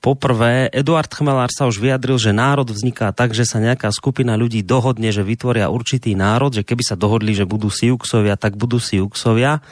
Poprvé, 0.04 0.68
Eduard 0.68 1.08
Chmelár 1.08 1.48
sa 1.48 1.64
už 1.64 1.80
vyjadril, 1.80 2.20
že 2.20 2.36
národ 2.36 2.68
vzniká 2.68 3.08
tak, 3.16 3.32
že 3.32 3.48
sa 3.48 3.56
nejaká 3.56 3.88
skupina 3.88 4.36
ľudí 4.36 4.60
dohodne, 4.60 5.08
že 5.08 5.24
vytvoria 5.24 5.72
určitý 5.72 6.12
národ, 6.12 6.52
že 6.52 6.60
keby 6.60 6.84
sa 6.84 6.92
dohodli, 6.92 7.32
že 7.32 7.48
budú 7.48 7.72
Siuxovia, 7.72 8.36
tak 8.36 8.60
budú 8.60 8.76
Siuxovia. 8.76 9.64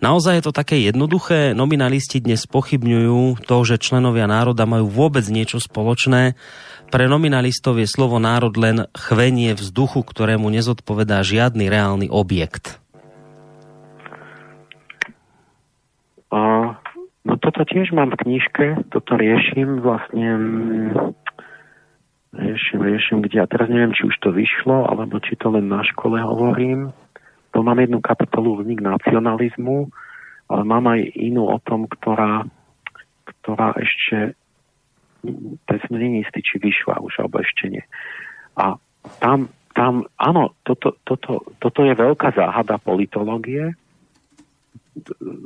Naozaj 0.00 0.40
je 0.40 0.44
to 0.48 0.56
také 0.56 0.80
jednoduché. 0.80 1.52
Nominalisti 1.52 2.24
dnes 2.24 2.48
pochybňujú 2.48 3.44
to, 3.44 3.56
že 3.68 3.76
členovia 3.76 4.24
národa 4.24 4.64
majú 4.64 4.88
vôbec 4.88 5.28
niečo 5.28 5.60
spoločné. 5.60 6.32
Pre 6.88 7.04
nominalistov 7.04 7.76
je 7.76 7.84
slovo 7.84 8.16
národ 8.16 8.56
len 8.56 8.88
chvenie 8.96 9.52
vzduchu, 9.52 10.00
ktorému 10.00 10.48
nezodpovedá 10.48 11.20
žiadny 11.20 11.68
reálny 11.68 12.08
objekt. 12.08 12.83
No 17.24 17.40
toto 17.40 17.64
tiež 17.64 17.96
mám 17.96 18.12
v 18.12 18.20
knižke, 18.20 18.66
toto 18.92 19.16
riešim 19.16 19.80
vlastne 19.80 20.28
riešim, 22.36 22.78
riešim, 22.84 23.18
kde 23.24 23.40
a 23.40 23.48
teraz 23.48 23.72
neviem, 23.72 23.96
či 23.96 24.04
už 24.04 24.16
to 24.20 24.28
vyšlo, 24.34 24.84
alebo 24.90 25.22
či 25.24 25.38
to 25.40 25.48
len 25.48 25.70
na 25.72 25.80
škole 25.86 26.20
hovorím. 26.20 26.92
To 27.56 27.62
mám 27.64 27.80
jednu 27.80 28.04
kapitolu 28.04 28.60
vznik 28.60 28.82
nacionalizmu, 28.82 29.88
ale 30.50 30.62
mám 30.66 30.84
aj 30.90 31.00
inú 31.16 31.48
o 31.48 31.58
tom, 31.62 31.86
ktorá, 31.88 32.44
ktorá 33.24 33.72
ešte 33.78 34.36
to 35.64 35.72
som 35.80 35.96
není 35.96 36.20
istý, 36.20 36.44
či 36.44 36.60
vyšla 36.60 37.00
už, 37.00 37.24
alebo 37.24 37.40
ešte 37.40 37.72
nie. 37.72 37.84
A 38.60 38.76
tam, 39.20 39.48
tam 39.72 40.04
áno, 40.20 40.52
toto, 40.62 41.00
toto, 41.02 41.40
toto 41.56 41.80
je 41.80 41.96
veľká 41.96 42.36
záhada 42.36 42.76
politológie, 42.76 43.72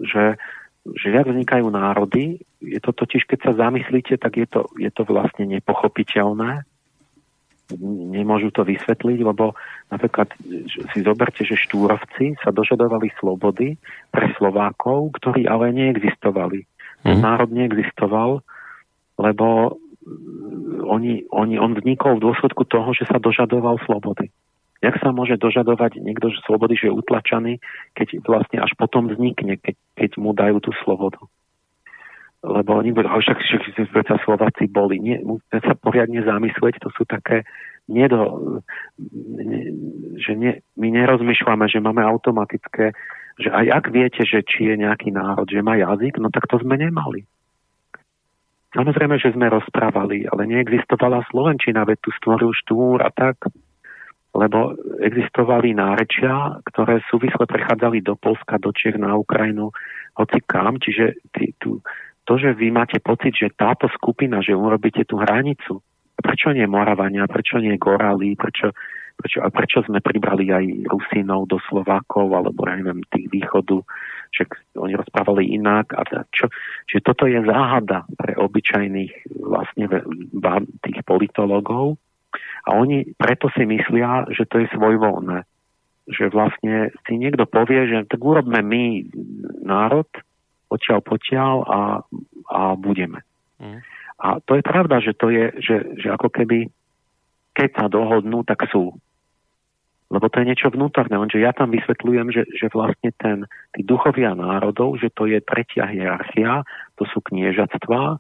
že 0.03 0.37
že 0.97 1.13
jak 1.13 1.27
vznikajú 1.29 1.67
národy, 1.69 2.41
je 2.63 2.81
to 2.81 2.95
totiž, 2.95 3.27
keď 3.29 3.39
sa 3.51 3.53
zamyslíte, 3.69 4.17
tak 4.17 4.39
je 4.39 4.47
to, 4.49 4.69
je 4.79 4.89
to 4.89 5.03
vlastne 5.05 5.45
nepochopiteľné. 5.49 6.65
Nemôžu 8.17 8.49
to 8.49 8.65
vysvetliť, 8.65 9.19
lebo 9.21 9.53
napríklad 9.93 10.33
si 10.95 10.99
zoberte, 11.05 11.45
že 11.45 11.61
štúrovci 11.61 12.41
sa 12.41 12.49
dožadovali 12.49 13.13
slobody 13.21 13.77
pre 14.09 14.33
Slovákov, 14.41 15.13
ktorí 15.21 15.45
ale 15.45 15.77
neexistovali. 15.77 16.65
Mm. 17.05 17.21
Národ 17.21 17.51
neexistoval, 17.53 18.41
lebo 19.21 19.77
oni, 20.89 21.29
oni, 21.29 21.61
on 21.61 21.77
vznikol 21.77 22.17
v 22.17 22.25
dôsledku 22.33 22.65
toho, 22.65 22.97
že 22.97 23.05
sa 23.05 23.21
dožadoval 23.21 23.77
slobody. 23.85 24.33
Jak 24.79 24.95
sa 25.03 25.11
môže 25.11 25.35
dožadovať 25.43 25.99
niekto 25.99 26.31
že 26.31 26.39
slobody, 26.47 26.79
že 26.79 26.87
je 26.87 26.95
utlačaný, 26.95 27.59
keď 27.99 28.23
vlastne 28.23 28.63
až 28.63 28.71
potom 28.79 29.11
vznikne, 29.11 29.59
keď, 29.59 29.75
keď 29.99 30.11
mu 30.23 30.31
dajú 30.31 30.63
tú 30.63 30.71
slobodu. 30.87 31.19
Lebo 32.47 32.79
oni 32.79 32.95
budú, 32.95 33.11
však, 33.11 33.35
však, 33.43 33.63
však 33.75 34.23
Slováci 34.23 34.71
boli. 34.71 35.03
Nie, 35.03 35.19
musíte 35.27 35.59
sa 35.67 35.75
poriadne 35.75 36.23
zamyslieť, 36.23 36.79
to 36.79 36.95
sú 36.95 37.03
také 37.03 37.43
nedo, 37.91 38.63
ne, 39.35 39.75
že 40.23 40.39
ne, 40.39 40.63
my 40.79 40.89
nerozmýšľame, 40.95 41.67
že 41.67 41.83
máme 41.83 42.07
automatické, 42.07 42.95
že 43.43 43.49
aj 43.51 43.67
ak 43.83 43.85
viete, 43.91 44.23
že 44.23 44.47
či 44.47 44.71
je 44.71 44.75
nejaký 44.79 45.11
národ, 45.11 45.51
že 45.51 45.59
má 45.59 45.75
jazyk, 45.75 46.23
no 46.23 46.31
tak 46.31 46.47
to 46.47 46.63
sme 46.63 46.79
nemali. 46.79 47.27
Samozrejme, 48.77 49.17
že 49.19 49.33
sme 49.33 49.51
rozprávali, 49.51 50.29
ale 50.29 50.47
neexistovala 50.47 51.27
Slovenčina, 51.33 51.89
veď 51.89 51.99
tu 52.05 52.11
stvoril 52.15 52.53
štúr 52.53 53.03
a 53.03 53.11
tak 53.11 53.51
lebo 54.39 54.79
existovali 55.03 55.75
nárečia, 55.75 56.63
ktoré 56.71 57.03
súvisle 57.11 57.43
prechádzali 57.43 58.07
do 58.07 58.15
Polska, 58.15 58.63
do 58.63 58.71
Čech, 58.71 58.95
na 58.95 59.19
Ukrajinu, 59.19 59.75
hoci 60.15 60.39
kam, 60.47 60.79
čiže 60.79 61.19
ty, 61.35 61.51
tu, 61.59 61.83
to, 62.23 62.33
že 62.39 62.55
vy 62.55 62.71
máte 62.71 63.03
pocit, 63.03 63.35
že 63.35 63.57
táto 63.57 63.91
skupina, 63.91 64.39
že 64.39 64.55
urobíte 64.55 65.03
tú 65.03 65.19
hranicu, 65.19 65.83
prečo 66.15 66.55
nie 66.55 66.67
Moravania, 66.71 67.27
prečo 67.27 67.59
nie 67.59 67.75
Gorali, 67.81 68.39
prečo, 68.39 68.71
prečo, 69.19 69.43
a 69.43 69.49
prečo 69.51 69.83
sme 69.87 69.99
pribrali 69.99 70.51
aj 70.51 70.65
Rusinov 70.87 71.51
do 71.51 71.59
Slovákov, 71.67 72.31
alebo 72.35 72.67
ja 72.67 72.79
neviem, 72.79 73.03
tých 73.11 73.27
východu, 73.31 73.83
že 74.35 74.45
oni 74.77 74.95
rozprávali 74.99 75.57
inak. 75.57 75.97
A 75.97 76.05
čo, 76.29 76.53
že 76.85 77.01
toto 77.01 77.25
je 77.25 77.41
záhada 77.43 78.05
pre 78.19 78.37
obyčajných 78.37 79.39
vlastne 79.41 79.89
tých 80.85 80.99
politologov, 81.07 81.97
a 82.67 82.75
oni 82.75 83.15
preto 83.15 83.53
si 83.55 83.63
myslia, 83.69 84.27
že 84.33 84.49
to 84.49 84.65
je 84.65 84.67
svojvoľné. 84.75 85.45
Že 86.09 86.25
vlastne 86.33 86.91
si 87.05 87.15
niekto 87.21 87.45
povie, 87.45 87.85
že 87.87 88.09
tak 88.09 88.21
urobme 88.25 88.65
my 88.65 88.85
národ, 89.63 90.09
odtiaľ 90.73 91.01
potiaľ 91.05 91.55
a, 91.65 91.81
a 92.49 92.63
budeme. 92.75 93.21
Mm. 93.61 93.81
A 94.19 94.43
to 94.43 94.59
je 94.59 94.63
pravda, 94.67 94.99
že 94.99 95.15
to 95.15 95.31
je, 95.31 95.55
že, 95.63 95.77
že 96.03 96.09
ako 96.11 96.29
keby 96.33 96.69
keď 97.59 97.69
sa 97.75 97.87
dohodnú, 97.91 98.47
tak 98.47 98.71
sú. 98.71 98.95
Lebo 100.09 100.31
to 100.31 100.41
je 100.41 100.49
niečo 100.49 100.71
vnútorné. 100.71 101.19
Lenže 101.19 101.43
ja 101.43 101.51
tam 101.51 101.75
vysvetľujem, 101.75 102.31
že, 102.31 102.47
že 102.55 102.71
vlastne 102.71 103.11
ten, 103.19 103.51
tí 103.75 103.83
duchovia 103.83 104.39
národov, 104.39 105.03
že 105.03 105.11
to 105.11 105.27
je 105.27 105.43
tretia 105.43 105.91
hierarchia, 105.91 106.63
to 106.95 107.05
sú 107.11 107.19
kniežatstva 107.19 108.17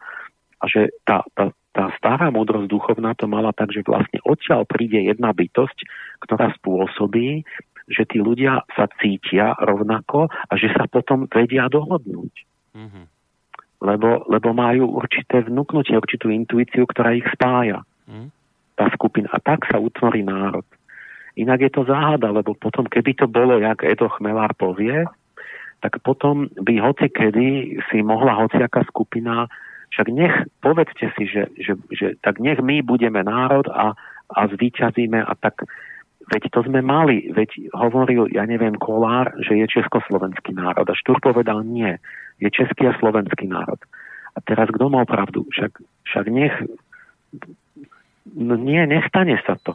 a 0.58 0.64
že 0.66 0.90
tá, 1.06 1.22
tá, 1.38 1.54
tá 1.78 1.94
stará 1.94 2.34
múdrosť 2.34 2.66
duchovná 2.66 3.14
to 3.14 3.30
mala 3.30 3.54
tak, 3.54 3.70
že 3.70 3.86
vlastne 3.86 4.18
odtiaľ 4.26 4.66
príde 4.66 4.98
jedna 4.98 5.30
bytosť, 5.30 5.86
ktorá 6.26 6.50
spôsobí, 6.58 7.46
že 7.86 8.02
tí 8.02 8.18
ľudia 8.18 8.66
sa 8.74 8.90
cítia 8.98 9.54
rovnako 9.62 10.26
a 10.26 10.52
že 10.58 10.74
sa 10.74 10.90
potom 10.90 11.30
vedia 11.30 11.70
dohodnúť. 11.70 12.34
Mm-hmm. 12.74 13.04
Lebo, 13.78 14.26
lebo 14.26 14.48
majú 14.50 14.98
určité 14.98 15.46
vnúknutie, 15.46 15.94
určitú 15.94 16.34
intuíciu, 16.34 16.82
ktorá 16.82 17.14
ich 17.14 17.30
spája. 17.30 17.86
Mm-hmm. 18.10 18.28
Tá 18.74 18.90
skupina. 18.90 19.30
A 19.30 19.38
tak 19.38 19.70
sa 19.70 19.78
utvorí 19.78 20.26
národ. 20.26 20.66
Inak 21.38 21.62
je 21.62 21.70
to 21.70 21.86
záhada, 21.86 22.34
lebo 22.34 22.58
potom, 22.58 22.90
keby 22.90 23.14
to 23.14 23.30
bolo, 23.30 23.62
jak 23.62 23.86
Edo 23.86 24.10
Chmelár 24.18 24.50
povie, 24.58 25.06
tak 25.78 26.02
potom 26.02 26.50
by 26.58 26.74
hoci 26.82 27.06
kedy 27.06 27.78
si 27.86 28.02
mohla 28.02 28.34
hociaká 28.34 28.82
skupina 28.90 29.46
však 29.92 30.06
nech, 30.12 30.34
povedzte 30.60 31.10
si, 31.16 31.24
že, 31.28 31.48
že, 31.56 31.72
že 31.92 32.06
tak 32.20 32.38
nech 32.38 32.60
my 32.60 32.84
budeme 32.84 33.24
národ 33.24 33.66
a, 33.72 33.96
a 34.28 34.40
zvíťazíme 34.48 35.20
a 35.24 35.32
tak 35.38 35.64
Veď 36.28 36.52
to 36.52 36.60
sme 36.68 36.84
mali, 36.84 37.32
veď 37.32 37.72
hovoril, 37.72 38.28
ja 38.28 38.44
neviem, 38.44 38.76
Kolár, 38.76 39.32
že 39.40 39.56
je 39.56 39.80
československý 39.80 40.52
národ. 40.52 40.84
A 40.84 40.92
Štúr 40.92 41.24
povedal, 41.24 41.64
nie, 41.64 41.96
je 42.36 42.52
český 42.52 42.84
a 42.84 42.92
slovenský 43.00 43.48
národ. 43.48 43.80
A 44.36 44.38
teraz 44.44 44.68
kto 44.68 44.92
mal 44.92 45.08
pravdu? 45.08 45.48
Však, 45.56 45.80
však 46.04 46.24
nech... 46.28 46.52
No 48.28 48.60
nie, 48.60 48.84
nestane 48.84 49.40
sa 49.48 49.56
to. 49.56 49.72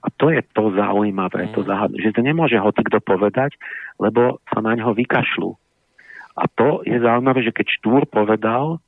A 0.00 0.08
to 0.14 0.30
je 0.30 0.46
to 0.54 0.70
zaujímavé, 0.78 1.50
to 1.52 1.66
záhadné, 1.66 1.98
že 2.00 2.14
to 2.14 2.22
nemôže 2.22 2.56
ho 2.56 2.70
kto 2.70 3.02
povedať, 3.02 3.58
lebo 3.98 4.38
sa 4.48 4.62
na 4.62 4.78
ňo 4.78 4.94
vykašľú. 4.94 5.50
A 6.38 6.46
to 6.54 6.86
je 6.86 7.02
zaujímavé, 7.02 7.42
že 7.42 7.52
keď 7.52 7.66
Štúr 7.82 8.06
povedal, 8.06 8.78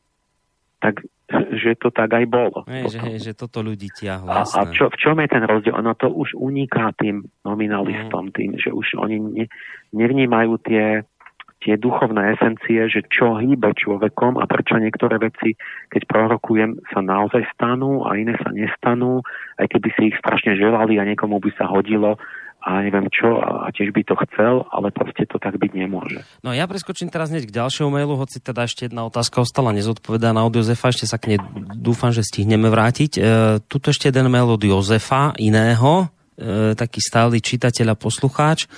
tak 0.83 1.07
že 1.33 1.81
to 1.81 1.89
tak 1.89 2.13
aj 2.13 2.29
bolo. 2.29 2.61
Hej, 2.69 2.93
že, 2.93 2.99
hej, 3.01 3.17
že 3.25 3.33
toto 3.33 3.65
ľudí 3.65 3.89
tiahlo. 3.89 4.29
A, 4.29 4.45
a 4.45 4.61
čo, 4.69 4.93
v 4.93 4.97
čom 5.01 5.17
je 5.17 5.29
ten 5.33 5.41
rozdiel? 5.41 5.73
Ono 5.81 5.97
to 5.97 6.13
už 6.13 6.37
uniká 6.37 6.93
tým 7.01 7.25
nominalistom, 7.41 8.29
mm. 8.29 8.35
tým, 8.37 8.51
že 8.61 8.69
už 8.69 9.01
oni 9.01 9.17
ne, 9.17 9.47
nevnímajú 9.97 10.61
tie, 10.61 11.09
tie 11.65 11.81
duchovné 11.81 12.37
esencie, 12.37 12.85
že 12.93 13.01
čo 13.09 13.41
hýbe 13.41 13.73
človekom 13.73 14.37
a 14.37 14.45
prečo 14.45 14.77
niektoré 14.77 15.17
veci, 15.17 15.57
keď 15.89 16.03
prorokujem, 16.05 16.71
sa 16.93 17.01
naozaj 17.01 17.49
stanú 17.57 18.05
a 18.05 18.19
iné 18.19 18.37
sa 18.37 18.53
nestanú, 18.53 19.25
aj 19.57 19.73
keby 19.73 19.89
si 19.97 20.03
ich 20.13 20.17
strašne 20.21 20.53
želali 20.59 21.01
a 21.01 21.09
niekomu 21.09 21.41
by 21.41 21.51
sa 21.57 21.65
hodilo, 21.65 22.21
a 22.63 22.87
neviem 22.87 23.11
čo 23.11 23.43
a 23.43 23.69
tiež 23.75 23.91
by 23.91 24.03
to 24.07 24.15
chcel, 24.27 24.71
ale 24.71 24.95
proste 24.95 25.27
to 25.27 25.43
tak 25.43 25.59
byť 25.59 25.73
nemôže. 25.75 26.23
No 26.47 26.55
ja 26.55 26.71
preskočím 26.71 27.11
teraz 27.11 27.35
hneď 27.35 27.51
k 27.51 27.57
ďalšiemu 27.59 27.91
mailu, 27.91 28.15
hoci 28.15 28.39
teda 28.39 28.71
ešte 28.71 28.87
jedna 28.87 29.03
otázka 29.11 29.43
ostala 29.43 29.75
nezodpovedaná 29.75 30.47
od 30.47 30.55
Jozefa, 30.55 30.95
ešte 30.95 31.11
sa 31.11 31.19
k 31.19 31.35
nej 31.35 31.41
dúfam, 31.75 32.15
že 32.15 32.23
stihneme 32.23 32.71
vrátiť. 32.71 33.13
E, 33.19 33.21
tuto 33.67 33.91
ešte 33.91 34.07
jeden 34.07 34.31
mail 34.31 34.47
od 34.47 34.63
Jozefa, 34.63 35.35
iného, 35.43 36.07
e, 36.39 36.79
taký 36.79 37.03
stály 37.03 37.43
čitateľ 37.43 37.93
a 37.93 37.97
poslucháč 37.99 38.71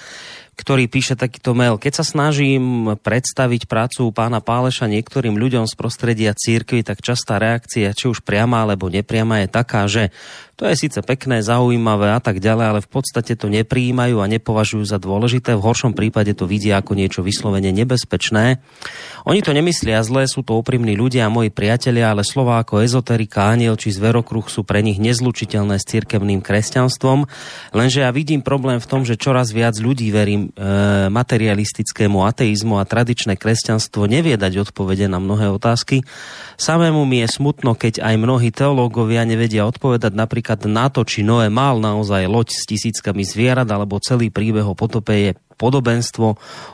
ktorý 0.54 0.86
píše 0.86 1.18
takýto 1.18 1.52
mail. 1.52 1.76
Keď 1.78 2.02
sa 2.02 2.04
snažím 2.06 2.94
predstaviť 2.98 3.66
prácu 3.66 4.14
pána 4.14 4.38
Páleša 4.38 4.86
niektorým 4.86 5.34
ľuďom 5.34 5.66
z 5.66 5.74
prostredia 5.74 6.32
církvy, 6.34 6.86
tak 6.86 7.02
častá 7.02 7.42
reakcia, 7.42 7.94
či 7.94 8.06
už 8.06 8.22
priama 8.22 8.62
alebo 8.62 8.86
nepriama, 8.86 9.42
je 9.42 9.48
taká, 9.50 9.86
že 9.90 10.14
to 10.54 10.70
je 10.70 10.86
síce 10.86 11.02
pekné, 11.02 11.42
zaujímavé 11.42 12.14
a 12.14 12.22
tak 12.22 12.38
ďalej, 12.38 12.66
ale 12.70 12.80
v 12.86 12.90
podstate 12.90 13.34
to 13.34 13.50
nepríjmajú 13.50 14.22
a 14.22 14.30
nepovažujú 14.30 14.86
za 14.86 15.02
dôležité. 15.02 15.58
V 15.58 15.66
horšom 15.66 15.98
prípade 15.98 16.30
to 16.38 16.46
vidia 16.46 16.78
ako 16.78 16.94
niečo 16.94 17.26
vyslovene 17.26 17.74
nebezpečné. 17.74 18.62
Oni 19.26 19.42
to 19.42 19.50
nemyslia 19.50 19.98
zle, 20.06 20.30
sú 20.30 20.46
to 20.46 20.54
úprimní 20.54 20.94
ľudia 20.94 21.26
a 21.26 21.34
moji 21.34 21.50
priatelia, 21.50 22.14
ale 22.14 22.22
slova 22.22 22.62
ako 22.62 22.86
ezoterika, 22.86 23.50
aniel 23.50 23.74
či 23.74 23.90
zverokruh 23.90 24.46
sú 24.46 24.62
pre 24.62 24.78
nich 24.78 25.02
nezlučiteľné 25.02 25.74
s 25.82 25.90
cirkevným 25.90 26.38
kresťanstvom. 26.38 27.26
Lenže 27.74 28.06
ja 28.06 28.14
vidím 28.14 28.46
problém 28.46 28.78
v 28.78 28.86
tom, 28.86 29.02
že 29.02 29.18
čoraz 29.18 29.50
viac 29.50 29.74
ľudí, 29.74 30.14
verím, 30.14 30.43
e, 30.50 31.08
materialistickému 31.08 32.24
ateizmu 32.26 32.76
a 32.76 32.84
tradičné 32.84 33.38
kresťanstvo 33.38 34.04
nevie 34.04 34.36
dať 34.36 34.68
odpovede 34.68 35.08
na 35.08 35.22
mnohé 35.22 35.48
otázky. 35.48 36.04
Samému 36.60 37.06
mi 37.08 37.24
je 37.24 37.28
smutno, 37.28 37.78
keď 37.78 38.04
aj 38.04 38.14
mnohí 38.20 38.52
teológovia 38.52 39.24
nevedia 39.24 39.64
odpovedať 39.64 40.12
napríklad 40.12 40.66
na 40.68 40.92
to, 40.92 41.02
či 41.02 41.26
Noé 41.26 41.48
mal 41.48 41.80
naozaj 41.80 42.28
loď 42.28 42.54
s 42.54 42.64
tisíckami 42.68 43.24
zvierat, 43.26 43.66
alebo 43.68 44.02
celý 44.02 44.28
príbeh 44.28 44.64
o 44.64 44.78
potope 44.78 45.14
je 45.14 45.30
podobenstvo 45.54 46.26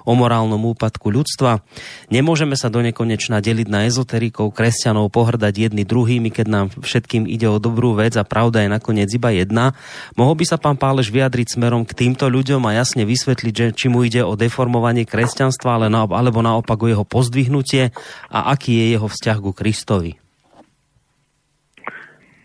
o 0.04 0.12
morálnom 0.16 0.60
úpadku 0.72 1.12
ľudstva. 1.12 1.62
Nemôžeme 2.08 2.58
sa 2.58 2.72
do 2.72 2.80
nekonečna 2.80 3.38
deliť 3.38 3.68
na 3.68 3.86
ezoterikov, 3.86 4.56
kresťanov, 4.56 5.12
pohrdať 5.12 5.70
jedni 5.70 5.84
druhými, 5.84 6.32
keď 6.32 6.46
nám 6.48 6.66
všetkým 6.80 7.28
ide 7.28 7.46
o 7.46 7.62
dobrú 7.62 7.94
vec 7.94 8.16
a 8.16 8.24
pravda 8.24 8.64
je 8.64 8.72
nakoniec 8.72 9.08
iba 9.12 9.30
jedna. 9.30 9.76
Mohol 10.16 10.40
by 10.40 10.44
sa 10.48 10.56
pán 10.56 10.80
Páleš 10.80 11.12
vyjadriť 11.12 11.60
smerom 11.60 11.84
k 11.84 11.92
týmto 11.94 12.26
ľuďom 12.26 12.64
a 12.66 12.80
jasne 12.80 13.04
vysvetliť, 13.04 13.54
že 13.54 13.66
či 13.76 13.86
mu 13.92 14.02
ide 14.02 14.24
o 14.24 14.34
deformovanie 14.34 15.04
kresťanstva 15.04 15.76
ale 15.76 15.86
na, 15.92 16.08
alebo 16.08 16.40
naopak 16.40 16.80
o 16.80 16.90
jeho 16.90 17.04
pozdvihnutie 17.04 17.92
a 18.32 18.38
aký 18.50 18.74
je 18.74 18.86
jeho 18.96 19.06
vzťah 19.06 19.38
ku 19.38 19.52
Kristovi? 19.52 20.16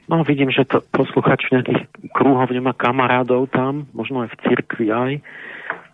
No 0.05 0.21
vidím, 0.21 0.53
že 0.53 0.69
to 0.69 0.85
posluchač 0.93 1.49
nejakých 1.49 1.89
krúhov 2.13 2.53
nemá 2.53 2.77
kamarádov 2.77 3.49
tam, 3.49 3.89
možno 3.89 4.21
aj 4.21 4.37
v 4.37 4.39
cirkvi 4.45 4.87
aj. 4.93 5.11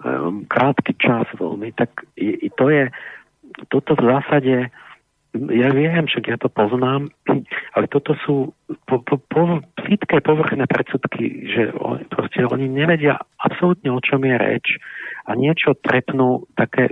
Ehm, 0.01 0.49
krátky 0.49 0.97
čas 0.97 1.29
veľmi, 1.37 1.77
tak 1.77 2.09
i, 2.17 2.45
i 2.45 2.49
to 2.57 2.73
je, 2.73 2.89
toto 3.69 3.93
v 3.93 4.03
zásade, 4.09 4.55
ja 5.31 5.69
viem, 5.69 6.09
však 6.09 6.25
ja 6.25 6.37
to 6.41 6.49
poznám, 6.49 7.13
ale 7.77 7.85
toto 7.85 8.17
sú 8.25 8.49
po, 8.89 9.05
po, 9.05 9.21
po, 9.21 9.61
plítke 9.77 10.25
povrchné 10.25 10.65
predsudky, 10.65 11.45
že 11.53 11.61
on, 11.77 12.01
proste 12.09 12.49
oni 12.49 12.65
nevedia 12.65 13.21
absolútne 13.45 13.93
o 13.93 14.01
čom 14.01 14.25
je 14.25 14.35
reč 14.41 14.67
a 15.29 15.37
niečo 15.37 15.77
trepnú 15.77 16.49
také 16.57 16.89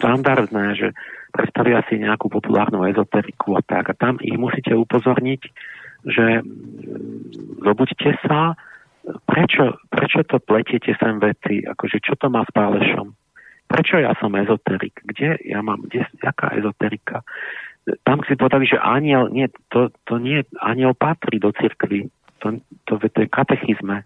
štandardné, 0.00 0.80
že 0.80 0.88
predstavia 1.36 1.84
si 1.92 2.00
nejakú 2.00 2.32
populárnu 2.32 2.88
ezoteriku 2.88 3.60
a 3.60 3.62
tak. 3.62 3.92
A 3.92 3.94
tam 3.94 4.16
ich 4.24 4.34
musíte 4.40 4.72
upozorniť, 4.72 5.42
že 6.08 6.40
zobuďte 7.60 8.16
sa, 8.24 8.56
prečo, 9.24 9.78
prečo 9.90 10.20
to 10.26 10.38
pletiete 10.38 10.94
sem 10.98 11.18
veci, 11.18 11.64
akože 11.64 11.98
čo 12.02 12.14
to 12.16 12.28
má 12.28 12.44
s 12.46 12.52
pálešom? 12.52 13.12
Prečo 13.70 14.02
ja 14.02 14.14
som 14.18 14.34
ezoterik? 14.34 14.98
Kde 15.06 15.38
ja 15.46 15.62
mám, 15.62 15.86
kde, 15.86 16.02
jaká 16.18 16.50
ezoterika? 16.58 17.22
Tam 18.02 18.20
si 18.26 18.34
povedali, 18.34 18.66
že 18.66 18.82
aniel, 18.82 19.30
nie, 19.30 19.46
to, 19.70 19.94
to 20.04 20.18
nie, 20.18 20.42
aniel 20.58 20.92
patrí 20.92 21.38
do 21.38 21.54
cirkvy. 21.54 22.10
To, 22.42 22.58
to, 22.86 22.98
to 22.98 23.18
je 23.24 23.28
katechizme. 23.30 24.02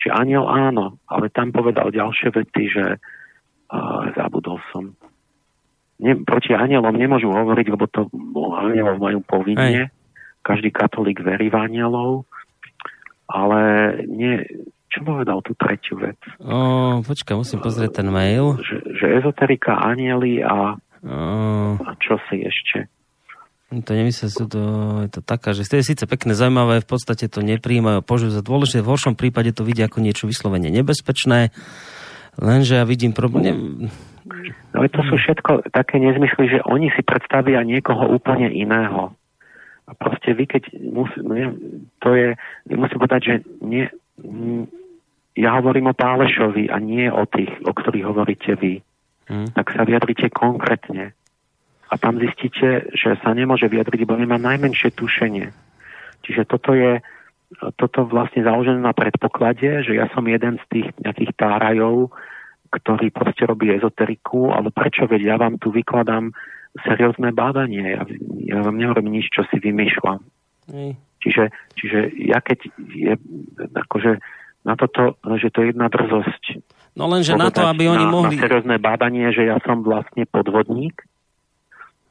Čiže 0.00 0.16
aniel 0.16 0.48
áno, 0.48 0.96
ale 1.10 1.28
tam 1.28 1.52
povedal 1.52 1.92
ďalšie 1.92 2.32
vety, 2.32 2.64
že 2.70 2.84
uh, 2.96 4.02
zabudol 4.16 4.62
som. 4.72 4.96
Ne, 6.00 6.16
proti 6.24 6.56
anielom 6.56 6.96
nemôžu 6.96 7.28
hovoriť, 7.28 7.66
lebo 7.68 7.84
to 7.90 8.08
anielov 8.56 8.96
majú 8.96 9.20
povinne. 9.20 9.90
Aj. 9.90 9.92
Každý 10.40 10.72
katolík 10.72 11.20
verí 11.20 11.52
v 11.52 11.60
anielov 11.60 12.29
ale 13.30 13.60
nie, 14.10 14.42
čo 14.90 15.06
povedal 15.06 15.38
tú 15.46 15.54
tretiu 15.54 16.02
vec? 16.02 16.18
O, 16.42 16.98
počkaj, 17.06 17.38
musím 17.38 17.62
pozrieť 17.62 18.02
ten 18.02 18.08
mail. 18.10 18.58
Že, 18.58 18.76
že 18.98 19.06
ezoterika, 19.22 19.78
anieli 19.78 20.42
a, 20.42 20.74
o... 21.06 21.18
a 21.78 21.90
čo 22.02 22.18
si 22.26 22.42
ešte? 22.42 22.90
To 23.70 23.94
nemyslím, 23.94 24.30
sú 24.34 24.50
to, 24.50 24.62
je 25.06 25.10
to 25.14 25.20
taká, 25.22 25.54
že 25.54 25.62
to 25.62 25.78
je 25.78 25.94
síce 25.94 26.02
pekné, 26.02 26.34
zaujímavé, 26.34 26.82
v 26.82 26.90
podstate 26.90 27.30
to 27.30 27.38
nepríjmajú, 27.38 28.02
požujú 28.02 28.34
za 28.34 28.42
dôležité, 28.42 28.82
v 28.82 28.90
horšom 28.90 29.14
prípade 29.14 29.54
to 29.54 29.62
vidia 29.62 29.86
ako 29.86 30.02
niečo 30.02 30.26
vyslovene 30.26 30.74
nebezpečné, 30.74 31.54
lenže 32.34 32.82
ja 32.82 32.84
vidím 32.84 33.14
problém... 33.14 33.86
No 34.74 34.86
to 34.90 35.02
sú 35.06 35.14
všetko 35.18 35.70
také 35.70 36.02
nezmysly, 36.02 36.50
že 36.50 36.58
oni 36.66 36.90
si 36.94 37.02
predstavia 37.06 37.62
niekoho 37.62 38.10
úplne 38.10 38.50
iného. 38.50 39.14
A 39.90 39.92
proste 39.98 40.30
vy, 40.38 40.46
keď 40.46 40.70
musí, 40.86 41.18
no 41.18 41.34
ja, 41.34 41.50
to 41.98 42.14
je, 42.14 42.38
musím 42.70 42.98
povedať, 43.02 43.22
že 43.26 43.34
nie, 43.58 43.90
ja 45.34 45.50
hovorím 45.58 45.90
o 45.90 45.98
Pálešovi 45.98 46.70
a 46.70 46.78
nie 46.78 47.10
o 47.10 47.26
tých, 47.26 47.50
o 47.66 47.74
ktorých 47.74 48.06
hovoríte 48.06 48.54
vy. 48.54 48.78
Hmm. 49.26 49.50
Tak 49.50 49.74
sa 49.74 49.82
vyjadrite 49.82 50.30
konkrétne. 50.30 51.10
A 51.90 51.94
tam 51.98 52.22
zistíte, 52.22 52.86
že 52.94 53.18
sa 53.18 53.34
nemôže 53.34 53.66
vyjadriť, 53.66 54.06
lebo 54.06 54.14
nemá 54.14 54.38
najmenšie 54.38 54.94
tušenie. 54.94 55.50
Čiže 56.22 56.46
toto 56.46 56.70
je 56.78 57.02
toto 57.74 58.06
vlastne 58.06 58.46
založené 58.46 58.78
na 58.78 58.94
predpoklade, 58.94 59.82
že 59.82 59.98
ja 59.98 60.06
som 60.14 60.22
jeden 60.22 60.62
z 60.62 60.64
tých 60.70 60.88
nejakých 61.02 61.34
tárajov, 61.34 62.14
ktorý 62.70 63.10
proste 63.10 63.42
robí 63.42 63.74
ezoteriku, 63.74 64.54
ale 64.54 64.70
prečo 64.70 65.10
veď 65.10 65.34
ja 65.34 65.36
vám 65.36 65.58
tu 65.58 65.74
vykladám 65.74 66.30
seriózne 66.86 67.34
bádanie. 67.34 67.98
Ja, 67.98 68.02
ja 68.46 68.58
vám 68.62 68.76
nehovorím 68.78 69.18
nič, 69.18 69.30
čo 69.30 69.42
si 69.50 69.58
vymýšľam. 69.58 70.22
Mm. 70.70 70.94
Čiže, 71.20 71.52
čiže 71.76 71.98
ja 72.16 72.40
keď 72.40 72.58
je, 72.96 73.14
akože 73.76 74.22
na 74.64 74.74
toto, 74.76 75.16
že 75.40 75.52
to 75.52 75.64
je 75.64 75.66
jedna 75.72 75.88
drzosť. 75.92 76.60
No 76.96 77.08
lenže 77.08 77.36
na 77.36 77.52
to, 77.52 77.64
aby 77.64 77.88
oni 77.88 78.06
na, 78.06 78.12
mohli... 78.12 78.36
Na 78.36 78.44
seriózne 78.44 78.76
bádanie, 78.80 79.32
že 79.32 79.48
ja 79.48 79.60
som 79.64 79.84
vlastne 79.84 80.24
podvodník, 80.28 81.04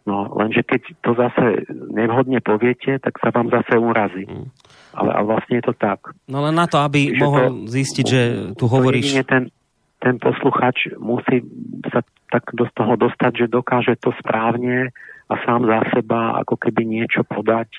No, 0.09 0.25
lenže 0.33 0.65
keď 0.65 0.81
to 1.05 1.11
zase 1.13 1.69
nevhodne 1.93 2.41
poviete, 2.41 2.97
tak 2.97 3.21
sa 3.21 3.29
vám 3.29 3.53
zase 3.53 3.77
urazí. 3.77 4.25
Mm. 4.25 4.49
Ale, 4.97 5.11
ale 5.13 5.25
vlastne 5.29 5.61
je 5.61 5.65
to 5.69 5.73
tak. 5.77 6.01
No 6.25 6.41
len 6.41 6.57
na 6.57 6.65
to, 6.65 6.81
aby 6.81 7.13
Čiže 7.13 7.21
mohol 7.21 7.45
to, 7.45 7.69
zistiť, 7.69 8.05
že 8.09 8.21
tu 8.57 8.65
hovoríš... 8.65 9.21
ten, 9.29 9.53
ten 9.99 10.15
posluchač 10.15 10.95
musí 10.95 11.43
sa 11.91 12.01
tak 12.31 12.55
do 12.55 12.65
toho 12.71 12.95
dostať, 12.95 13.45
že 13.45 13.47
dokáže 13.51 13.99
to 13.99 14.15
správne 14.19 14.95
a 15.29 15.33
sám 15.43 15.67
za 15.67 15.79
seba 15.91 16.39
ako 16.39 16.55
keby 16.55 16.87
niečo 16.87 17.27
podať, 17.27 17.69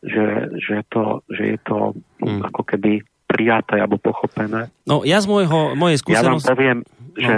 že, 0.00 0.54
že, 0.56 0.76
to, 0.88 1.20
že 1.28 1.56
je 1.56 1.58
to 1.62 1.78
hmm. 2.24 2.42
ako 2.48 2.62
keby 2.64 3.04
prijaté 3.28 3.78
alebo 3.78 4.00
pochopené. 4.00 4.72
No 4.88 5.04
ja 5.04 5.20
z 5.20 5.28
môjho, 5.28 5.76
mojej 5.76 6.00
skúsenosti... 6.00 6.48
Ja 6.48 6.48
vám 6.48 6.56
poviem, 6.56 6.78
no. 6.82 7.20
že 7.20 7.36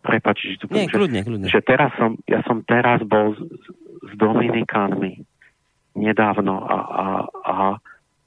prepač, 0.00 0.36
že, 0.48 0.56
tu 0.64 0.66
Nie, 0.72 0.88
kľudne, 0.88 1.20
kľudne. 1.20 1.48
že 1.52 1.60
teraz 1.60 1.92
som, 2.00 2.16
ja 2.24 2.40
som 2.48 2.64
teraz 2.64 3.04
bol 3.04 3.36
s, 3.36 3.40
s 4.04 4.12
Dominikánmi 4.16 5.20
nedávno 5.94 6.64
a, 6.64 6.78
a, 6.80 7.06
a 7.44 7.56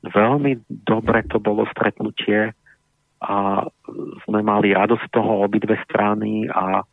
veľmi 0.05 0.61
dobre 0.69 1.25
to 1.27 1.41
bolo 1.41 1.65
stretnutie 1.73 2.53
a 3.17 3.65
sme 4.25 4.39
mali 4.45 4.77
radosť 4.77 5.03
z 5.09 5.13
toho 5.13 5.41
obidve 5.41 5.73
strany 5.85 6.45
a, 6.49 6.85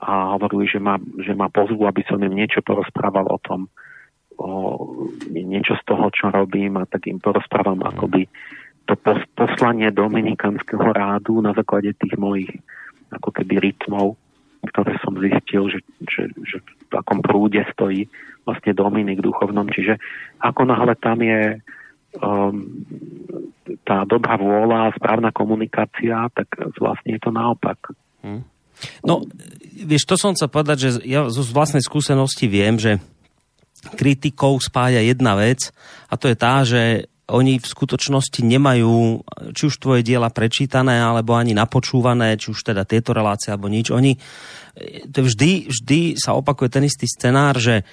a 0.00 0.10
hovorili, 0.36 0.68
že 0.68 0.76
ma, 0.76 1.00
že 1.20 1.32
ma 1.32 1.48
pozvú, 1.48 1.88
aby 1.88 2.04
som 2.04 2.20
im 2.20 2.36
niečo 2.36 2.60
porozprával 2.60 3.24
o 3.32 3.38
tom, 3.40 3.72
o, 4.36 4.48
niečo 5.32 5.76
z 5.80 5.84
toho, 5.88 6.12
čo 6.12 6.28
robím 6.28 6.76
a 6.76 6.84
tak 6.84 7.08
im 7.08 7.16
porozprávam 7.16 7.80
mm. 7.80 7.88
akoby 7.96 8.22
to 8.84 8.94
poslanie 9.32 9.88
Dominikanského 9.88 10.92
rádu 10.92 11.40
na 11.40 11.56
základe 11.56 11.96
tých 11.96 12.20
mojich 12.20 12.52
ako 13.08 13.32
keby 13.32 13.56
rytmov, 13.56 14.20
ktoré 14.68 15.00
som 15.00 15.16
zistil, 15.16 15.72
že, 15.72 15.80
že, 16.04 16.22
že 16.44 16.56
v 16.60 16.92
takom 16.92 17.24
prúde 17.24 17.64
stojí 17.72 18.08
vlastne 18.44 18.76
Dominik 18.76 19.24
duchovnom. 19.24 19.72
Čiže 19.72 19.96
ako 20.44 20.68
náhle 20.68 20.94
tam 21.00 21.24
je 21.24 21.64
um, 22.20 22.54
tá 23.84 24.04
dobrá 24.04 24.36
vôľa 24.36 24.94
správna 24.96 25.30
komunikácia, 25.32 26.28
tak 26.32 26.48
vlastne 26.78 27.16
je 27.16 27.22
to 27.22 27.30
naopak. 27.32 27.78
Hmm. 28.20 28.44
No, 29.06 29.24
vieš, 29.72 30.04
to 30.08 30.18
som 30.18 30.34
chcel 30.34 30.50
povedať, 30.50 30.76
že 30.78 30.90
ja 31.06 31.30
zo 31.30 31.42
vlastnej 31.54 31.84
skúsenosti 31.84 32.50
viem, 32.50 32.76
že 32.76 32.98
kritikov 33.94 34.64
spája 34.64 35.04
jedna 35.04 35.36
vec 35.36 35.70
a 36.08 36.16
to 36.16 36.32
je 36.32 36.36
tá, 36.36 36.64
že 36.64 37.12
oni 37.24 37.56
v 37.56 37.66
skutočnosti 37.66 38.44
nemajú 38.44 39.24
či 39.56 39.62
už 39.72 39.80
tvoje 39.80 40.04
diela 40.04 40.28
prečítané, 40.28 41.00
alebo 41.00 41.32
ani 41.32 41.56
napočúvané, 41.56 42.36
či 42.36 42.52
už 42.52 42.60
teda 42.60 42.84
tieto 42.84 43.16
relácie, 43.16 43.48
alebo 43.48 43.72
nič. 43.72 43.88
Oni 43.88 44.20
to 45.08 45.22
vždy, 45.22 45.70
vždy 45.70 46.18
sa 46.18 46.34
opakuje 46.34 46.66
ten 46.66 46.82
istý 46.82 47.06
scenár, 47.06 47.56
že 47.62 47.86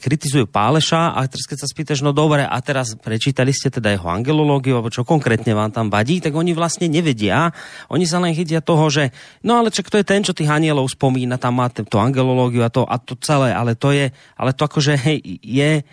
kritizujú 0.00 0.48
Páleša 0.48 1.12
a 1.12 1.20
teraz 1.28 1.44
keď 1.44 1.58
sa 1.60 1.68
spýtaš, 1.68 2.00
no 2.00 2.16
dobre, 2.16 2.42
a 2.42 2.56
teraz 2.64 2.96
prečítali 2.96 3.52
ste 3.52 3.68
teda 3.68 3.92
jeho 3.92 4.08
angelológiu, 4.08 4.80
alebo 4.80 4.88
čo 4.88 5.04
konkrétne 5.04 5.52
vám 5.52 5.74
tam 5.74 5.92
vadí, 5.92 6.24
tak 6.24 6.32
oni 6.32 6.56
vlastne 6.56 6.88
nevedia. 6.88 7.52
Oni 7.92 8.08
sa 8.08 8.16
len 8.22 8.32
chytia 8.32 8.64
toho, 8.64 8.88
že 8.88 9.12
no 9.44 9.60
ale 9.60 9.68
čo, 9.68 9.84
kto 9.84 10.00
je 10.00 10.08
ten, 10.08 10.24
čo 10.24 10.32
tých 10.32 10.48
anielov 10.48 10.88
spomína, 10.88 11.36
tam 11.36 11.60
má 11.60 11.68
tú 11.68 11.98
angelológiu 12.00 12.64
a 12.64 12.72
to, 12.72 12.88
a 12.88 12.96
to 12.96 13.18
celé, 13.20 13.52
ale 13.52 13.76
to 13.76 13.92
je, 13.92 14.08
ale 14.40 14.50
to 14.56 14.62
akože 14.64 14.94
hej, 14.96 15.18
je 15.44 15.84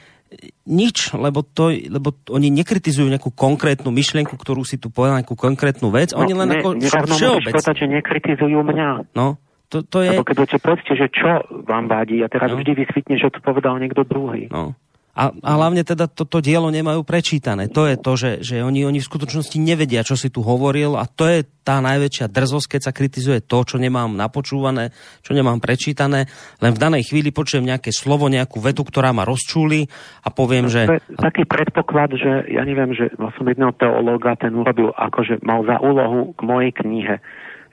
nič, 0.68 1.12
lebo, 1.16 1.44
to, 1.44 1.72
lebo 1.72 2.16
oni 2.32 2.50
nekritizujú 2.52 3.08
nejakú 3.10 3.32
konkrétnu 3.34 3.90
myšlienku, 3.92 4.34
ktorú 4.36 4.64
si 4.64 4.80
tu 4.80 4.90
povedal, 4.90 5.22
nejakú 5.22 5.36
konkrétnu 5.36 5.92
vec, 5.92 6.16
oni 6.16 6.34
no, 6.34 6.44
len 6.44 6.48
ne, 6.50 6.60
ako 6.60 6.70
všeobecne. 6.82 7.52
povedať, 7.52 7.76
že 7.80 7.86
nekritizujú 7.90 8.60
mňa. 8.64 8.90
No, 9.18 9.42
to, 9.74 9.82
to 9.82 10.06
je... 10.06 10.14
Lebo 10.14 10.22
keď 10.22 10.36
budete 10.38 10.60
povedzte, 10.62 10.94
že 10.94 11.08
čo 11.10 11.42
vám 11.66 11.90
vadí 11.90 12.22
a 12.22 12.30
teraz 12.30 12.54
no. 12.54 12.62
vždy 12.62 12.72
vysvetne, 12.78 13.18
že 13.18 13.34
to 13.34 13.42
povedal 13.42 13.82
niekto 13.82 14.06
druhý. 14.06 14.46
No. 14.54 14.78
A, 15.14 15.30
a 15.30 15.52
hlavne 15.62 15.86
teda 15.86 16.10
toto 16.10 16.42
to 16.42 16.42
dielo 16.42 16.74
nemajú 16.74 17.06
prečítané. 17.06 17.70
To 17.70 17.86
je 17.86 18.02
to, 18.02 18.12
že, 18.18 18.32
že 18.42 18.56
oni, 18.66 18.82
oni 18.82 18.98
v 18.98 19.06
skutočnosti 19.06 19.62
nevedia, 19.62 20.02
čo 20.02 20.18
si 20.18 20.34
tu 20.34 20.42
hovoril 20.42 20.98
a 20.98 21.06
to 21.06 21.30
je 21.30 21.46
tá 21.62 21.78
najväčšia 21.86 22.34
drzosť, 22.34 22.66
keď 22.66 22.82
sa 22.82 22.92
kritizuje 22.98 23.46
to, 23.46 23.62
čo 23.62 23.78
nemám 23.78 24.18
napočúvané, 24.18 24.90
čo 25.22 25.38
nemám 25.38 25.62
prečítané. 25.62 26.26
Len 26.58 26.74
v 26.74 26.82
danej 26.82 27.14
chvíli 27.14 27.30
počujem 27.30 27.62
nejaké 27.62 27.94
slovo, 27.94 28.26
nejakú 28.26 28.58
vetu, 28.58 28.82
ktorá 28.82 29.14
ma 29.14 29.22
rozčúli 29.22 29.86
a 30.26 30.34
poviem, 30.34 30.66
že... 30.66 30.90
Taký 31.14 31.46
predpoklad, 31.46 32.18
že 32.18 32.50
ja 32.50 32.66
neviem, 32.66 32.98
že 32.98 33.14
som 33.14 33.46
jedného 33.46 33.78
teológa, 33.78 34.34
ten 34.34 34.58
urobil 34.58 34.98
akože 34.98 35.46
mal 35.46 35.62
za 35.70 35.78
úlohu 35.78 36.34
k 36.34 36.42
mojej 36.42 36.72
knihe 36.74 37.22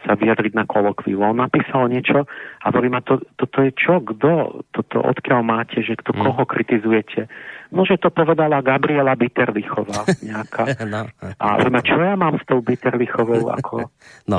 sa 0.05 0.17
vyjadriť 0.17 0.53
na 0.57 0.65
kolokviu. 0.65 1.21
On 1.21 1.37
napísal 1.37 1.93
niečo 1.93 2.25
a 2.61 2.65
hovorí 2.73 2.89
ma, 2.89 3.05
to, 3.05 3.21
toto 3.37 3.61
je 3.61 3.71
čo, 3.77 4.01
kto, 4.01 4.65
toto 4.73 4.97
odkiaľ 5.05 5.41
máte, 5.45 5.85
že 5.85 5.97
kto, 5.97 6.17
mm. 6.17 6.21
koho 6.25 6.43
kritizujete. 6.49 7.29
No, 7.71 7.87
že 7.87 8.01
to 8.01 8.11
povedala 8.11 8.65
Gabriela 8.65 9.15
Bitterlichová 9.15 10.09
nejaká. 10.31 10.75
no. 10.89 11.07
A 11.37 11.45
hovorí 11.57 11.71
ma, 11.71 11.83
čo 11.85 11.97
ja 12.01 12.17
mám 12.17 12.41
s 12.41 12.45
tou 12.49 12.65
Bitterlichovou? 12.65 13.53
Ako, 13.53 13.93
no. 14.27 14.37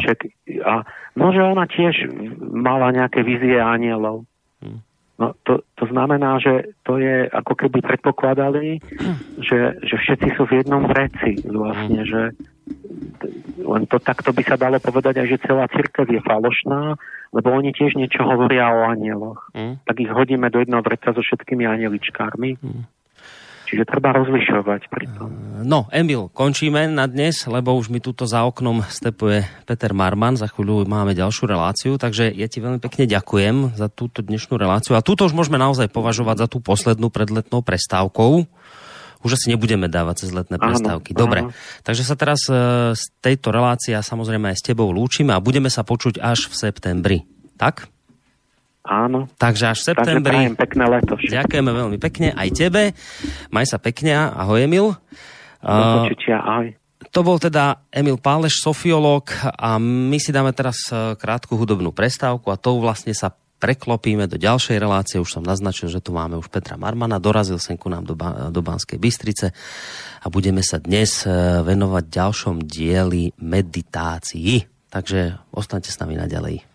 A, 0.66 0.74
no, 1.14 1.26
že 1.30 1.42
ona 1.42 1.70
tiež 1.70 2.10
mala 2.42 2.90
nejaké 2.90 3.22
vízie 3.22 3.62
anielov. 3.62 4.26
Mm. 4.66 4.82
No, 5.22 5.38
to, 5.46 5.62
to 5.78 5.86
znamená, 5.86 6.42
že 6.42 6.74
to 6.82 6.98
je 6.98 7.30
ako 7.30 7.54
keby 7.54 7.86
predpokladali, 7.86 8.82
že, 9.48 9.78
že 9.86 9.96
všetci 10.02 10.34
sú 10.34 10.50
v 10.50 10.66
jednom 10.66 10.90
vreci 10.90 11.38
vlastne, 11.46 12.02
mm. 12.02 12.10
že 12.10 12.22
len 13.62 13.84
to 13.90 13.98
takto 14.02 14.34
by 14.34 14.44
sa 14.46 14.58
dalo 14.58 14.78
povedať 14.78 15.22
aj, 15.24 15.28
že 15.28 15.44
celá 15.46 15.66
církev 15.72 16.06
je 16.10 16.22
falošná, 16.22 16.98
lebo 17.32 17.48
oni 17.54 17.72
tiež 17.72 17.96
niečo 17.96 18.22
hovoria 18.26 18.70
o 18.70 18.92
anieloch. 18.92 19.50
Mm. 19.56 19.82
Tak 19.88 19.96
ich 19.98 20.12
hodíme 20.12 20.52
do 20.52 20.60
jedného 20.60 20.84
vreca 20.84 21.16
so 21.16 21.24
všetkými 21.24 21.64
anieličkármi. 21.66 22.60
Mm. 22.60 22.84
Čiže 23.72 23.88
treba 23.88 24.12
rozlišovať 24.12 24.92
pri 24.92 25.08
tom. 25.16 25.32
No, 25.64 25.88
Emil, 25.96 26.28
končíme 26.36 26.92
na 26.92 27.08
dnes, 27.08 27.48
lebo 27.48 27.72
už 27.80 27.88
mi 27.88 28.04
tuto 28.04 28.28
za 28.28 28.44
oknom 28.44 28.84
stepuje 28.84 29.48
Peter 29.64 29.96
Marman. 29.96 30.36
Za 30.36 30.52
chvíľu 30.52 30.84
máme 30.84 31.16
ďalšiu 31.16 31.48
reláciu, 31.48 31.96
takže 31.96 32.36
ja 32.36 32.52
ti 32.52 32.60
veľmi 32.60 32.84
pekne 32.84 33.08
ďakujem 33.08 33.80
za 33.80 33.88
túto 33.88 34.20
dnešnú 34.20 34.60
reláciu. 34.60 35.00
A 35.00 35.06
túto 35.06 35.24
už 35.24 35.32
môžeme 35.32 35.56
naozaj 35.56 35.88
považovať 35.88 36.44
za 36.44 36.48
tú 36.52 36.60
poslednú 36.60 37.08
pred 37.08 37.32
letnou 37.32 37.64
prestávkou 37.64 38.44
už 39.22 39.38
asi 39.38 39.54
nebudeme 39.54 39.86
dávať 39.88 40.26
cez 40.26 40.30
letné 40.34 40.58
prestávky. 40.58 41.14
Dobre, 41.14 41.48
áno. 41.48 41.52
takže 41.86 42.04
sa 42.06 42.18
teraz 42.18 42.46
e, 42.50 42.54
z 42.94 43.04
tejto 43.22 43.54
relácie 43.54 43.94
samozrejme 43.94 44.52
aj 44.52 44.58
s 44.58 44.64
tebou 44.66 44.90
lúčime 44.90 45.34
a 45.34 45.44
budeme 45.44 45.70
sa 45.70 45.86
počuť 45.86 46.22
až 46.22 46.50
v 46.50 46.54
septembri. 46.58 47.18
Tak? 47.58 47.90
Áno. 48.82 49.30
Takže 49.38 49.78
až 49.78 49.78
v 49.82 49.86
septembri. 49.94 50.40
Takže 50.52 50.58
pekné 50.58 50.86
leto. 50.90 51.14
Ďakujeme 51.22 51.72
veľmi 51.72 51.98
pekne 52.02 52.34
aj 52.34 52.50
tebe. 52.50 52.82
Maj 53.54 53.66
sa 53.70 53.78
pekne. 53.78 54.18
Ahoj 54.18 54.66
Emil. 54.66 54.98
Počutia, 55.62 56.42
ahoj. 56.42 56.74
To 57.12 57.26
bol 57.26 57.38
teda 57.42 57.82
Emil 57.90 58.22
Páleš, 58.22 58.62
sofiológ 58.62 59.34
a 59.44 59.82
my 59.82 60.18
si 60.22 60.30
dáme 60.30 60.54
teraz 60.54 60.78
e, 60.94 61.18
krátku 61.18 61.58
hudobnú 61.58 61.90
prestávku 61.92 62.54
a 62.54 62.62
tou 62.62 62.78
vlastne 62.78 63.12
sa 63.12 63.34
preklopíme 63.62 64.26
do 64.26 64.42
ďalšej 64.42 64.82
relácie. 64.82 65.22
Už 65.22 65.38
som 65.38 65.46
naznačil, 65.46 65.94
že 65.94 66.02
tu 66.02 66.10
máme 66.18 66.34
už 66.42 66.50
Petra 66.50 66.82
Marmana. 66.82 67.22
Dorazil 67.22 67.62
sem 67.62 67.78
ku 67.78 67.94
nám 67.94 68.10
do, 68.10 68.18
do 68.50 68.62
Banskej 68.66 68.98
Bystrice 68.98 69.54
a 70.18 70.28
budeme 70.34 70.66
sa 70.66 70.82
dnes 70.82 71.22
e, 71.24 71.30
venovať 71.62 72.10
ďalšom 72.10 72.66
dieli 72.66 73.30
meditácii. 73.38 74.66
Takže 74.90 75.54
ostaňte 75.54 75.94
s 75.94 76.02
nami 76.02 76.18
naďalej. 76.18 76.71